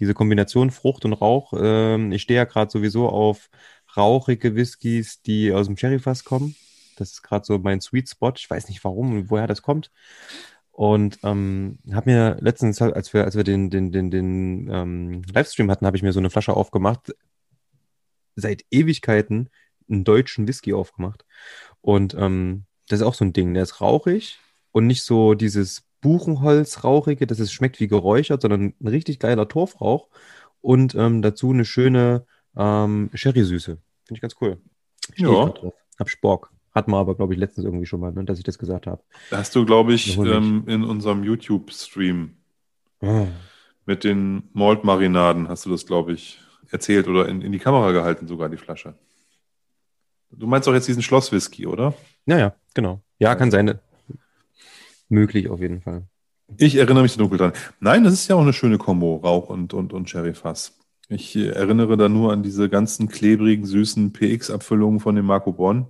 Diese 0.00 0.14
Kombination 0.14 0.70
Frucht 0.70 1.04
und 1.04 1.12
Rauch. 1.12 1.52
Ähm, 1.56 2.10
ich 2.12 2.22
stehe 2.22 2.38
ja 2.38 2.44
gerade 2.44 2.70
sowieso 2.70 3.08
auf 3.08 3.48
rauchige 3.96 4.56
Whiskys, 4.56 5.22
die 5.22 5.52
aus 5.52 5.66
dem 5.66 5.76
Cherryfass 5.76 6.24
kommen. 6.24 6.56
Das 6.96 7.12
ist 7.12 7.22
gerade 7.22 7.44
so 7.44 7.58
mein 7.58 7.80
Sweet 7.80 8.08
Spot. 8.08 8.32
Ich 8.36 8.50
weiß 8.50 8.68
nicht 8.68 8.82
warum 8.84 9.12
und 9.12 9.30
woher 9.30 9.46
das 9.46 9.62
kommt. 9.62 9.90
Und 10.78 11.18
ähm, 11.24 11.80
habe 11.92 12.08
mir 12.08 12.36
letztens, 12.40 12.80
als 12.80 13.12
wir, 13.12 13.24
als 13.24 13.34
wir 13.34 13.42
den, 13.42 13.68
den, 13.68 13.90
den, 13.90 14.12
den 14.12 14.70
ähm, 14.70 15.22
Livestream 15.34 15.68
hatten, 15.72 15.84
habe 15.86 15.96
ich 15.96 16.04
mir 16.04 16.12
so 16.12 16.20
eine 16.20 16.30
Flasche 16.30 16.54
aufgemacht. 16.54 17.16
Seit 18.36 18.64
Ewigkeiten 18.70 19.50
einen 19.90 20.04
deutschen 20.04 20.46
Whisky 20.46 20.74
aufgemacht. 20.74 21.24
Und 21.80 22.14
ähm, 22.14 22.66
das 22.86 23.00
ist 23.00 23.06
auch 23.06 23.14
so 23.14 23.24
ein 23.24 23.32
Ding. 23.32 23.54
Der 23.54 23.64
ist 23.64 23.80
rauchig 23.80 24.38
und 24.70 24.86
nicht 24.86 25.02
so 25.02 25.34
dieses 25.34 25.82
Buchenholz-rauchige, 26.00 27.26
dass 27.26 27.40
es 27.40 27.52
schmeckt 27.52 27.80
wie 27.80 27.88
geräuchert, 27.88 28.42
sondern 28.42 28.72
ein 28.80 28.86
richtig 28.86 29.18
geiler 29.18 29.48
Torfrauch. 29.48 30.06
Und 30.60 30.94
ähm, 30.94 31.22
dazu 31.22 31.50
eine 31.50 31.64
schöne 31.64 32.24
ähm, 32.56 33.10
Sherry-Süße. 33.14 33.78
Finde 34.04 34.16
ich 34.16 34.20
ganz 34.20 34.36
cool. 34.40 34.58
Ich 35.12 35.22
ja. 35.22 35.52
Hab 35.98 36.08
Spork. 36.08 36.52
Hat 36.78 36.86
man 36.86 37.00
aber, 37.00 37.16
glaube 37.16 37.34
ich, 37.34 37.40
letztens 37.40 37.64
irgendwie 37.64 37.86
schon 37.86 37.98
mal, 37.98 38.12
ne, 38.12 38.22
dass 38.22 38.38
ich 38.38 38.44
das 38.44 38.56
gesagt 38.56 38.86
habe. 38.86 39.02
Hast 39.32 39.56
du, 39.56 39.66
glaube 39.66 39.94
ich, 39.94 40.16
ähm, 40.16 40.62
in 40.68 40.84
unserem 40.84 41.24
YouTube-Stream 41.24 42.36
oh. 43.00 43.26
mit 43.84 44.04
den 44.04 44.44
Malt-Marinaden, 44.52 45.48
hast 45.48 45.66
du 45.66 45.70
das, 45.70 45.86
glaube 45.86 46.12
ich, 46.12 46.38
erzählt 46.70 47.08
oder 47.08 47.28
in, 47.28 47.42
in 47.42 47.50
die 47.50 47.58
Kamera 47.58 47.90
gehalten, 47.90 48.28
sogar 48.28 48.48
die 48.48 48.58
Flasche. 48.58 48.94
Du 50.30 50.46
meinst 50.46 50.68
auch 50.68 50.72
jetzt 50.72 50.86
diesen 50.86 51.02
Schlosswhisky, 51.02 51.66
oder? 51.66 51.94
Ja, 52.26 52.38
ja, 52.38 52.54
genau. 52.74 53.00
Ja, 53.18 53.34
kann 53.34 53.50
sein. 53.50 53.80
Möglich 55.08 55.48
auf 55.48 55.58
jeden 55.58 55.80
Fall. 55.80 56.04
Ich 56.58 56.76
erinnere 56.76 57.02
mich 57.02 57.16
dunkel 57.16 57.38
dran. 57.38 57.54
Nein, 57.80 58.04
das 58.04 58.12
ist 58.12 58.28
ja 58.28 58.36
auch 58.36 58.42
eine 58.42 58.52
schöne 58.52 58.78
Kombo, 58.78 59.16
Rauch 59.16 59.48
und, 59.48 59.74
und, 59.74 59.92
und 59.92 60.08
Sherry-Fass. 60.08 60.78
Ich 61.08 61.34
erinnere 61.34 61.96
da 61.96 62.08
nur 62.08 62.32
an 62.32 62.44
diese 62.44 62.68
ganzen 62.68 63.08
klebrigen, 63.08 63.66
süßen 63.66 64.12
PX-Abfüllungen 64.12 65.00
von 65.00 65.16
dem 65.16 65.26
Marco 65.26 65.52
Bonn. 65.52 65.88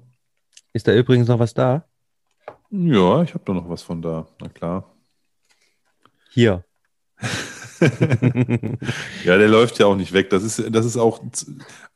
Ist 0.79 0.87
da 0.87 0.95
übrigens 0.95 1.27
noch 1.27 1.41
was 1.41 1.55
da? 1.55 1.89
Ja, 2.71 3.25
ich 3.25 3.35
habe 3.35 3.43
da 3.45 3.53
noch 3.53 3.69
was 3.69 3.83
von 3.83 4.01
da. 4.01 4.29
Na 4.41 4.49
klar. 4.49 4.95
Hier. 6.31 6.65
ja, 9.25 9.39
der 9.39 9.49
läuft 9.49 9.81
ja 9.81 9.87
auch 9.87 9.97
nicht 9.97 10.13
weg. 10.13 10.31
Das 10.31 10.45
ist, 10.45 10.73
das 10.73 10.87
ist 10.87 10.97
auch, 10.97 11.21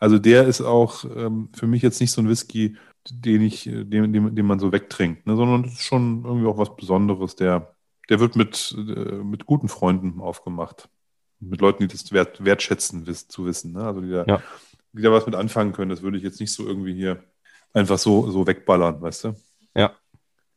also 0.01 0.19
der 0.19 0.49
ist 0.49 0.63
auch 0.63 1.05
ähm, 1.05 1.51
für 1.55 1.69
mich 1.69 1.83
jetzt 1.83 2.01
nicht 2.01 2.11
so 2.11 2.21
ein 2.23 2.29
Whisky, 2.29 2.77
den 3.09 3.43
ich, 3.43 3.71
den, 3.71 4.13
den, 4.13 4.35
den 4.35 4.47
man 4.47 4.59
so 4.59 4.73
wegtrinkt, 4.73 5.29
ne? 5.29 5.37
sondern 5.37 5.63
das 5.63 5.75
ist 5.75 5.85
schon 5.85 6.25
irgendwie 6.25 6.49
auch 6.49 6.59
was 6.59 6.75
Besonderes. 6.75 7.37
Der, 7.37 7.77
der 8.09 8.19
wird 8.19 8.35
mit, 8.35 8.75
äh, 8.77 9.23
mit 9.23 9.47
guten 9.47 9.69
Freunden 9.69 10.21
aufgemacht. 10.21 10.89
Mit 11.39 11.61
Leuten, 11.61 11.87
die 11.87 11.87
das 11.87 12.11
wert, 12.11 12.45
wertschätzen, 12.45 13.07
wiss, 13.07 13.29
zu 13.29 13.47
wissen. 13.47 13.75
Ne? 13.75 13.85
Also 13.85 14.01
die 14.01 14.11
da, 14.11 14.25
ja. 14.27 14.43
die 14.93 15.03
da 15.03 15.13
was 15.13 15.27
mit 15.27 15.37
anfangen 15.37 15.73
können. 15.73 15.91
Das 15.91 16.03
würde 16.03 16.17
ich 16.17 16.25
jetzt 16.25 16.41
nicht 16.41 16.53
so 16.53 16.67
irgendwie 16.67 16.95
hier 16.95 17.23
einfach 17.73 17.99
so, 17.99 18.31
so 18.31 18.47
wegballern, 18.47 19.01
weißt 19.01 19.25
du? 19.25 19.35
Ja, 19.75 19.97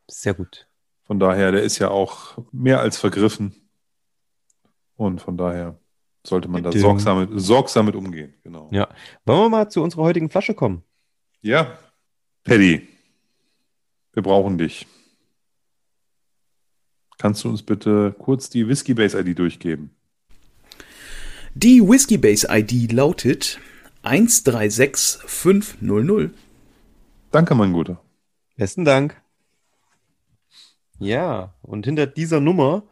sehr 0.08 0.34
gut. 0.34 0.68
Von 1.04 1.20
daher, 1.20 1.52
der 1.52 1.62
ist 1.62 1.78
ja 1.78 1.88
auch 1.88 2.38
mehr 2.52 2.80
als 2.80 2.98
vergriffen. 2.98 3.54
Und 4.96 5.20
von 5.20 5.36
daher 5.36 5.78
sollte 6.26 6.48
man 6.48 6.62
da 6.62 6.72
sorgsam 6.72 7.20
mit, 7.20 7.30
sorgsam 7.40 7.86
mit 7.86 7.94
umgehen. 7.94 8.34
Genau. 8.42 8.68
Ja. 8.72 8.88
Wollen 9.24 9.40
wir 9.40 9.48
mal 9.48 9.70
zu 9.70 9.82
unserer 9.82 10.02
heutigen 10.02 10.28
Flasche 10.30 10.52
kommen? 10.54 10.82
Ja. 11.42 11.78
Paddy, 12.44 12.86
wir 14.12 14.22
brauchen 14.22 14.58
dich. 14.58 14.86
Kannst 17.18 17.44
du 17.44 17.48
uns 17.48 17.62
bitte 17.62 18.14
kurz 18.18 18.50
die 18.50 18.68
Whiskey 18.68 18.92
Base 18.94 19.18
ID 19.18 19.38
durchgeben? 19.38 19.90
Die 21.54 21.80
Whiskey 21.80 22.18
Base 22.18 22.46
ID 22.50 22.92
lautet 22.92 23.58
136500. 24.02 26.34
Danke, 27.36 27.54
mein 27.54 27.74
Guter. 27.74 28.02
Besten 28.56 28.86
Dank. 28.86 29.22
Ja, 30.98 31.54
und 31.60 31.84
hinter 31.84 32.06
dieser 32.06 32.40
Nummer, 32.40 32.84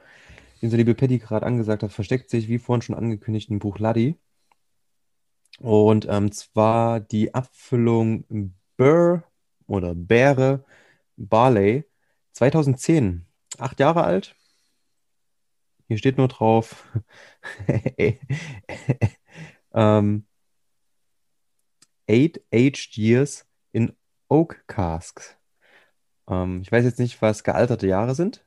die 0.61 0.67
unser 0.67 0.77
liebe 0.77 0.95
Patty 0.95 1.19
gerade 1.19 1.47
angesagt 1.47 1.83
hat, 1.83 1.95
versteckt 1.95 2.29
sich, 2.29 2.47
wie 2.47 2.59
vorhin 2.59 2.83
schon 2.83 2.95
angekündigt, 2.95 3.49
ein 3.49 3.59
Buch 3.59 3.79
Laddi. 3.79 4.19
Und 5.61 6.07
ähm, 6.11 6.31
zwar 6.31 7.01
die 7.01 7.35
Abfüllung 7.35 8.55
Burr 8.77 9.25
oder 9.67 9.95
Bäre 9.95 10.67
Barley 11.17 11.85
2010. 12.33 13.25
Acht 13.57 13.81
Jahre 13.81 14.05
alt. 14.05 14.37
Hier 15.89 15.97
steht 15.97 16.19
nur 16.19 16.29
drauf. 16.29 16.87
ähm, 19.73 20.27
eight 22.07 22.43
aged 22.53 22.99
years 22.99 23.47
in 23.73 23.97
Oak 24.35 24.64
Casks. 24.66 25.37
Ähm, 26.28 26.61
ich 26.62 26.72
weiß 26.72 26.85
jetzt 26.85 26.99
nicht, 26.99 27.22
was 27.22 27.45
gealterte 27.45 27.87
Jahre 27.87 28.16
sind. 28.16 28.45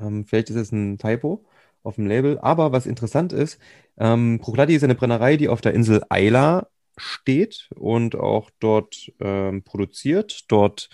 Ähm, 0.00 0.24
vielleicht 0.26 0.50
ist 0.50 0.56
es 0.56 0.72
ein 0.72 0.98
Typo 0.98 1.44
auf 1.84 1.94
dem 1.94 2.06
Label. 2.06 2.40
Aber 2.40 2.72
was 2.72 2.86
interessant 2.86 3.32
ist, 3.32 3.60
ähm, 3.98 4.40
Bruchladi 4.40 4.74
ist 4.74 4.82
eine 4.82 4.96
Brennerei, 4.96 5.36
die 5.36 5.48
auf 5.48 5.60
der 5.60 5.74
Insel 5.74 6.02
Ayla 6.08 6.68
steht 6.96 7.70
und 7.76 8.16
auch 8.16 8.50
dort 8.58 9.12
ähm, 9.20 9.62
produziert, 9.62 10.50
dort 10.50 10.88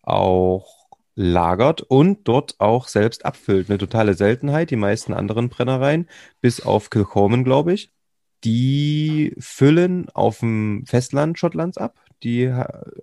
auch 0.00 0.88
lagert 1.14 1.82
und 1.82 2.26
dort 2.26 2.58
auch 2.58 2.88
selbst 2.88 3.26
abfüllt. 3.26 3.68
Eine 3.68 3.78
totale 3.78 4.14
Seltenheit. 4.14 4.70
Die 4.70 4.76
meisten 4.76 5.12
anderen 5.12 5.50
Brennereien, 5.50 6.08
bis 6.40 6.62
auf 6.62 6.88
Kilchoman, 6.88 7.44
glaube 7.44 7.74
ich, 7.74 7.92
die 8.44 9.34
füllen 9.38 10.08
auf 10.08 10.38
dem 10.40 10.84
Festland 10.86 11.38
Schottlands 11.38 11.76
ab. 11.76 11.98
Die 12.22 12.52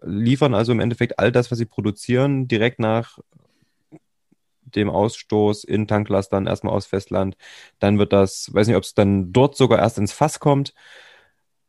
liefern 0.02 0.54
also 0.54 0.72
im 0.72 0.80
Endeffekt 0.80 1.20
all 1.20 1.32
das, 1.32 1.50
was 1.52 1.58
sie 1.58 1.66
produzieren, 1.66 2.48
direkt 2.48 2.80
nach 2.80 3.20
dem 4.62 4.90
Ausstoß 4.90 5.64
in 5.64 5.88
Tanklastern 5.88 6.46
erstmal 6.46 6.74
aus 6.74 6.86
Festland. 6.86 7.38
Dann 7.80 8.00
wird 8.00 8.14
das, 8.14 8.54
weiß 8.54 8.68
nicht, 8.68 8.76
ob 8.76 8.84
es 8.84 8.94
dann 8.94 9.32
dort 9.34 9.56
sogar 9.56 9.80
erst 9.80 9.98
ins 9.98 10.12
Fass 10.12 10.40
kommt 10.40 10.74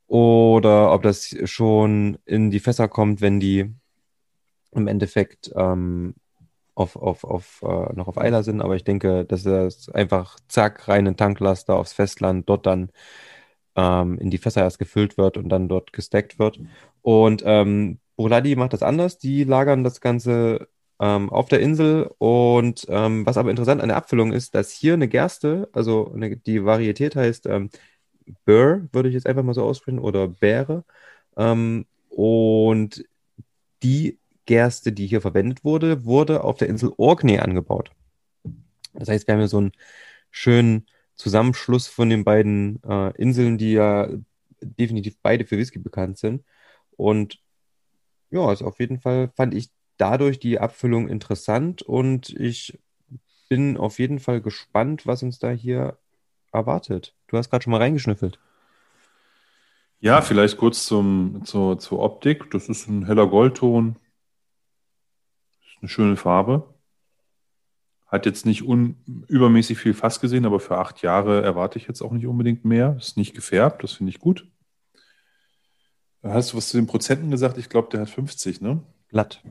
oder 0.06 0.92
ob 0.92 1.02
das 1.02 1.36
schon 1.44 2.18
in 2.24 2.50
die 2.50 2.60
Fässer 2.60 2.88
kommt, 2.88 3.20
wenn 3.20 3.40
die 3.40 3.72
im 4.72 4.86
Endeffekt 4.88 5.50
ähm, 5.54 6.14
auf, 6.74 6.96
auf, 6.96 7.24
auf, 7.24 7.62
äh, 7.62 7.92
noch 7.94 8.08
auf 8.08 8.18
Eiler 8.18 8.42
sind. 8.42 8.60
Aber 8.60 8.76
ich 8.76 8.84
denke, 8.84 9.24
dass 9.24 9.42
das 9.42 9.88
einfach 9.88 10.38
zack, 10.48 10.88
rein 10.88 11.06
in 11.06 11.16
Tanklaster 11.16 11.76
aufs 11.76 11.92
Festland, 11.92 12.48
dort 12.48 12.66
dann 12.66 12.90
ähm, 13.78 14.18
in 14.18 14.30
die 14.30 14.38
Fässer 14.38 14.62
erst 14.62 14.80
gefüllt 14.80 15.16
wird 15.18 15.36
und 15.36 15.48
dann 15.48 15.68
dort 15.68 15.92
gestackt 15.92 16.38
wird. 16.38 16.60
Und 17.02 17.42
ähm, 17.46 18.00
Burladi 18.16 18.56
macht 18.56 18.72
das 18.72 18.82
anders. 18.82 19.18
Die 19.18 19.44
lagern 19.44 19.84
das 19.84 20.00
Ganze 20.00 20.68
ähm, 21.00 21.30
auf 21.30 21.48
der 21.48 21.60
Insel. 21.60 22.10
Und 22.18 22.86
ähm, 22.88 23.24
was 23.24 23.36
aber 23.36 23.50
interessant 23.50 23.80
an 23.80 23.88
der 23.88 23.96
Abfüllung 23.96 24.32
ist, 24.32 24.54
dass 24.56 24.72
hier 24.72 24.94
eine 24.94 25.08
Gerste, 25.08 25.68
also 25.72 26.12
eine, 26.12 26.36
die 26.36 26.64
Varietät 26.64 27.14
heißt 27.14 27.46
ähm, 27.46 27.70
Burr, 28.44 28.88
würde 28.92 29.08
ich 29.08 29.14
jetzt 29.14 29.26
einfach 29.26 29.44
mal 29.44 29.54
so 29.54 29.62
aussprechen, 29.64 30.00
oder 30.00 30.26
Bäre. 30.28 30.84
Ähm, 31.36 31.86
und 32.10 33.04
die 33.84 34.18
Gerste, 34.46 34.92
die 34.92 35.06
hier 35.06 35.20
verwendet 35.20 35.64
wurde, 35.64 36.04
wurde 36.04 36.42
auf 36.42 36.56
der 36.58 36.68
Insel 36.68 36.92
Orkney 36.96 37.38
angebaut. 37.38 37.92
Das 38.94 39.08
heißt, 39.08 39.28
wir 39.28 39.34
haben 39.34 39.40
hier 39.40 39.48
so 39.48 39.58
einen 39.58 39.72
schönen 40.30 40.86
Zusammenschluss 41.18 41.88
von 41.88 42.08
den 42.08 42.24
beiden 42.24 42.82
äh, 42.84 43.10
Inseln, 43.20 43.58
die 43.58 43.72
ja 43.72 44.08
definitiv 44.62 45.16
beide 45.22 45.44
für 45.44 45.58
Whisky 45.58 45.78
bekannt 45.78 46.18
sind. 46.18 46.44
Und 46.96 47.40
ja, 48.30 48.40
also 48.40 48.64
auf 48.66 48.78
jeden 48.78 49.00
Fall 49.00 49.30
fand 49.36 49.54
ich 49.54 49.70
dadurch 49.96 50.38
die 50.38 50.60
Abfüllung 50.60 51.08
interessant 51.08 51.82
und 51.82 52.30
ich 52.30 52.78
bin 53.48 53.76
auf 53.76 53.98
jeden 53.98 54.20
Fall 54.20 54.40
gespannt, 54.40 55.06
was 55.06 55.22
uns 55.22 55.38
da 55.38 55.50
hier 55.50 55.98
erwartet. 56.52 57.14
Du 57.26 57.36
hast 57.36 57.50
gerade 57.50 57.64
schon 57.64 57.72
mal 57.72 57.78
reingeschnüffelt. 57.78 58.38
Ja, 60.00 60.22
vielleicht 60.22 60.58
kurz 60.58 60.86
zum, 60.86 61.44
zur, 61.44 61.78
zur 61.78 61.98
Optik. 61.98 62.50
Das 62.52 62.68
ist 62.68 62.86
ein 62.86 63.06
heller 63.06 63.26
Goldton. 63.26 63.96
Das 65.60 65.70
ist 65.70 65.78
eine 65.82 65.88
schöne 65.88 66.16
Farbe. 66.16 66.72
Hat 68.08 68.24
jetzt 68.24 68.46
nicht 68.46 68.62
übermäßig 68.62 69.78
viel 69.78 69.94
Fass 69.94 70.18
gesehen, 70.18 70.46
aber 70.46 70.60
für 70.60 70.78
acht 70.78 71.02
Jahre 71.02 71.42
erwarte 71.42 71.78
ich 71.78 71.86
jetzt 71.86 72.00
auch 72.00 72.12
nicht 72.12 72.26
unbedingt 72.26 72.64
mehr. 72.64 72.96
Ist 72.98 73.18
nicht 73.18 73.34
gefärbt, 73.34 73.84
das 73.84 73.92
finde 73.92 74.10
ich 74.10 74.18
gut. 74.18 74.46
Hast 76.22 76.52
du 76.52 76.56
was 76.56 76.70
zu 76.70 76.78
den 76.78 76.86
Prozenten 76.86 77.30
gesagt? 77.30 77.58
Ich 77.58 77.68
glaube, 77.68 77.88
der 77.92 78.00
hat 78.00 78.10
50, 78.10 78.60
ne? 78.60 78.82
Glatt. 79.08 79.42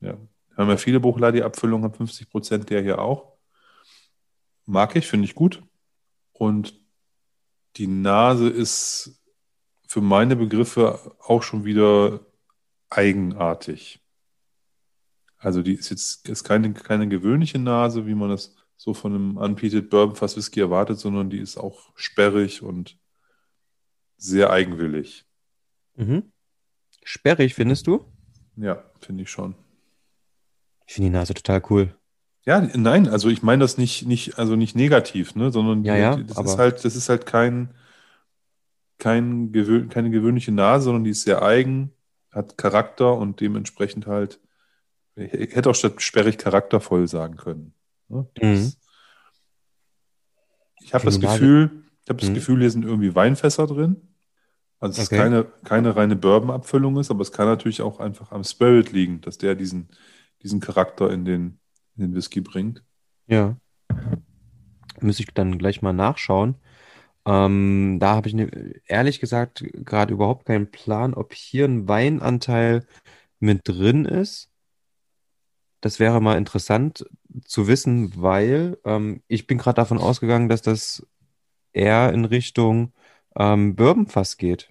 Ja. 0.00 0.18
Haben 0.56 0.68
ja 0.68 0.76
viele 0.76 1.00
Buchladi-Abfüllungen, 1.00 1.84
haben 1.84 1.94
50 1.94 2.30
Prozent, 2.30 2.70
der 2.70 2.82
hier 2.82 3.00
auch. 3.00 3.32
Mag 4.66 4.94
ich, 4.94 5.06
finde 5.06 5.24
ich 5.24 5.34
gut. 5.34 5.62
Und 6.32 6.78
die 7.76 7.86
Nase 7.86 8.48
ist 8.48 9.18
für 9.88 10.02
meine 10.02 10.36
Begriffe 10.36 11.16
auch 11.20 11.42
schon 11.42 11.64
wieder 11.64 12.20
eigenartig. 12.90 14.01
Also 15.42 15.62
die 15.62 15.74
ist 15.74 15.90
jetzt 15.90 16.28
ist 16.28 16.44
keine, 16.44 16.72
keine 16.72 17.08
gewöhnliche 17.08 17.58
Nase, 17.58 18.06
wie 18.06 18.14
man 18.14 18.30
das 18.30 18.54
so 18.76 18.94
von 18.94 19.12
einem 19.12 19.36
Unpeated 19.36 19.90
Bourbon 19.90 20.14
Fast 20.14 20.36
Whisky 20.36 20.60
erwartet, 20.60 20.98
sondern 20.98 21.30
die 21.30 21.38
ist 21.38 21.56
auch 21.56 21.90
sperrig 21.96 22.62
und 22.62 22.96
sehr 24.16 24.50
eigenwillig. 24.50 25.24
Mhm. 25.96 26.30
Sperrig, 27.02 27.54
findest 27.54 27.88
du? 27.88 28.04
Ja, 28.56 28.84
finde 29.00 29.24
ich 29.24 29.30
schon. 29.30 29.56
Ich 30.86 30.94
finde 30.94 31.10
die 31.10 31.16
Nase 31.16 31.34
total 31.34 31.62
cool. 31.70 31.94
Ja, 32.44 32.60
nein, 32.60 33.08
also 33.08 33.28
ich 33.28 33.42
meine 33.42 33.62
das 33.62 33.78
nicht, 33.78 34.06
nicht, 34.06 34.38
also 34.38 34.54
nicht 34.56 34.76
negativ, 34.76 35.34
ne, 35.34 35.50
sondern 35.50 35.84
ja, 35.84 35.96
ja, 35.96 36.16
das 36.16 36.38
ist 36.38 36.58
halt, 36.58 36.84
das 36.84 36.96
ist 36.96 37.08
halt 37.08 37.26
kein, 37.26 37.74
kein 38.98 39.52
gewö 39.52 39.86
keine 39.88 40.10
gewöhnliche 40.10 40.52
Nase, 40.52 40.84
sondern 40.84 41.04
die 41.04 41.10
ist 41.10 41.22
sehr 41.22 41.42
eigen, 41.42 41.92
hat 42.30 42.58
Charakter 42.58 43.16
und 43.16 43.40
dementsprechend 43.40 44.06
halt 44.06 44.40
ich 45.16 45.54
hätte 45.54 45.70
auch 45.70 45.74
statt 45.74 46.00
sperrig 46.00 46.38
charaktervoll 46.38 47.06
sagen 47.08 47.36
können. 47.36 47.74
Ne? 48.08 48.26
Mhm. 48.40 48.72
Ich 50.80 50.94
habe 50.94 51.04
das 51.04 51.20
Gefühl, 51.20 51.84
ich 52.02 52.10
habe 52.10 52.20
das 52.20 52.30
mhm. 52.30 52.34
Gefühl, 52.34 52.60
hier 52.60 52.70
sind 52.70 52.84
irgendwie 52.84 53.14
Weinfässer 53.14 53.66
drin. 53.66 54.08
Also 54.80 55.00
es 55.00 55.06
okay. 55.06 55.14
ist 55.14 55.22
keine, 55.22 55.44
keine 55.64 55.94
reine 55.94 56.16
Bourbon-Abfüllung 56.16 56.98
ist, 56.98 57.10
aber 57.10 57.22
es 57.22 57.30
kann 57.30 57.46
natürlich 57.46 57.82
auch 57.82 58.00
einfach 58.00 58.32
am 58.32 58.42
Spirit 58.42 58.90
liegen, 58.90 59.20
dass 59.20 59.38
der 59.38 59.54
diesen, 59.54 59.88
diesen 60.42 60.58
Charakter 60.58 61.10
in 61.10 61.24
den, 61.24 61.60
in 61.96 62.02
den 62.02 62.14
Whisky 62.14 62.40
bringt. 62.40 62.82
Ja. 63.28 63.56
Müsste 65.00 65.22
ich 65.22 65.28
dann 65.34 65.58
gleich 65.58 65.82
mal 65.82 65.92
nachschauen. 65.92 66.56
Ähm, 67.24 67.98
da 68.00 68.16
habe 68.16 68.26
ich 68.26 68.34
ne, 68.34 68.50
ehrlich 68.86 69.20
gesagt 69.20 69.64
gerade 69.72 70.12
überhaupt 70.12 70.46
keinen 70.46 70.70
Plan, 70.70 71.14
ob 71.14 71.32
hier 71.32 71.66
ein 71.66 71.86
Weinanteil 71.86 72.84
mit 73.38 73.60
drin 73.68 74.04
ist. 74.04 74.51
Das 75.82 75.98
wäre 75.98 76.20
mal 76.20 76.38
interessant 76.38 77.04
zu 77.44 77.66
wissen, 77.66 78.12
weil 78.16 78.78
ähm, 78.84 79.20
ich 79.26 79.48
bin 79.48 79.58
gerade 79.58 79.74
davon 79.74 79.98
ausgegangen, 79.98 80.48
dass 80.48 80.62
das 80.62 81.04
eher 81.72 82.12
in 82.12 82.24
Richtung 82.24 82.92
ähm, 83.36 83.74
Bourbonfass 83.74 84.36
geht. 84.36 84.68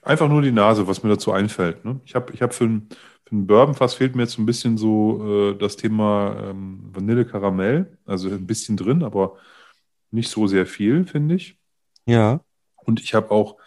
Einfach 0.00 0.28
nur 0.28 0.40
die 0.40 0.50
Nase, 0.50 0.86
was 0.86 1.02
mir 1.02 1.10
dazu 1.10 1.30
einfällt. 1.30 1.84
Ne? 1.84 2.00
Ich 2.06 2.14
habe 2.14 2.32
ich 2.32 2.40
hab 2.40 2.54
für 2.54 2.64
ein, 2.64 2.88
für 3.26 3.36
ein 3.36 3.46
Bourbonfass 3.46 3.92
fehlt 3.92 4.16
mir 4.16 4.22
jetzt 4.22 4.32
so 4.32 4.42
ein 4.42 4.46
bisschen 4.46 4.78
so 4.78 5.50
äh, 5.50 5.58
das 5.58 5.76
Thema 5.76 6.48
ähm, 6.48 6.88
Vanille-Karamell, 6.90 7.98
also 8.06 8.30
ein 8.30 8.46
bisschen 8.46 8.78
drin, 8.78 9.02
aber 9.02 9.36
nicht 10.10 10.30
so 10.30 10.46
sehr 10.46 10.64
viel, 10.64 11.06
finde 11.06 11.34
ich. 11.34 11.58
Ja. 12.06 12.40
Und 12.76 13.00
ich 13.00 13.12
habe 13.12 13.30
auch, 13.30 13.58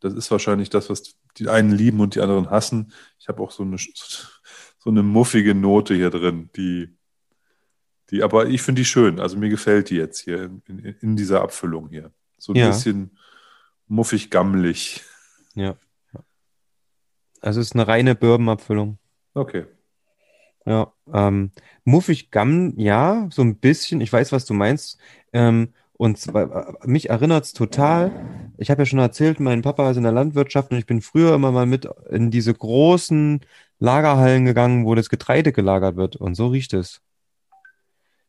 das 0.00 0.14
ist 0.14 0.30
wahrscheinlich 0.30 0.70
das, 0.70 0.88
was 0.88 1.14
die 1.36 1.48
einen 1.48 1.72
lieben 1.72 2.00
und 2.00 2.14
die 2.14 2.20
anderen 2.20 2.50
hassen. 2.50 2.92
Ich 3.18 3.28
habe 3.28 3.42
auch 3.42 3.50
so 3.50 3.62
eine, 3.62 3.76
so 3.76 4.28
eine 4.90 5.02
muffige 5.02 5.54
Note 5.54 5.94
hier 5.94 6.10
drin, 6.10 6.50
die, 6.56 6.96
die, 8.10 8.22
aber 8.22 8.46
ich 8.46 8.62
finde 8.62 8.80
die 8.80 8.86
schön. 8.86 9.20
Also 9.20 9.38
mir 9.38 9.48
gefällt 9.48 9.90
die 9.90 9.96
jetzt 9.96 10.20
hier 10.20 10.44
in, 10.44 10.62
in, 10.66 10.78
in 11.00 11.16
dieser 11.16 11.42
Abfüllung 11.42 11.88
hier. 11.88 12.12
So 12.38 12.52
ein 12.52 12.56
Ja. 12.56 12.68
bisschen 12.68 13.16
muffig 13.86 14.30
gammelig. 14.30 15.02
Ja. 15.54 15.76
Also 17.40 17.60
es 17.60 17.68
ist 17.68 17.74
eine 17.74 17.88
reine 17.88 18.14
Bourbon-Abfüllung. 18.14 18.98
Okay. 19.34 19.66
Ja, 20.64 20.92
ähm, 21.12 21.50
muffig 21.84 22.30
Gamm, 22.30 22.74
ja, 22.76 23.28
so 23.32 23.42
ein 23.42 23.58
bisschen. 23.58 24.00
Ich 24.00 24.12
weiß, 24.12 24.30
was 24.30 24.44
du 24.44 24.54
meinst. 24.54 24.98
Ähm, 25.32 25.74
und 26.02 26.18
zwar, 26.18 26.78
mich 26.84 27.10
erinnert 27.10 27.44
es 27.44 27.52
total. 27.52 28.10
Ich 28.56 28.72
habe 28.72 28.82
ja 28.82 28.86
schon 28.86 28.98
erzählt, 28.98 29.38
mein 29.38 29.62
Papa 29.62 29.88
ist 29.88 29.98
in 29.98 30.02
der 30.02 30.10
Landwirtschaft 30.10 30.72
und 30.72 30.78
ich 30.78 30.84
bin 30.84 31.00
früher 31.00 31.32
immer 31.32 31.52
mal 31.52 31.64
mit 31.64 31.88
in 32.10 32.32
diese 32.32 32.52
großen 32.52 33.38
Lagerhallen 33.78 34.44
gegangen, 34.44 34.84
wo 34.84 34.96
das 34.96 35.08
Getreide 35.10 35.52
gelagert 35.52 35.94
wird. 35.94 36.16
Und 36.16 36.34
so 36.34 36.48
riecht 36.48 36.72
es. 36.72 37.02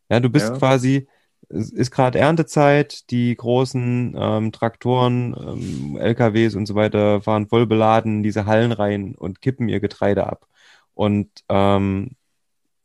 Ja, 0.07 0.19
du 0.19 0.29
bist 0.29 0.49
Ja. 0.49 0.57
quasi, 0.59 1.07
es 1.49 1.71
ist 1.71 1.89
gerade 1.89 2.19
Erntezeit, 2.19 3.09
die 3.09 3.35
großen 3.35 4.15
ähm, 4.19 4.51
Traktoren, 4.51 5.35
ähm, 5.35 5.97
LKWs 5.97 6.53
und 6.53 6.67
so 6.67 6.75
weiter 6.75 7.21
fahren 7.23 7.47
voll 7.47 7.65
beladen 7.65 8.17
in 8.17 8.23
diese 8.23 8.45
Hallen 8.45 8.71
rein 8.71 9.15
und 9.15 9.41
kippen 9.41 9.67
ihr 9.67 9.79
Getreide 9.79 10.27
ab. 10.27 10.45
Und 10.93 11.27
ähm, 11.49 12.11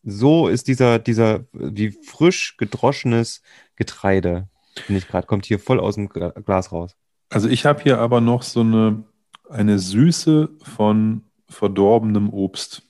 so 0.03 0.49
ist 0.49 0.66
dieser, 0.66 0.99
dieser 0.99 1.45
wie 1.53 1.91
frisch 1.91 2.57
gedroschenes 2.57 3.43
Getreide, 3.76 4.49
finde 4.81 4.99
ich 4.99 5.09
gerade, 5.09 5.26
kommt 5.26 5.47
hier 5.47 5.59
voll 5.59 5.81
aus 5.81 5.97
dem 5.97 6.09
Gla- 6.09 6.39
Glas 6.43 6.72
raus. 6.72 6.97
Also 7.31 7.49
ich 7.49 7.66
habe 7.66 7.83
hier 7.83 7.99
aber 7.99 8.20
noch 8.20 8.43
so 8.43 8.61
eine, 8.61 9.05
eine 9.49 9.79
Süße 9.79 10.49
von 10.62 11.24
verdorbenem 11.49 12.31
Obst. 12.31 12.83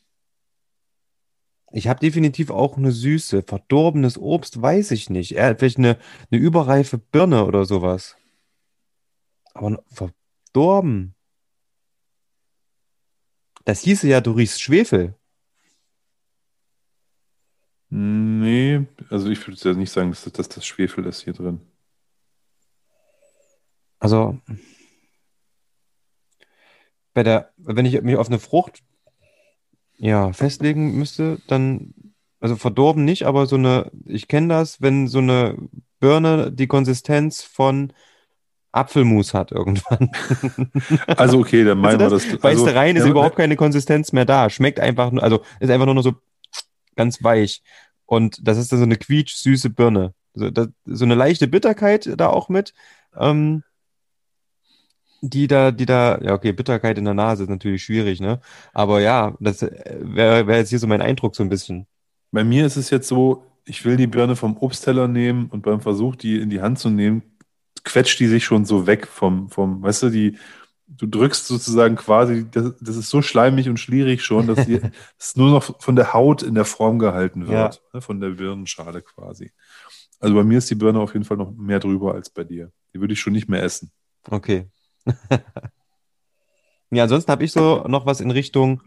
Ich 1.71 1.87
habe 1.89 2.01
definitiv 2.01 2.51
auch 2.51 2.77
eine 2.77 2.93
Süße. 2.93 3.43
Verdorbenes 3.43 4.17
Obst 4.19 4.61
weiß 4.61 4.91
ich 4.93 5.11
nicht. 5.11 5.33
Eher 5.33 5.57
vielleicht 5.57 5.79
eine, 5.79 5.99
eine 6.31 6.41
überreife 6.41 6.99
Birne 6.99 7.45
oder 7.45 7.65
sowas. 7.65 8.17
Aber 9.55 9.83
verdorben. 9.89 11.15
Das 13.65 13.81
hieße 13.81 14.09
ja, 14.09 14.23
du 14.23 14.33
riechst 14.33 14.63
Schwefel. 14.63 15.15
Nee, 17.91 18.87
also 19.11 19.29
ich 19.29 19.47
würde 19.47 19.61
ja 19.63 19.75
nicht 19.75 19.91
sagen, 19.91 20.11
dass 20.11 20.25
das, 20.25 20.33
dass 20.35 20.49
das 20.49 20.67
Schwefel 20.67 21.07
ist 21.07 21.23
hier 21.23 21.33
drin. 21.33 21.61
Also, 23.99 24.39
bei 27.15 27.23
der, 27.23 27.51
wenn 27.57 27.87
ich 27.87 28.01
mich 28.03 28.17
auf 28.17 28.29
eine 28.29 28.39
Frucht 28.39 28.83
ja, 29.97 30.33
festlegen 30.33 30.97
müsste, 30.97 31.39
dann, 31.49 31.95
also 32.41 32.57
verdorben 32.57 33.05
nicht, 33.05 33.25
aber 33.25 33.47
so 33.47 33.57
eine, 33.57 33.91
ich 34.07 34.29
kenne 34.29 34.49
das, 34.49 34.81
wenn 34.81 35.09
so 35.09 35.19
eine 35.19 35.57
Birne 35.99 36.53
die 36.53 36.69
Konsistenz 36.69 37.43
von 37.43 37.93
Apfelmus 38.71 39.35
hat 39.35 39.51
irgendwann. 39.51 40.11
Also 41.07 41.41
okay, 41.41 41.65
dann 41.65 41.79
meinen 41.79 41.99
wir 41.99 42.11
das. 42.11 42.25
Beißt 42.27 42.45
also, 42.45 42.67
du 42.67 42.75
rein, 42.75 42.97
ist 42.97 43.05
ja, 43.05 43.11
überhaupt 43.11 43.37
keine 43.37 43.57
Konsistenz 43.57 44.13
mehr 44.13 44.25
da. 44.25 44.51
Schmeckt 44.51 44.79
einfach 44.79 45.11
nur, 45.11 45.23
also 45.23 45.43
ist 45.59 45.71
einfach 45.71 45.87
nur 45.87 45.95
noch 45.95 46.03
so 46.03 46.15
ganz 46.95 47.23
weich. 47.25 47.63
Und 48.07 48.47
das 48.47 48.59
ist 48.59 48.71
dann 48.71 48.79
so 48.79 48.85
eine 48.85 48.97
quietsch-süße 48.97 49.71
Birne. 49.71 50.15
So, 50.35 50.51
das, 50.51 50.69
so 50.85 51.05
eine 51.05 51.15
leichte 51.15 51.49
Bitterkeit 51.49 52.09
da 52.17 52.29
auch 52.29 52.49
mit. 52.49 52.75
Ähm, 53.17 53.65
die 55.21 55.47
da, 55.47 55.71
die 55.71 55.87
da, 55.87 56.19
ja, 56.23 56.35
okay, 56.35 56.53
Bitterkeit 56.53 56.99
in 56.99 57.05
der 57.05 57.15
Nase 57.15 57.45
ist 57.45 57.49
natürlich 57.49 57.83
schwierig, 57.83 58.21
ne? 58.21 58.41
Aber 58.73 59.01
ja, 59.01 59.35
das 59.41 59.63
wäre 59.63 60.47
wär 60.47 60.59
jetzt 60.59 60.71
hier 60.71 60.79
so 60.79 60.87
mein 60.87 61.03
Eindruck 61.03 61.35
so 61.35 61.43
ein 61.43 61.49
bisschen. 61.49 61.87
Bei 62.31 62.45
mir 62.45 62.67
ist 62.67 62.77
es 62.77 62.91
jetzt 62.91 63.09
so, 63.09 63.45
ich 63.65 63.85
will 63.85 63.97
die 63.97 64.07
Birne 64.07 64.37
vom 64.37 64.57
Obstteller 64.57 65.09
nehmen 65.09 65.47
und 65.51 65.63
beim 65.63 65.81
Versuch, 65.81 66.17
die 66.17 66.39
in 66.39 66.51
die 66.51 66.61
Hand 66.61 66.79
zu 66.79 66.91
nehmen, 66.91 67.23
quetscht 67.85 68.21
die 68.21 68.27
sich 68.27 68.45
schon 68.45 68.65
so 68.65 68.87
weg 68.87 69.07
vom, 69.07 69.51
vom, 69.51 69.83
weißt 69.83 70.05
du, 70.05 70.11
die, 70.11 70.39
du 70.87 71.07
drückst 71.07 71.47
sozusagen 71.47 71.97
quasi, 71.97 72.47
das, 72.51 72.75
das 72.81 72.97
ist 72.97 73.11
so 73.11 73.23
schleimig 73.23 73.69
und 73.69 73.79
schlierig 73.79 74.23
schon, 74.23 74.47
dass 74.47 74.67
die, 74.67 74.81
es 75.19 75.37
nur 75.37 75.51
noch 75.51 75.81
von 75.81 75.97
der 75.97 76.13
Haut 76.13 76.43
in 76.43 76.55
der 76.55 76.65
Form 76.65 76.99
gehalten 76.99 77.49
wird, 77.49 77.83
ne, 77.93 78.01
von 78.01 78.21
der 78.21 78.31
Birnenschale 78.31 79.03
quasi. 79.03 79.53
Also 80.21 80.35
bei 80.35 80.45
mir 80.45 80.59
ist 80.59 80.71
die 80.71 80.75
Birne 80.75 81.01
auf 81.01 81.13
jeden 81.13 81.25
Fall 81.25 81.37
noch 81.37 81.53
mehr 81.53 81.79
drüber 81.79 82.15
als 82.15 82.31
bei 82.31 82.45
dir. 82.45 82.73
Die 82.93 83.01
würde 83.01 83.13
ich 83.13 83.21
schon 83.21 83.33
nicht 83.33 83.49
mehr 83.49 83.63
essen. 83.63 83.93
Okay. 84.29 84.67
Ja, 86.91 87.03
ansonsten 87.05 87.31
habe 87.31 87.45
ich 87.45 87.53
so 87.53 87.85
noch 87.87 88.07
was 88.07 88.21
in 88.21 88.31
Richtung 88.31 88.83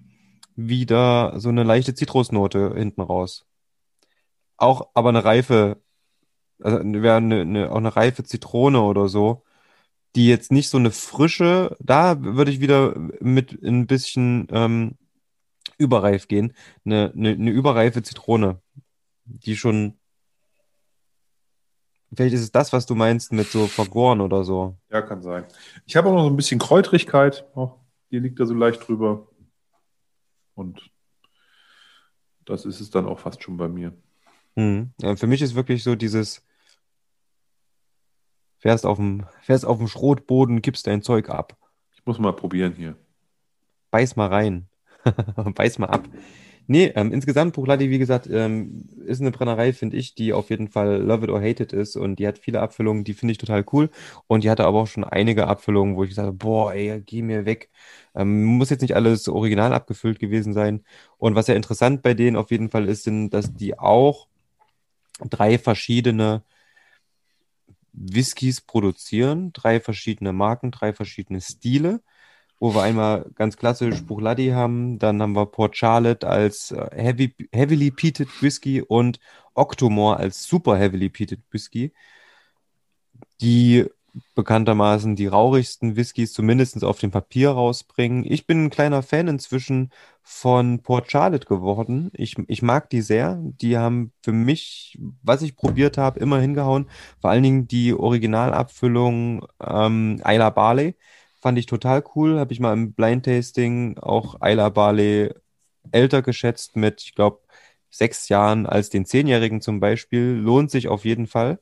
wieder 0.55 1.39
so 1.39 1.49
eine 1.49 1.63
leichte 1.63 1.93
Zitrusnote 1.93 2.73
hinten 2.75 3.01
raus. 3.01 3.45
Auch 4.57 4.89
aber 4.93 5.09
eine 5.09 5.23
reife, 5.25 5.81
also 6.61 6.79
wäre 6.83 7.17
eine, 7.17 7.41
eine, 7.41 7.71
auch 7.71 7.77
eine 7.77 7.95
reife 7.95 8.23
Zitrone 8.23 8.81
oder 8.81 9.09
so, 9.09 9.43
die 10.15 10.27
jetzt 10.27 10.51
nicht 10.51 10.69
so 10.69 10.77
eine 10.77 10.91
frische, 10.91 11.77
da 11.79 12.21
würde 12.23 12.51
ich 12.51 12.61
wieder 12.61 12.95
mit 13.21 13.61
ein 13.63 13.87
bisschen 13.87 14.47
ähm, 14.51 14.97
überreif 15.77 16.27
gehen. 16.27 16.53
Eine, 16.85 17.13
eine, 17.15 17.31
eine 17.31 17.51
überreife 17.51 18.03
Zitrone, 18.03 18.61
die 19.25 19.57
schon, 19.57 19.99
vielleicht 22.13 22.35
ist 22.35 22.41
es 22.41 22.51
das, 22.51 22.73
was 22.73 22.85
du 22.85 22.95
meinst 22.95 23.31
mit 23.31 23.47
so 23.47 23.67
vergoren 23.67 24.21
oder 24.21 24.43
so. 24.43 24.77
Ja, 24.89 25.01
kann 25.01 25.21
sein. 25.21 25.45
Ich 25.85 25.95
habe 25.95 26.09
auch 26.09 26.13
noch 26.13 26.23
so 26.23 26.29
ein 26.29 26.35
bisschen 26.35 26.59
Kräutrigkeit. 26.59 27.45
Auch 27.55 27.77
die 28.11 28.19
liegt 28.19 28.39
da 28.39 28.45
so 28.45 28.53
leicht 28.53 28.87
drüber. 28.87 29.27
Und 30.53 30.91
das 32.45 32.65
ist 32.65 32.81
es 32.81 32.89
dann 32.89 33.05
auch 33.05 33.19
fast 33.19 33.41
schon 33.41 33.57
bei 33.57 33.67
mir. 33.67 33.93
Mhm. 34.55 34.91
Ja, 35.01 35.15
für 35.15 35.27
mich 35.27 35.41
ist 35.41 35.55
wirklich 35.55 35.83
so 35.83 35.95
dieses, 35.95 36.43
fährst 38.57 38.85
auf 38.85 38.97
dem, 38.97 39.25
fährst 39.41 39.65
auf 39.65 39.77
dem 39.77 39.87
Schrotboden, 39.87 40.61
kippst 40.61 40.87
dein 40.87 41.01
Zeug 41.01 41.29
ab. 41.29 41.57
Ich 41.95 42.05
muss 42.05 42.19
mal 42.19 42.33
probieren 42.33 42.73
hier. 42.73 42.97
Beiß 43.91 44.15
mal 44.15 44.27
rein. 44.27 44.67
Beiß 45.55 45.79
mal 45.79 45.87
ab. 45.87 46.07
Nee, 46.67 46.91
ähm, 46.95 47.11
insgesamt 47.11 47.53
Bruichladdich, 47.53 47.89
wie 47.89 47.99
gesagt, 47.99 48.27
ähm, 48.31 48.87
ist 49.05 49.19
eine 49.19 49.31
Brennerei, 49.31 49.73
finde 49.73 49.97
ich, 49.97 50.15
die 50.15 50.31
auf 50.31 50.49
jeden 50.49 50.69
Fall 50.69 51.01
love 51.01 51.25
it 51.25 51.29
or 51.29 51.41
hate 51.41 51.61
it 51.63 51.73
ist 51.73 51.97
und 51.97 52.17
die 52.17 52.27
hat 52.27 52.37
viele 52.37 52.61
Abfüllungen, 52.61 53.03
die 53.03 53.13
finde 53.13 53.33
ich 53.33 53.37
total 53.39 53.65
cool 53.73 53.89
und 54.27 54.43
die 54.43 54.49
hatte 54.49 54.65
aber 54.65 54.79
auch 54.79 54.87
schon 54.87 55.03
einige 55.03 55.47
Abfüllungen, 55.47 55.95
wo 55.97 56.03
ich 56.03 56.09
gesagt 56.09 56.27
habe, 56.27 56.37
boah, 56.37 56.73
ey, 56.73 57.01
geh 57.05 57.21
mir 57.23 57.45
weg. 57.45 57.69
Ähm, 58.15 58.45
muss 58.45 58.69
jetzt 58.69 58.81
nicht 58.81 58.95
alles 58.95 59.27
original 59.27 59.73
abgefüllt 59.73 60.19
gewesen 60.19 60.53
sein 60.53 60.85
und 61.17 61.35
was 61.35 61.47
ja 61.47 61.55
interessant 61.55 62.01
bei 62.03 62.13
denen 62.13 62.37
auf 62.37 62.51
jeden 62.51 62.69
Fall 62.69 62.87
ist, 62.87 63.03
sind, 63.03 63.31
dass 63.31 63.53
die 63.53 63.77
auch 63.77 64.27
drei 65.29 65.57
verschiedene 65.59 66.43
Whiskys 67.93 68.61
produzieren, 68.61 69.51
drei 69.53 69.79
verschiedene 69.79 70.31
Marken, 70.33 70.71
drei 70.71 70.93
verschiedene 70.93 71.41
Stile 71.41 72.01
wo 72.61 72.75
wir 72.75 72.83
einmal 72.83 73.25
ganz 73.35 73.57
klassisch 73.57 74.05
Bruichladdich 74.05 74.53
haben, 74.53 74.99
dann 74.99 75.19
haben 75.21 75.33
wir 75.33 75.47
Port 75.47 75.75
Charlotte 75.75 76.27
als 76.27 76.71
äh, 76.71 76.89
heavy, 76.93 77.33
Heavily 77.51 77.89
Peated 77.89 78.29
Whisky 78.41 78.83
und 78.83 79.19
Octomore 79.55 80.17
als 80.17 80.43
Super 80.43 80.77
Heavily 80.77 81.09
Peated 81.09 81.41
Whisky, 81.49 81.91
die 83.41 83.87
bekanntermaßen 84.35 85.15
die 85.15 85.25
rauchigsten 85.25 85.95
Whiskys 85.95 86.33
zumindest 86.33 86.83
auf 86.83 86.99
dem 86.99 87.09
Papier 87.09 87.49
rausbringen. 87.51 88.25
Ich 88.29 88.45
bin 88.45 88.65
ein 88.65 88.69
kleiner 88.69 89.01
Fan 89.01 89.27
inzwischen 89.27 89.89
von 90.21 90.83
Port 90.83 91.09
Charlotte 91.11 91.47
geworden. 91.47 92.11
Ich, 92.13 92.35
ich 92.47 92.61
mag 92.61 92.89
die 92.91 93.01
sehr. 93.01 93.39
Die 93.41 93.77
haben 93.77 94.11
für 94.21 94.33
mich, 94.33 94.99
was 95.23 95.41
ich 95.41 95.55
probiert 95.55 95.97
habe, 95.97 96.19
immer 96.19 96.39
hingehauen. 96.39 96.89
Vor 97.21 97.31
allen 97.31 97.43
Dingen 97.43 97.67
die 97.67 97.93
Originalabfüllung 97.93 99.47
ähm, 99.61 100.21
Isla 100.25 100.49
Barley 100.51 100.95
fand 101.41 101.57
ich 101.57 101.65
total 101.65 102.03
cool. 102.15 102.39
Habe 102.39 102.53
ich 102.53 102.59
mal 102.59 102.73
im 102.73 102.93
Blind 102.93 103.25
Tasting 103.25 103.97
auch 103.97 104.35
Isla 104.41 104.69
Barley 104.69 105.33
älter 105.91 106.21
geschätzt 106.21 106.75
mit, 106.75 107.01
ich 107.01 107.15
glaube, 107.15 107.39
sechs 107.89 108.29
Jahren 108.29 108.65
als 108.65 108.89
den 108.89 109.05
Zehnjährigen 109.05 109.61
zum 109.61 109.79
Beispiel. 109.79 110.33
Lohnt 110.35 110.71
sich 110.71 110.87
auf 110.87 111.05
jeden 111.05 111.27
Fall. 111.27 111.59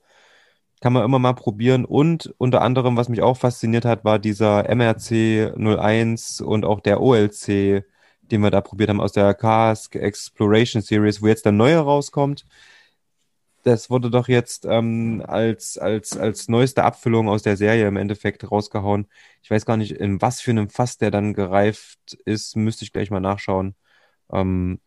Kann 0.81 0.93
man 0.93 1.03
immer 1.03 1.19
mal 1.19 1.33
probieren. 1.33 1.85
Und 1.85 2.33
unter 2.37 2.61
anderem, 2.61 2.97
was 2.97 3.09
mich 3.09 3.21
auch 3.21 3.37
fasziniert 3.37 3.85
hat, 3.85 4.05
war 4.05 4.19
dieser 4.19 4.63
MRC 4.69 5.53
01 5.57 6.41
und 6.41 6.65
auch 6.65 6.79
der 6.81 7.01
OLC, 7.01 7.83
den 8.21 8.41
wir 8.41 8.51
da 8.51 8.61
probiert 8.61 8.89
haben 8.89 9.01
aus 9.01 9.11
der 9.13 9.33
Cask 9.33 9.95
Exploration 9.95 10.81
Series, 10.81 11.21
wo 11.21 11.27
jetzt 11.27 11.45
der 11.45 11.51
neue 11.51 11.79
rauskommt 11.79 12.45
das 13.63 13.89
wurde 13.89 14.09
doch 14.09 14.27
jetzt 14.27 14.65
ähm, 14.65 15.23
als, 15.27 15.77
als, 15.77 16.17
als 16.17 16.47
neueste 16.47 16.83
Abfüllung 16.83 17.29
aus 17.29 17.43
der 17.43 17.57
Serie 17.57 17.87
im 17.87 17.97
Endeffekt 17.97 18.49
rausgehauen. 18.49 19.07
Ich 19.41 19.51
weiß 19.51 19.65
gar 19.65 19.77
nicht, 19.77 19.91
in 19.91 20.21
was 20.21 20.41
für 20.41 20.51
einem 20.51 20.69
Fass 20.69 20.97
der 20.97 21.11
dann 21.11 21.33
gereift 21.33 22.17
ist, 22.25 22.55
müsste 22.55 22.85
ich 22.85 22.93
gleich 22.93 23.11
mal 23.11 23.19
nachschauen. 23.19 23.75
Ähm, 24.31 24.79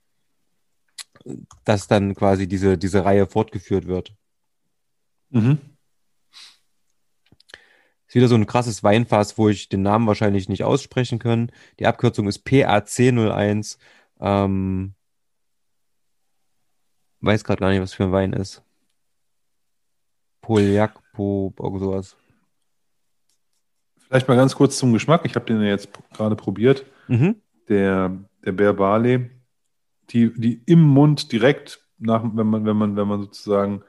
dass 1.65 1.87
dann 1.87 2.15
quasi 2.15 2.49
diese, 2.49 2.79
diese 2.79 3.05
Reihe 3.05 3.27
fortgeführt 3.27 3.87
wird. 3.87 4.15
Mhm. 5.31 5.59
Ist 8.07 8.15
wieder 8.15 8.29
so 8.29 8.35
ein 8.35 8.47
krasses 8.47 8.83
Weinfass, 8.83 9.39
wo 9.39 9.49
ich 9.49 9.69
den 9.69 9.83
Namen 9.83 10.07
wahrscheinlich 10.07 10.49
nicht 10.49 10.65
aussprechen 10.65 11.19
kann. 11.19 11.51
Die 11.79 11.87
Abkürzung 11.87 12.29
ist 12.29 12.47
PAC01. 12.47 13.79
Ähm, 14.21 14.95
weiß 17.23 17.45
gerade 17.45 17.61
gar 17.61 17.71
nicht, 17.71 17.81
was 17.81 17.95
für 17.95 18.05
ein 18.05 18.13
Wein 18.13 18.33
ist. 18.33 18.63
Polyak, 20.41 20.99
Po, 21.13 21.53
sowas. 21.79 22.17
Vielleicht 23.99 24.29
mal 24.29 24.37
ganz 24.37 24.55
kurz 24.55 24.77
zum 24.77 24.93
Geschmack. 24.93 25.23
Ich 25.25 25.35
habe 25.35 25.47
den 25.47 25.61
ja 25.63 25.69
jetzt 25.69 25.89
gerade 26.13 26.37
probiert. 26.37 26.85
Mhm. 27.09 27.37
Der, 27.69 28.19
der 28.45 28.53
Bär 28.53 28.75
Barley, 28.75 29.31
die, 30.11 30.33
die 30.35 30.63
im 30.67 30.83
Mund 30.83 31.33
direkt 31.33 31.81
nach, 31.99 32.23
wenn 32.25 32.47
man, 32.47 32.65
wenn 32.65 32.77
man, 32.77 32.97
wenn 32.97 33.09
man 33.09 33.21
sozusagen 33.21 33.83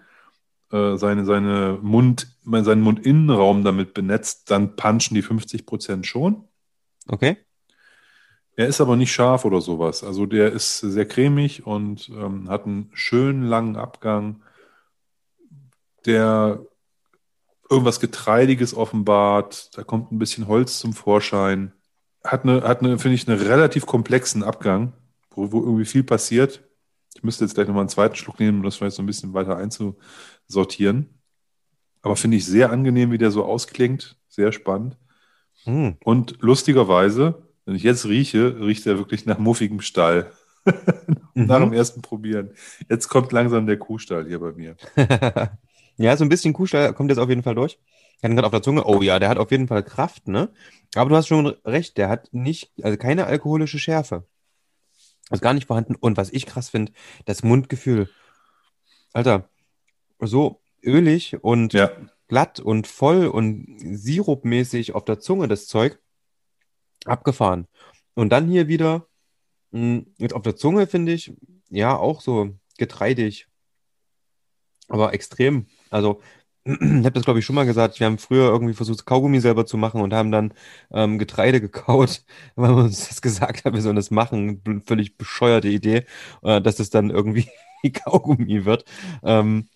äh, 0.71 0.95
seine, 0.97 1.25
seine 1.25 1.79
Mund, 1.81 2.27
seinen 2.45 2.81
Mundinnenraum 2.81 3.63
damit 3.63 3.93
benetzt, 3.93 4.51
dann 4.51 4.75
punchen 4.75 5.15
die 5.15 5.21
50 5.21 5.65
Prozent 5.65 6.05
schon. 6.05 6.47
Okay. 7.07 7.37
Er 8.55 8.67
ist 8.67 8.81
aber 8.81 8.95
nicht 8.95 9.11
scharf 9.11 9.45
oder 9.45 9.61
sowas. 9.61 10.03
Also 10.03 10.25
der 10.25 10.51
ist 10.51 10.79
sehr 10.79 11.07
cremig 11.07 11.65
und 11.65 12.09
ähm, 12.09 12.49
hat 12.49 12.65
einen 12.65 12.91
schönen 12.93 13.43
langen 13.43 13.75
Abgang, 13.75 14.43
der 16.05 16.63
irgendwas 17.69 17.99
Getreidiges 17.99 18.75
offenbart. 18.75 19.75
Da 19.75 19.83
kommt 19.83 20.11
ein 20.11 20.19
bisschen 20.19 20.47
Holz 20.47 20.79
zum 20.79 20.93
Vorschein. 20.93 21.73
Hat 22.23 22.43
eine, 22.43 22.61
hat 22.63 22.81
eine 22.81 22.99
finde 22.99 23.15
ich, 23.15 23.27
einen 23.27 23.41
relativ 23.41 23.85
komplexen 23.85 24.43
Abgang, 24.43 24.93
wo, 25.31 25.51
wo 25.51 25.61
irgendwie 25.61 25.85
viel 25.85 26.03
passiert. 26.03 26.63
Ich 27.15 27.23
müsste 27.23 27.45
jetzt 27.45 27.55
gleich 27.55 27.67
nochmal 27.67 27.81
einen 27.81 27.89
zweiten 27.89 28.15
Schluck 28.15 28.39
nehmen, 28.39 28.59
um 28.59 28.63
das 28.63 28.75
vielleicht 28.75 28.95
so 28.95 29.01
ein 29.01 29.07
bisschen 29.07 29.33
weiter 29.33 29.57
einzusortieren. 29.57 31.19
Aber 32.01 32.15
finde 32.15 32.37
ich 32.37 32.45
sehr 32.45 32.71
angenehm, 32.71 33.11
wie 33.11 33.17
der 33.17 33.31
so 33.31 33.45
ausklingt. 33.45 34.17
Sehr 34.27 34.51
spannend. 34.51 34.97
Hm. 35.63 35.97
Und 36.03 36.37
lustigerweise, 36.41 37.47
wenn 37.65 37.75
ich 37.75 37.83
jetzt 37.83 38.05
rieche, 38.05 38.59
riecht 38.59 38.85
er 38.87 38.97
wirklich 38.97 39.25
nach 39.25 39.39
muffigem 39.39 39.81
Stall. 39.81 40.31
nach 41.35 41.59
Mhm. 41.59 41.63
dem 41.65 41.73
ersten 41.73 42.01
Probieren. 42.01 42.51
Jetzt 42.89 43.07
kommt 43.09 43.31
langsam 43.31 43.65
der 43.67 43.77
Kuhstall 43.77 44.25
hier 44.27 44.39
bei 44.39 44.51
mir. 44.53 44.75
Ja, 45.97 46.17
so 46.17 46.25
ein 46.25 46.29
bisschen 46.29 46.53
Kuhstall 46.53 46.91
kommt 46.93 47.11
jetzt 47.11 47.19
auf 47.19 47.29
jeden 47.29 47.43
Fall 47.43 47.53
durch. 47.53 47.77
Ich 48.17 48.23
hatte 48.23 48.33
gerade 48.33 48.47
auf 48.47 48.51
der 48.51 48.63
Zunge, 48.63 48.83
oh 48.85 49.03
ja, 49.03 49.19
der 49.19 49.29
hat 49.29 49.37
auf 49.37 49.51
jeden 49.51 49.67
Fall 49.67 49.83
Kraft, 49.83 50.27
ne? 50.27 50.49
Aber 50.95 51.07
du 51.11 51.15
hast 51.15 51.27
schon 51.27 51.45
recht, 51.65 51.97
der 51.97 52.09
hat 52.09 52.29
nicht, 52.31 52.71
also 52.81 52.97
keine 52.97 53.27
alkoholische 53.27 53.77
Schärfe. 53.77 54.25
Ist 55.29 55.43
gar 55.43 55.53
nicht 55.53 55.67
vorhanden. 55.67 55.93
Und 55.95 56.17
was 56.17 56.31
ich 56.31 56.47
krass 56.47 56.69
finde, 56.69 56.93
das 57.25 57.43
Mundgefühl. 57.43 58.09
Alter, 59.13 59.49
so 60.19 60.61
ölig 60.83 61.37
und 61.43 61.73
Ja, 61.73 61.91
glatt 62.27 62.59
und 62.59 62.87
voll 62.87 63.27
und 63.27 63.77
sirupmäßig 63.77 64.95
auf 64.95 65.05
der 65.05 65.19
Zunge 65.19 65.47
das 65.47 65.67
Zeug. 65.67 65.99
Abgefahren. 67.05 67.67
Und 68.15 68.29
dann 68.29 68.47
hier 68.47 68.67
wieder, 68.67 69.07
mh, 69.71 70.03
jetzt 70.17 70.33
auf 70.33 70.43
der 70.43 70.55
Zunge 70.55 70.87
finde 70.87 71.13
ich, 71.13 71.33
ja, 71.69 71.95
auch 71.97 72.21
so 72.21 72.51
getreidig. 72.77 73.47
Aber 74.89 75.13
extrem. 75.13 75.67
Also, 75.89 76.21
ich 76.65 76.73
habe 76.79 77.11
das, 77.11 77.25
glaube 77.25 77.39
ich, 77.39 77.45
schon 77.45 77.55
mal 77.55 77.65
gesagt. 77.65 77.99
Wir 77.99 78.07
haben 78.07 78.17
früher 78.17 78.49
irgendwie 78.49 78.73
versucht, 78.73 79.05
Kaugummi 79.05 79.39
selber 79.41 79.65
zu 79.65 79.77
machen 79.77 80.01
und 80.01 80.13
haben 80.13 80.31
dann 80.31 80.53
ähm, 80.91 81.19
Getreide 81.19 81.61
gekaut, 81.61 82.23
weil 82.55 82.71
man 82.71 82.85
uns 82.85 83.07
das 83.07 83.21
gesagt 83.21 83.65
hat, 83.65 83.73
wir 83.73 83.81
sollen 83.81 83.95
das 83.95 84.11
machen. 84.11 84.61
Völlig 84.85 85.17
bescheuerte 85.17 85.67
Idee, 85.69 86.05
äh, 86.43 86.61
dass 86.61 86.77
das 86.77 86.89
dann 86.89 87.09
irgendwie 87.09 87.47
wie 87.81 87.91
Kaugummi 87.91 88.65
wird. 88.65 88.85
Ähm, 89.23 89.69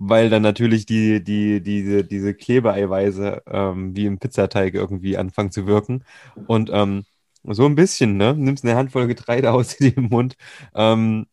weil 0.00 0.30
dann 0.30 0.42
natürlich 0.42 0.86
die, 0.86 1.22
die, 1.24 1.62
diese, 1.62 2.04
diese 2.04 2.34
Klebeeiweiße 2.34 3.42
ähm, 3.48 3.96
wie 3.96 4.06
im 4.06 4.18
Pizzateig 4.20 4.74
irgendwie 4.74 5.18
anfangen 5.18 5.52
zu 5.52 5.66
wirken. 5.68 6.04
Und 6.46 6.70
ähm, 6.72 7.04
so 7.44 7.66
ein 7.66 7.76
bisschen, 7.76 8.16
ne? 8.18 8.34
Nimmst 8.36 8.64
eine 8.64 8.76
Handvoll 8.76 9.08
Getreide 9.08 9.52
aus 9.54 9.76
dem 9.78 10.04
Mund. 10.10 10.36
Ähm, 10.74 11.26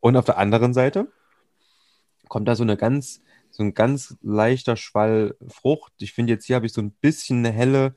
und 0.00 0.16
auf 0.16 0.26
der 0.26 0.38
anderen 0.38 0.74
Seite 0.74 1.08
kommt 2.28 2.48
da 2.48 2.56
so 2.56 2.62
eine 2.62 2.76
ganz, 2.76 3.20
so 3.50 3.62
ein 3.62 3.74
ganz 3.74 4.16
leichter 4.22 4.76
Schwall 4.76 5.36
Frucht. 5.48 5.92
Ich 5.98 6.12
finde 6.12 6.32
jetzt 6.32 6.46
hier 6.46 6.56
habe 6.56 6.66
ich 6.66 6.72
so 6.72 6.80
ein 6.80 6.92
bisschen 6.92 7.38
eine 7.38 7.52
helle, 7.52 7.94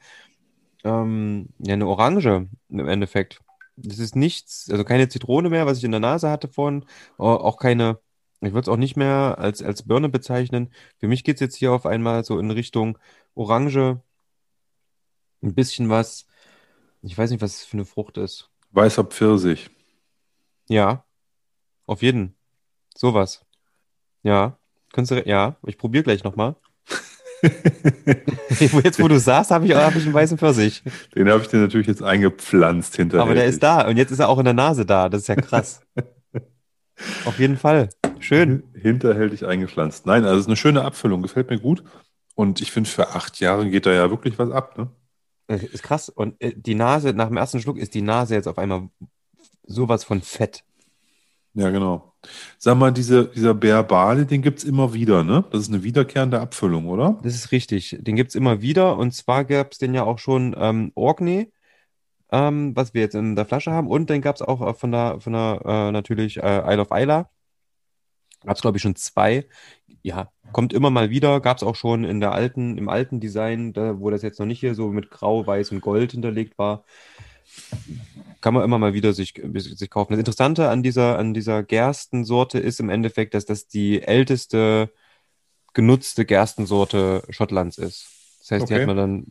ähm, 0.84 1.49
ja, 1.59 1.73
eine 1.73 1.88
Orange 1.88 2.49
im 2.69 2.88
Endeffekt. 2.89 3.41
Das 3.78 3.99
ist 3.99 4.15
nichts, 4.15 4.69
also 4.71 4.86
keine 4.86 5.09
Zitrone 5.09 5.49
mehr, 5.49 5.65
was 5.67 5.80
ich 5.80 5.86
in 5.86 5.91
der 5.91 6.01
Nase 6.01 6.30
hatte 6.32 6.49
vorhin, 6.49 6.86
au- 7.17 7.36
auch 7.38 7.57
keine, 7.57 7.99
ich 8.45 8.53
würde 8.53 8.61
es 8.61 8.69
auch 8.69 8.77
nicht 8.77 8.95
mehr 8.95 9.35
als, 9.37 9.61
als 9.61 9.83
Birne 9.83 10.09
bezeichnen. 10.09 10.71
Für 10.99 11.07
mich 11.07 11.23
geht 11.23 11.35
es 11.35 11.41
jetzt 11.41 11.55
hier 11.55 11.71
auf 11.71 11.85
einmal 11.85 12.23
so 12.23 12.39
in 12.39 12.51
Richtung 12.51 12.97
Orange, 13.33 14.01
ein 15.41 15.53
bisschen 15.53 15.89
was, 15.89 16.25
ich 17.01 17.17
weiß 17.17 17.29
nicht, 17.31 17.41
was 17.41 17.57
es 17.57 17.65
für 17.65 17.77
eine 17.77 17.85
Frucht 17.85 18.17
ist. 18.17 18.49
weißer 18.71 19.03
Pfirsich. 19.03 19.69
Ja, 20.67 21.05
auf 21.85 22.01
jeden. 22.01 22.35
Sowas. 22.95 23.45
Ja. 24.23 24.57
Könntest 24.93 25.25
du, 25.25 25.29
ja, 25.29 25.57
ich 25.65 25.77
probiere 25.77 26.03
gleich 26.03 26.23
nochmal. 26.23 26.55
Jetzt, 28.59 28.99
wo 28.99 29.07
du 29.07 29.19
sagst, 29.19 29.51
habe 29.51 29.65
ich, 29.65 29.73
hab 29.73 29.95
ich 29.95 30.05
einen 30.05 30.13
weißen 30.13 30.37
Pfirsich. 30.37 30.83
Den 31.13 31.29
habe 31.29 31.41
ich 31.41 31.47
dir 31.49 31.57
natürlich 31.57 31.85
jetzt 31.85 32.01
eingepflanzt 32.01 32.95
hinterher. 32.95 33.23
Aber 33.23 33.35
der 33.35 33.45
ist 33.45 33.61
da 33.61 33.87
und 33.87 33.97
jetzt 33.97 34.11
ist 34.11 34.19
er 34.19 34.29
auch 34.29 34.39
in 34.39 34.45
der 34.45 34.53
Nase 34.53 34.85
da. 34.85 35.09
Das 35.09 35.21
ist 35.21 35.27
ja 35.27 35.35
krass. 35.35 35.81
Auf 37.25 37.37
jeden 37.37 37.57
Fall. 37.57 37.89
Schön. 38.26 38.63
Hinterhältig 38.73 39.45
eingepflanzt. 39.45 40.07
Nein, 40.07 40.23
also 40.23 40.36
es 40.36 40.41
ist 40.41 40.47
eine 40.47 40.55
schöne 40.55 40.84
Abfüllung, 40.84 41.21
gefällt 41.21 41.51
mir 41.51 41.59
gut. 41.59 41.84
Und 42.34 42.59
ich 42.59 42.71
finde, 42.71 42.89
für 42.89 43.09
acht 43.09 43.39
Jahre 43.39 43.69
geht 43.69 43.86
da 43.86 43.93
ja 43.93 44.09
wirklich 44.09 44.39
was 44.39 44.49
ab. 44.49 44.80
Ne? 44.80 44.89
Ist 45.47 45.84
krass. 45.84 46.09
Und 46.09 46.41
äh, 46.41 46.53
die 46.55 46.73
Nase, 46.73 47.13
nach 47.13 47.28
dem 47.28 47.38
ersten 47.38 47.61
Schluck 47.61 47.78
ist 47.78 47.93
die 47.93 48.01
Nase 48.01 48.34
jetzt 48.34 48.47
auf 48.47 48.57
einmal 48.57 48.89
sowas 49.63 50.03
von 50.03 50.21
fett. 50.21 50.63
Ja, 51.53 51.69
genau. 51.69 52.13
Sag 52.57 52.80
mal, 52.80 52.91
diese, 52.91 53.26
dieser 53.26 53.53
Bär 53.53 53.84
Bali, 53.84 54.26
den 54.26 54.41
gibt 54.41 54.57
es 54.57 54.65
immer 54.65 54.95
wieder, 54.95 55.23
ne? 55.23 55.45
Das 55.51 55.61
ist 55.61 55.69
eine 55.69 55.84
wiederkehrende 55.84 56.41
Abfüllung, 56.41 56.88
oder? 56.88 57.19
Das 57.21 57.36
ist 57.36 57.51
richtig. 57.51 57.95
Den 58.01 58.15
gibt 58.15 58.30
es 58.30 58.36
immer 58.36 58.59
wieder. 58.59 58.97
Und 58.97 59.13
zwar 59.13 59.45
gab 59.45 59.71
es 59.71 59.78
den 59.78 59.93
ja 59.93 60.03
auch 60.03 60.17
schon 60.17 60.55
ähm, 60.57 60.91
Orkney, 60.95 61.51
ähm, 62.32 62.76
was 62.76 62.95
wir 62.95 63.01
jetzt 63.01 63.13
in 63.13 63.36
der 63.36 63.45
Flasche 63.45 63.71
haben. 63.71 63.88
Und 63.88 64.09
den 64.09 64.21
gab 64.21 64.36
es 64.36 64.41
auch 64.41 64.67
äh, 64.67 64.73
von 64.73 64.91
der, 64.91 65.21
von 65.21 65.34
der 65.34 65.61
äh, 65.63 65.91
natürlich 65.91 66.38
äh, 66.38 66.73
Isle 66.73 66.82
of 66.82 66.88
Isla. 66.91 67.30
Gab 68.45 68.55
es, 68.57 68.61
glaube 68.61 68.77
ich, 68.77 68.83
schon 68.83 68.95
zwei. 68.95 69.45
Ja, 70.03 70.31
kommt 70.51 70.73
immer 70.73 70.89
mal 70.89 71.09
wieder. 71.09 71.41
Gab 71.41 71.57
es 71.57 71.63
auch 71.63 71.75
schon 71.75 72.03
in 72.03 72.19
der 72.19 72.31
alten, 72.33 72.77
im 72.77 72.89
alten 72.89 73.19
Design, 73.19 73.73
da, 73.73 73.99
wo 73.99 74.09
das 74.09 74.21
jetzt 74.21 74.39
noch 74.39 74.45
nicht 74.45 74.59
hier 74.59 74.75
so 74.75 74.89
mit 74.89 75.09
Grau, 75.09 75.45
Weiß 75.47 75.71
und 75.71 75.81
Gold 75.81 76.11
hinterlegt 76.11 76.57
war. 76.57 76.85
Kann 78.41 78.53
man 78.53 78.63
immer 78.63 78.77
mal 78.77 78.93
wieder 78.93 79.13
sich, 79.13 79.33
sich 79.53 79.89
kaufen. 79.89 80.13
Das 80.13 80.19
Interessante 80.19 80.69
an 80.69 80.83
dieser, 80.83 81.17
an 81.17 81.33
dieser 81.33 81.63
Gerstensorte 81.63 82.59
ist 82.59 82.79
im 82.79 82.89
Endeffekt, 82.89 83.33
dass 83.33 83.45
das 83.45 83.67
die 83.67 84.01
älteste 84.01 84.91
genutzte 85.73 86.25
Gerstensorte 86.25 87.23
Schottlands 87.29 87.77
ist. 87.77 88.07
Das 88.39 88.51
heißt, 88.51 88.69
die 88.69 88.73
Okay. 88.73 88.81
hat 88.81 88.87
man 88.87 88.97
dann 88.97 89.27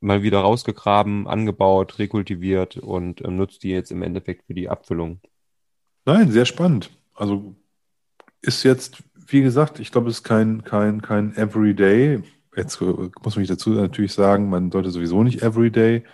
mal 0.00 0.22
wieder 0.22 0.40
rausgegraben, 0.40 1.26
angebaut, 1.26 1.98
rekultiviert 1.98 2.76
und 2.76 3.24
ähm, 3.24 3.36
nutzt 3.36 3.62
die 3.64 3.70
jetzt 3.70 3.90
im 3.90 4.02
Endeffekt 4.02 4.46
für 4.46 4.54
die 4.54 4.68
Abfüllung. 4.68 5.20
Nein, 6.04 6.30
sehr 6.30 6.46
spannend. 6.46 6.90
Also 7.14 7.54
ist 8.42 8.62
jetzt, 8.62 9.02
wie 9.26 9.42
gesagt, 9.42 9.80
ich 9.80 9.92
glaube, 9.92 10.08
es 10.08 10.18
ist 10.18 10.24
kein, 10.24 10.64
kein, 10.64 11.02
kein 11.02 11.36
Everyday. 11.36 12.22
Jetzt 12.56 12.80
äh, 12.80 13.10
muss 13.22 13.36
man 13.36 13.46
dazu 13.46 13.70
natürlich 13.70 14.12
sagen, 14.12 14.48
man 14.48 14.70
sollte 14.70 14.90
sowieso 14.90 15.22
nicht 15.22 15.42
Everyday 15.42 16.04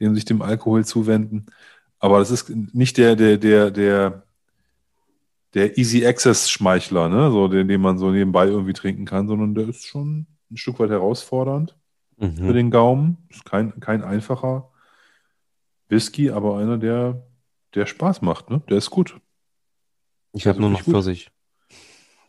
dem 0.00 0.14
sich 0.14 0.24
dem 0.24 0.42
Alkohol 0.42 0.84
zuwenden. 0.84 1.46
Aber 1.98 2.18
das 2.18 2.30
ist 2.30 2.50
nicht 2.50 2.96
der, 2.96 3.14
der, 3.14 3.36
der, 3.36 3.70
der, 3.70 4.22
der 5.54 5.76
Easy 5.78 6.06
Access 6.06 6.50
Schmeichler, 6.50 7.08
ne? 7.08 7.30
So, 7.30 7.48
den, 7.48 7.68
den 7.68 7.80
man 7.80 7.98
so 7.98 8.10
nebenbei 8.10 8.46
irgendwie 8.46 8.72
trinken 8.72 9.04
kann, 9.04 9.28
sondern 9.28 9.54
der 9.54 9.68
ist 9.68 9.86
schon 9.86 10.26
ein 10.50 10.56
Stück 10.56 10.78
weit 10.80 10.90
herausfordernd 10.90 11.76
für 12.18 12.26
Mhm. 12.26 12.52
den 12.54 12.70
Gaumen. 12.70 13.18
Ist 13.30 13.44
kein, 13.44 13.78
kein 13.80 14.02
einfacher 14.02 14.70
Whisky, 15.88 16.30
aber 16.30 16.58
einer, 16.58 16.78
der, 16.78 17.26
der 17.74 17.86
Spaß 17.86 18.22
macht, 18.22 18.50
ne? 18.50 18.62
Der 18.68 18.78
ist 18.78 18.90
gut. 18.90 19.20
Ich 20.32 20.46
habe 20.46 20.60
nur 20.60 20.70
noch. 20.70 20.82
Pfirsich. 20.82 21.30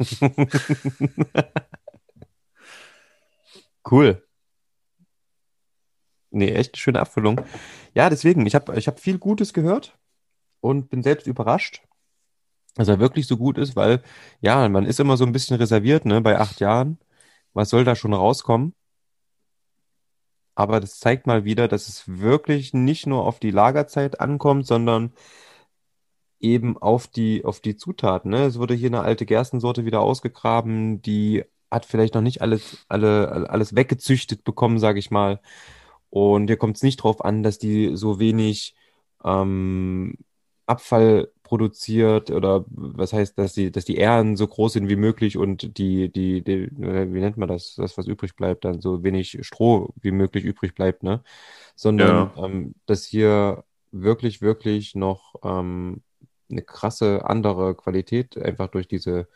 Cool. 3.84 4.22
Nee, 6.32 6.52
echt 6.54 6.78
schöne 6.78 7.00
Abfüllung. 7.00 7.42
Ja, 7.94 8.10
deswegen, 8.10 8.46
ich 8.46 8.56
habe 8.56 8.78
ich 8.78 8.88
hab 8.88 9.00
viel 9.00 9.18
Gutes 9.20 9.54
gehört 9.54 9.98
und 10.62 10.90
bin 10.90 11.04
selbst 11.04 11.28
überrascht, 11.28 11.84
dass 12.76 12.88
er 12.90 13.00
wirklich 13.00 13.28
so 13.28 13.38
gut 13.38 13.58
ist, 13.58 13.76
weil, 13.76 14.04
ja, 14.42 14.70
man 14.70 14.86
ist 14.86 15.00
immer 15.00 15.18
so 15.18 15.26
ein 15.26 15.34
bisschen 15.34 15.58
reserviert, 15.58 16.06
ne, 16.06 16.22
bei 16.22 16.40
acht 16.40 16.60
Jahren. 16.62 17.00
Was 17.54 17.70
soll 17.70 17.86
da 17.86 17.96
schon 17.96 18.14
rauskommen? 18.14 18.76
Aber 20.56 20.80
das 20.80 21.00
zeigt 21.00 21.28
mal 21.28 21.44
wieder, 21.46 21.68
dass 21.68 21.88
es 21.88 22.08
wirklich 22.08 22.74
nicht 22.74 23.08
nur 23.08 23.26
auf 23.26 23.40
die 23.40 23.52
Lagerzeit 23.52 24.20
ankommt, 24.20 24.68
sondern 24.68 25.14
eben 26.44 26.78
auf 26.78 27.08
die, 27.08 27.46
auf 27.46 27.60
die 27.62 27.76
Zutaten. 27.78 28.32
Ne? 28.32 28.46
Es 28.46 28.58
wurde 28.60 28.74
hier 28.74 28.90
eine 28.90 29.02
alte 29.02 29.26
Gerstensorte 29.26 29.86
wieder 29.86 30.02
ausgegraben, 30.02 31.02
die 31.02 31.44
hat 31.72 31.86
vielleicht 31.86 32.16
noch 32.16 32.22
nicht 32.22 32.42
alles, 32.42 32.86
alle, 32.90 33.50
alles 33.50 33.76
weggezüchtet 33.76 34.44
bekommen, 34.44 34.80
sage 34.80 35.00
ich 35.00 35.12
mal. 35.12 35.40
Und 36.10 36.48
hier 36.48 36.58
kommt 36.58 36.76
es 36.78 36.84
nicht 36.84 36.98
drauf 36.98 37.24
an, 37.24 37.44
dass 37.44 37.58
die 37.60 37.96
so 37.96 38.20
wenig 38.20 38.76
ähm, 39.24 40.18
Abfall 40.66 41.32
produziert 41.44 42.32
oder 42.32 42.66
was 42.70 43.14
heißt, 43.14 43.38
dass 43.38 43.54
die, 43.54 43.72
dass 43.72 43.86
die 43.86 43.98
Ähren 43.98 44.36
so 44.38 44.48
groß 44.48 44.74
sind 44.74 44.90
wie 44.90 44.96
möglich 44.96 45.38
und 45.38 45.78
die, 45.78 46.12
die, 46.12 46.44
die, 46.44 46.70
wie 46.72 47.20
nennt 47.20 47.38
man 47.38 47.50
das, 47.50 47.76
das, 47.76 47.98
was 47.98 48.08
übrig 48.08 48.36
bleibt, 48.36 48.66
dann 48.66 48.82
so 48.82 49.04
wenig 49.04 49.38
Stroh 49.42 49.94
wie 50.02 50.12
möglich 50.12 50.46
übrig 50.46 50.74
bleibt, 50.76 51.04
ne? 51.04 51.24
Sondern 51.76 52.32
Ja. 52.36 52.46
ähm, 52.46 52.76
dass 52.86 53.06
hier 53.06 53.64
wirklich, 53.92 54.42
wirklich 54.42 54.96
noch 54.96 55.36
ähm, 55.44 56.02
eine 56.52 56.62
krasse 56.62 57.26
andere 57.26 57.76
Qualität 57.76 58.38
einfach 58.38 58.68
durch 58.68 58.88
diese 58.88 59.28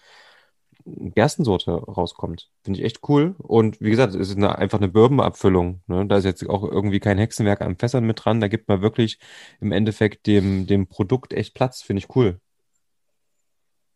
Gerstensorte 0.86 1.72
rauskommt. 1.72 2.49
Finde 2.63 2.80
ich 2.80 2.86
echt 2.86 2.99
cool. 3.09 3.36
Und 3.39 3.82
wie 3.82 3.89
gesagt, 3.89 4.13
es 4.13 4.30
ist 4.30 4.38
eine, 4.38 4.57
einfach 4.57 4.78
eine 4.78 4.88
Bourbon-Abfüllung. 4.88 5.82
Ne? 5.88 6.05
Da 6.05 6.18
ist 6.18 6.26
jetzt 6.26 6.47
auch 6.47 6.63
irgendwie 6.63 6.99
kein 6.99 7.18
Hexenwerk 7.18 7.61
am 7.61 7.78
Fässern 7.78 8.05
mit 8.05 8.24
dran. 8.24 8.39
Da 8.39 8.47
gibt 8.47 8.68
man 8.68 8.82
wirklich 8.82 9.20
im 9.59 9.72
Endeffekt 9.72 10.28
dem, 10.28 10.68
dem 10.68 10.88
Produkt 10.88 11.34
echt 11.34 11.55
Platz. 11.55 11.82
Finde 11.82 11.99
ich 11.99 12.16
cool. 12.16 12.39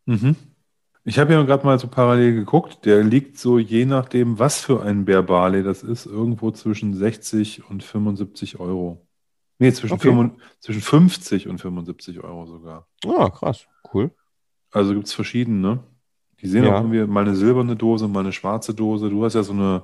Mhm. 0.06 0.36
Ich 1.04 1.18
habe 1.18 1.32
ja 1.32 1.42
gerade 1.42 1.64
mal 1.64 1.78
so 1.78 1.88
parallel 1.88 2.34
geguckt. 2.34 2.84
Der 2.84 3.02
liegt 3.04 3.38
so 3.38 3.58
je 3.58 3.86
nachdem, 3.86 4.38
was 4.38 4.60
für 4.60 4.82
ein 4.82 5.04
Bär 5.04 5.22
das 5.22 5.82
ist, 5.82 6.06
irgendwo 6.06 6.50
zwischen 6.50 6.94
60 6.94 7.70
und 7.70 7.82
75 7.82 8.58
Euro. 8.58 9.06
Nee, 9.60 9.72
zwischen, 9.72 9.94
Okay. 9.94 10.08
55 10.08 10.60
zwischen 10.60 10.80
50 10.82 11.48
und 11.48 11.58
75 11.60 12.24
Euro 12.24 12.46
sogar. 12.46 12.88
Ah, 13.06 13.28
krass. 13.30 13.66
Cool. 13.92 14.10
Also 14.72 14.94
gibt 14.94 15.06
es 15.06 15.12
verschiedene. 15.12 15.80
Die 16.40 16.48
sehen 16.48 16.64
Ja. 16.64 16.74
auch 16.76 16.80
irgendwie 16.82 17.06
mal 17.06 17.24
eine 17.26 17.36
silberne 17.36 17.76
Dose, 17.76 18.08
mal 18.08 18.20
eine 18.20 18.32
schwarze 18.32 18.74
Dose. 18.74 19.10
Du 19.10 19.24
hast 19.24 19.34
ja 19.34 19.42
so 19.42 19.52
eine, 19.52 19.82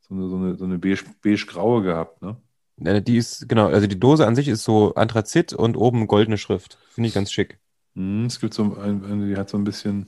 so 0.00 0.14
eine, 0.14 0.28
so 0.28 0.36
eine, 0.36 0.54
so 0.56 0.64
eine 0.64 0.78
beige- 0.78 1.04
beige-graue 1.22 1.82
gehabt, 1.82 2.22
ne? 2.22 2.36
Die 2.80 3.16
ist, 3.16 3.48
genau, 3.48 3.66
also 3.66 3.86
die 3.88 3.98
Dose 3.98 4.24
an 4.26 4.36
sich 4.36 4.46
ist 4.48 4.62
so 4.64 4.94
Anthrazit 4.94 5.52
und 5.52 5.76
oben 5.76 6.06
goldene 6.06 6.38
Schrift. 6.38 6.78
Finde 6.90 7.08
ich 7.08 7.14
ganz 7.14 7.30
schick. 7.32 7.58
Hm, 7.96 8.26
es 8.26 8.38
gibt 8.40 8.54
so 8.54 8.62
ein- 8.62 9.04
eine, 9.04 9.26
die 9.28 9.36
hat 9.36 9.50
so 9.50 9.58
ein 9.58 9.64
bisschen, 9.64 10.06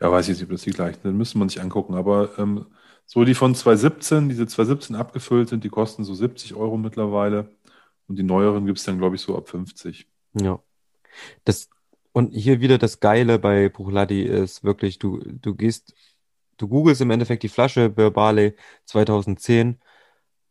ja, 0.00 0.10
weiß 0.10 0.28
ich 0.28 0.34
nicht, 0.36 0.44
ob 0.44 0.50
das 0.50 0.62
die 0.62 0.70
gleichen 0.72 1.00
sind, 1.02 1.16
müsste 1.16 1.38
man 1.38 1.48
sich 1.48 1.60
angucken. 1.62 1.94
Aber 1.94 2.36
ähm, 2.38 2.66
so 3.12 3.24
die 3.24 3.34
von 3.34 3.56
2017, 3.56 4.28
diese 4.28 4.46
2017 4.46 4.94
abgefüllt 4.94 5.48
sind, 5.48 5.64
die 5.64 5.68
kosten 5.68 6.04
so 6.04 6.14
70 6.14 6.54
Euro 6.54 6.76
mittlerweile. 6.76 7.50
Und 8.06 8.20
die 8.20 8.22
neueren 8.22 8.66
gibt 8.66 8.78
es 8.78 8.84
dann, 8.84 8.98
glaube 8.98 9.16
ich, 9.16 9.22
so 9.22 9.36
ab 9.36 9.48
50. 9.48 10.06
Ja. 10.34 10.62
Das, 11.44 11.68
und 12.12 12.30
hier 12.32 12.60
wieder 12.60 12.78
das 12.78 13.00
Geile 13.00 13.40
bei 13.40 13.68
Bruichladdich 13.68 14.26
ist 14.26 14.62
wirklich, 14.62 15.00
du, 15.00 15.18
du 15.18 15.56
gehst, 15.56 15.92
du 16.56 16.68
googelst 16.68 17.00
im 17.00 17.10
Endeffekt 17.10 17.42
die 17.42 17.48
Flasche 17.48 17.90
Berbale 17.90 18.54
2010 18.84 19.80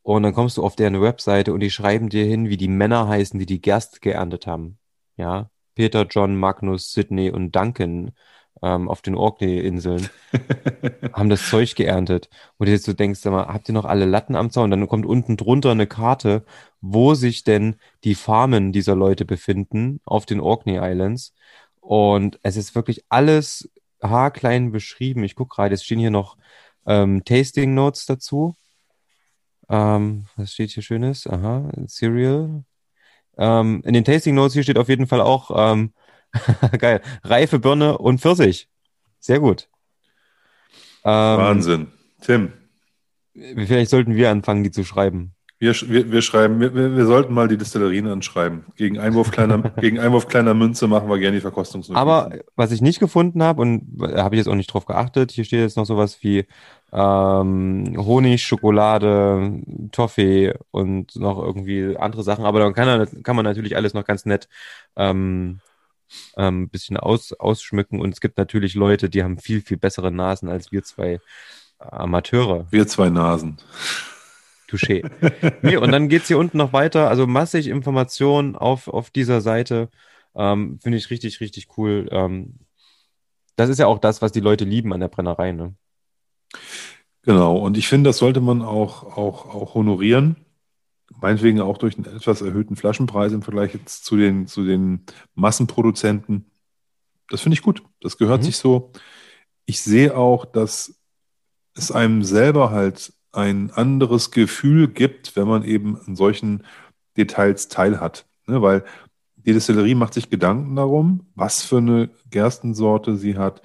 und 0.01 0.23
dann 0.23 0.33
kommst 0.33 0.57
du 0.57 0.63
auf 0.65 0.75
deren 0.75 1.01
Webseite 1.01 1.53
und 1.53 1.61
die 1.61 1.71
schreiben 1.71 2.09
dir 2.09 2.25
hin, 2.25 2.49
wie 2.49 2.57
die 2.57 2.67
Männer 2.67 3.07
heißen, 3.07 3.39
die 3.39 3.45
die 3.45 3.61
Gerst 3.61 4.01
geerntet 4.01 4.47
haben. 4.47 4.79
Ja. 5.15 5.49
Peter, 5.75 6.05
John, 6.09 6.35
Magnus, 6.35 6.91
Sidney 6.91 7.31
und 7.31 7.55
Duncan 7.55 8.11
ähm, 8.61 8.89
auf 8.89 9.01
den 9.01 9.15
Orkney-Inseln 9.15 10.09
haben 11.13 11.29
das 11.29 11.49
Zeug 11.49 11.75
geerntet. 11.75 12.29
Und 12.57 12.67
jetzt 12.67 12.85
so 12.85 12.93
denkst, 12.93 13.19
sag 13.19 13.31
mal, 13.31 13.47
habt 13.47 13.69
ihr 13.69 13.73
noch 13.73 13.85
alle 13.85 14.05
Latten 14.05 14.35
am 14.35 14.51
Zaun? 14.51 14.71
Dann 14.71 14.87
kommt 14.87 15.05
unten 15.05 15.37
drunter 15.37 15.71
eine 15.71 15.87
Karte, 15.87 16.43
wo 16.81 17.13
sich 17.13 17.43
denn 17.43 17.75
die 18.03 18.15
Farmen 18.15 18.71
dieser 18.71 18.95
Leute 18.95 19.25
befinden 19.25 19.99
auf 20.05 20.25
den 20.25 20.39
Orkney 20.39 20.77
Islands. 20.81 21.33
Und 21.79 22.39
es 22.43 22.57
ist 22.57 22.75
wirklich 22.75 23.05
alles 23.09 23.69
haarklein 24.01 24.71
beschrieben. 24.71 25.23
Ich 25.23 25.35
gucke 25.35 25.55
gerade, 25.55 25.75
es 25.75 25.83
stehen 25.83 25.99
hier 25.99 26.11
noch 26.11 26.37
ähm, 26.85 27.23
Tasting 27.25 27.73
Notes 27.73 28.05
dazu. 28.05 28.55
Ähm, 29.69 30.25
was 30.35 30.53
steht 30.53 30.71
hier 30.71 30.83
Schönes? 30.83 31.27
Aha, 31.27 31.69
Cereal. 31.87 32.63
Ähm, 33.37 33.81
in 33.85 33.93
den 33.93 34.03
Tasting 34.03 34.35
Notes 34.35 34.53
hier 34.53 34.63
steht 34.63 34.77
auf 34.77 34.89
jeden 34.89 35.07
Fall 35.07 35.21
auch, 35.21 35.51
ähm, 35.55 35.93
geil, 36.79 37.01
reife 37.23 37.59
Birne 37.59 37.97
und 37.97 38.21
Pfirsich. 38.21 38.69
Sehr 39.19 39.39
gut. 39.39 39.67
Ähm, 41.03 41.37
Wahnsinn. 41.37 41.87
Tim, 42.21 42.53
Vielleicht 43.33 43.89
sollten 43.89 44.15
wir 44.15 44.31
anfangen, 44.31 44.63
die 44.63 44.71
zu 44.71 44.83
schreiben. 44.83 45.33
wir, 45.59 45.73
wir, 45.73 46.11
wir 46.11 46.21
schreiben, 46.21 46.59
wir, 46.59 46.73
wir 46.73 47.05
sollten 47.05 47.33
mal 47.33 47.47
die 47.47 47.57
Destillerien 47.57 48.07
anschreiben. 48.07 48.65
Gegen 48.75 48.99
Einwurf 48.99 49.31
kleiner, 49.31 49.59
gegen 49.81 49.99
Einwurf 49.99 50.27
kleiner 50.27 50.53
Münze 50.53 50.87
machen 50.87 51.09
wir 51.09 51.19
gerne 51.19 51.37
die 51.37 51.41
Verkostungsnotizen. 51.41 51.95
Aber 51.95 52.31
was 52.55 52.71
ich 52.71 52.81
nicht 52.81 52.99
gefunden 52.99 53.43
habe, 53.43 53.61
und 53.61 53.83
da 53.97 54.23
habe 54.23 54.35
ich 54.35 54.39
jetzt 54.39 54.47
auch 54.47 54.55
nicht 54.55 54.73
drauf 54.73 54.85
geachtet, 54.85 55.31
hier 55.31 55.45
steht 55.45 55.61
jetzt 55.61 55.77
noch 55.77 55.85
sowas 55.85 56.17
wie 56.21 56.45
ähm, 56.91 57.93
Honig, 57.97 58.43
Schokolade, 58.43 59.61
Toffee 59.91 60.53
und 60.71 61.15
noch 61.15 61.37
irgendwie 61.41 61.97
andere 61.97 62.23
Sachen. 62.23 62.45
Aber 62.45 62.59
dann 62.59 62.73
kann, 62.73 63.23
kann 63.23 63.35
man 63.35 63.45
natürlich 63.45 63.75
alles 63.75 63.93
noch 63.93 64.05
ganz 64.05 64.25
nett 64.25 64.49
ähm, 64.95 65.59
ähm, 66.37 66.69
bisschen 66.69 66.97
aus, 66.97 67.33
ausschmücken. 67.33 67.99
Und 67.99 68.13
es 68.13 68.21
gibt 68.21 68.37
natürlich 68.37 68.75
Leute, 68.75 69.09
die 69.09 69.23
haben 69.23 69.37
viel, 69.37 69.61
viel 69.61 69.77
bessere 69.77 70.11
Nasen 70.11 70.49
als 70.49 70.71
wir 70.71 70.83
zwei 70.83 71.19
Amateure. 71.79 72.67
wir 72.71 72.87
zwei 72.87 73.09
Nasen. 73.09 73.57
Touché. 74.69 75.09
Nee, 75.61 75.77
und 75.77 75.91
dann 75.91 76.09
geht's 76.09 76.27
hier 76.27 76.37
unten 76.37 76.57
noch 76.57 76.73
weiter. 76.73 77.09
Also 77.09 77.25
massig 77.27 77.67
Informationen 77.67 78.55
auf, 78.55 78.87
auf 78.87 79.09
dieser 79.09 79.41
Seite. 79.41 79.89
Ähm, 80.35 80.79
Finde 80.81 80.97
ich 80.97 81.09
richtig, 81.09 81.39
richtig 81.41 81.77
cool. 81.77 82.07
Ähm, 82.11 82.59
das 83.55 83.69
ist 83.69 83.79
ja 83.79 83.87
auch 83.87 83.99
das, 83.99 84.21
was 84.21 84.31
die 84.31 84.39
Leute 84.39 84.65
lieben 84.65 84.93
an 84.93 84.99
der 84.99 85.07
Brennerei. 85.07 85.51
Ne? 85.51 85.75
Genau, 87.23 87.57
und 87.57 87.77
ich 87.77 87.87
finde, 87.87 88.09
das 88.09 88.17
sollte 88.17 88.39
man 88.39 88.61
auch, 88.61 89.03
auch, 89.17 89.53
auch 89.53 89.73
honorieren. 89.75 90.37
Meinetwegen 91.21 91.59
auch 91.61 91.77
durch 91.77 91.97
einen 91.97 92.15
etwas 92.15 92.41
erhöhten 92.41 92.75
Flaschenpreis 92.75 93.33
im 93.33 93.41
Vergleich 93.41 93.73
jetzt 93.73 94.05
zu 94.05 94.15
den, 94.15 94.47
zu 94.47 94.63
den 94.63 95.05
Massenproduzenten. 95.35 96.45
Das 97.29 97.41
finde 97.41 97.55
ich 97.55 97.61
gut. 97.61 97.83
Das 98.01 98.17
gehört 98.17 98.41
Mhm. 98.41 98.45
sich 98.45 98.57
so. 98.57 98.91
Ich 99.65 99.81
sehe 99.81 100.15
auch, 100.17 100.45
dass 100.45 100.99
es 101.75 101.91
einem 101.91 102.23
selber 102.23 102.71
halt 102.71 103.13
ein 103.31 103.71
anderes 103.71 104.31
Gefühl 104.31 104.87
gibt, 104.87 105.35
wenn 105.35 105.47
man 105.47 105.63
eben 105.63 105.97
an 105.99 106.15
solchen 106.15 106.63
Details 107.17 107.67
teilhat. 107.67 108.25
Ne? 108.47 108.61
Weil 108.61 108.83
die 109.35 109.53
Destillerie 109.53 109.95
macht 109.95 110.13
sich 110.13 110.29
Gedanken 110.29 110.75
darum, 110.75 111.27
was 111.35 111.63
für 111.63 111.77
eine 111.77 112.09
Gerstensorte 112.29 113.15
sie 113.15 113.37
hat. 113.37 113.61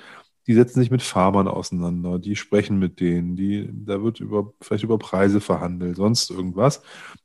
Die 0.47 0.55
setzen 0.55 0.81
sich 0.81 0.91
mit 0.91 1.03
Farmern 1.03 1.49
auseinander, 1.49 2.19
die 2.19 2.37
sprechen 2.37 2.79
mit 2.79 3.01
denen, 3.01 3.35
die, 3.37 3.69
da 3.73 4.03
wird 4.03 4.21
über, 4.21 4.53
vielleicht 4.61 4.85
über 4.85 4.99
Preise 4.99 5.41
verhandelt, 5.41 5.97
sonst 5.97 6.31
irgendwas. 6.31 6.83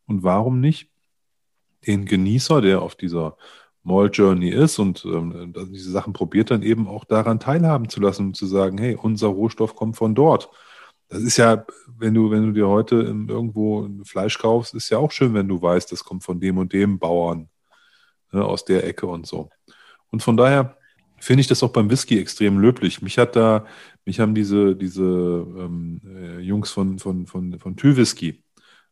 Und 0.08 0.24
warum 0.24 0.62
nicht 0.62 0.90
den 1.86 2.06
Genießer, 2.06 2.62
der 2.62 2.82
auf 2.82 2.96
dieser 2.96 3.38
Mall 3.84 4.10
Journey 4.12 4.50
ist 4.50 4.80
und 4.80 5.04
ähm, 5.06 5.54
diese 5.72 5.92
Sachen 5.92 6.14
probiert, 6.14 6.52
dann 6.52 6.64
eben 6.64 6.88
auch 6.88 7.06
daran 7.06 7.40
teilhaben 7.40 7.90
zu 7.90 8.00
lassen 8.02 8.28
und 8.28 8.38
zu 8.38 8.46
sagen, 8.46 8.78
hey, 8.78 8.96
unser 8.96 9.28
Rohstoff 9.28 9.76
kommt 9.76 9.98
von 9.98 10.16
dort. 10.16 10.50
Das 11.10 11.22
ist 11.24 11.38
ja, 11.38 11.66
wenn 11.98 12.14
du, 12.14 12.30
wenn 12.30 12.46
du 12.46 12.52
dir 12.52 12.68
heute 12.68 12.96
irgendwo 12.96 13.90
Fleisch 14.04 14.38
kaufst, 14.38 14.76
ist 14.76 14.90
ja 14.90 15.00
auch 15.00 15.12
schön, 15.12 15.34
wenn 15.34 15.48
du 15.48 15.62
weißt, 15.62 15.92
das 15.92 16.04
kommt 16.04 16.24
von 16.24 16.40
dem 16.40 16.58
und 16.58 16.72
dem 16.72 17.00
Bauern 17.00 17.50
ne, 18.32 18.46
aus 18.46 18.66
der 18.66 18.86
Ecke 18.86 19.08
und 19.08 19.26
so. 19.26 19.50
Und 20.12 20.22
von 20.22 20.38
daher 20.38 20.78
finde 21.22 21.42
ich 21.42 21.48
das 21.48 21.64
auch 21.64 21.72
beim 21.72 21.90
Whisky 21.90 22.20
extrem 22.20 22.60
löblich. 22.60 23.02
Mich 23.02 23.18
hat 23.18 23.36
da, 23.36 23.66
mich 24.06 24.20
haben 24.20 24.36
diese, 24.36 24.76
diese 24.76 25.04
ähm, 25.04 26.02
äh, 26.06 26.40
Jungs 26.40 26.72
von, 26.72 27.00
von, 27.00 27.26
von, 27.28 27.60
von 27.60 27.76
Tü 27.76 27.96
Whisky 27.98 28.44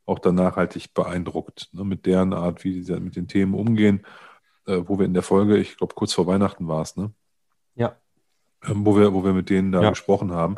auch 0.06 0.20
da 0.20 0.32
nachhaltig 0.32 0.94
beeindruckt, 0.94 1.70
ne, 1.74 1.84
mit 1.84 2.06
deren 2.06 2.34
Art, 2.34 2.64
wie 2.64 2.82
sie 2.82 3.00
mit 3.00 3.16
den 3.16 3.28
Themen 3.28 3.54
umgehen, 3.54 4.06
äh, 4.66 4.82
wo 4.86 4.98
wir 4.98 5.06
in 5.06 5.14
der 5.14 5.24
Folge, 5.24 5.58
ich 5.58 5.78
glaube, 5.78 5.96
kurz 5.96 6.14
vor 6.14 6.28
Weihnachten 6.28 6.68
war 6.68 6.82
es, 6.82 6.96
ne? 6.96 7.12
Ja. 7.76 7.98
Ähm, 8.64 8.86
wo, 8.86 8.98
wir, 8.98 9.14
wo 9.14 9.24
wir 9.26 9.34
mit 9.34 9.50
denen 9.50 9.72
da 9.72 9.82
Ja. 9.84 9.90
gesprochen 9.90 10.32
haben. 10.32 10.56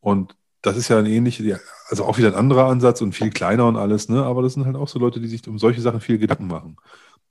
Und 0.00 0.36
das 0.60 0.76
ist 0.76 0.88
ja 0.88 0.98
ein 0.98 1.06
ähnlicher, 1.06 1.60
also 1.88 2.04
auch 2.04 2.18
wieder 2.18 2.28
ein 2.28 2.34
anderer 2.34 2.66
Ansatz 2.66 3.00
und 3.00 3.14
viel 3.14 3.30
kleiner 3.30 3.66
und 3.66 3.76
alles, 3.76 4.08
ne? 4.08 4.22
Aber 4.22 4.42
das 4.42 4.54
sind 4.54 4.66
halt 4.66 4.76
auch 4.76 4.88
so 4.88 4.98
Leute, 4.98 5.20
die 5.20 5.28
sich 5.28 5.46
um 5.48 5.58
solche 5.58 5.80
Sachen 5.80 6.00
viel 6.00 6.18
Gedanken 6.18 6.46
machen. 6.46 6.76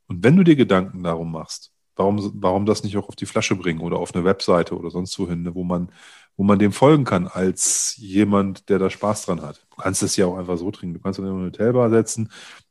Und 0.07 0.23
wenn 0.23 0.35
du 0.35 0.43
dir 0.43 0.55
Gedanken 0.55 1.03
darum 1.03 1.31
machst, 1.31 1.71
warum, 1.95 2.31
warum 2.35 2.65
das 2.65 2.83
nicht 2.83 2.97
auch 2.97 3.09
auf 3.09 3.15
die 3.15 3.25
Flasche 3.25 3.55
bringen 3.55 3.81
oder 3.81 3.97
auf 3.97 4.13
eine 4.13 4.23
Webseite 4.23 4.77
oder 4.77 4.89
sonst 4.89 5.17
wohin, 5.19 5.43
ne, 5.43 5.55
wo 5.55 5.63
man, 5.63 5.91
wo 6.35 6.43
man 6.43 6.59
dem 6.59 6.71
folgen 6.71 7.03
kann 7.03 7.27
als 7.27 7.95
jemand, 7.97 8.69
der 8.69 8.79
da 8.79 8.89
Spaß 8.89 9.25
dran 9.25 9.41
hat. 9.41 9.65
Du 9.71 9.77
kannst 9.77 10.03
es 10.03 10.15
ja 10.15 10.25
auch 10.25 10.37
einfach 10.37 10.57
so 10.57 10.71
trinken. 10.71 10.95
Du 10.95 10.99
kannst 11.01 11.19
in 11.19 11.25
eine 11.25 11.45
Hotelbar 11.45 11.89
setzen, 11.89 12.29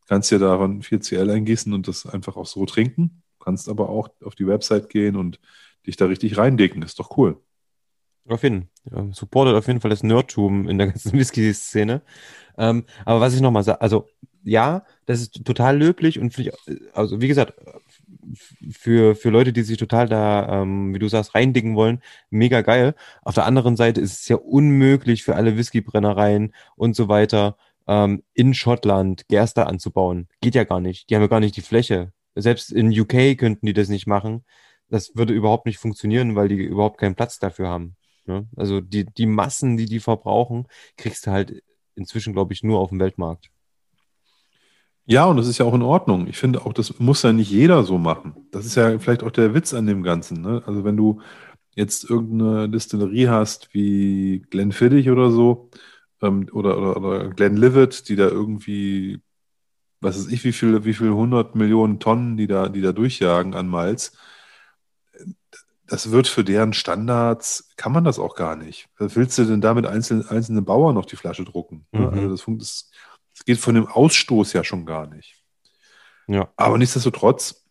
kannst 0.08 0.30
dir 0.30 0.38
davon 0.38 0.82
4CL 0.82 1.32
eingießen 1.32 1.72
und 1.72 1.88
das 1.88 2.06
einfach 2.06 2.36
auch 2.36 2.46
so 2.46 2.66
trinken. 2.66 3.22
Du 3.38 3.44
kannst 3.44 3.68
aber 3.68 3.88
auch 3.88 4.08
auf 4.24 4.34
die 4.34 4.46
Website 4.46 4.88
gehen 4.88 5.16
und 5.16 5.40
dich 5.86 5.96
da 5.96 6.06
richtig 6.06 6.36
reindicken. 6.36 6.82
Ist 6.82 6.98
doch 6.98 7.16
cool. 7.16 7.40
Auf 8.28 8.42
jeden 8.42 8.68
Fall. 8.88 9.12
Supportet 9.12 9.54
auf 9.54 9.66
jeden 9.66 9.80
Fall 9.80 9.90
das 9.90 10.02
Nerdtum 10.02 10.68
in 10.68 10.78
der 10.78 10.88
ganzen 10.88 11.12
Whisky-Szene. 11.18 12.02
Ähm, 12.56 12.84
aber 13.04 13.20
was 13.20 13.34
ich 13.34 13.40
nochmal 13.40 13.64
sage, 13.64 13.80
also 13.80 14.08
ja, 14.44 14.84
das 15.06 15.20
ist 15.20 15.44
total 15.44 15.78
löblich 15.78 16.18
und 16.18 16.36
ich, 16.38 16.52
also 16.92 17.20
wie 17.20 17.28
gesagt, 17.28 17.54
für, 18.70 19.14
für 19.14 19.30
Leute, 19.30 19.52
die 19.52 19.62
sich 19.62 19.78
total 19.78 20.08
da, 20.08 20.62
ähm, 20.62 20.94
wie 20.94 20.98
du 20.98 21.08
sagst, 21.08 21.34
reindicken 21.34 21.74
wollen, 21.74 22.02
mega 22.30 22.60
geil. 22.62 22.94
Auf 23.22 23.34
der 23.34 23.46
anderen 23.46 23.76
Seite 23.76 24.00
ist 24.00 24.20
es 24.20 24.28
ja 24.28 24.36
unmöglich 24.36 25.22
für 25.22 25.36
alle 25.36 25.56
Whiskybrennereien 25.56 26.54
und 26.76 26.96
so 26.96 27.08
weiter, 27.08 27.56
ähm, 27.86 28.22
in 28.34 28.54
Schottland 28.54 29.28
Gerste 29.28 29.66
anzubauen. 29.66 30.28
Geht 30.40 30.54
ja 30.54 30.64
gar 30.64 30.80
nicht. 30.80 31.10
Die 31.10 31.14
haben 31.14 31.22
ja 31.22 31.28
gar 31.28 31.40
nicht 31.40 31.56
die 31.56 31.62
Fläche. 31.62 32.12
Selbst 32.34 32.72
in 32.72 32.88
UK 32.98 33.36
könnten 33.36 33.66
die 33.66 33.72
das 33.74 33.88
nicht 33.88 34.06
machen. 34.06 34.44
Das 34.88 35.16
würde 35.16 35.32
überhaupt 35.34 35.66
nicht 35.66 35.78
funktionieren, 35.78 36.36
weil 36.36 36.48
die 36.48 36.56
überhaupt 36.56 36.98
keinen 36.98 37.14
Platz 37.14 37.38
dafür 37.38 37.68
haben. 37.68 37.96
Ne? 38.26 38.46
Also 38.56 38.80
die, 38.80 39.04
die 39.04 39.26
Massen, 39.26 39.76
die 39.76 39.86
die 39.86 40.00
verbrauchen, 40.00 40.66
kriegst 40.96 41.26
du 41.26 41.30
halt 41.30 41.62
inzwischen, 41.94 42.32
glaube 42.32 42.52
ich, 42.52 42.62
nur 42.62 42.78
auf 42.78 42.90
dem 42.90 43.00
Weltmarkt. 43.00 43.50
Ja, 45.04 45.24
und 45.24 45.36
das 45.36 45.48
ist 45.48 45.58
ja 45.58 45.66
auch 45.66 45.74
in 45.74 45.82
Ordnung. 45.82 46.26
Ich 46.28 46.38
finde 46.38 46.64
auch, 46.64 46.72
das 46.72 46.98
muss 47.00 47.22
ja 47.22 47.32
nicht 47.32 47.50
jeder 47.50 47.82
so 47.82 47.98
machen. 47.98 48.46
Das 48.50 48.64
ist 48.66 48.76
ja 48.76 48.98
vielleicht 48.98 49.22
auch 49.22 49.30
der 49.30 49.54
Witz 49.54 49.74
an 49.74 49.86
dem 49.86 50.02
Ganzen. 50.02 50.40
Ne? 50.40 50.62
Also 50.66 50.84
wenn 50.84 50.96
du 50.96 51.20
jetzt 51.74 52.08
irgendeine 52.08 52.68
Distillerie 52.68 53.28
hast 53.28 53.74
wie 53.74 54.44
Glenfiddich 54.50 55.10
oder 55.10 55.30
so, 55.30 55.70
ähm, 56.22 56.48
oder, 56.52 56.78
oder, 56.78 56.96
oder 56.96 57.28
Glenlivet, 57.30 58.08
die 58.08 58.16
da 58.16 58.28
irgendwie, 58.28 59.20
was 60.00 60.18
weiß 60.18 60.32
ich, 60.32 60.44
wie 60.44 60.52
viel, 60.52 60.84
wie 60.84 60.94
viel 60.94 61.08
100 61.08 61.54
Millionen 61.56 61.98
Tonnen, 61.98 62.36
die 62.36 62.46
da, 62.46 62.68
die 62.68 62.80
da 62.80 62.92
durchjagen 62.92 63.54
an 63.54 63.68
Malz, 63.68 64.16
das 65.86 66.10
wird 66.10 66.26
für 66.26 66.44
deren 66.44 66.72
Standards, 66.72 67.70
kann 67.76 67.92
man 67.92 68.04
das 68.04 68.18
auch 68.18 68.34
gar 68.34 68.56
nicht. 68.56 68.88
Willst 68.98 69.36
du 69.36 69.44
denn 69.44 69.60
damit 69.60 69.84
einzelne, 69.84 70.24
einzelne 70.30 70.62
Bauern 70.62 70.94
noch 70.94 71.04
die 71.04 71.16
Flasche 71.16 71.44
drucken? 71.44 71.86
Ne? 71.92 72.00
Mhm. 72.00 72.06
Also 72.06 72.28
das, 72.30 72.44
das, 72.58 72.90
das 73.42 73.46
geht 73.46 73.58
von 73.58 73.74
dem 73.74 73.88
Ausstoß 73.88 74.52
ja 74.52 74.62
schon 74.62 74.86
gar 74.86 75.08
nicht. 75.08 75.42
Ja. 76.28 76.48
Aber 76.56 76.78
nichtsdestotrotz 76.78 77.66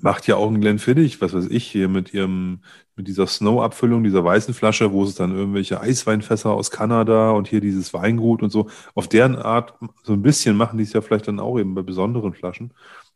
macht 0.00 0.28
ja 0.28 0.36
auch 0.36 0.48
ein 0.48 0.60
Glenfiddich, 0.60 1.20
was 1.20 1.34
weiß 1.34 1.46
ich, 1.46 1.66
hier 1.66 1.88
mit 1.88 2.14
ihrem, 2.14 2.62
mit 2.94 3.08
dieser 3.08 3.26
Snow-Abfüllung, 3.26 4.04
dieser 4.04 4.22
weißen 4.24 4.54
Flasche, 4.54 4.92
wo 4.92 5.02
es 5.02 5.16
dann 5.16 5.34
irgendwelche 5.34 5.80
Eisweinfässer 5.80 6.50
aus 6.50 6.70
Kanada 6.70 7.32
und 7.32 7.48
hier 7.48 7.60
dieses 7.60 7.92
Weingut 7.92 8.44
und 8.44 8.50
so, 8.50 8.70
auf 8.94 9.08
deren 9.08 9.34
Art, 9.34 9.74
so 10.04 10.12
ein 10.12 10.22
bisschen 10.22 10.56
machen 10.56 10.78
die 10.78 10.84
es 10.84 10.92
ja 10.92 11.00
vielleicht 11.00 11.26
dann 11.26 11.40
auch 11.40 11.58
eben 11.58 11.74
bei 11.74 11.82
besonderen 11.82 12.32
Flaschen. 12.32 12.72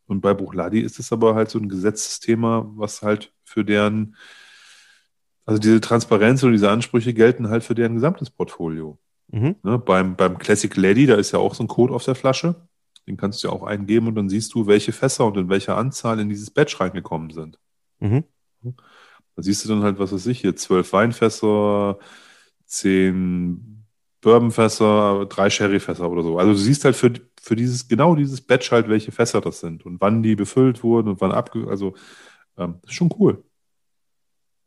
Und 0.07 0.23
bei 0.23 0.35
Buchladi 0.35 0.81
ist 0.81 0.99
es 0.99 1.13
aber 1.13 1.37
halt 1.37 1.51
so 1.51 1.61
ein 1.61 1.69
Gesetzesthema, 1.69 2.69
was 2.75 3.03
halt 3.03 3.33
für 3.45 3.65
deren, 3.65 4.17
also 5.47 5.61
diese 5.61 5.81
Transparenz 5.81 6.43
oder 6.43 6.51
diese 6.51 6.71
Ansprüche 6.71 7.15
gelten 7.15 7.49
halt 7.49 7.63
für 7.63 7.77
deren 7.77 7.95
gesamtes 7.95 8.29
Portfolio. 8.29 8.99
Mhm. 9.35 9.57
Ne, 9.65 9.81
beim, 9.81 10.15
beim 10.15 10.39
Classic 10.39 10.75
Lady, 10.77 11.07
da 11.07 11.17
ist 11.17 11.33
ja 11.33 11.41
auch 11.41 11.57
so 11.57 11.65
ein 11.65 11.69
Code 11.69 11.93
auf 11.93 12.05
der 12.05 12.15
Flasche. 12.15 12.69
Den 13.09 13.17
kannst 13.17 13.43
du 13.43 13.49
ja 13.49 13.53
auch 13.53 13.65
eingeben 13.65 14.07
und 14.07 14.15
dann 14.15 14.29
siehst 14.29 14.55
du, 14.55 14.69
welche 14.69 14.93
Fässer 14.93 15.27
und 15.27 15.37
in 15.37 15.49
welcher 15.49 15.77
Anzahl 15.77 16.21
in 16.21 16.29
dieses 16.29 16.53
Batch 16.53 16.79
reingekommen 16.81 17.31
sind. 17.31 17.59
Mhm. 17.99 18.23
Da 18.63 19.43
siehst 19.43 19.65
du 19.65 19.69
dann 19.69 19.83
halt, 19.83 19.99
was 19.99 20.13
weiß 20.13 20.27
ich, 20.29 20.41
hier 20.41 20.55
zwölf 20.55 20.93
Weinfässer, 20.93 21.99
zehn 22.65 23.85
Bourbonfässer, 24.21 25.27
drei 25.27 25.51
Sherryfässer 25.51 26.09
oder 26.09 26.23
so. 26.23 26.39
Also 26.39 26.53
du 26.53 26.59
siehst 26.59 26.85
halt 26.85 26.95
für, 26.95 27.13
für 27.43 27.57
dieses, 27.57 27.89
genau 27.89 28.15
dieses 28.15 28.41
Batch 28.41 28.71
halt, 28.71 28.89
welche 28.89 29.11
Fässer 29.11 29.41
das 29.41 29.59
sind 29.59 29.85
und 29.85 30.01
wann 30.01 30.23
die 30.23 30.37
befüllt 30.37 30.85
wurden 30.85 31.09
und 31.09 31.21
wann 31.21 31.33
abge... 31.33 31.67
Also 31.67 31.95
ähm, 32.57 32.79
ist 32.85 32.95
schon 32.95 33.13
cool. 33.19 33.43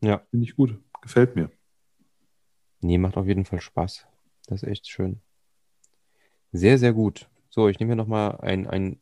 Ja. 0.02 0.22
Finde 0.30 0.46
ich 0.46 0.58
gut. 0.58 0.78
Gefällt 1.02 1.38
mir. 1.38 1.50
Nee, 2.82 2.98
macht 2.98 3.16
auf 3.16 3.26
jeden 3.26 3.46
Fall 3.46 3.62
Spaß. 3.62 4.06
Das 4.48 4.64
ist 4.64 4.70
echt 4.70 4.88
schön. 4.90 5.22
Sehr, 6.52 6.78
sehr 6.80 6.94
gut. 6.94 7.28
So, 7.50 7.68
ich 7.68 7.80
nehme 7.80 7.92
hier 7.92 7.96
nochmal 7.96 8.40
ein, 8.42 8.68
ein. 8.68 9.00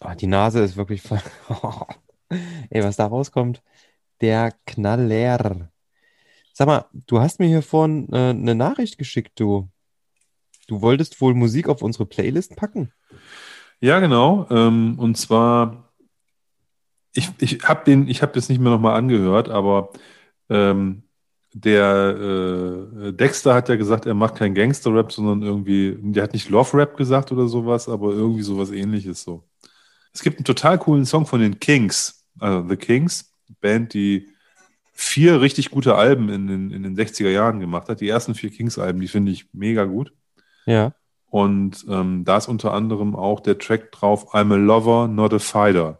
Oh, 0.00 0.14
die 0.18 0.26
Nase 0.26 0.60
ist 0.60 0.76
wirklich. 0.76 1.02
Ey, 2.70 2.82
was 2.82 2.96
da 2.96 3.06
rauskommt. 3.06 3.62
Der 4.20 4.54
Knaller. 4.66 5.70
Sag 6.52 6.66
mal, 6.66 6.86
du 6.92 7.20
hast 7.20 7.40
mir 7.40 7.46
hier 7.46 7.62
vorhin 7.62 8.08
äh, 8.12 8.30
eine 8.30 8.54
Nachricht 8.54 8.98
geschickt, 8.98 9.38
du. 9.38 9.68
Du 10.68 10.82
wolltest 10.82 11.20
wohl 11.20 11.34
Musik 11.34 11.68
auf 11.68 11.82
unsere 11.82 12.06
Playlist 12.06 12.54
packen? 12.54 12.92
Ja, 13.80 13.98
genau. 13.98 14.46
Ähm, 14.50 14.98
und 14.98 15.16
zwar, 15.16 15.92
ich, 17.12 17.30
ich 17.40 17.66
habe 17.68 17.84
den, 17.84 18.06
das 18.06 18.48
nicht 18.48 18.60
mehr 18.60 18.70
nochmal 18.70 18.96
angehört, 18.96 19.48
aber 19.48 19.90
ähm, 20.48 21.02
der 21.52 22.16
äh, 23.06 23.12
Dexter 23.12 23.54
hat 23.54 23.68
ja 23.68 23.76
gesagt, 23.76 24.06
er 24.06 24.14
macht 24.14 24.36
kein 24.36 24.54
Gangster-Rap, 24.54 25.12
sondern 25.12 25.42
irgendwie, 25.42 25.96
der 26.00 26.22
hat 26.22 26.32
nicht 26.32 26.48
Love-Rap 26.48 26.96
gesagt 26.96 27.32
oder 27.32 27.48
sowas, 27.48 27.88
aber 27.88 28.12
irgendwie 28.12 28.42
sowas 28.42 28.70
ähnliches 28.70 29.22
so. 29.22 29.44
Es 30.12 30.22
gibt 30.22 30.38
einen 30.38 30.44
total 30.44 30.78
coolen 30.78 31.06
Song 31.06 31.26
von 31.26 31.40
den 31.40 31.58
Kings, 31.58 32.24
also 32.38 32.68
The 32.68 32.76
Kings, 32.76 33.32
Band, 33.60 33.94
die 33.94 34.28
vier 34.92 35.40
richtig 35.40 35.70
gute 35.70 35.94
Alben 35.96 36.28
in 36.28 36.46
den, 36.46 36.70
in 36.70 36.82
den 36.82 36.96
60er 36.96 37.30
Jahren 37.30 37.58
gemacht 37.58 37.88
hat. 37.88 38.00
Die 38.00 38.08
ersten 38.08 38.34
vier 38.34 38.50
Kings-Alben, 38.50 39.00
die 39.00 39.08
finde 39.08 39.32
ich 39.32 39.52
mega 39.52 39.84
gut. 39.84 40.12
Ja. 40.66 40.92
Und 41.30 41.86
ähm, 41.88 42.24
da 42.24 42.36
ist 42.36 42.48
unter 42.48 42.74
anderem 42.74 43.16
auch 43.16 43.40
der 43.40 43.58
Track 43.58 43.92
drauf, 43.92 44.34
I'm 44.34 44.52
a 44.52 44.56
Lover, 44.56 45.08
not 45.08 45.32
a 45.32 45.38
Fighter. 45.38 45.99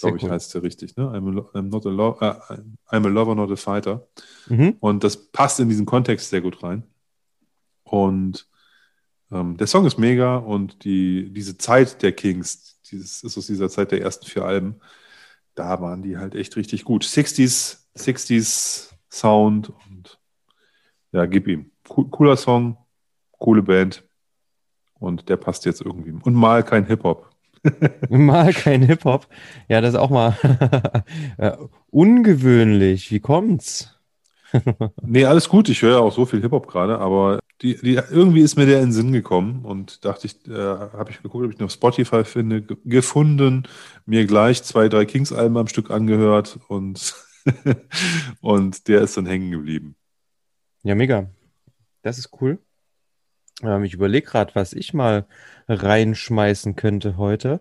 Glaube 0.00 0.16
ich, 0.16 0.24
cool. 0.24 0.30
heißt 0.30 0.54
der 0.54 0.62
richtig, 0.62 0.96
ne? 0.96 1.04
I'm 1.04 1.38
a, 1.38 1.58
I'm 1.58 1.70
not 1.70 1.86
a 1.86 1.90
lo 1.90 2.16
äh, 2.20 2.34
I'm 2.90 3.06
a 3.06 3.08
lover, 3.08 3.34
not 3.34 3.50
a 3.50 3.56
fighter. 3.56 4.06
Mhm. 4.48 4.76
Und 4.80 5.04
das 5.04 5.30
passt 5.30 5.60
in 5.60 5.68
diesen 5.68 5.86
Kontext 5.86 6.30
sehr 6.30 6.40
gut 6.40 6.62
rein. 6.62 6.84
Und 7.84 8.48
ähm, 9.30 9.56
der 9.56 9.66
Song 9.66 9.86
ist 9.86 9.98
mega 9.98 10.36
und 10.36 10.84
die, 10.84 11.32
diese 11.32 11.56
Zeit 11.58 12.02
der 12.02 12.12
Kings, 12.12 12.80
dieses 12.90 13.22
ist 13.22 13.38
aus 13.38 13.46
dieser 13.46 13.68
Zeit 13.68 13.92
der 13.92 14.00
ersten 14.00 14.26
vier 14.26 14.44
Alben, 14.44 14.80
da 15.54 15.80
waren 15.80 16.02
die 16.02 16.16
halt 16.16 16.34
echt 16.34 16.56
richtig 16.56 16.84
gut. 16.84 17.04
60s, 17.04 17.84
60s 17.96 18.90
Sound 19.10 19.72
und 19.88 20.18
ja, 21.12 21.26
gib 21.26 21.46
ihm. 21.46 21.70
Cooler 21.84 22.36
Song, 22.36 22.76
coole 23.38 23.62
Band 23.62 24.02
und 24.94 25.28
der 25.28 25.36
passt 25.36 25.64
jetzt 25.64 25.80
irgendwie. 25.80 26.10
Und 26.10 26.34
mal 26.34 26.64
kein 26.64 26.86
Hip-Hop. 26.86 27.33
mal 28.08 28.52
kein 28.52 28.82
Hip-Hop. 28.82 29.26
Ja, 29.68 29.80
das 29.80 29.94
ist 29.94 30.00
auch 30.00 30.10
mal 30.10 30.36
ungewöhnlich. 31.90 33.10
Wie 33.10 33.20
kommt's? 33.20 33.94
nee, 35.02 35.24
alles 35.24 35.48
gut. 35.48 35.68
Ich 35.68 35.82
höre 35.82 35.92
ja 35.92 35.98
auch 35.98 36.12
so 36.12 36.26
viel 36.26 36.40
Hip-Hop 36.40 36.66
gerade, 36.66 36.98
aber 36.98 37.40
die, 37.62 37.76
die, 37.76 37.94
irgendwie 38.10 38.40
ist 38.40 38.56
mir 38.56 38.66
der 38.66 38.78
in 38.78 38.86
den 38.86 38.92
Sinn 38.92 39.12
gekommen 39.12 39.64
und 39.64 40.04
dachte 40.04 40.26
ich, 40.26 40.46
äh, 40.48 40.52
habe 40.52 41.10
ich 41.10 41.22
geguckt, 41.22 41.44
ob 41.44 41.52
ich 41.52 41.58
noch 41.58 41.70
Spotify 41.70 42.24
finde, 42.24 42.62
gefunden, 42.62 43.64
mir 44.06 44.26
gleich 44.26 44.62
zwei, 44.62 44.88
drei 44.88 45.04
Kings-Alben 45.04 45.56
am 45.56 45.68
Stück 45.68 45.90
angehört 45.90 46.58
und, 46.68 47.14
und 48.40 48.88
der 48.88 49.02
ist 49.02 49.16
dann 49.16 49.26
hängen 49.26 49.50
geblieben. 49.50 49.96
Ja, 50.82 50.94
mega. 50.94 51.30
Das 52.02 52.18
ist 52.18 52.30
cool. 52.40 52.58
Ähm, 53.62 53.84
ich 53.84 53.94
überlege 53.94 54.26
gerade, 54.26 54.54
was 54.54 54.72
ich 54.72 54.94
mal 54.94 55.26
reinschmeißen 55.68 56.76
könnte 56.76 57.16
heute. 57.16 57.60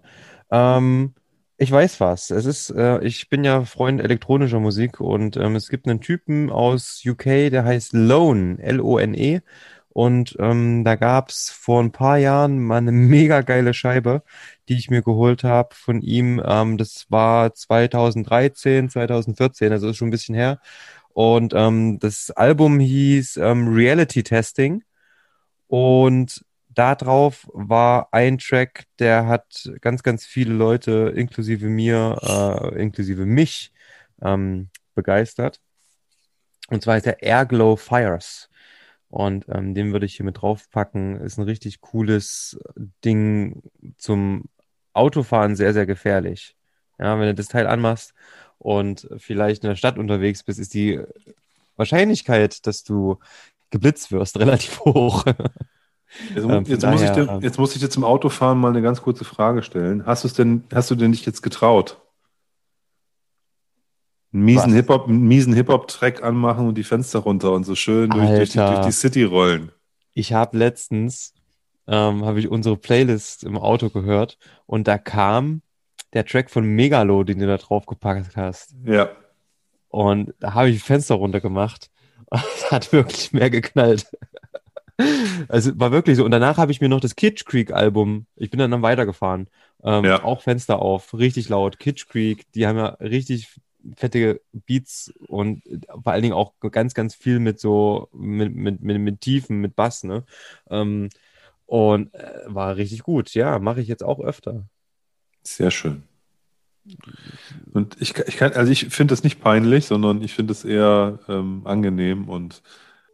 Ähm, 0.52 1.14
ich 1.58 1.72
weiß 1.72 2.00
was. 2.00 2.30
Es 2.32 2.46
ist, 2.46 2.72
äh, 2.72 3.04
ich 3.04 3.30
bin 3.30 3.44
ja 3.44 3.64
Freund 3.66 4.02
elektronischer 4.02 4.60
Musik 4.60 5.00
und 5.00 5.38
ähm, 5.38 5.56
es 5.56 5.70
gibt 5.70 5.88
einen 5.88 6.02
Typen 6.02 6.50
aus 6.50 7.02
UK, 7.06 7.50
der 7.52 7.64
heißt 7.66 7.94
Lone, 7.94 8.58
L-O-N-E. 8.60 9.42
Und 9.90 10.36
ähm, 10.40 10.84
da 10.84 10.96
gab 10.96 11.30
es 11.30 11.52
vor 11.52 11.82
ein 11.82 11.92
paar 11.92 12.18
Jahren 12.18 12.60
mal 12.64 12.78
eine 12.78 12.92
mega 12.92 13.42
geile 13.42 13.74
Scheibe, 13.74 14.24
die 14.68 14.76
ich 14.76 14.90
mir 14.90 15.04
geholt 15.04 15.44
habe 15.44 15.76
von 15.76 16.02
ihm. 16.02 16.42
Ähm, 16.44 16.78
das 16.78 17.06
war 17.10 17.54
2013, 17.54 18.90
2014, 18.90 19.72
also 19.72 19.90
ist 19.90 19.98
schon 19.98 20.08
ein 20.08 20.12
bisschen 20.12 20.36
her. 20.36 20.60
Und 21.14 21.54
ähm, 21.56 22.00
das 22.00 22.32
Album 22.32 22.80
hieß 22.80 23.38
ähm, 23.38 23.68
Reality 23.68 24.24
Testing. 24.24 24.84
Und 25.74 26.46
darauf 26.70 27.50
war 27.52 28.10
ein 28.12 28.38
Track, 28.38 28.84
der 29.00 29.26
hat 29.26 29.72
ganz, 29.82 30.04
ganz 30.04 30.24
viele 30.24 30.54
Leute, 30.54 31.12
inklusive 31.16 31.66
mir, 31.66 32.16
äh, 32.22 32.80
inklusive 32.80 33.26
mich, 33.26 33.74
ähm, 34.22 34.70
begeistert. 34.94 35.60
Und 36.68 36.84
zwar 36.84 36.98
ist 36.98 37.08
der 37.08 37.24
Airglow 37.24 37.76
Fires. 37.76 38.52
Und 39.10 39.46
ähm, 39.50 39.74
den 39.74 39.94
würde 39.94 40.06
ich 40.06 40.16
hier 40.16 40.28
mit 40.28 40.44
draufpacken. 40.44 41.20
Ist 41.22 41.40
ein 41.40 41.46
richtig 41.46 41.82
cooles 41.82 42.60
Ding 43.04 43.64
zum 43.98 44.44
Autofahren, 44.94 45.56
sehr, 45.56 45.74
sehr 45.74 45.88
gefährlich. 45.88 46.56
Ja, 47.00 47.20
wenn 47.20 47.26
du 47.26 47.34
das 47.34 47.48
Teil 47.48 47.66
anmachst 47.66 48.14
und 48.60 49.08
vielleicht 49.18 49.64
in 49.64 49.70
der 49.70 49.76
Stadt 49.76 49.98
unterwegs 49.98 50.44
bist, 50.44 50.60
ist 50.60 50.76
die 50.76 51.02
Wahrscheinlichkeit, 51.78 52.68
dass 52.68 52.84
du 52.84 53.18
geblitzt 53.74 54.12
wirst, 54.12 54.40
relativ 54.40 54.80
hoch. 54.80 55.26
Jetzt, 55.26 56.46
ähm, 56.46 56.64
jetzt, 56.66 56.86
muss 56.86 57.02
daher, 57.02 57.14
dir, 57.14 57.32
ähm, 57.32 57.42
jetzt, 57.42 57.60
muss 57.60 57.76
ich 57.76 57.82
dir, 57.82 57.90
zum 57.90 58.04
Autofahren 58.04 58.58
mal 58.60 58.70
eine 58.70 58.82
ganz 58.82 59.02
kurze 59.02 59.26
Frage 59.26 59.64
stellen. 59.64 60.06
Hast, 60.06 60.24
du's 60.24 60.34
denn, 60.34 60.64
hast 60.74 60.90
du 60.92 60.96
denn 60.96 61.12
nicht 61.12 61.26
jetzt 61.26 61.42
getraut? 61.42 62.00
Einen 64.32 64.46
miesen 64.46 64.74
Hip-Hop, 64.74 65.08
miesen 65.08 65.54
Hip-Hop-Track 65.54 66.24
anmachen 66.24 66.68
und 66.68 66.76
die 66.78 66.84
Fenster 66.84 67.20
runter 67.20 67.52
und 67.52 67.66
so 67.66 67.76
schön 67.76 68.10
durch, 68.10 68.30
durch, 68.30 68.50
die, 68.52 68.58
durch 68.58 68.86
die, 68.86 68.92
City 68.92 69.24
rollen. 69.24 69.72
Ich 70.14 70.34
habe 70.34 70.58
letztens 70.58 71.34
ähm, 71.88 72.24
habe 72.26 72.40
ich 72.40 72.48
unsere 72.48 72.78
Playlist 72.78 73.44
im 73.44 73.58
Auto 73.58 73.90
gehört 73.90 74.38
und 74.66 74.88
da 74.88 74.98
kam 74.98 75.62
der 76.14 76.26
Track 76.26 76.50
von 76.50 76.64
Megalo, 76.64 77.24
den 77.24 77.40
du 77.40 77.48
da 77.48 77.58
drauf 77.58 77.86
gepackt 77.86 78.38
hast. 78.38 78.76
Ja. 78.86 79.10
Und 79.90 80.34
da 80.40 80.54
habe 80.54 80.70
ich 80.70 80.82
Fenster 80.82 81.16
runtergemacht. 81.16 81.90
Es 82.34 82.72
hat 82.72 82.92
wirklich 82.92 83.32
mehr 83.34 83.50
geknallt. 83.50 84.08
Also 85.48 85.78
war 85.80 85.92
wirklich 85.92 86.18
so. 86.18 86.26
Und 86.26 86.32
danach 86.32 86.58
habe 86.58 86.72
ich 86.72 86.82
mir 86.82 86.90
noch 86.90 87.00
das 87.00 87.16
Kitsch 87.16 87.46
Creek 87.46 87.72
Album, 87.72 88.26
ich 88.36 88.50
bin 88.50 88.60
dann, 88.60 88.72
dann 88.72 88.82
weitergefahren. 88.82 89.48
Ähm, 89.84 90.06
Ja. 90.06 90.24
Auch 90.24 90.42
Fenster 90.42 90.80
auf, 90.80 91.14
richtig 91.14 91.50
laut. 91.50 91.80
Kitsch 91.80 92.08
Creek, 92.08 92.52
die 92.54 92.68
haben 92.68 92.78
ja 92.78 92.88
richtig 93.00 93.60
fette 93.98 94.42
Beats 94.54 95.14
und 95.28 95.62
vor 96.04 96.14
allen 96.14 96.22
Dingen 96.22 96.34
auch 96.34 96.54
ganz, 96.72 96.94
ganz 96.94 97.16
viel 97.16 97.40
mit 97.40 97.60
so, 97.60 98.08
mit, 98.14 98.56
mit, 98.56 98.82
mit, 98.82 99.00
mit 99.00 99.22
Tiefen, 99.22 99.60
mit 99.60 99.76
Bass, 99.76 100.04
ne? 100.04 100.24
Ähm, 100.70 101.10
und 101.66 102.14
äh, 102.14 102.42
war 102.46 102.76
richtig 102.78 103.04
gut. 103.04 103.34
Ja, 103.34 103.60
mache 103.60 103.82
ich 103.82 103.88
jetzt 103.88 104.04
auch 104.04 104.20
öfter. 104.20 104.68
Sehr 105.44 105.72
schön. 105.72 106.04
Und 107.74 108.00
ich, 108.02 108.18
ich 108.28 108.38
kann, 108.38 108.54
also 108.54 108.72
ich 108.72 108.88
finde 108.90 109.14
das 109.14 109.24
nicht 109.24 109.42
peinlich, 109.42 109.86
sondern 109.86 110.22
ich 110.22 110.34
finde 110.34 110.52
es 110.54 110.64
eher 110.66 111.20
ähm, 111.28 111.62
angenehm 111.66 112.30
und 112.30 112.62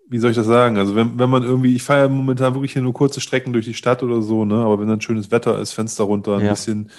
wie 0.09 0.17
soll 0.19 0.31
ich 0.31 0.37
das 0.37 0.47
sagen? 0.47 0.77
Also 0.77 0.95
wenn, 0.95 1.19
wenn 1.19 1.29
man 1.29 1.43
irgendwie, 1.43 1.75
ich 1.75 1.83
fahre 1.83 2.01
ja 2.01 2.07
momentan 2.09 2.55
wirklich 2.55 2.73
hier 2.73 2.81
nur 2.81 2.93
kurze 2.93 3.21
Strecken 3.21 3.53
durch 3.53 3.65
die 3.65 3.75
Stadt 3.75 4.01
oder 4.03 4.21
so, 4.23 4.43
ne? 4.45 4.55
Aber 4.55 4.79
wenn 4.79 4.87
dann 4.87 5.01
schönes 5.01 5.29
Wetter 5.31 5.59
ist, 5.59 5.73
Fenster 5.73 6.03
runter, 6.05 6.37
ein 6.37 6.45
Ja. 6.45 6.49
bisschen, 6.49 6.89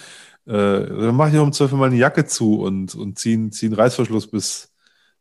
äh, 0.46 0.52
dann 0.52 1.16
mache 1.16 1.30
ich 1.30 1.38
auch 1.38 1.44
im 1.46 1.52
Zweifel 1.52 1.76
mal 1.78 1.86
eine 1.88 1.96
Jacke 1.96 2.24
zu 2.26 2.60
und, 2.60 2.94
und 2.94 3.18
ziehe 3.18 3.50
zieh 3.50 3.66
einen 3.66 3.74
Reißverschluss 3.74 4.28
bis 4.28 4.69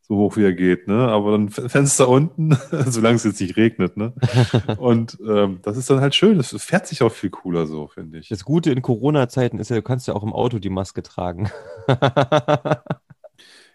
so 0.10 0.18
hoch 0.18 0.36
wie 0.36 0.44
er 0.44 0.54
geht, 0.54 0.88
ne? 0.88 1.08
Aber 1.08 1.32
dann 1.32 1.50
Fenster 1.50 2.10
unten, 2.10 2.58
solange 2.88 3.16
es 3.16 3.24
jetzt 3.24 3.40
nicht 3.40 3.56
regnet, 3.56 3.96
ne? 3.96 4.14
Und 4.78 5.18
ähm, 5.26 5.60
das 5.62 5.78
ist 5.78 5.90
dann 5.90 6.02
halt 6.02 6.16
schön. 6.16 6.38
Das 6.38 6.50
fährt 6.62 6.88
sich 6.88 7.02
auch 7.04 7.12
viel 7.12 7.30
cooler 7.30 7.68
so, 7.68 7.88
finde 7.88 8.18
ich. 8.18 8.28
Das 8.28 8.44
Gute 8.44 8.72
in 8.72 8.82
Corona-Zeiten 8.82 9.60
ist 9.60 9.70
ja, 9.70 9.78
du 9.78 9.84
kannst 9.84 10.08
ja 10.08 10.16
auch 10.16 10.24
im 10.24 10.34
Auto 10.34 10.60
die 10.60 10.70
Maske 10.70 11.04
tragen. 11.04 11.50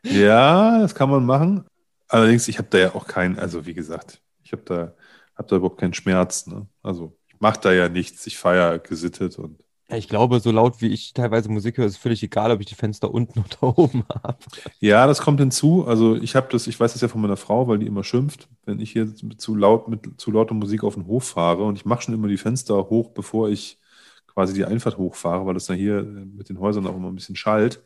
Ja, 0.05 0.81
das 0.81 0.95
kann 0.95 1.11
man 1.11 1.25
machen. 1.25 1.65
Allerdings, 2.09 2.49
ich 2.49 2.59
habe 2.59 2.69
da 2.71 2.79
ja 2.79 2.95
auch 2.95 3.07
keinen, 3.07 3.39
also 3.39 3.67
wie 3.67 3.75
gesagt, 3.75 4.21
ich 4.43 4.53
habe 4.53 4.63
da, 4.65 4.95
hab 5.35 5.49
da 5.49 5.57
überhaupt 5.57 5.81
keinen 5.81 5.95
Schmerz. 5.95 6.47
Ne? 6.47 6.67
Also 6.83 7.17
ich 7.29 7.41
mache 7.41 7.61
da 7.61 7.73
ja 7.73 7.89
nichts, 7.89 8.27
ich 8.27 8.37
feiere 8.39 8.79
gesittet 8.79 9.39
und 9.39 9.64
Ja, 9.95 9.99
ich 9.99 10.09
glaube, 10.09 10.41
so 10.41 10.51
laut 10.51 10.81
wie 10.81 10.89
ich 10.89 11.13
teilweise 11.13 11.49
Musik 11.49 11.79
höre, 11.79 11.87
ist 11.87 11.99
völlig 11.99 12.21
egal, 12.25 12.51
ob 12.51 12.59
ich 12.59 12.67
die 12.67 12.75
Fenster 12.75 13.15
unten 13.15 13.39
oder 13.63 13.79
oben 13.79 14.05
habe. 14.13 14.39
ja, 14.81 15.07
das 15.07 15.23
kommt 15.23 15.39
hinzu. 15.39 15.87
Also 15.87 16.17
ich 16.17 16.35
habe 16.35 16.49
das, 16.51 16.67
ich 16.67 16.79
weiß 16.81 16.95
das 16.95 17.01
ja 17.01 17.07
von 17.07 17.21
meiner 17.21 17.37
Frau, 17.37 17.69
weil 17.69 17.79
die 17.79 17.87
immer 17.87 18.03
schimpft, 18.03 18.49
wenn 18.65 18.81
ich 18.81 18.91
hier 18.91 19.15
zu 19.15 19.55
laut 19.55 19.87
mit 19.87 20.21
zu 20.21 20.33
lauter 20.33 20.55
Musik 20.55 20.83
auf 20.83 20.95
den 20.95 21.07
Hof 21.07 21.29
fahre 21.29 21.63
und 21.63 21.77
ich 21.77 21.85
mache 21.85 22.03
schon 22.03 22.15
immer 22.15 22.27
die 22.27 22.37
Fenster 22.37 22.91
hoch, 22.91 23.11
bevor 23.11 23.49
ich 23.51 23.79
quasi 24.27 24.53
die 24.53 24.65
Einfahrt 24.65 24.99
hochfahre, 24.99 25.47
weil 25.47 25.55
das 25.55 25.67
da 25.67 25.75
hier 25.75 26.03
mit 26.03 26.49
den 26.49 26.59
Häusern 26.59 26.89
auch 26.89 26.97
immer 26.97 27.09
ein 27.09 27.15
bisschen 27.15 27.37
schallt 27.37 27.81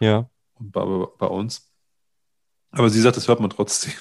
Ja, 0.00 0.28
und 0.56 0.70
bei, 0.70 0.84
bei 1.18 1.26
uns. 1.26 1.70
Aber 2.72 2.90
sie 2.90 3.00
sagt, 3.00 3.16
das 3.16 3.26
hört 3.26 3.40
man 3.40 3.48
trotzdem. 3.48 3.94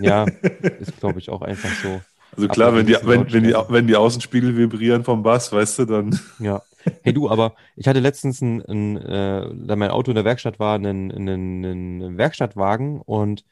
ja, 0.00 0.24
ist, 0.80 0.98
glaube 0.98 1.20
ich, 1.20 1.30
auch 1.30 1.42
einfach 1.42 1.70
so. 1.70 2.00
Also 2.36 2.48
klar, 2.48 2.74
wenn 2.74 2.86
die, 2.86 2.96
wenn, 3.02 3.32
wenn, 3.32 3.44
die, 3.44 3.54
wenn 3.68 3.86
die 3.86 3.96
Außenspiegel 3.96 4.56
vibrieren 4.56 5.04
vom 5.04 5.22
Bass, 5.22 5.52
weißt 5.52 5.80
du, 5.80 5.84
dann. 5.86 6.20
Ja. 6.38 6.62
Hey 7.02 7.12
du, 7.12 7.28
aber 7.28 7.54
ich 7.74 7.88
hatte 7.88 7.98
letztens, 7.98 8.40
ein, 8.40 8.62
ein, 8.62 8.96
äh, 8.96 9.50
da 9.66 9.74
mein 9.74 9.90
Auto 9.90 10.12
in 10.12 10.14
der 10.14 10.24
Werkstatt 10.24 10.60
war, 10.60 10.76
einen, 10.76 11.10
einen, 11.10 11.64
einen 11.64 12.16
Werkstattwagen 12.18 13.00
und 13.00 13.44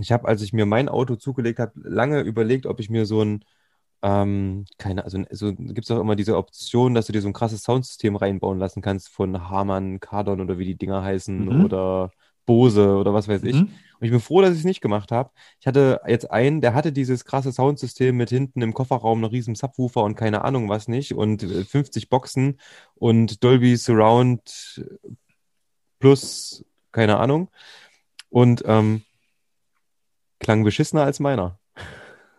ich 0.00 0.10
habe, 0.10 0.26
als 0.26 0.42
ich 0.42 0.52
mir 0.52 0.66
mein 0.66 0.88
Auto 0.88 1.14
zugelegt 1.16 1.60
habe, 1.60 1.72
lange 1.76 2.22
überlegt, 2.22 2.66
ob 2.66 2.80
ich 2.80 2.90
mir 2.90 3.06
so 3.06 3.22
ein, 3.22 3.44
ähm, 4.02 4.64
keine, 4.78 5.04
also 5.04 5.22
so 5.30 5.54
gibt 5.54 5.84
es 5.84 5.90
auch 5.92 6.00
immer 6.00 6.16
diese 6.16 6.36
Option, 6.36 6.94
dass 6.94 7.06
du 7.06 7.12
dir 7.12 7.20
so 7.22 7.28
ein 7.28 7.32
krasses 7.34 7.62
Soundsystem 7.62 8.16
reinbauen 8.16 8.58
lassen 8.58 8.82
kannst 8.82 9.10
von 9.10 9.48
Harman, 9.48 10.00
Kardon 10.00 10.40
oder 10.40 10.58
wie 10.58 10.64
die 10.64 10.76
Dinger 10.76 11.02
heißen 11.04 11.44
Mhm. 11.44 11.64
oder 11.64 12.10
Bose 12.46 12.96
oder 12.96 13.14
was 13.14 13.28
weiß 13.28 13.44
ich. 13.44 13.54
Mhm. 13.56 13.68
Und 14.02 14.06
ich 14.06 14.10
bin 14.10 14.20
froh, 14.20 14.40
dass 14.42 14.50
ich 14.54 14.58
es 14.58 14.64
nicht 14.64 14.80
gemacht 14.80 15.12
habe. 15.12 15.30
Ich 15.60 15.68
hatte 15.68 16.00
jetzt 16.08 16.28
einen, 16.28 16.60
der 16.60 16.74
hatte 16.74 16.90
dieses 16.92 17.24
krasse 17.24 17.52
Soundsystem 17.52 18.16
mit 18.16 18.30
hinten 18.30 18.60
im 18.60 18.74
Kofferraum 18.74 19.20
noch 19.20 19.30
riesen 19.30 19.54
Subwoofer 19.54 20.02
und 20.02 20.16
keine 20.16 20.42
Ahnung 20.44 20.68
was 20.68 20.88
nicht 20.88 21.14
und 21.14 21.44
äh, 21.44 21.64
50 21.64 22.08
Boxen 22.10 22.58
und 22.96 23.44
Dolby 23.44 23.76
Surround 23.76 24.84
plus 26.00 26.64
keine 26.90 27.18
Ahnung 27.18 27.48
und 28.28 28.64
ähm, 28.66 29.02
klang 30.40 30.64
beschissener 30.64 31.04
als 31.04 31.20
meiner. 31.20 31.60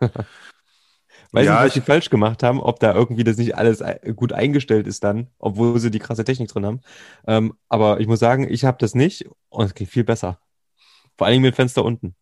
Weiß 1.32 1.46
Ja, 1.46 1.52
nicht, 1.54 1.60
was 1.62 1.68
ich- 1.68 1.74
sie 1.74 1.80
falsch 1.80 2.10
gemacht 2.10 2.42
haben, 2.42 2.60
ob 2.60 2.78
da 2.78 2.94
irgendwie 2.94 3.24
das 3.24 3.38
nicht 3.38 3.56
alles 3.56 3.80
äh, 3.80 4.12
gut 4.14 4.32
eingestellt 4.32 4.86
ist 4.86 5.02
dann, 5.02 5.28
obwohl 5.38 5.78
sie 5.80 5.90
die 5.90 5.98
krasse 5.98 6.24
Technik 6.24 6.48
drin 6.50 6.66
haben. 6.66 6.80
Ähm, 7.26 7.54
aber 7.68 8.00
ich 8.00 8.06
muss 8.06 8.20
sagen, 8.20 8.46
ich 8.48 8.64
habe 8.64 8.76
das 8.78 8.94
nicht 8.94 9.26
und 9.48 9.64
es 9.66 9.74
geht 9.74 9.88
viel 9.88 10.04
besser. 10.04 10.38
Vor 11.16 11.26
allem 11.26 11.42
mit 11.42 11.54
Fenster 11.54 11.84
unten. 11.84 12.14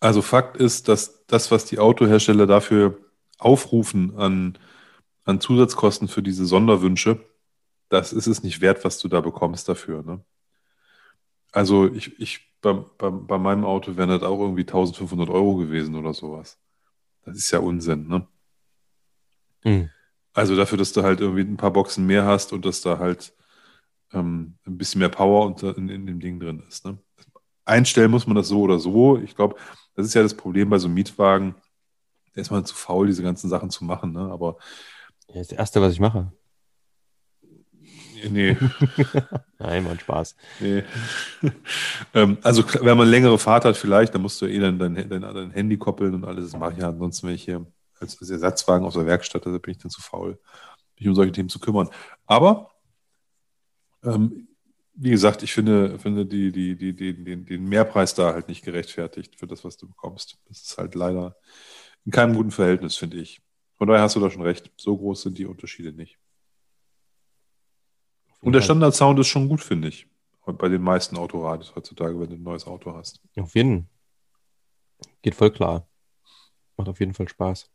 Also 0.00 0.22
Fakt 0.22 0.56
ist, 0.56 0.88
dass 0.88 1.26
das, 1.26 1.50
was 1.50 1.64
die 1.64 1.78
Autohersteller 1.78 2.46
dafür 2.46 2.98
aufrufen 3.38 4.16
an, 4.16 4.58
an 5.24 5.40
Zusatzkosten 5.40 6.08
für 6.08 6.22
diese 6.22 6.46
Sonderwünsche, 6.46 7.24
das 7.88 8.12
ist 8.12 8.26
es 8.26 8.42
nicht 8.42 8.60
wert, 8.60 8.84
was 8.84 8.98
du 8.98 9.08
da 9.08 9.20
bekommst 9.20 9.68
dafür. 9.68 10.02
Ne? 10.02 10.24
Also 11.52 11.86
ich, 11.92 12.18
ich 12.18 12.40
bei, 12.60 12.72
bei, 12.72 13.10
bei 13.10 13.38
meinem 13.38 13.64
Auto 13.64 13.96
wären 13.96 14.08
das 14.08 14.22
auch 14.22 14.40
irgendwie 14.40 14.62
1500 14.62 15.28
Euro 15.28 15.56
gewesen 15.56 15.94
oder 15.94 16.12
sowas. 16.12 16.58
Das 17.24 17.36
ist 17.36 17.50
ja 17.50 17.60
Unsinn. 17.60 18.08
Ne? 18.08 18.26
Mhm. 19.64 19.90
Also 20.32 20.56
dafür, 20.56 20.78
dass 20.78 20.92
du 20.92 21.02
halt 21.02 21.20
irgendwie 21.20 21.42
ein 21.42 21.56
paar 21.56 21.72
Boxen 21.72 22.06
mehr 22.06 22.24
hast 22.24 22.52
und 22.52 22.64
dass 22.66 22.80
da 22.80 22.98
halt 22.98 23.32
ähm, 24.12 24.58
ein 24.66 24.76
bisschen 24.76 24.98
mehr 24.98 25.08
Power 25.08 25.46
unter, 25.46 25.76
in, 25.76 25.88
in 25.88 26.06
dem 26.06 26.20
Ding 26.20 26.40
drin 26.40 26.62
ist. 26.68 26.84
Ne? 26.84 26.98
Einstellen 27.64 28.10
muss 28.10 28.26
man 28.26 28.36
das 28.36 28.48
so 28.48 28.60
oder 28.62 28.78
so. 28.78 29.18
Ich 29.18 29.34
glaube, 29.36 29.56
das 29.94 30.06
ist 30.06 30.14
ja 30.14 30.22
das 30.22 30.34
Problem 30.34 30.70
bei 30.70 30.78
so 30.78 30.86
einem 30.86 30.94
Mietwagen. 30.94 31.54
Da 32.34 32.40
ist 32.40 32.50
man 32.50 32.64
zu 32.64 32.74
faul, 32.74 33.06
diese 33.06 33.22
ganzen 33.22 33.48
Sachen 33.48 33.70
zu 33.70 33.84
machen. 33.84 34.12
Ne? 34.12 34.20
Aber 34.30 34.56
Ja, 35.28 35.36
das 35.36 35.52
Erste, 35.52 35.80
was 35.80 35.92
ich 35.92 36.00
mache. 36.00 36.32
nee, 38.30 38.56
Nein, 39.58 39.84
mein 39.84 39.98
Spaß. 39.98 40.36
nee. 40.60 40.82
ähm, 42.14 42.38
also 42.42 42.64
wenn 42.82 42.96
man 42.98 43.08
längere 43.08 43.38
Fahrt 43.38 43.64
hat, 43.64 43.76
vielleicht, 43.76 44.14
dann 44.14 44.22
musst 44.22 44.40
du 44.40 44.46
eh 44.46 44.58
dann 44.58 44.78
dein, 44.78 44.94
dein, 44.94 45.20
dein 45.22 45.50
Handy 45.50 45.76
koppeln 45.76 46.14
und 46.14 46.24
alles. 46.24 46.50
Das 46.50 46.60
mache 46.60 46.72
ich 46.72 46.78
ja 46.78 46.88
ansonsten, 46.88 47.28
wenn 47.28 47.34
ich 47.34 47.44
hier 47.44 47.66
als, 48.00 48.18
als 48.20 48.30
Ersatzwagen 48.30 48.86
aus 48.86 48.94
der 48.94 49.06
Werkstatt, 49.06 49.46
da 49.46 49.50
bin 49.58 49.72
ich 49.72 49.78
dann 49.78 49.90
zu 49.90 50.00
faul, 50.02 50.38
mich 50.98 51.08
um 51.08 51.14
solche 51.14 51.32
Themen 51.32 51.48
zu 51.48 51.58
kümmern. 51.60 51.88
Aber 52.26 52.70
ähm, 54.02 54.48
wie 54.94 55.10
gesagt, 55.10 55.42
ich 55.42 55.52
finde, 55.52 55.98
finde 55.98 56.24
die, 56.24 56.52
die, 56.52 56.76
die, 56.76 56.94
die, 56.94 57.24
den, 57.24 57.44
den 57.44 57.64
Mehrpreis 57.64 58.14
da 58.14 58.32
halt 58.32 58.48
nicht 58.48 58.64
gerechtfertigt 58.64 59.36
für 59.36 59.46
das, 59.46 59.64
was 59.64 59.76
du 59.76 59.88
bekommst. 59.88 60.38
Das 60.48 60.62
ist 60.62 60.78
halt 60.78 60.94
leider 60.94 61.36
in 62.04 62.12
keinem 62.12 62.34
guten 62.34 62.50
Verhältnis, 62.50 62.96
finde 62.96 63.18
ich. 63.18 63.42
Von 63.74 63.88
daher 63.88 64.02
hast 64.02 64.14
du 64.14 64.20
da 64.20 64.30
schon 64.30 64.42
recht. 64.42 64.70
So 64.76 64.96
groß 64.96 65.22
sind 65.22 65.38
die 65.38 65.46
Unterschiede 65.46 65.92
nicht. 65.92 66.18
Und 68.40 68.52
der 68.52 68.62
Standard-Sound 68.62 69.18
ist 69.18 69.28
schon 69.28 69.48
gut, 69.48 69.62
finde 69.62 69.88
ich. 69.88 70.06
Bei 70.46 70.68
den 70.68 70.82
meisten 70.82 71.16
Autoradios 71.16 71.74
heutzutage, 71.74 72.20
wenn 72.20 72.28
du 72.28 72.36
ein 72.36 72.42
neues 72.42 72.66
Auto 72.66 72.94
hast. 72.94 73.20
Auf 73.36 73.54
jeden. 73.54 73.88
Geht 75.22 75.34
voll 75.34 75.50
klar. 75.50 75.88
Macht 76.76 76.88
auf 76.88 77.00
jeden 77.00 77.14
Fall 77.14 77.28
Spaß. 77.28 77.70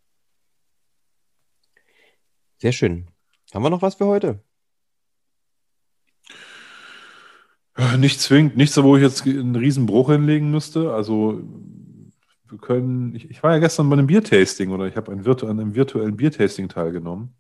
Sehr 2.60 2.72
schön. 2.72 3.08
Haben 3.54 3.64
wir 3.64 3.70
noch 3.72 3.82
was 3.82 3.96
für 3.96 4.06
heute? 4.06 4.44
Äh, 7.69 7.69
Nicht 7.98 8.20
zwingend, 8.20 8.58
nichts, 8.58 8.82
wo 8.82 8.98
ich 8.98 9.04
jetzt 9.04 9.26
einen 9.26 9.56
riesen 9.56 9.86
Bruch 9.86 10.10
hinlegen 10.10 10.52
müsste. 10.52 10.94
Also 10.94 11.42
wir 12.50 12.58
können, 12.58 13.16
ich, 13.16 13.30
ich 13.30 13.44
war 13.44 13.54
ja 13.54 13.60
gestern 13.60 13.90
bei 13.90 13.94
einem 13.94 14.08
Biertasting 14.08 14.72
oder 14.72 14.86
ich 14.86 14.96
habe 14.96 15.12
ein 15.12 15.26
virtu 15.26 15.48
an 15.48 15.60
einem 15.60 15.76
virtuellen 15.76 16.18
Biertasting 16.18 16.68
teilgenommen. 16.68 17.34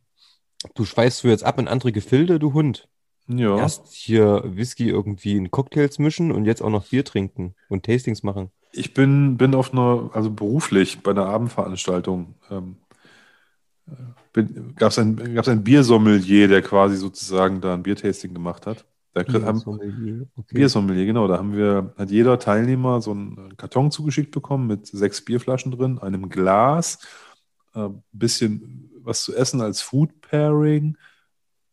Du 0.75 0.85
schweißt 0.85 1.23
du 1.23 1.27
jetzt 1.27 1.43
ab 1.43 1.59
in 1.59 1.67
andere 1.67 1.91
Gefilde, 1.91 2.39
du 2.39 2.53
Hund. 2.53 2.87
Ja. 3.27 3.57
Erst 3.57 3.93
hier 3.93 4.43
Whisky 4.45 4.89
irgendwie 4.89 5.35
in 5.35 5.51
Cocktails 5.51 5.99
mischen 5.99 6.31
und 6.31 6.45
jetzt 6.45 6.61
auch 6.61 6.69
noch 6.69 6.87
Bier 6.87 7.05
trinken 7.05 7.55
und 7.67 7.85
Tastings 7.85 8.23
machen. 8.23 8.49
Ich 8.71 8.93
bin, 8.93 9.37
bin 9.37 9.55
auf 9.55 9.71
einer, 9.71 10.09
also 10.13 10.31
beruflich 10.31 11.01
bei 11.01 11.11
einer 11.11 11.25
Abendveranstaltung, 11.25 12.35
ähm, 12.49 12.77
gab 14.75 14.91
es 14.91 14.99
ein, 14.99 15.35
gab's 15.35 15.47
ein 15.47 15.63
Biersommelier, 15.63 16.47
der 16.47 16.61
quasi 16.61 16.97
sozusagen 16.97 17.61
da 17.61 17.73
ein 17.73 17.83
Biertasting 17.83 18.33
gemacht 18.33 18.67
hat. 18.67 18.85
Da 19.13 19.23
krieg- 19.23 19.43
haben, 19.43 19.59
Sommelier, 19.59 20.27
okay. 20.35 20.55
Biersommelier, 20.55 21.05
genau. 21.05 21.27
Da 21.27 21.37
haben 21.37 21.55
wir, 21.55 21.93
hat 21.97 22.11
jeder 22.11 22.37
Teilnehmer 22.37 23.01
so 23.01 23.11
einen 23.11 23.57
Karton 23.57 23.91
zugeschickt 23.91 24.31
bekommen 24.31 24.67
mit 24.67 24.85
sechs 24.87 25.23
Bierflaschen 25.23 25.71
drin, 25.71 25.97
einem 25.99 26.29
Glas, 26.29 26.99
äh, 27.73 27.89
bisschen 28.11 28.91
was 29.01 29.23
zu 29.23 29.35
essen 29.35 29.61
als 29.61 29.81
Food 29.81 30.21
Pairing, 30.21 30.97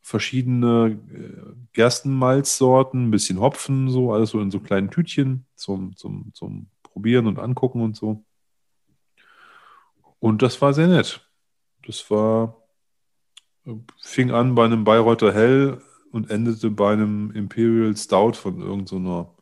verschiedene 0.00 0.98
äh, 1.12 1.54
Gerstenmalzsorten, 1.72 3.08
ein 3.08 3.10
bisschen 3.10 3.40
Hopfen, 3.40 3.90
so, 3.90 4.12
alles 4.12 4.30
so 4.30 4.40
in 4.40 4.50
so 4.50 4.60
kleinen 4.60 4.90
Tütchen 4.90 5.44
zum, 5.56 5.94
zum, 5.96 6.30
zum 6.32 6.68
Probieren 6.82 7.26
und 7.26 7.38
Angucken 7.38 7.82
und 7.82 7.96
so. 7.96 8.24
Und 10.18 10.40
das 10.42 10.62
war 10.62 10.72
sehr 10.72 10.88
nett. 10.88 11.28
Das 11.84 12.10
war, 12.10 12.56
äh, 13.66 13.74
fing 14.00 14.30
an 14.30 14.54
bei 14.54 14.64
einem 14.64 14.84
Bayreuther 14.84 15.34
Hell 15.34 15.82
und 16.16 16.30
endete 16.30 16.70
bei 16.70 16.94
einem 16.94 17.30
Imperial 17.32 17.94
Stout 17.94 18.32
von 18.32 18.60
irgendeiner, 18.60 19.34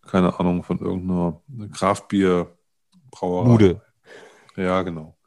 keine 0.00 0.40
Ahnung, 0.40 0.64
von 0.64 0.78
irgendeiner 0.78 1.42
Kraftbier-Brauerei. 1.72 3.48
Bude. 3.50 3.82
Ja, 4.56 4.80
genau. 4.80 5.18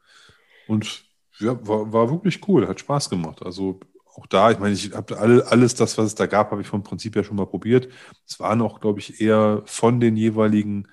Und 0.66 1.04
ja, 1.38 1.56
war, 1.66 1.92
war 1.92 2.10
wirklich 2.10 2.46
cool, 2.48 2.66
hat 2.66 2.80
Spaß 2.80 3.08
gemacht. 3.08 3.40
Also 3.44 3.78
auch 4.16 4.26
da, 4.26 4.50
ich 4.50 4.58
meine, 4.58 4.74
ich 4.74 4.92
habe 4.92 5.16
alle, 5.16 5.46
alles 5.46 5.76
das, 5.76 5.96
was 5.96 6.06
es 6.06 6.14
da 6.16 6.26
gab, 6.26 6.50
habe 6.50 6.60
ich 6.60 6.66
vom 6.66 6.82
Prinzip 6.82 7.14
her 7.14 7.22
schon 7.22 7.36
mal 7.36 7.46
probiert. 7.46 7.88
Es 8.26 8.40
waren 8.40 8.60
auch, 8.62 8.80
glaube 8.80 8.98
ich, 8.98 9.20
eher 9.20 9.62
von 9.64 10.00
den 10.00 10.16
jeweiligen 10.16 10.88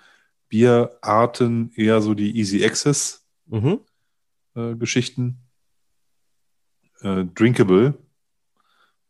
Bierarten 0.47 1.71
eher 1.75 2.03
so 2.03 2.13
die 2.13 2.37
Easy 2.37 2.63
Access 2.63 3.27
Mhm. 3.47 3.79
äh, 4.55 4.75
Geschichten. 4.75 5.39
Äh, 7.01 7.25
drinkable 7.25 7.97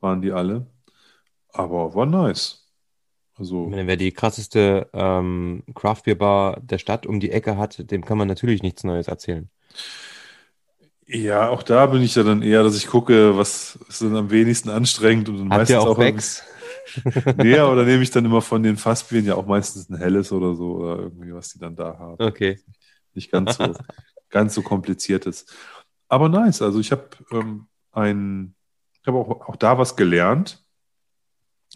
waren 0.04 0.22
die 0.22 0.32
alle. 0.32 0.68
Aber 1.50 1.96
war 1.96 2.06
nice. 2.06 2.60
Also, 3.36 3.68
meine, 3.68 3.88
wer 3.88 3.98
die 3.98 4.12
krasseste 4.12 4.90
ähm, 4.94 5.64
Craft-Bier-Bar 5.74 6.60
der 6.62 6.78
Stadt 6.78 7.06
um 7.08 7.20
die 7.20 7.32
Ecke 7.32 7.58
hat, 7.58 7.90
dem 7.92 8.06
kann 8.06 8.18
man 8.18 8.28
natürlich 8.28 8.62
nichts 8.62 8.84
Neues 8.84 9.08
erzählen. 9.08 9.50
ja, 11.08 11.50
auch 11.50 11.64
da 11.64 11.86
bin 11.88 12.02
ich 12.02 12.16
ja 12.16 12.24
dann 12.24 12.42
eher, 12.42 12.64
dass 12.64 12.78
ich 12.78 12.88
gucke, 12.88 13.38
was 13.38 13.78
ist 13.90 14.02
denn 14.02 14.16
am 14.16 14.30
wenigsten 14.32 14.70
anstrengend 14.70 15.30
und 15.30 15.38
dann 15.38 15.52
Habt 15.52 15.70
ihr 15.70 15.78
meistens 15.78 15.92
auch 15.92 15.98
am- 16.00 16.16
Becks? 16.16 16.44
Nee, 17.38 17.58
aber 17.58 17.76
da 17.78 17.84
nehme 17.84 18.04
ich 18.04 18.12
dann 18.12 18.26
immer 18.26 18.42
von 18.42 18.62
den 18.64 18.78
Fassbieren 18.78 19.26
ja 19.26 19.36
auch 19.36 19.46
meistens 19.46 19.90
ein 19.90 19.98
helles 19.98 20.32
oder 20.32 20.56
so 20.56 20.74
oder 20.76 20.98
irgendwie, 21.04 21.34
was 21.34 21.50
die 21.50 21.60
dann 21.60 21.76
da 21.76 21.98
haben. 21.98 22.22
Okay. 22.22 22.60
Nicht 23.14 23.32
ganz 23.32 23.58
so, 23.58 23.74
ganz 24.30 24.54
so 24.54 24.62
kompliziertes. 24.62 25.46
Aber 26.08 26.30
nice. 26.30 26.62
Also 26.62 26.80
ich 26.80 26.92
habe 26.92 27.10
ähm, 27.32 27.68
ein, 27.92 28.56
ich 29.04 29.08
habe 29.08 29.18
auch, 29.18 29.50
auch 29.50 29.56
da 29.58 29.78
was 29.78 29.98
gelernt, 29.98 30.64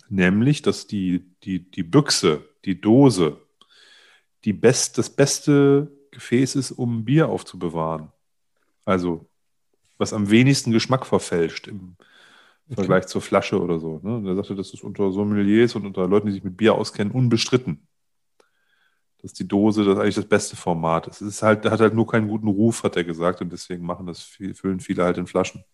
nämlich, 0.07 0.61
dass 0.61 0.87
die, 0.87 1.35
die, 1.43 1.69
die 1.69 1.83
Büchse, 1.83 2.47
die 2.63 2.79
Dose, 2.79 3.41
die 4.45 4.53
best, 4.53 4.97
das 4.97 5.09
beste 5.09 5.91
Gefäß 6.11 6.55
ist, 6.55 6.71
um 6.71 7.03
Bier 7.03 7.27
aufzubewahren. 7.27 8.13
Also 8.85 9.29
was 9.97 10.13
am 10.13 10.29
wenigsten 10.29 10.71
Geschmack 10.71 11.05
verfälscht 11.05 11.67
im 11.67 11.97
Vergleich 12.69 13.07
zur 13.07 13.21
Flasche 13.21 13.61
oder 13.61 13.79
so. 13.79 13.99
Ne? 14.03 14.15
Und 14.17 14.25
er 14.25 14.35
sagte, 14.35 14.55
das 14.55 14.73
ist 14.73 14.83
unter 14.83 15.11
Sommeliers 15.11 15.75
und 15.75 15.85
unter 15.85 16.07
Leuten, 16.07 16.27
die 16.27 16.33
sich 16.33 16.43
mit 16.43 16.55
Bier 16.55 16.75
auskennen, 16.75 17.11
unbestritten. 17.11 17.87
Dass 19.21 19.33
die 19.33 19.47
Dose 19.47 19.83
das 19.83 19.97
eigentlich 19.97 20.15
das 20.15 20.29
beste 20.29 20.55
Format 20.55 21.07
ist. 21.07 21.21
Es 21.21 21.27
ist 21.27 21.43
halt, 21.43 21.65
hat 21.65 21.81
halt 21.81 21.93
nur 21.93 22.07
keinen 22.07 22.29
guten 22.29 22.47
Ruf, 22.47 22.83
hat 22.83 22.95
er 22.95 23.03
gesagt, 23.03 23.41
und 23.41 23.51
deswegen 23.51 23.85
machen 23.85 24.05
das 24.05 24.21
viel, 24.21 24.53
füllen 24.53 24.79
viele 24.79 25.03
halt 25.03 25.17
in 25.17 25.27
Flaschen. 25.27 25.65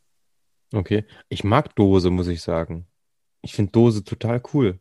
Okay. 0.74 1.06
Ich 1.30 1.44
mag 1.44 1.76
Dose, 1.76 2.10
muss 2.10 2.28
ich 2.28 2.42
sagen. 2.42 2.88
Ich 3.42 3.54
finde 3.54 3.72
Dose 3.72 4.04
total 4.04 4.42
cool. 4.54 4.80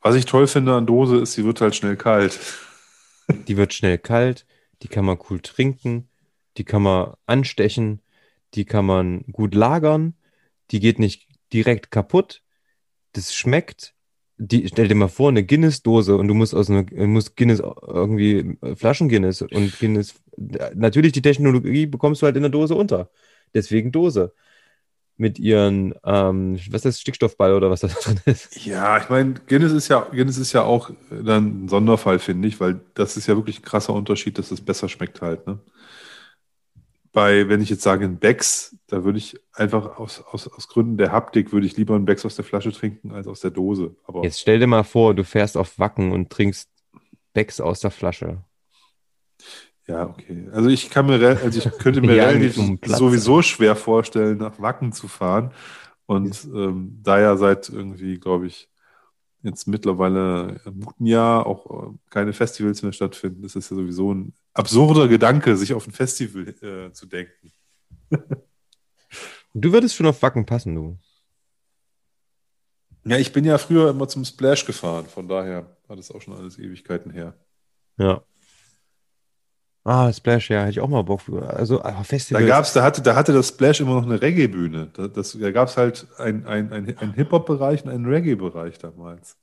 Was 0.00 0.16
ich 0.16 0.26
toll 0.26 0.48
finde 0.48 0.74
an 0.74 0.86
Dose 0.86 1.18
ist, 1.18 1.34
sie 1.34 1.44
wird 1.44 1.60
halt 1.60 1.76
schnell 1.76 1.96
kalt. 1.96 2.38
Die 3.46 3.56
wird 3.56 3.72
schnell 3.72 3.98
kalt, 3.98 4.46
die 4.82 4.88
kann 4.88 5.04
man 5.04 5.16
cool 5.30 5.40
trinken, 5.40 6.08
die 6.58 6.64
kann 6.64 6.82
man 6.82 7.14
anstechen, 7.24 8.02
die 8.54 8.64
kann 8.64 8.84
man 8.84 9.22
gut 9.30 9.54
lagern, 9.54 10.14
die 10.70 10.80
geht 10.80 10.98
nicht 10.98 11.28
direkt 11.52 11.90
kaputt, 11.92 12.42
das 13.12 13.32
schmeckt. 13.32 13.94
Die, 14.38 14.66
stell 14.66 14.88
dir 14.88 14.96
mal 14.96 15.08
vor, 15.08 15.28
eine 15.28 15.44
Guinness-Dose 15.46 16.16
und 16.16 16.26
du 16.26 16.34
musst 16.34 16.52
aus 16.52 16.68
einer, 16.68 16.84
musst 17.06 17.36
Guinness 17.36 17.60
irgendwie 17.60 18.58
äh, 18.60 18.74
Flaschen 18.74 19.08
Guinness 19.08 19.40
und 19.40 19.78
Guinness. 19.78 20.20
Natürlich, 20.74 21.12
die 21.12 21.22
Technologie 21.22 21.86
bekommst 21.86 22.20
du 22.20 22.26
halt 22.26 22.36
in 22.36 22.42
der 22.42 22.50
Dose 22.50 22.74
unter. 22.74 23.08
Deswegen 23.54 23.92
Dose. 23.92 24.32
Mit 25.18 25.38
ihren, 25.38 25.94
ähm, 26.04 26.58
was 26.70 26.80
ist 26.80 26.84
das, 26.84 27.00
Stickstoffball 27.00 27.54
oder 27.54 27.70
was 27.70 27.80
da 27.80 27.88
drin 28.02 28.20
ist. 28.24 28.64
Ja, 28.64 28.98
ich 28.98 29.08
meine, 29.08 29.34
Guinness 29.46 29.72
ist 29.72 29.88
ja, 29.88 30.00
Guinness 30.10 30.38
ist 30.38 30.52
ja 30.52 30.62
auch 30.62 30.90
dann 31.10 31.64
ein 31.64 31.68
Sonderfall, 31.68 32.18
finde 32.18 32.48
ich, 32.48 32.58
weil 32.60 32.80
das 32.94 33.16
ist 33.16 33.26
ja 33.26 33.36
wirklich 33.36 33.60
ein 33.60 33.64
krasser 33.64 33.92
Unterschied, 33.92 34.38
dass 34.38 34.50
es 34.50 34.60
besser 34.60 34.88
schmeckt 34.88 35.20
halt. 35.20 35.46
Ne? 35.46 35.60
Bei, 37.12 37.46
wenn 37.48 37.60
ich 37.60 37.68
jetzt 37.68 37.82
sage, 37.82 38.06
ein 38.06 38.18
Becks, 38.18 38.74
da 38.86 39.04
würde 39.04 39.18
ich 39.18 39.38
einfach 39.52 39.98
aus, 39.98 40.22
aus, 40.22 40.48
aus 40.48 40.66
Gründen 40.66 40.96
der 40.96 41.12
Haptik, 41.12 41.52
würde 41.52 41.66
ich 41.66 41.76
lieber 41.76 41.94
einen 41.94 42.06
Becks 42.06 42.24
aus 42.24 42.36
der 42.36 42.44
Flasche 42.44 42.72
trinken 42.72 43.12
als 43.12 43.26
aus 43.26 43.40
der 43.40 43.50
Dose. 43.50 43.94
Aber 44.04 44.24
Jetzt 44.24 44.40
stell 44.40 44.58
dir 44.58 44.66
mal 44.66 44.82
vor, 44.82 45.14
du 45.14 45.24
fährst 45.24 45.58
auf 45.58 45.78
Wacken 45.78 46.10
und 46.10 46.30
trinkst 46.30 46.70
Becks 47.34 47.60
aus 47.60 47.80
der 47.80 47.90
Flasche. 47.90 48.42
Ja, 49.86 50.08
okay. 50.08 50.48
Also 50.52 50.68
ich 50.68 50.90
kann 50.90 51.06
mir, 51.06 51.38
also 51.42 51.58
ich 51.58 51.78
könnte 51.78 52.00
mir 52.00 52.14
Ja, 52.16 52.28
relativ 52.28 52.56
sowieso 52.84 53.42
schwer 53.42 53.76
vorstellen, 53.76 54.38
nach 54.38 54.60
Wacken 54.60 54.92
zu 54.92 55.08
fahren. 55.08 55.52
Und 56.06 56.44
ähm, 56.54 57.00
da 57.02 57.20
ja 57.20 57.36
seit 57.36 57.68
irgendwie, 57.68 58.18
glaube 58.18 58.46
ich, 58.46 58.68
jetzt 59.42 59.66
mittlerweile 59.66 60.60
im 60.64 60.80
guten 60.80 61.06
Jahr 61.06 61.46
auch 61.46 61.88
äh, 61.88 61.96
keine 62.10 62.32
Festivals 62.32 62.82
mehr 62.82 62.92
stattfinden, 62.92 63.44
ist 63.44 63.56
es 63.56 63.70
ja 63.70 63.76
sowieso 63.76 64.14
ein 64.14 64.34
absurder 64.54 65.08
Gedanke, 65.08 65.56
sich 65.56 65.74
auf 65.74 65.86
ein 65.86 65.92
Festival 65.92 66.48
äh, 66.62 66.92
zu 66.92 67.06
denken. 67.06 67.52
Du 69.54 69.72
würdest 69.72 69.96
schon 69.96 70.06
auf 70.06 70.22
Wacken 70.22 70.46
passen, 70.46 70.74
du. 70.74 70.98
Ja, 73.04 73.18
ich 73.18 73.32
bin 73.32 73.44
ja 73.44 73.58
früher 73.58 73.90
immer 73.90 74.06
zum 74.06 74.24
Splash 74.24 74.64
gefahren, 74.64 75.06
von 75.06 75.26
daher 75.26 75.76
war 75.88 75.96
das 75.96 76.10
auch 76.12 76.22
schon 76.22 76.34
alles 76.34 76.58
Ewigkeiten 76.58 77.10
her. 77.10 77.34
Ja. 77.98 78.22
Ah, 79.84 80.12
Splash, 80.12 80.50
ja, 80.50 80.60
hätte 80.60 80.70
ich 80.70 80.80
auch 80.80 80.88
mal 80.88 81.02
Bock. 81.02 81.22
Also, 81.48 81.82
ah, 81.82 81.90
Da 81.90 82.02
Festivals. 82.04 82.46
gab's, 82.46 82.72
da 82.72 82.84
hatte, 82.84 83.02
da 83.02 83.16
hatte 83.16 83.32
das 83.32 83.48
Splash 83.48 83.80
immer 83.80 83.94
noch 83.94 84.06
eine 84.06 84.20
Reggae-Bühne. 84.22 84.90
Da, 84.92 85.08
das, 85.08 85.36
da 85.38 85.50
gab 85.50 85.68
es 85.68 85.76
halt 85.76 86.06
einen 86.18 86.46
ein, 86.46 86.72
ein, 86.72 86.96
ein 86.98 87.12
Hip-Hop-Bereich 87.14 87.84
und 87.84 87.90
einen 87.90 88.06
Reggae-Bereich 88.06 88.78
damals. 88.78 89.36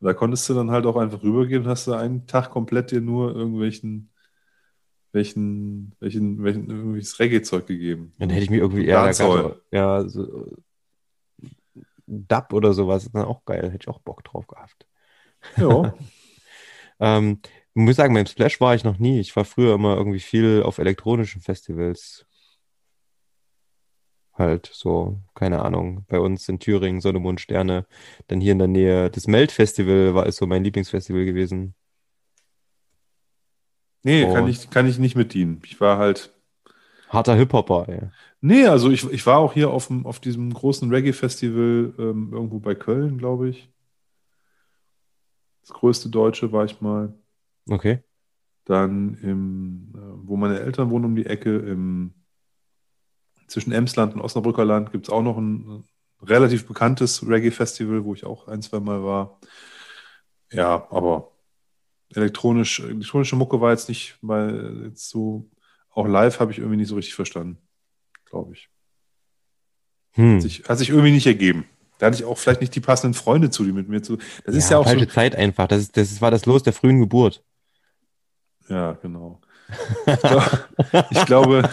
Und 0.00 0.06
da 0.06 0.12
konntest 0.12 0.48
du 0.48 0.54
dann 0.54 0.70
halt 0.70 0.84
auch 0.84 0.96
einfach 0.96 1.22
rübergehen 1.22 1.62
und 1.62 1.68
hast 1.68 1.86
du 1.86 1.94
einen 1.94 2.26
Tag 2.26 2.50
komplett 2.50 2.90
dir 2.90 3.00
nur 3.00 3.34
irgendwelchen, 3.34 4.10
welchen, 5.12 5.92
welchen, 5.98 6.42
welchen, 6.44 6.68
irgendwelches 6.70 7.18
Reggae-Zeug 7.18 7.66
gegeben. 7.66 8.12
Dann 8.18 8.28
hätte 8.28 8.44
ich 8.44 8.50
mir 8.50 8.58
irgendwie 8.58 8.84
eher, 8.84 9.10
da 9.10 9.24
auch, 9.26 9.56
ja, 9.72 10.06
so, 10.06 10.46
Dub 12.06 12.52
oder 12.52 12.72
sowas, 12.72 13.04
ist 13.04 13.14
dann 13.14 13.24
auch 13.24 13.44
geil, 13.44 13.64
hätte 13.70 13.78
ich 13.82 13.88
auch 13.88 14.00
Bock 14.00 14.24
drauf 14.24 14.46
gehabt. 14.46 14.86
Ja, 15.56 15.94
Ähm, 17.00 17.40
muss 17.84 17.96
sagen, 17.96 18.14
beim 18.14 18.26
Splash 18.26 18.60
war 18.60 18.74
ich 18.74 18.84
noch 18.84 18.98
nie. 18.98 19.20
Ich 19.20 19.34
war 19.36 19.44
früher 19.44 19.74
immer 19.74 19.96
irgendwie 19.96 20.20
viel 20.20 20.62
auf 20.64 20.78
elektronischen 20.78 21.40
Festivals. 21.42 22.26
Halt 24.32 24.70
so, 24.72 25.20
keine 25.34 25.62
Ahnung, 25.62 26.04
bei 26.08 26.20
uns 26.20 26.48
in 26.48 26.60
Thüringen, 26.60 27.00
Sonne, 27.00 27.18
Mond, 27.18 27.40
Sterne. 27.40 27.86
Dann 28.28 28.40
hier 28.40 28.52
in 28.52 28.58
der 28.60 28.68
Nähe, 28.68 29.10
das 29.10 29.26
Melt-Festival 29.26 30.14
war 30.14 30.26
ist 30.26 30.36
so 30.36 30.46
mein 30.46 30.62
Lieblingsfestival 30.64 31.24
gewesen. 31.24 31.74
nee, 34.02 34.24
Oh. 34.24 34.32
kann 34.32 34.48
ich, 34.48 34.70
kann 34.70 34.86
ich 34.86 34.98
nicht 34.98 35.16
mit 35.16 35.34
dienen. 35.34 35.60
Ich 35.64 35.80
war 35.80 35.98
halt, 35.98 36.32
Harter 37.08 37.34
Hip-Hopper, 37.36 37.88
ey. 37.88 38.10
nee, 38.40 38.66
also 38.66 38.90
ich, 38.90 39.10
ich 39.10 39.26
war 39.26 39.38
auch 39.38 39.52
hier 39.54 39.70
auf, 39.70 39.88
dem, 39.88 40.06
auf 40.06 40.20
diesem 40.20 40.52
großen 40.52 40.90
Reggae-Festival 40.90 41.94
ähm, 41.98 42.30
irgendwo 42.32 42.58
bei 42.60 42.74
Köln, 42.74 43.18
glaube 43.18 43.48
ich. 43.50 43.68
Das 45.62 45.70
größte 45.72 46.08
Deutsche 46.08 46.52
war 46.52 46.64
ich 46.64 46.80
mal. 46.80 47.14
Okay. 47.68 48.02
Dann 48.64 49.14
im, 49.22 49.92
äh, 49.94 50.28
wo 50.28 50.36
meine 50.36 50.60
Eltern 50.60 50.90
wohnen 50.90 51.06
um 51.06 51.16
die 51.16 51.26
Ecke, 51.26 51.56
im, 51.56 52.14
zwischen 53.46 53.72
Emsland 53.72 54.14
und 54.14 54.20
Osnabrücker 54.20 54.64
Land 54.64 54.92
gibt 54.92 55.06
es 55.06 55.12
auch 55.12 55.22
noch 55.22 55.38
ein 55.38 55.84
äh, 56.22 56.24
relativ 56.24 56.66
bekanntes 56.66 57.26
Reggae-Festival, 57.26 58.04
wo 58.04 58.14
ich 58.14 58.24
auch 58.24 58.48
ein, 58.48 58.62
zwei 58.62 58.80
Mal 58.80 59.02
war. 59.02 59.40
Ja, 60.52 60.86
aber 60.90 61.32
elektronisch, 62.14 62.80
elektronische 62.80 63.36
Mucke 63.36 63.60
war 63.60 63.70
jetzt 63.70 63.88
nicht 63.88 64.18
mal 64.22 64.84
jetzt 64.86 65.08
so, 65.08 65.50
auch 65.90 66.06
live 66.06 66.40
habe 66.40 66.52
ich 66.52 66.58
irgendwie 66.58 66.78
nicht 66.78 66.88
so 66.88 66.96
richtig 66.96 67.14
verstanden, 67.14 67.58
glaube 68.24 68.54
ich. 68.54 68.68
Hm. 70.12 70.36
Hat 70.36 70.42
sich, 70.42 70.64
hat 70.68 70.78
sich 70.78 70.90
irgendwie 70.90 71.12
nicht 71.12 71.26
ergeben. 71.26 71.66
Da 71.98 72.06
hatte 72.06 72.16
ich 72.16 72.24
auch 72.24 72.38
vielleicht 72.38 72.60
nicht 72.60 72.74
die 72.74 72.80
passenden 72.80 73.14
Freunde 73.14 73.50
zu, 73.50 73.64
die 73.64 73.72
mit 73.72 73.88
mir 73.88 74.02
zu. 74.02 74.18
Das 74.44 74.54
ist 74.54 74.70
ja 74.70 74.78
auch 74.78 74.84
so, 74.84 74.90
falsche 74.90 75.08
Zeit 75.08 75.34
einfach. 75.34 75.66
Das, 75.66 75.80
ist, 75.80 75.96
das 75.96 76.20
war 76.20 76.30
das 76.30 76.46
Los 76.46 76.62
der 76.62 76.72
frühen 76.72 77.00
Geburt. 77.00 77.44
Ja, 78.68 78.92
genau. 78.92 79.40
Ich, 80.06 80.20
glaub, 80.20 80.68
ich 81.10 81.26
glaube, 81.26 81.70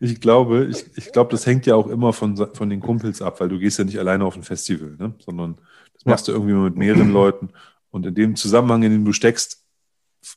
ich 0.00 0.20
glaube, 0.20 0.64
ich, 0.66 0.96
ich 0.96 1.12
glaube, 1.12 1.30
das 1.30 1.46
hängt 1.46 1.66
ja 1.66 1.74
auch 1.74 1.88
immer 1.88 2.12
von, 2.12 2.36
von 2.36 2.70
den 2.70 2.80
Kumpels 2.80 3.22
ab, 3.22 3.40
weil 3.40 3.48
du 3.48 3.58
gehst 3.58 3.78
ja 3.78 3.84
nicht 3.84 3.98
alleine 3.98 4.24
auf 4.24 4.36
ein 4.36 4.42
Festival, 4.42 4.96
ne? 4.98 5.14
sondern 5.18 5.56
das 5.94 6.04
machst 6.04 6.28
du 6.28 6.32
irgendwie 6.32 6.54
mit 6.54 6.76
mehreren 6.76 7.12
Leuten. 7.12 7.50
Und 7.90 8.06
in 8.06 8.14
dem 8.14 8.36
Zusammenhang, 8.36 8.82
in 8.82 8.92
dem 8.92 9.04
du 9.04 9.12
steckst, 9.12 9.64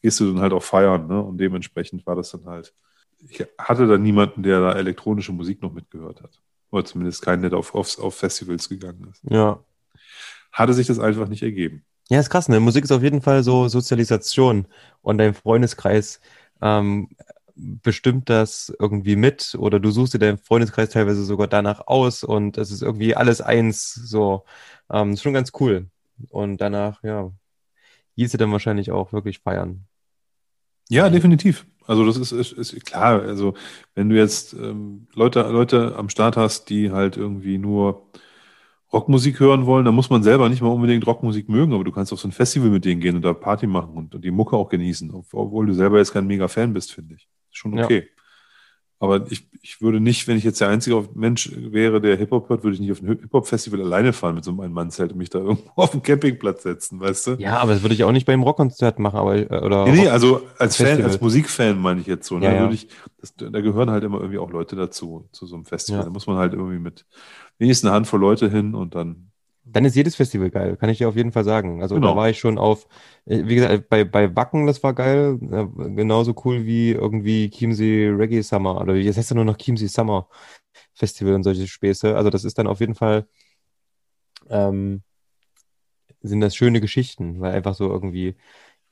gehst 0.02 0.20
du 0.20 0.32
dann 0.32 0.42
halt 0.42 0.54
auch 0.54 0.64
feiern. 0.64 1.08
Ne? 1.08 1.22
Und 1.22 1.38
dementsprechend 1.38 2.06
war 2.06 2.16
das 2.16 2.32
dann 2.32 2.46
halt. 2.46 2.74
Ich 3.28 3.46
hatte 3.58 3.86
da 3.86 3.98
niemanden, 3.98 4.44
der 4.44 4.62
da 4.62 4.74
elektronische 4.74 5.34
Musik 5.34 5.62
noch 5.62 5.74
mitgehört 5.74 6.22
hat. 6.22 6.42
Oder 6.72 6.86
zumindest 6.86 7.22
keinen, 7.22 7.42
der 7.42 7.52
da 7.52 7.58
auf, 7.58 7.76
auf, 7.76 8.00
auf 8.00 8.16
Festivals 8.16 8.70
gegangen 8.70 9.10
ist. 9.12 9.22
Ja. 9.30 9.62
Hatte 10.52 10.74
sich 10.74 10.88
das 10.88 11.00
einfach 11.00 11.28
nicht 11.28 11.44
ergeben. 11.44 11.84
Ja, 12.10 12.20
ist 12.20 12.30
krass, 12.30 12.50
ne? 12.50 12.60
Musik 12.60 12.84
ist 12.86 12.92
auf 12.92 13.04
jeden 13.04 13.22
Fall 13.22 13.44
so 13.44 13.68
Sozialisation 13.68 14.66
und 15.02 15.20
dein 15.20 15.34
Freundeskreis 15.36 16.20
ähm, 16.62 17.10
bestimmt 17.56 18.30
das 18.30 18.74
irgendwie 18.80 19.16
mit 19.16 19.56
oder 19.60 19.80
du 19.80 19.92
suchst 19.92 20.16
dir 20.16 20.20
deinen 20.20 20.38
Freundeskreis 20.40 20.90
teilweise 20.90 21.24
sogar 21.24 21.48
danach 21.48 21.86
aus 21.88 22.24
und 22.24 22.58
es 22.58 22.72
ist 22.72 22.82
irgendwie 22.82 23.16
alles 23.16 23.42
eins, 23.42 23.94
so. 23.94 24.46
Ähm, 24.92 25.14
ist 25.14 25.22
schon 25.22 25.34
ganz 25.34 25.52
cool. 25.60 25.88
Und 26.30 26.58
danach, 26.62 27.04
ja, 27.04 27.32
hieß 28.16 28.32
dann 28.34 28.52
wahrscheinlich 28.52 28.92
auch 28.92 29.14
wirklich 29.14 29.40
feiern. 29.40 29.86
Ja, 30.90 31.10
definitiv. 31.10 31.66
Also 31.86 32.06
das 32.06 32.18
ist, 32.18 32.32
ist, 32.32 32.54
ist 32.54 32.86
klar. 32.86 33.22
Also 33.22 33.54
wenn 33.96 34.10
du 34.10 34.16
jetzt 34.16 34.54
ähm, 34.54 35.08
Leute, 35.14 35.42
Leute 35.44 35.96
am 35.96 36.10
Start 36.10 36.38
hast, 36.38 36.70
die 36.70 36.92
halt 36.92 37.18
irgendwie 37.18 37.58
nur 37.58 38.10
Rockmusik 38.92 39.40
hören 39.40 39.66
wollen, 39.66 39.86
dann 39.86 39.96
muss 39.96 40.10
man 40.10 40.24
selber 40.24 40.50
nicht 40.50 40.62
mal 40.62 40.70
unbedingt 40.70 41.06
Rockmusik 41.06 41.48
mögen, 41.48 41.74
aber 41.74 41.84
du 41.84 41.92
kannst 41.92 42.12
auf 42.12 42.20
so 42.20 42.28
ein 42.28 42.32
Festival 42.32 42.70
mit 42.70 42.86
denen 42.86 43.02
gehen 43.02 43.16
und 43.16 43.24
da 43.24 43.34
Party 43.34 43.68
machen 43.68 43.96
und, 43.96 44.16
und 44.16 44.24
die 44.24 44.32
Mucke 44.32 44.58
auch 44.58 44.70
genießen, 44.70 45.14
obwohl 45.32 45.68
du 45.68 45.74
selber 45.74 46.00
jetzt 46.00 46.12
kein 46.12 46.26
mega 46.26 46.48
Fan 46.48 46.74
bist, 46.74 46.92
finde 46.92 47.16
ich. 47.16 47.28
Ist 47.52 47.58
schon 47.58 47.80
okay. 47.80 48.00
Ja. 48.00 48.20
Aber 49.02 49.32
ich, 49.32 49.48
ich 49.62 49.82
würde 49.82 50.02
nicht, 50.02 50.28
wenn 50.28 50.38
ich 50.38 50.44
jetzt 50.44 50.60
der 50.60 50.68
einzige 50.68 51.08
Mensch 51.14 51.50
wäre, 51.56 52.02
der 52.02 52.18
Hip-Hop 52.18 52.50
hört, 52.50 52.64
würde 52.64 52.74
ich 52.74 52.82
nicht 52.82 52.92
auf 52.92 53.02
ein 53.02 53.08
Hip-Hop-Festival 53.08 53.80
alleine 53.80 54.12
fahren 54.12 54.36
mit 54.36 54.44
so 54.44 54.52
einem 54.52 54.60
Ein-Mann-Zelt 54.60 55.14
und 55.14 55.18
mich 55.18 55.30
da 55.30 55.40
irgendwo 55.40 55.72
auf 55.76 55.92
den 55.92 56.04
Campingplatz 56.04 56.64
setzen, 56.64 57.00
weißt 57.00 57.28
du? 57.28 57.32
Ja, 57.36 57.60
aber 57.60 57.74
das 57.74 57.82
würde 57.82 57.96
ich 57.96 58.04
auch 58.04 58.12
nicht 58.12 58.26
beim 58.26 58.44
Rockkonzert 58.44 59.00
machen, 59.00 59.18
aber 59.18 59.38
äh, 59.38 59.62
oder. 59.64 59.86
Nee, 59.86 60.02
nee, 60.02 60.08
also 60.10 60.42
als 60.58 60.76
Festival. 60.76 60.98
Fan, 60.98 61.06
als 61.06 61.22
Musikfan 61.22 61.80
meine 61.80 62.02
ich 62.02 62.08
jetzt 62.08 62.28
so. 62.28 62.40
Ne? 62.40 62.46
Ja, 62.46 62.54
ja. 62.54 62.72
Ich, 62.72 62.90
das, 63.22 63.34
da 63.38 63.62
gehören 63.62 63.90
halt 63.90 64.04
immer 64.04 64.18
irgendwie 64.18 64.40
auch 64.40 64.52
Leute 64.52 64.76
dazu, 64.76 65.30
zu 65.32 65.46
so 65.46 65.56
einem 65.56 65.66
Festival. 65.66 66.00
Ja. 66.00 66.06
Da 66.06 66.12
muss 66.12 66.28
man 66.28 66.36
halt 66.36 66.54
irgendwie 66.54 66.80
mit 66.80 67.06
wenigstens 67.60 67.88
eine 67.88 67.96
Handvoll 67.96 68.20
Leute 68.20 68.50
hin 68.50 68.74
und 68.74 68.96
dann 68.96 69.30
dann 69.72 69.86
ist 69.86 69.96
jedes 69.96 70.16
Festival 70.16 70.50
geil, 70.50 70.78
kann 70.78 70.90
ich 70.90 70.98
dir 70.98 71.10
auf 71.10 71.16
jeden 71.16 71.32
Fall 71.32 71.44
sagen. 71.44 71.82
Also 71.82 71.96
genau. 71.96 72.10
da 72.10 72.16
war 72.16 72.30
ich 72.30 72.40
schon 72.40 72.58
auf, 72.58 72.88
äh, 73.26 73.44
wie 73.46 73.56
gesagt, 73.56 73.90
bei, 73.90 74.04
bei 74.04 74.36
Wacken, 74.36 74.66
das 74.66 74.82
war 74.84 74.94
geil, 74.94 75.38
genauso 75.40 76.34
cool 76.46 76.66
wie 76.66 76.92
irgendwie 76.92 77.50
Chiemsee 77.50 78.10
Reggae 78.10 78.42
Summer 78.42 78.82
oder 78.82 78.96
jetzt 78.96 79.18
heißt 79.18 79.30
ja 79.32 79.36
nur 79.36 79.46
noch 79.46 79.58
Chiemsee 79.58 79.88
Summer 79.88 80.28
Festival 80.94 81.36
und 81.36 81.44
solche 81.44 81.68
Späße. 81.68 82.16
Also 82.16 82.30
das 82.30 82.44
ist 82.46 82.58
dann 82.58 82.68
auf 82.68 82.80
jeden 82.80 82.96
Fall, 82.96 83.28
ähm, 84.50 85.04
sind 86.22 86.42
das 86.42 86.56
schöne 86.56 86.82
Geschichten, 86.82 87.40
weil 87.40 87.54
einfach 87.54 87.76
so 87.76 87.90
irgendwie, 87.90 88.36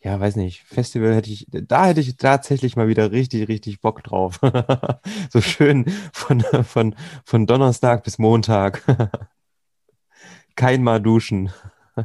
ja, 0.02 0.19
weiß 0.19 0.36
nicht, 0.36 0.64
Festival 0.64 1.15
hätte 1.15 1.32
ich, 1.32 1.48
da 1.49 1.88
hätte 1.88 2.02
ich 2.02 2.18
tatsächlich 2.18 2.76
mal 2.76 2.88
wieder 2.88 3.11
richtig, 3.11 3.48
richtig 3.48 3.82
Bock 3.82 4.03
drauf. 4.03 4.40
so 5.30 5.41
schön 5.41 5.86
von, 6.14 6.41
von, 6.64 6.95
von 7.26 7.48
Donnerstag 7.48 8.03
bis 8.03 8.19
Montag 8.19 8.84
kein 10.56 10.84
Mal 10.84 11.02
duschen. 11.02 11.52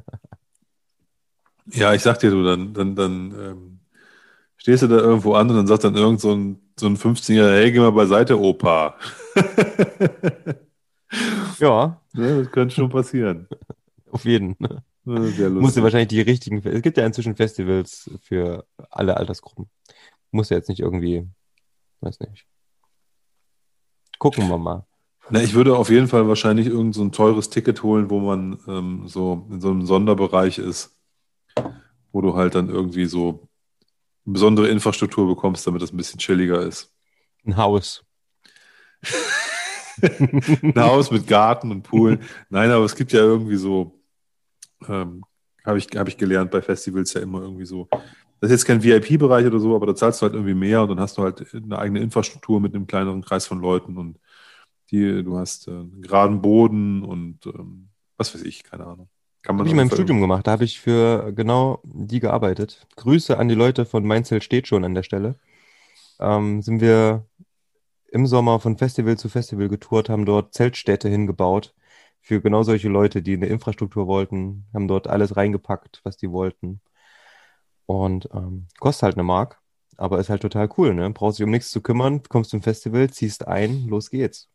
ja, 1.66 1.93
ich 1.93 2.02
sag 2.02 2.19
dir, 2.20 2.31
du, 2.31 2.44
dann, 2.44 2.73
dann, 2.73 2.97
dann 2.97 3.32
ähm, 3.32 3.81
stehst 4.56 4.82
du 4.82 4.86
da 4.86 4.97
irgendwo 4.97 5.35
an 5.35 5.51
und 5.51 5.56
dann 5.56 5.66
sagt 5.66 5.85
dann 5.85 5.94
irgend 5.94 6.20
so 6.20 6.35
ein, 6.35 6.60
so 6.78 6.86
ein 6.86 6.97
15-Jähriger, 6.97 7.52
hey, 7.52 7.73
geh 7.73 7.78
mal 7.78 7.93
beiseite, 7.93 8.40
Opa. 8.40 8.97
ja. 11.59 12.01
ja. 12.14 12.36
Das 12.39 12.51
könnte 12.51 12.74
schon 12.74 12.89
passieren. 12.89 13.48
Auf 14.10 14.24
jeden. 14.24 14.56
Sehr 15.05 15.19
lustig. 15.19 15.51
Musst 15.53 15.77
du 15.77 15.83
wahrscheinlich 15.83 16.09
die 16.09 16.20
richtigen, 16.20 16.65
es 16.65 16.83
gibt 16.83 16.97
ja 16.97 17.05
inzwischen 17.05 17.35
Festivals 17.35 18.11
für 18.23 18.66
alle 18.91 19.16
Altersgruppen. 19.16 19.69
Muss 20.31 20.51
ja 20.51 20.57
jetzt 20.57 20.69
nicht 20.69 20.81
irgendwie, 20.81 21.29
weiß 22.01 22.20
nicht. 22.20 22.47
Gucken 24.19 24.49
wir 24.49 24.59
mal. 24.59 24.87
Na, 25.31 25.43
ich 25.43 25.55
würde 25.55 25.77
auf 25.77 25.91
jeden 25.91 26.09
Fall 26.09 26.29
wahrscheinlich 26.29 26.66
irgend 26.66 26.95
so 26.95 27.03
ein 27.03 27.12
teures 27.12 27.51
Ticket 27.51 27.83
holen, 27.83 28.11
wo 28.11 28.20
man 28.20 28.59
ähm, 28.69 29.09
so 29.09 29.47
in 29.51 29.61
so 29.61 29.70
einem 29.70 29.87
Sonderbereich 29.87 30.59
ist, 30.59 30.97
wo 32.12 32.20
du 32.20 32.35
halt 32.35 32.55
dann 32.55 32.69
irgendwie 32.69 33.07
so 33.07 33.49
besondere 34.24 34.69
Infrastruktur 34.69 35.27
bekommst, 35.27 35.66
damit 35.66 35.83
das 35.83 35.93
ein 35.93 35.97
bisschen 35.97 36.19
chilliger 36.19 36.62
ist. 36.62 36.93
Ein 37.45 37.57
Haus. 37.57 38.05
ein 40.03 40.74
Haus 40.77 41.11
mit 41.11 41.27
Garten 41.27 41.70
und 41.70 41.83
Pool. 41.83 42.20
Nein, 42.49 42.70
aber 42.70 42.85
es 42.85 42.95
gibt 42.95 43.12
ja 43.12 43.20
irgendwie 43.20 43.57
so, 43.57 44.02
ähm, 44.89 45.25
habe 45.65 45.79
ich, 45.79 45.89
hab 45.95 46.09
ich 46.09 46.17
gelernt 46.17 46.51
bei 46.51 46.63
Festivals 46.63 47.15
ja 47.15 47.21
immer 47.21 47.41
irgendwie 47.43 47.67
so. 47.67 47.89
Das 48.41 48.51
ist 48.51 48.63
jetzt 48.63 48.65
kein 48.65 48.83
VIP-Bereich 48.83 49.47
oder 49.47 49.61
so, 49.61 49.77
aber 49.77 49.87
da 49.87 49.95
zahlst 49.95 50.21
du 50.21 50.25
halt 50.25 50.35
irgendwie 50.35 50.55
mehr 50.55 50.83
und 50.83 50.89
dann 50.89 51.01
hast 51.01 51.17
du 51.17 51.23
halt 51.23 51.47
eine 51.55 51.79
eigene 51.79 52.01
Infrastruktur 52.01 52.61
mit 52.61 52.75
einem 52.75 52.87
kleineren 52.87 53.23
Kreis 53.23 53.47
von 53.47 53.61
Leuten 53.61 53.97
und 53.97 54.19
die, 54.91 55.23
du 55.23 55.39
hast 55.39 55.69
äh, 55.69 55.71
einen 55.71 56.03
geraden 56.03 56.43
Boden 56.43 57.03
und 57.05 57.47
ähm, 57.47 57.89
was 58.17 58.35
weiß 58.35 58.43
ich, 58.43 58.65
keine 58.65 58.85
Ahnung. 58.85 59.09
Kann 59.43 59.57
man 59.57 59.61
habe 59.61 59.69
ich 59.69 59.73
in 59.73 59.77
meinem 59.77 59.91
Studium 59.91 60.21
gemacht, 60.21 60.47
da 60.47 60.53
habe 60.53 60.65
ich 60.65 60.81
für 60.81 61.33
genau 61.33 61.81
die 61.85 62.21
gearbeitet. 62.21 62.87
Grüße 62.97 63.39
an 63.39 63.49
die 63.49 63.55
Leute 63.55 63.85
von 63.85 64.05
Mainzelt 64.05 64.45
steht 64.45 64.69
schon 64.69 64.85
an 64.85 64.95
der 64.95 65.03
Stelle. 65.03 65.37
Ähm, 66.21 66.63
sind 66.63 66.81
wir 66.81 67.25
im 68.11 68.27
Sommer 68.27 68.61
von 68.61 68.77
Festival 68.77 69.17
zu 69.17 69.29
Festival 69.29 69.69
getourt, 69.69 70.09
haben 70.09 70.27
dort 70.27 70.53
Zeltstädte 70.53 71.09
hingebaut 71.09 71.75
für 72.23 72.40
genau 72.40 72.62
solche 72.62 72.89
Leute, 72.89 73.20
die 73.20 73.35
eine 73.35 73.47
Infrastruktur 73.47 74.07
wollten, 74.07 74.66
haben 74.73 74.89
dort 74.89 75.09
alles 75.09 75.36
reingepackt, 75.36 76.01
was 76.05 76.16
die 76.16 76.31
wollten. 76.31 76.81
Und 77.85 78.28
ähm, 78.32 78.69
kostet 78.78 79.03
halt 79.03 79.16
eine 79.16 79.24
Mark, 79.24 79.61
aber 79.97 80.20
ist 80.20 80.31
halt 80.31 80.40
total 80.40 80.69
cool, 80.78 80.94
ne? 80.94 81.11
Brauchst 81.11 81.39
dich 81.39 81.44
um 81.44 81.51
nichts 81.51 81.70
zu 81.70 81.82
kümmern, 81.82 82.23
kommst 82.28 82.51
zum 82.51 82.62
Festival, 82.62 83.11
ziehst 83.11 83.47
ein, 83.49 83.89
los 83.89 84.09
geht's. 84.09 84.49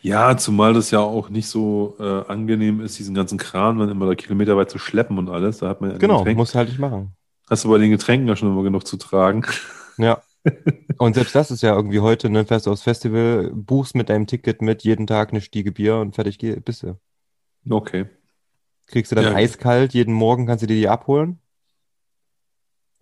Ja, 0.00 0.36
zumal 0.36 0.72
das 0.72 0.92
ja 0.92 1.00
auch 1.00 1.28
nicht 1.28 1.48
so 1.48 1.96
äh, 1.98 2.24
angenehm 2.28 2.80
ist, 2.80 2.96
diesen 2.98 3.16
ganzen 3.16 3.38
Kran 3.38 3.80
dann 3.80 3.88
immer 3.88 4.06
da 4.06 4.14
kilometerweit 4.14 4.70
zu 4.70 4.78
schleppen 4.78 5.18
und 5.18 5.28
alles. 5.28 5.58
Da 5.58 5.68
hat 5.68 5.80
man 5.80 5.90
ja 5.90 5.98
genau, 5.98 6.24
muss 6.24 6.54
halt 6.54 6.68
nicht 6.68 6.78
machen. 6.78 7.16
Hast 7.50 7.64
du 7.64 7.70
bei 7.70 7.78
den 7.78 7.90
Getränken 7.90 8.28
ja 8.28 8.36
schon 8.36 8.50
immer 8.50 8.62
genug 8.62 8.86
zu 8.86 8.96
tragen. 8.96 9.44
Ja. 9.98 10.22
Und 10.98 11.14
selbst 11.14 11.34
das 11.34 11.50
ist 11.50 11.62
ja 11.62 11.74
irgendwie 11.74 12.00
heute, 12.00 12.30
ne, 12.30 12.44
fährst 12.44 12.66
du 12.66 12.70
aufs 12.70 12.82
Festival, 12.82 13.50
buchst 13.54 13.94
mit 13.94 14.08
deinem 14.08 14.26
Ticket 14.26 14.62
mit 14.62 14.82
jeden 14.82 15.06
Tag 15.06 15.30
eine 15.30 15.40
Stiege 15.40 15.72
Bier 15.72 15.96
und 15.96 16.14
fertig 16.14 16.38
bist 16.64 16.82
du. 16.82 16.98
Okay. 17.68 18.06
Kriegst 18.86 19.12
du 19.12 19.16
dann 19.16 19.24
ja. 19.24 19.34
eiskalt, 19.34 19.94
jeden 19.94 20.14
Morgen 20.14 20.46
kannst 20.46 20.62
du 20.62 20.66
dir 20.66 20.76
die 20.76 20.88
abholen. 20.88 21.40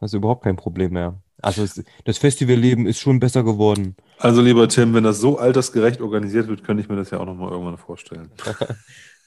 Hast 0.01 0.15
du 0.15 0.19
überhaupt 0.19 0.45
kein 0.45 0.57
Problem 0.57 0.93
mehr. 0.93 1.23
Also 1.43 1.63
es, 1.63 1.85
das 2.05 2.19
Festivalleben 2.19 2.87
ist 2.87 2.99
schon 2.99 3.21
besser 3.21 3.45
geworden. 3.45 3.97
Also 4.19 4.41
lieber 4.41 4.69
Tim, 4.69 4.95
wenn 4.95 5.05
das 5.05 5.21
so 5.21 5.39
altersgerecht 5.39 6.01
organisiert 6.01 6.49
wird, 6.49 6.65
könnte 6.65 6.83
ich 6.83 6.89
mir 6.89 6.97
das 6.97 7.11
ja 7.11 7.21
auch 7.21 7.27
nochmal 7.27 7.51
irgendwann 7.51 7.77
vorstellen. 7.77 8.31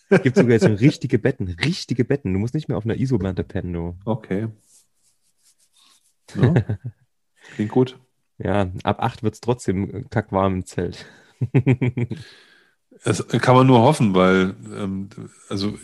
es 0.09 0.21
gibt 0.23 0.35
sogar 0.35 0.53
jetzt 0.53 0.65
richtige 0.65 1.19
Betten, 1.19 1.47
richtige 1.47 2.05
Betten. 2.05 2.33
Du 2.33 2.39
musst 2.39 2.55
nicht 2.55 2.69
mehr 2.69 2.77
auf 2.77 2.85
einer 2.85 2.99
Isomatte 2.99 3.43
pennen, 3.43 3.73
du. 3.73 3.97
Okay. 4.05 4.47
Ja. 6.35 6.53
Klingt 7.55 7.71
gut. 7.71 7.97
Ja, 8.37 8.71
ab 8.83 9.01
acht 9.01 9.23
wird 9.23 9.33
es 9.33 9.41
trotzdem 9.41 10.09
kackwarm 10.09 10.55
im 10.55 10.65
Zelt. 10.65 11.05
das 13.03 13.27
kann 13.27 13.55
man 13.55 13.67
nur 13.67 13.81
hoffen, 13.81 14.13
weil 14.13 14.55
ähm, 14.75 15.09
also 15.49 15.77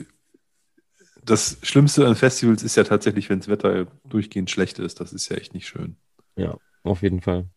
das 1.26 1.58
Schlimmste 1.64 2.06
an 2.06 2.16
Festivals 2.16 2.64
ist 2.64 2.76
ja 2.76 2.84
tatsächlich, 2.84 3.30
wenn 3.30 3.40
das 3.40 3.48
Wetter 3.48 3.88
durchgehend 4.08 4.50
schlecht 4.50 4.80
ist. 4.80 5.00
Das 5.00 5.14
ist 5.14 5.30
ja 5.30 5.38
echt 5.38 5.54
nicht 5.54 5.68
schön. 5.68 5.96
Ja, 6.36 6.58
auf 6.84 7.02
jeden 7.02 7.22
Fall. 7.22 7.48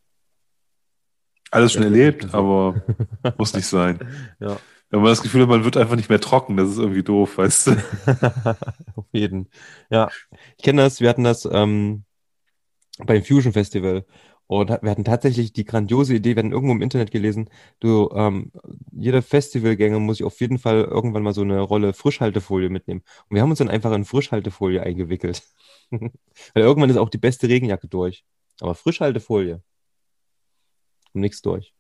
Alles 1.51 1.73
schon 1.73 1.83
erlebt, 1.83 2.35
aber 2.35 2.83
muss 3.39 3.55
nicht 3.55 3.67
sein. 3.67 3.99
Ja. 4.41 4.59
Wenn 4.91 5.01
man 5.01 5.11
das 5.11 5.23
Gefühl 5.23 5.43
hat, 5.43 5.49
man 5.49 5.65
wird 5.65 5.77
einfach 5.77 5.97
nicht 5.97 6.09
mehr 6.09 6.21
trocken, 6.21 6.57
das 6.57 6.71
ist 6.71 6.79
irgendwie 6.79 7.03
doof, 7.03 7.39
weißt 7.39 7.69
du? 7.69 7.71
auf 8.95 9.07
jeden. 9.13 9.49
Ja, 9.91 10.09
ich 10.57 10.65
kenne 10.65 10.83
das, 10.83 11.01
wir 11.01 11.09
hatten 11.09 11.25
das 11.25 11.49
ähm, 11.51 12.05
beim 12.99 13.23
Fusion 13.25 13.53
Festival 13.53 14.05
und 14.47 14.71
wir 14.71 14.91
hatten 14.91 15.05
tatsächlich 15.05 15.53
die 15.53 15.65
grandiose 15.65 16.15
Idee, 16.15 16.37
wir 16.37 16.43
hatten 16.43 16.53
irgendwo 16.53 16.73
im 16.73 16.83
Internet 16.83 17.11
gelesen, 17.11 17.51
du, 17.81 18.11
ähm, 18.15 18.53
jeder 18.93 19.23
Festivalgänger 19.23 19.99
muss 19.99 20.19
sich 20.19 20.27
auf 20.27 20.41
jeden 20.41 20.59
Fall 20.59 20.85
irgendwann 20.85 21.23
mal 21.23 21.35
so 21.35 21.43
eine 21.43 21.61
Rolle 21.61 21.93
Frischhaltefolie 21.93 22.69
mitnehmen. 22.69 23.03
Und 23.29 23.35
wir 23.35 23.43
haben 23.43 23.51
uns 23.51 23.59
dann 23.59 23.71
einfach 23.71 23.93
in 23.93 24.05
Frischhaltefolie 24.05 24.83
eingewickelt. 24.83 25.43
Weil 25.91 26.11
irgendwann 26.55 26.91
ist 26.91 26.97
auch 26.97 27.11
die 27.11 27.19
beste 27.19 27.49
Regenjacke 27.49 27.89
durch. 27.89 28.25
Aber 28.61 28.75
Frischhaltefolie. 28.75 29.63
Und 31.13 31.21
nichts 31.21 31.43
durch. 31.43 31.75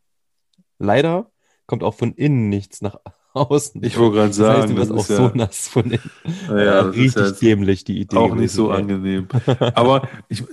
Leider 0.78 1.30
kommt 1.66 1.82
auch 1.84 1.94
von 1.94 2.14
innen 2.14 2.48
nichts 2.48 2.80
nach 2.80 2.96
außen. 3.36 3.82
Ich 3.84 3.98
wollte 3.98 4.16
gerade 4.16 4.32
sagen. 4.32 4.76
Das 4.76 4.88
heißt, 4.88 4.90
du 4.90 4.96
wirst 4.96 5.10
auch 5.10 5.10
ja, 5.10 5.16
so 5.16 5.36
nass 5.36 5.68
von 5.68 5.84
innen. 5.84 6.10
Ja, 6.48 6.64
ja 6.64 6.80
richtig 6.80 7.38
dämlich, 7.38 7.84
die 7.84 8.00
Idee. 8.00 8.16
Auch 8.16 8.34
nicht 8.34 8.52
so 8.52 8.70
ey. 8.70 8.78
angenehm. 8.78 9.28
Aber 9.74 10.08
ich, 10.28 10.44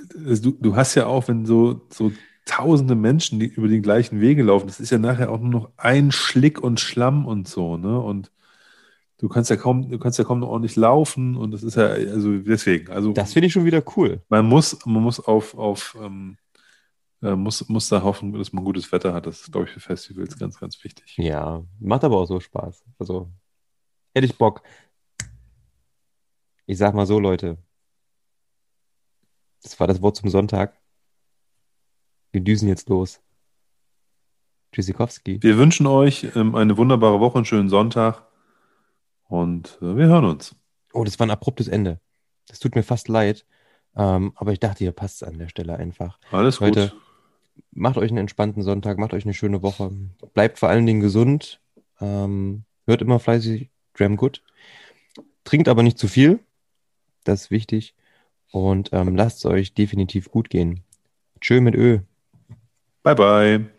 du, 0.42 0.52
du 0.52 0.76
hast 0.76 0.96
ja 0.96 1.08
auch, 1.08 1.28
wenn 1.28 1.46
so, 1.46 1.82
so 1.90 2.12
tausende 2.46 2.96
Menschen, 2.96 3.40
die 3.40 3.48
über 3.48 3.68
den 3.68 3.82
gleichen 3.82 4.20
Wege 4.20 4.44
laufen, 4.44 4.68
das 4.68 4.80
ist 4.80 4.92
ja 4.92 4.98
nachher 4.98 5.32
auch 5.32 5.40
nur 5.40 5.50
noch 5.50 5.70
ein 5.78 6.12
Schlick 6.12 6.62
und 6.62 6.80
Schlamm 6.80 7.26
und 7.26 7.48
so, 7.48 7.78
ne? 7.78 8.00
Und 8.00 8.32
du 9.20 9.30
kannst 9.30 9.50
ja 9.50 9.56
kaum, 9.56 9.90
du 9.90 9.98
kannst 9.98 10.20
ja 10.20 10.26
kaum 10.26 10.40
noch 10.40 10.50
ordentlich 10.50 10.76
laufen 10.76 11.38
und 11.38 11.52
das 11.52 11.64
ist 11.64 11.76
ja, 11.76 11.88
also 11.88 12.38
deswegen. 12.38 12.92
Also, 12.92 13.14
das 13.14 13.34
finde 13.34 13.48
ich 13.48 13.54
schon 13.54 13.66
wieder 13.66 13.82
cool. 13.96 14.22
Man 14.30 14.46
muss, 14.46 14.78
man 14.86 15.02
muss 15.02 15.20
auf, 15.20 15.58
auf 15.58 15.98
ähm, 16.04 16.36
äh, 16.36 16.43
muss, 17.32 17.68
muss 17.70 17.90
da 17.90 18.04
hoffen, 18.04 18.34
dass 18.34 18.54
man 18.54 18.64
gutes 18.64 18.92
Wetter 18.92 19.14
hat. 19.14 19.26
Das 19.26 19.42
ist, 19.42 19.52
glaube 19.52 19.68
ich, 19.68 19.74
für 19.74 19.80
Festivals 19.80 20.38
ganz, 20.38 20.60
ganz 20.60 20.84
wichtig. 20.84 21.16
Ja, 21.18 21.64
macht 21.80 22.04
aber 22.04 22.18
auch 22.18 22.26
so 22.26 22.40
Spaß. 22.40 22.84
Also, 23.00 23.32
hätte 24.14 24.26
ich 24.26 24.38
Bock. 24.38 24.62
Ich 26.66 26.78
sag 26.78 26.94
mal 26.94 27.06
so, 27.06 27.20
Leute. 27.20 27.58
Das 29.62 29.80
war 29.80 29.88
das 29.88 30.02
Wort 30.02 30.18
zum 30.18 30.30
Sonntag. 30.30 30.78
Wir 32.32 32.42
düsen 32.42 32.68
jetzt 32.68 32.90
los. 32.90 33.22
Tschüssikowski. 34.74 35.42
Wir 35.42 35.58
wünschen 35.58 35.86
euch 35.88 36.36
ähm, 36.36 36.56
eine 36.56 36.78
wunderbare 36.78 37.20
Woche, 37.20 37.38
einen 37.38 37.46
schönen 37.46 37.70
Sonntag 37.70 38.28
und 39.26 39.78
äh, 39.82 39.96
wir 39.96 40.08
hören 40.08 40.26
uns. 40.26 40.56
Oh, 40.94 41.04
das 41.04 41.20
war 41.20 41.28
ein 41.28 41.32
abruptes 41.32 41.68
Ende. 41.68 42.00
Das 42.48 42.60
tut 42.60 42.76
mir 42.76 42.84
fast 42.84 43.08
leid. 43.08 43.46
Ähm, 43.96 44.34
aber 44.36 44.52
ich 44.52 44.60
dachte, 44.60 44.80
hier 44.80 44.92
passt 44.92 45.22
es 45.22 45.28
an 45.28 45.38
der 45.38 45.48
Stelle 45.48 45.76
einfach. 45.78 46.20
Alles 46.32 46.60
Leute, 46.60 46.90
gut. 46.90 47.02
Macht 47.76 47.98
euch 47.98 48.10
einen 48.10 48.20
entspannten 48.20 48.64
Sonntag, 48.64 48.98
macht 48.98 49.14
euch 49.14 49.26
eine 49.26 49.34
schöne 49.34 49.62
Woche. 49.62 49.92
Bleibt 50.34 50.60
vor 50.60 50.70
allen 50.70 50.86
Dingen 50.86 51.02
gesund. 51.02 51.62
Ähm, 52.00 52.64
hört 52.86 53.02
immer 53.02 53.20
fleißig 53.20 53.70
Dram 53.94 54.18
Good. 54.18 54.44
Trinkt 55.44 55.68
aber 55.68 55.84
nicht 55.84 55.98
zu 55.98 56.08
viel. 56.08 56.40
Das 57.24 57.44
ist 57.44 57.52
wichtig. 57.52 57.96
Und 58.52 58.90
ähm, 58.94 59.16
lasst 59.16 59.40
es 59.40 59.46
euch 59.46 59.74
definitiv 59.74 60.30
gut 60.30 60.50
gehen. 60.50 60.84
Tschö 61.42 61.62
mit 61.62 61.76
Ö. 61.76 62.00
Bye, 63.04 63.16
bye. 63.16 63.73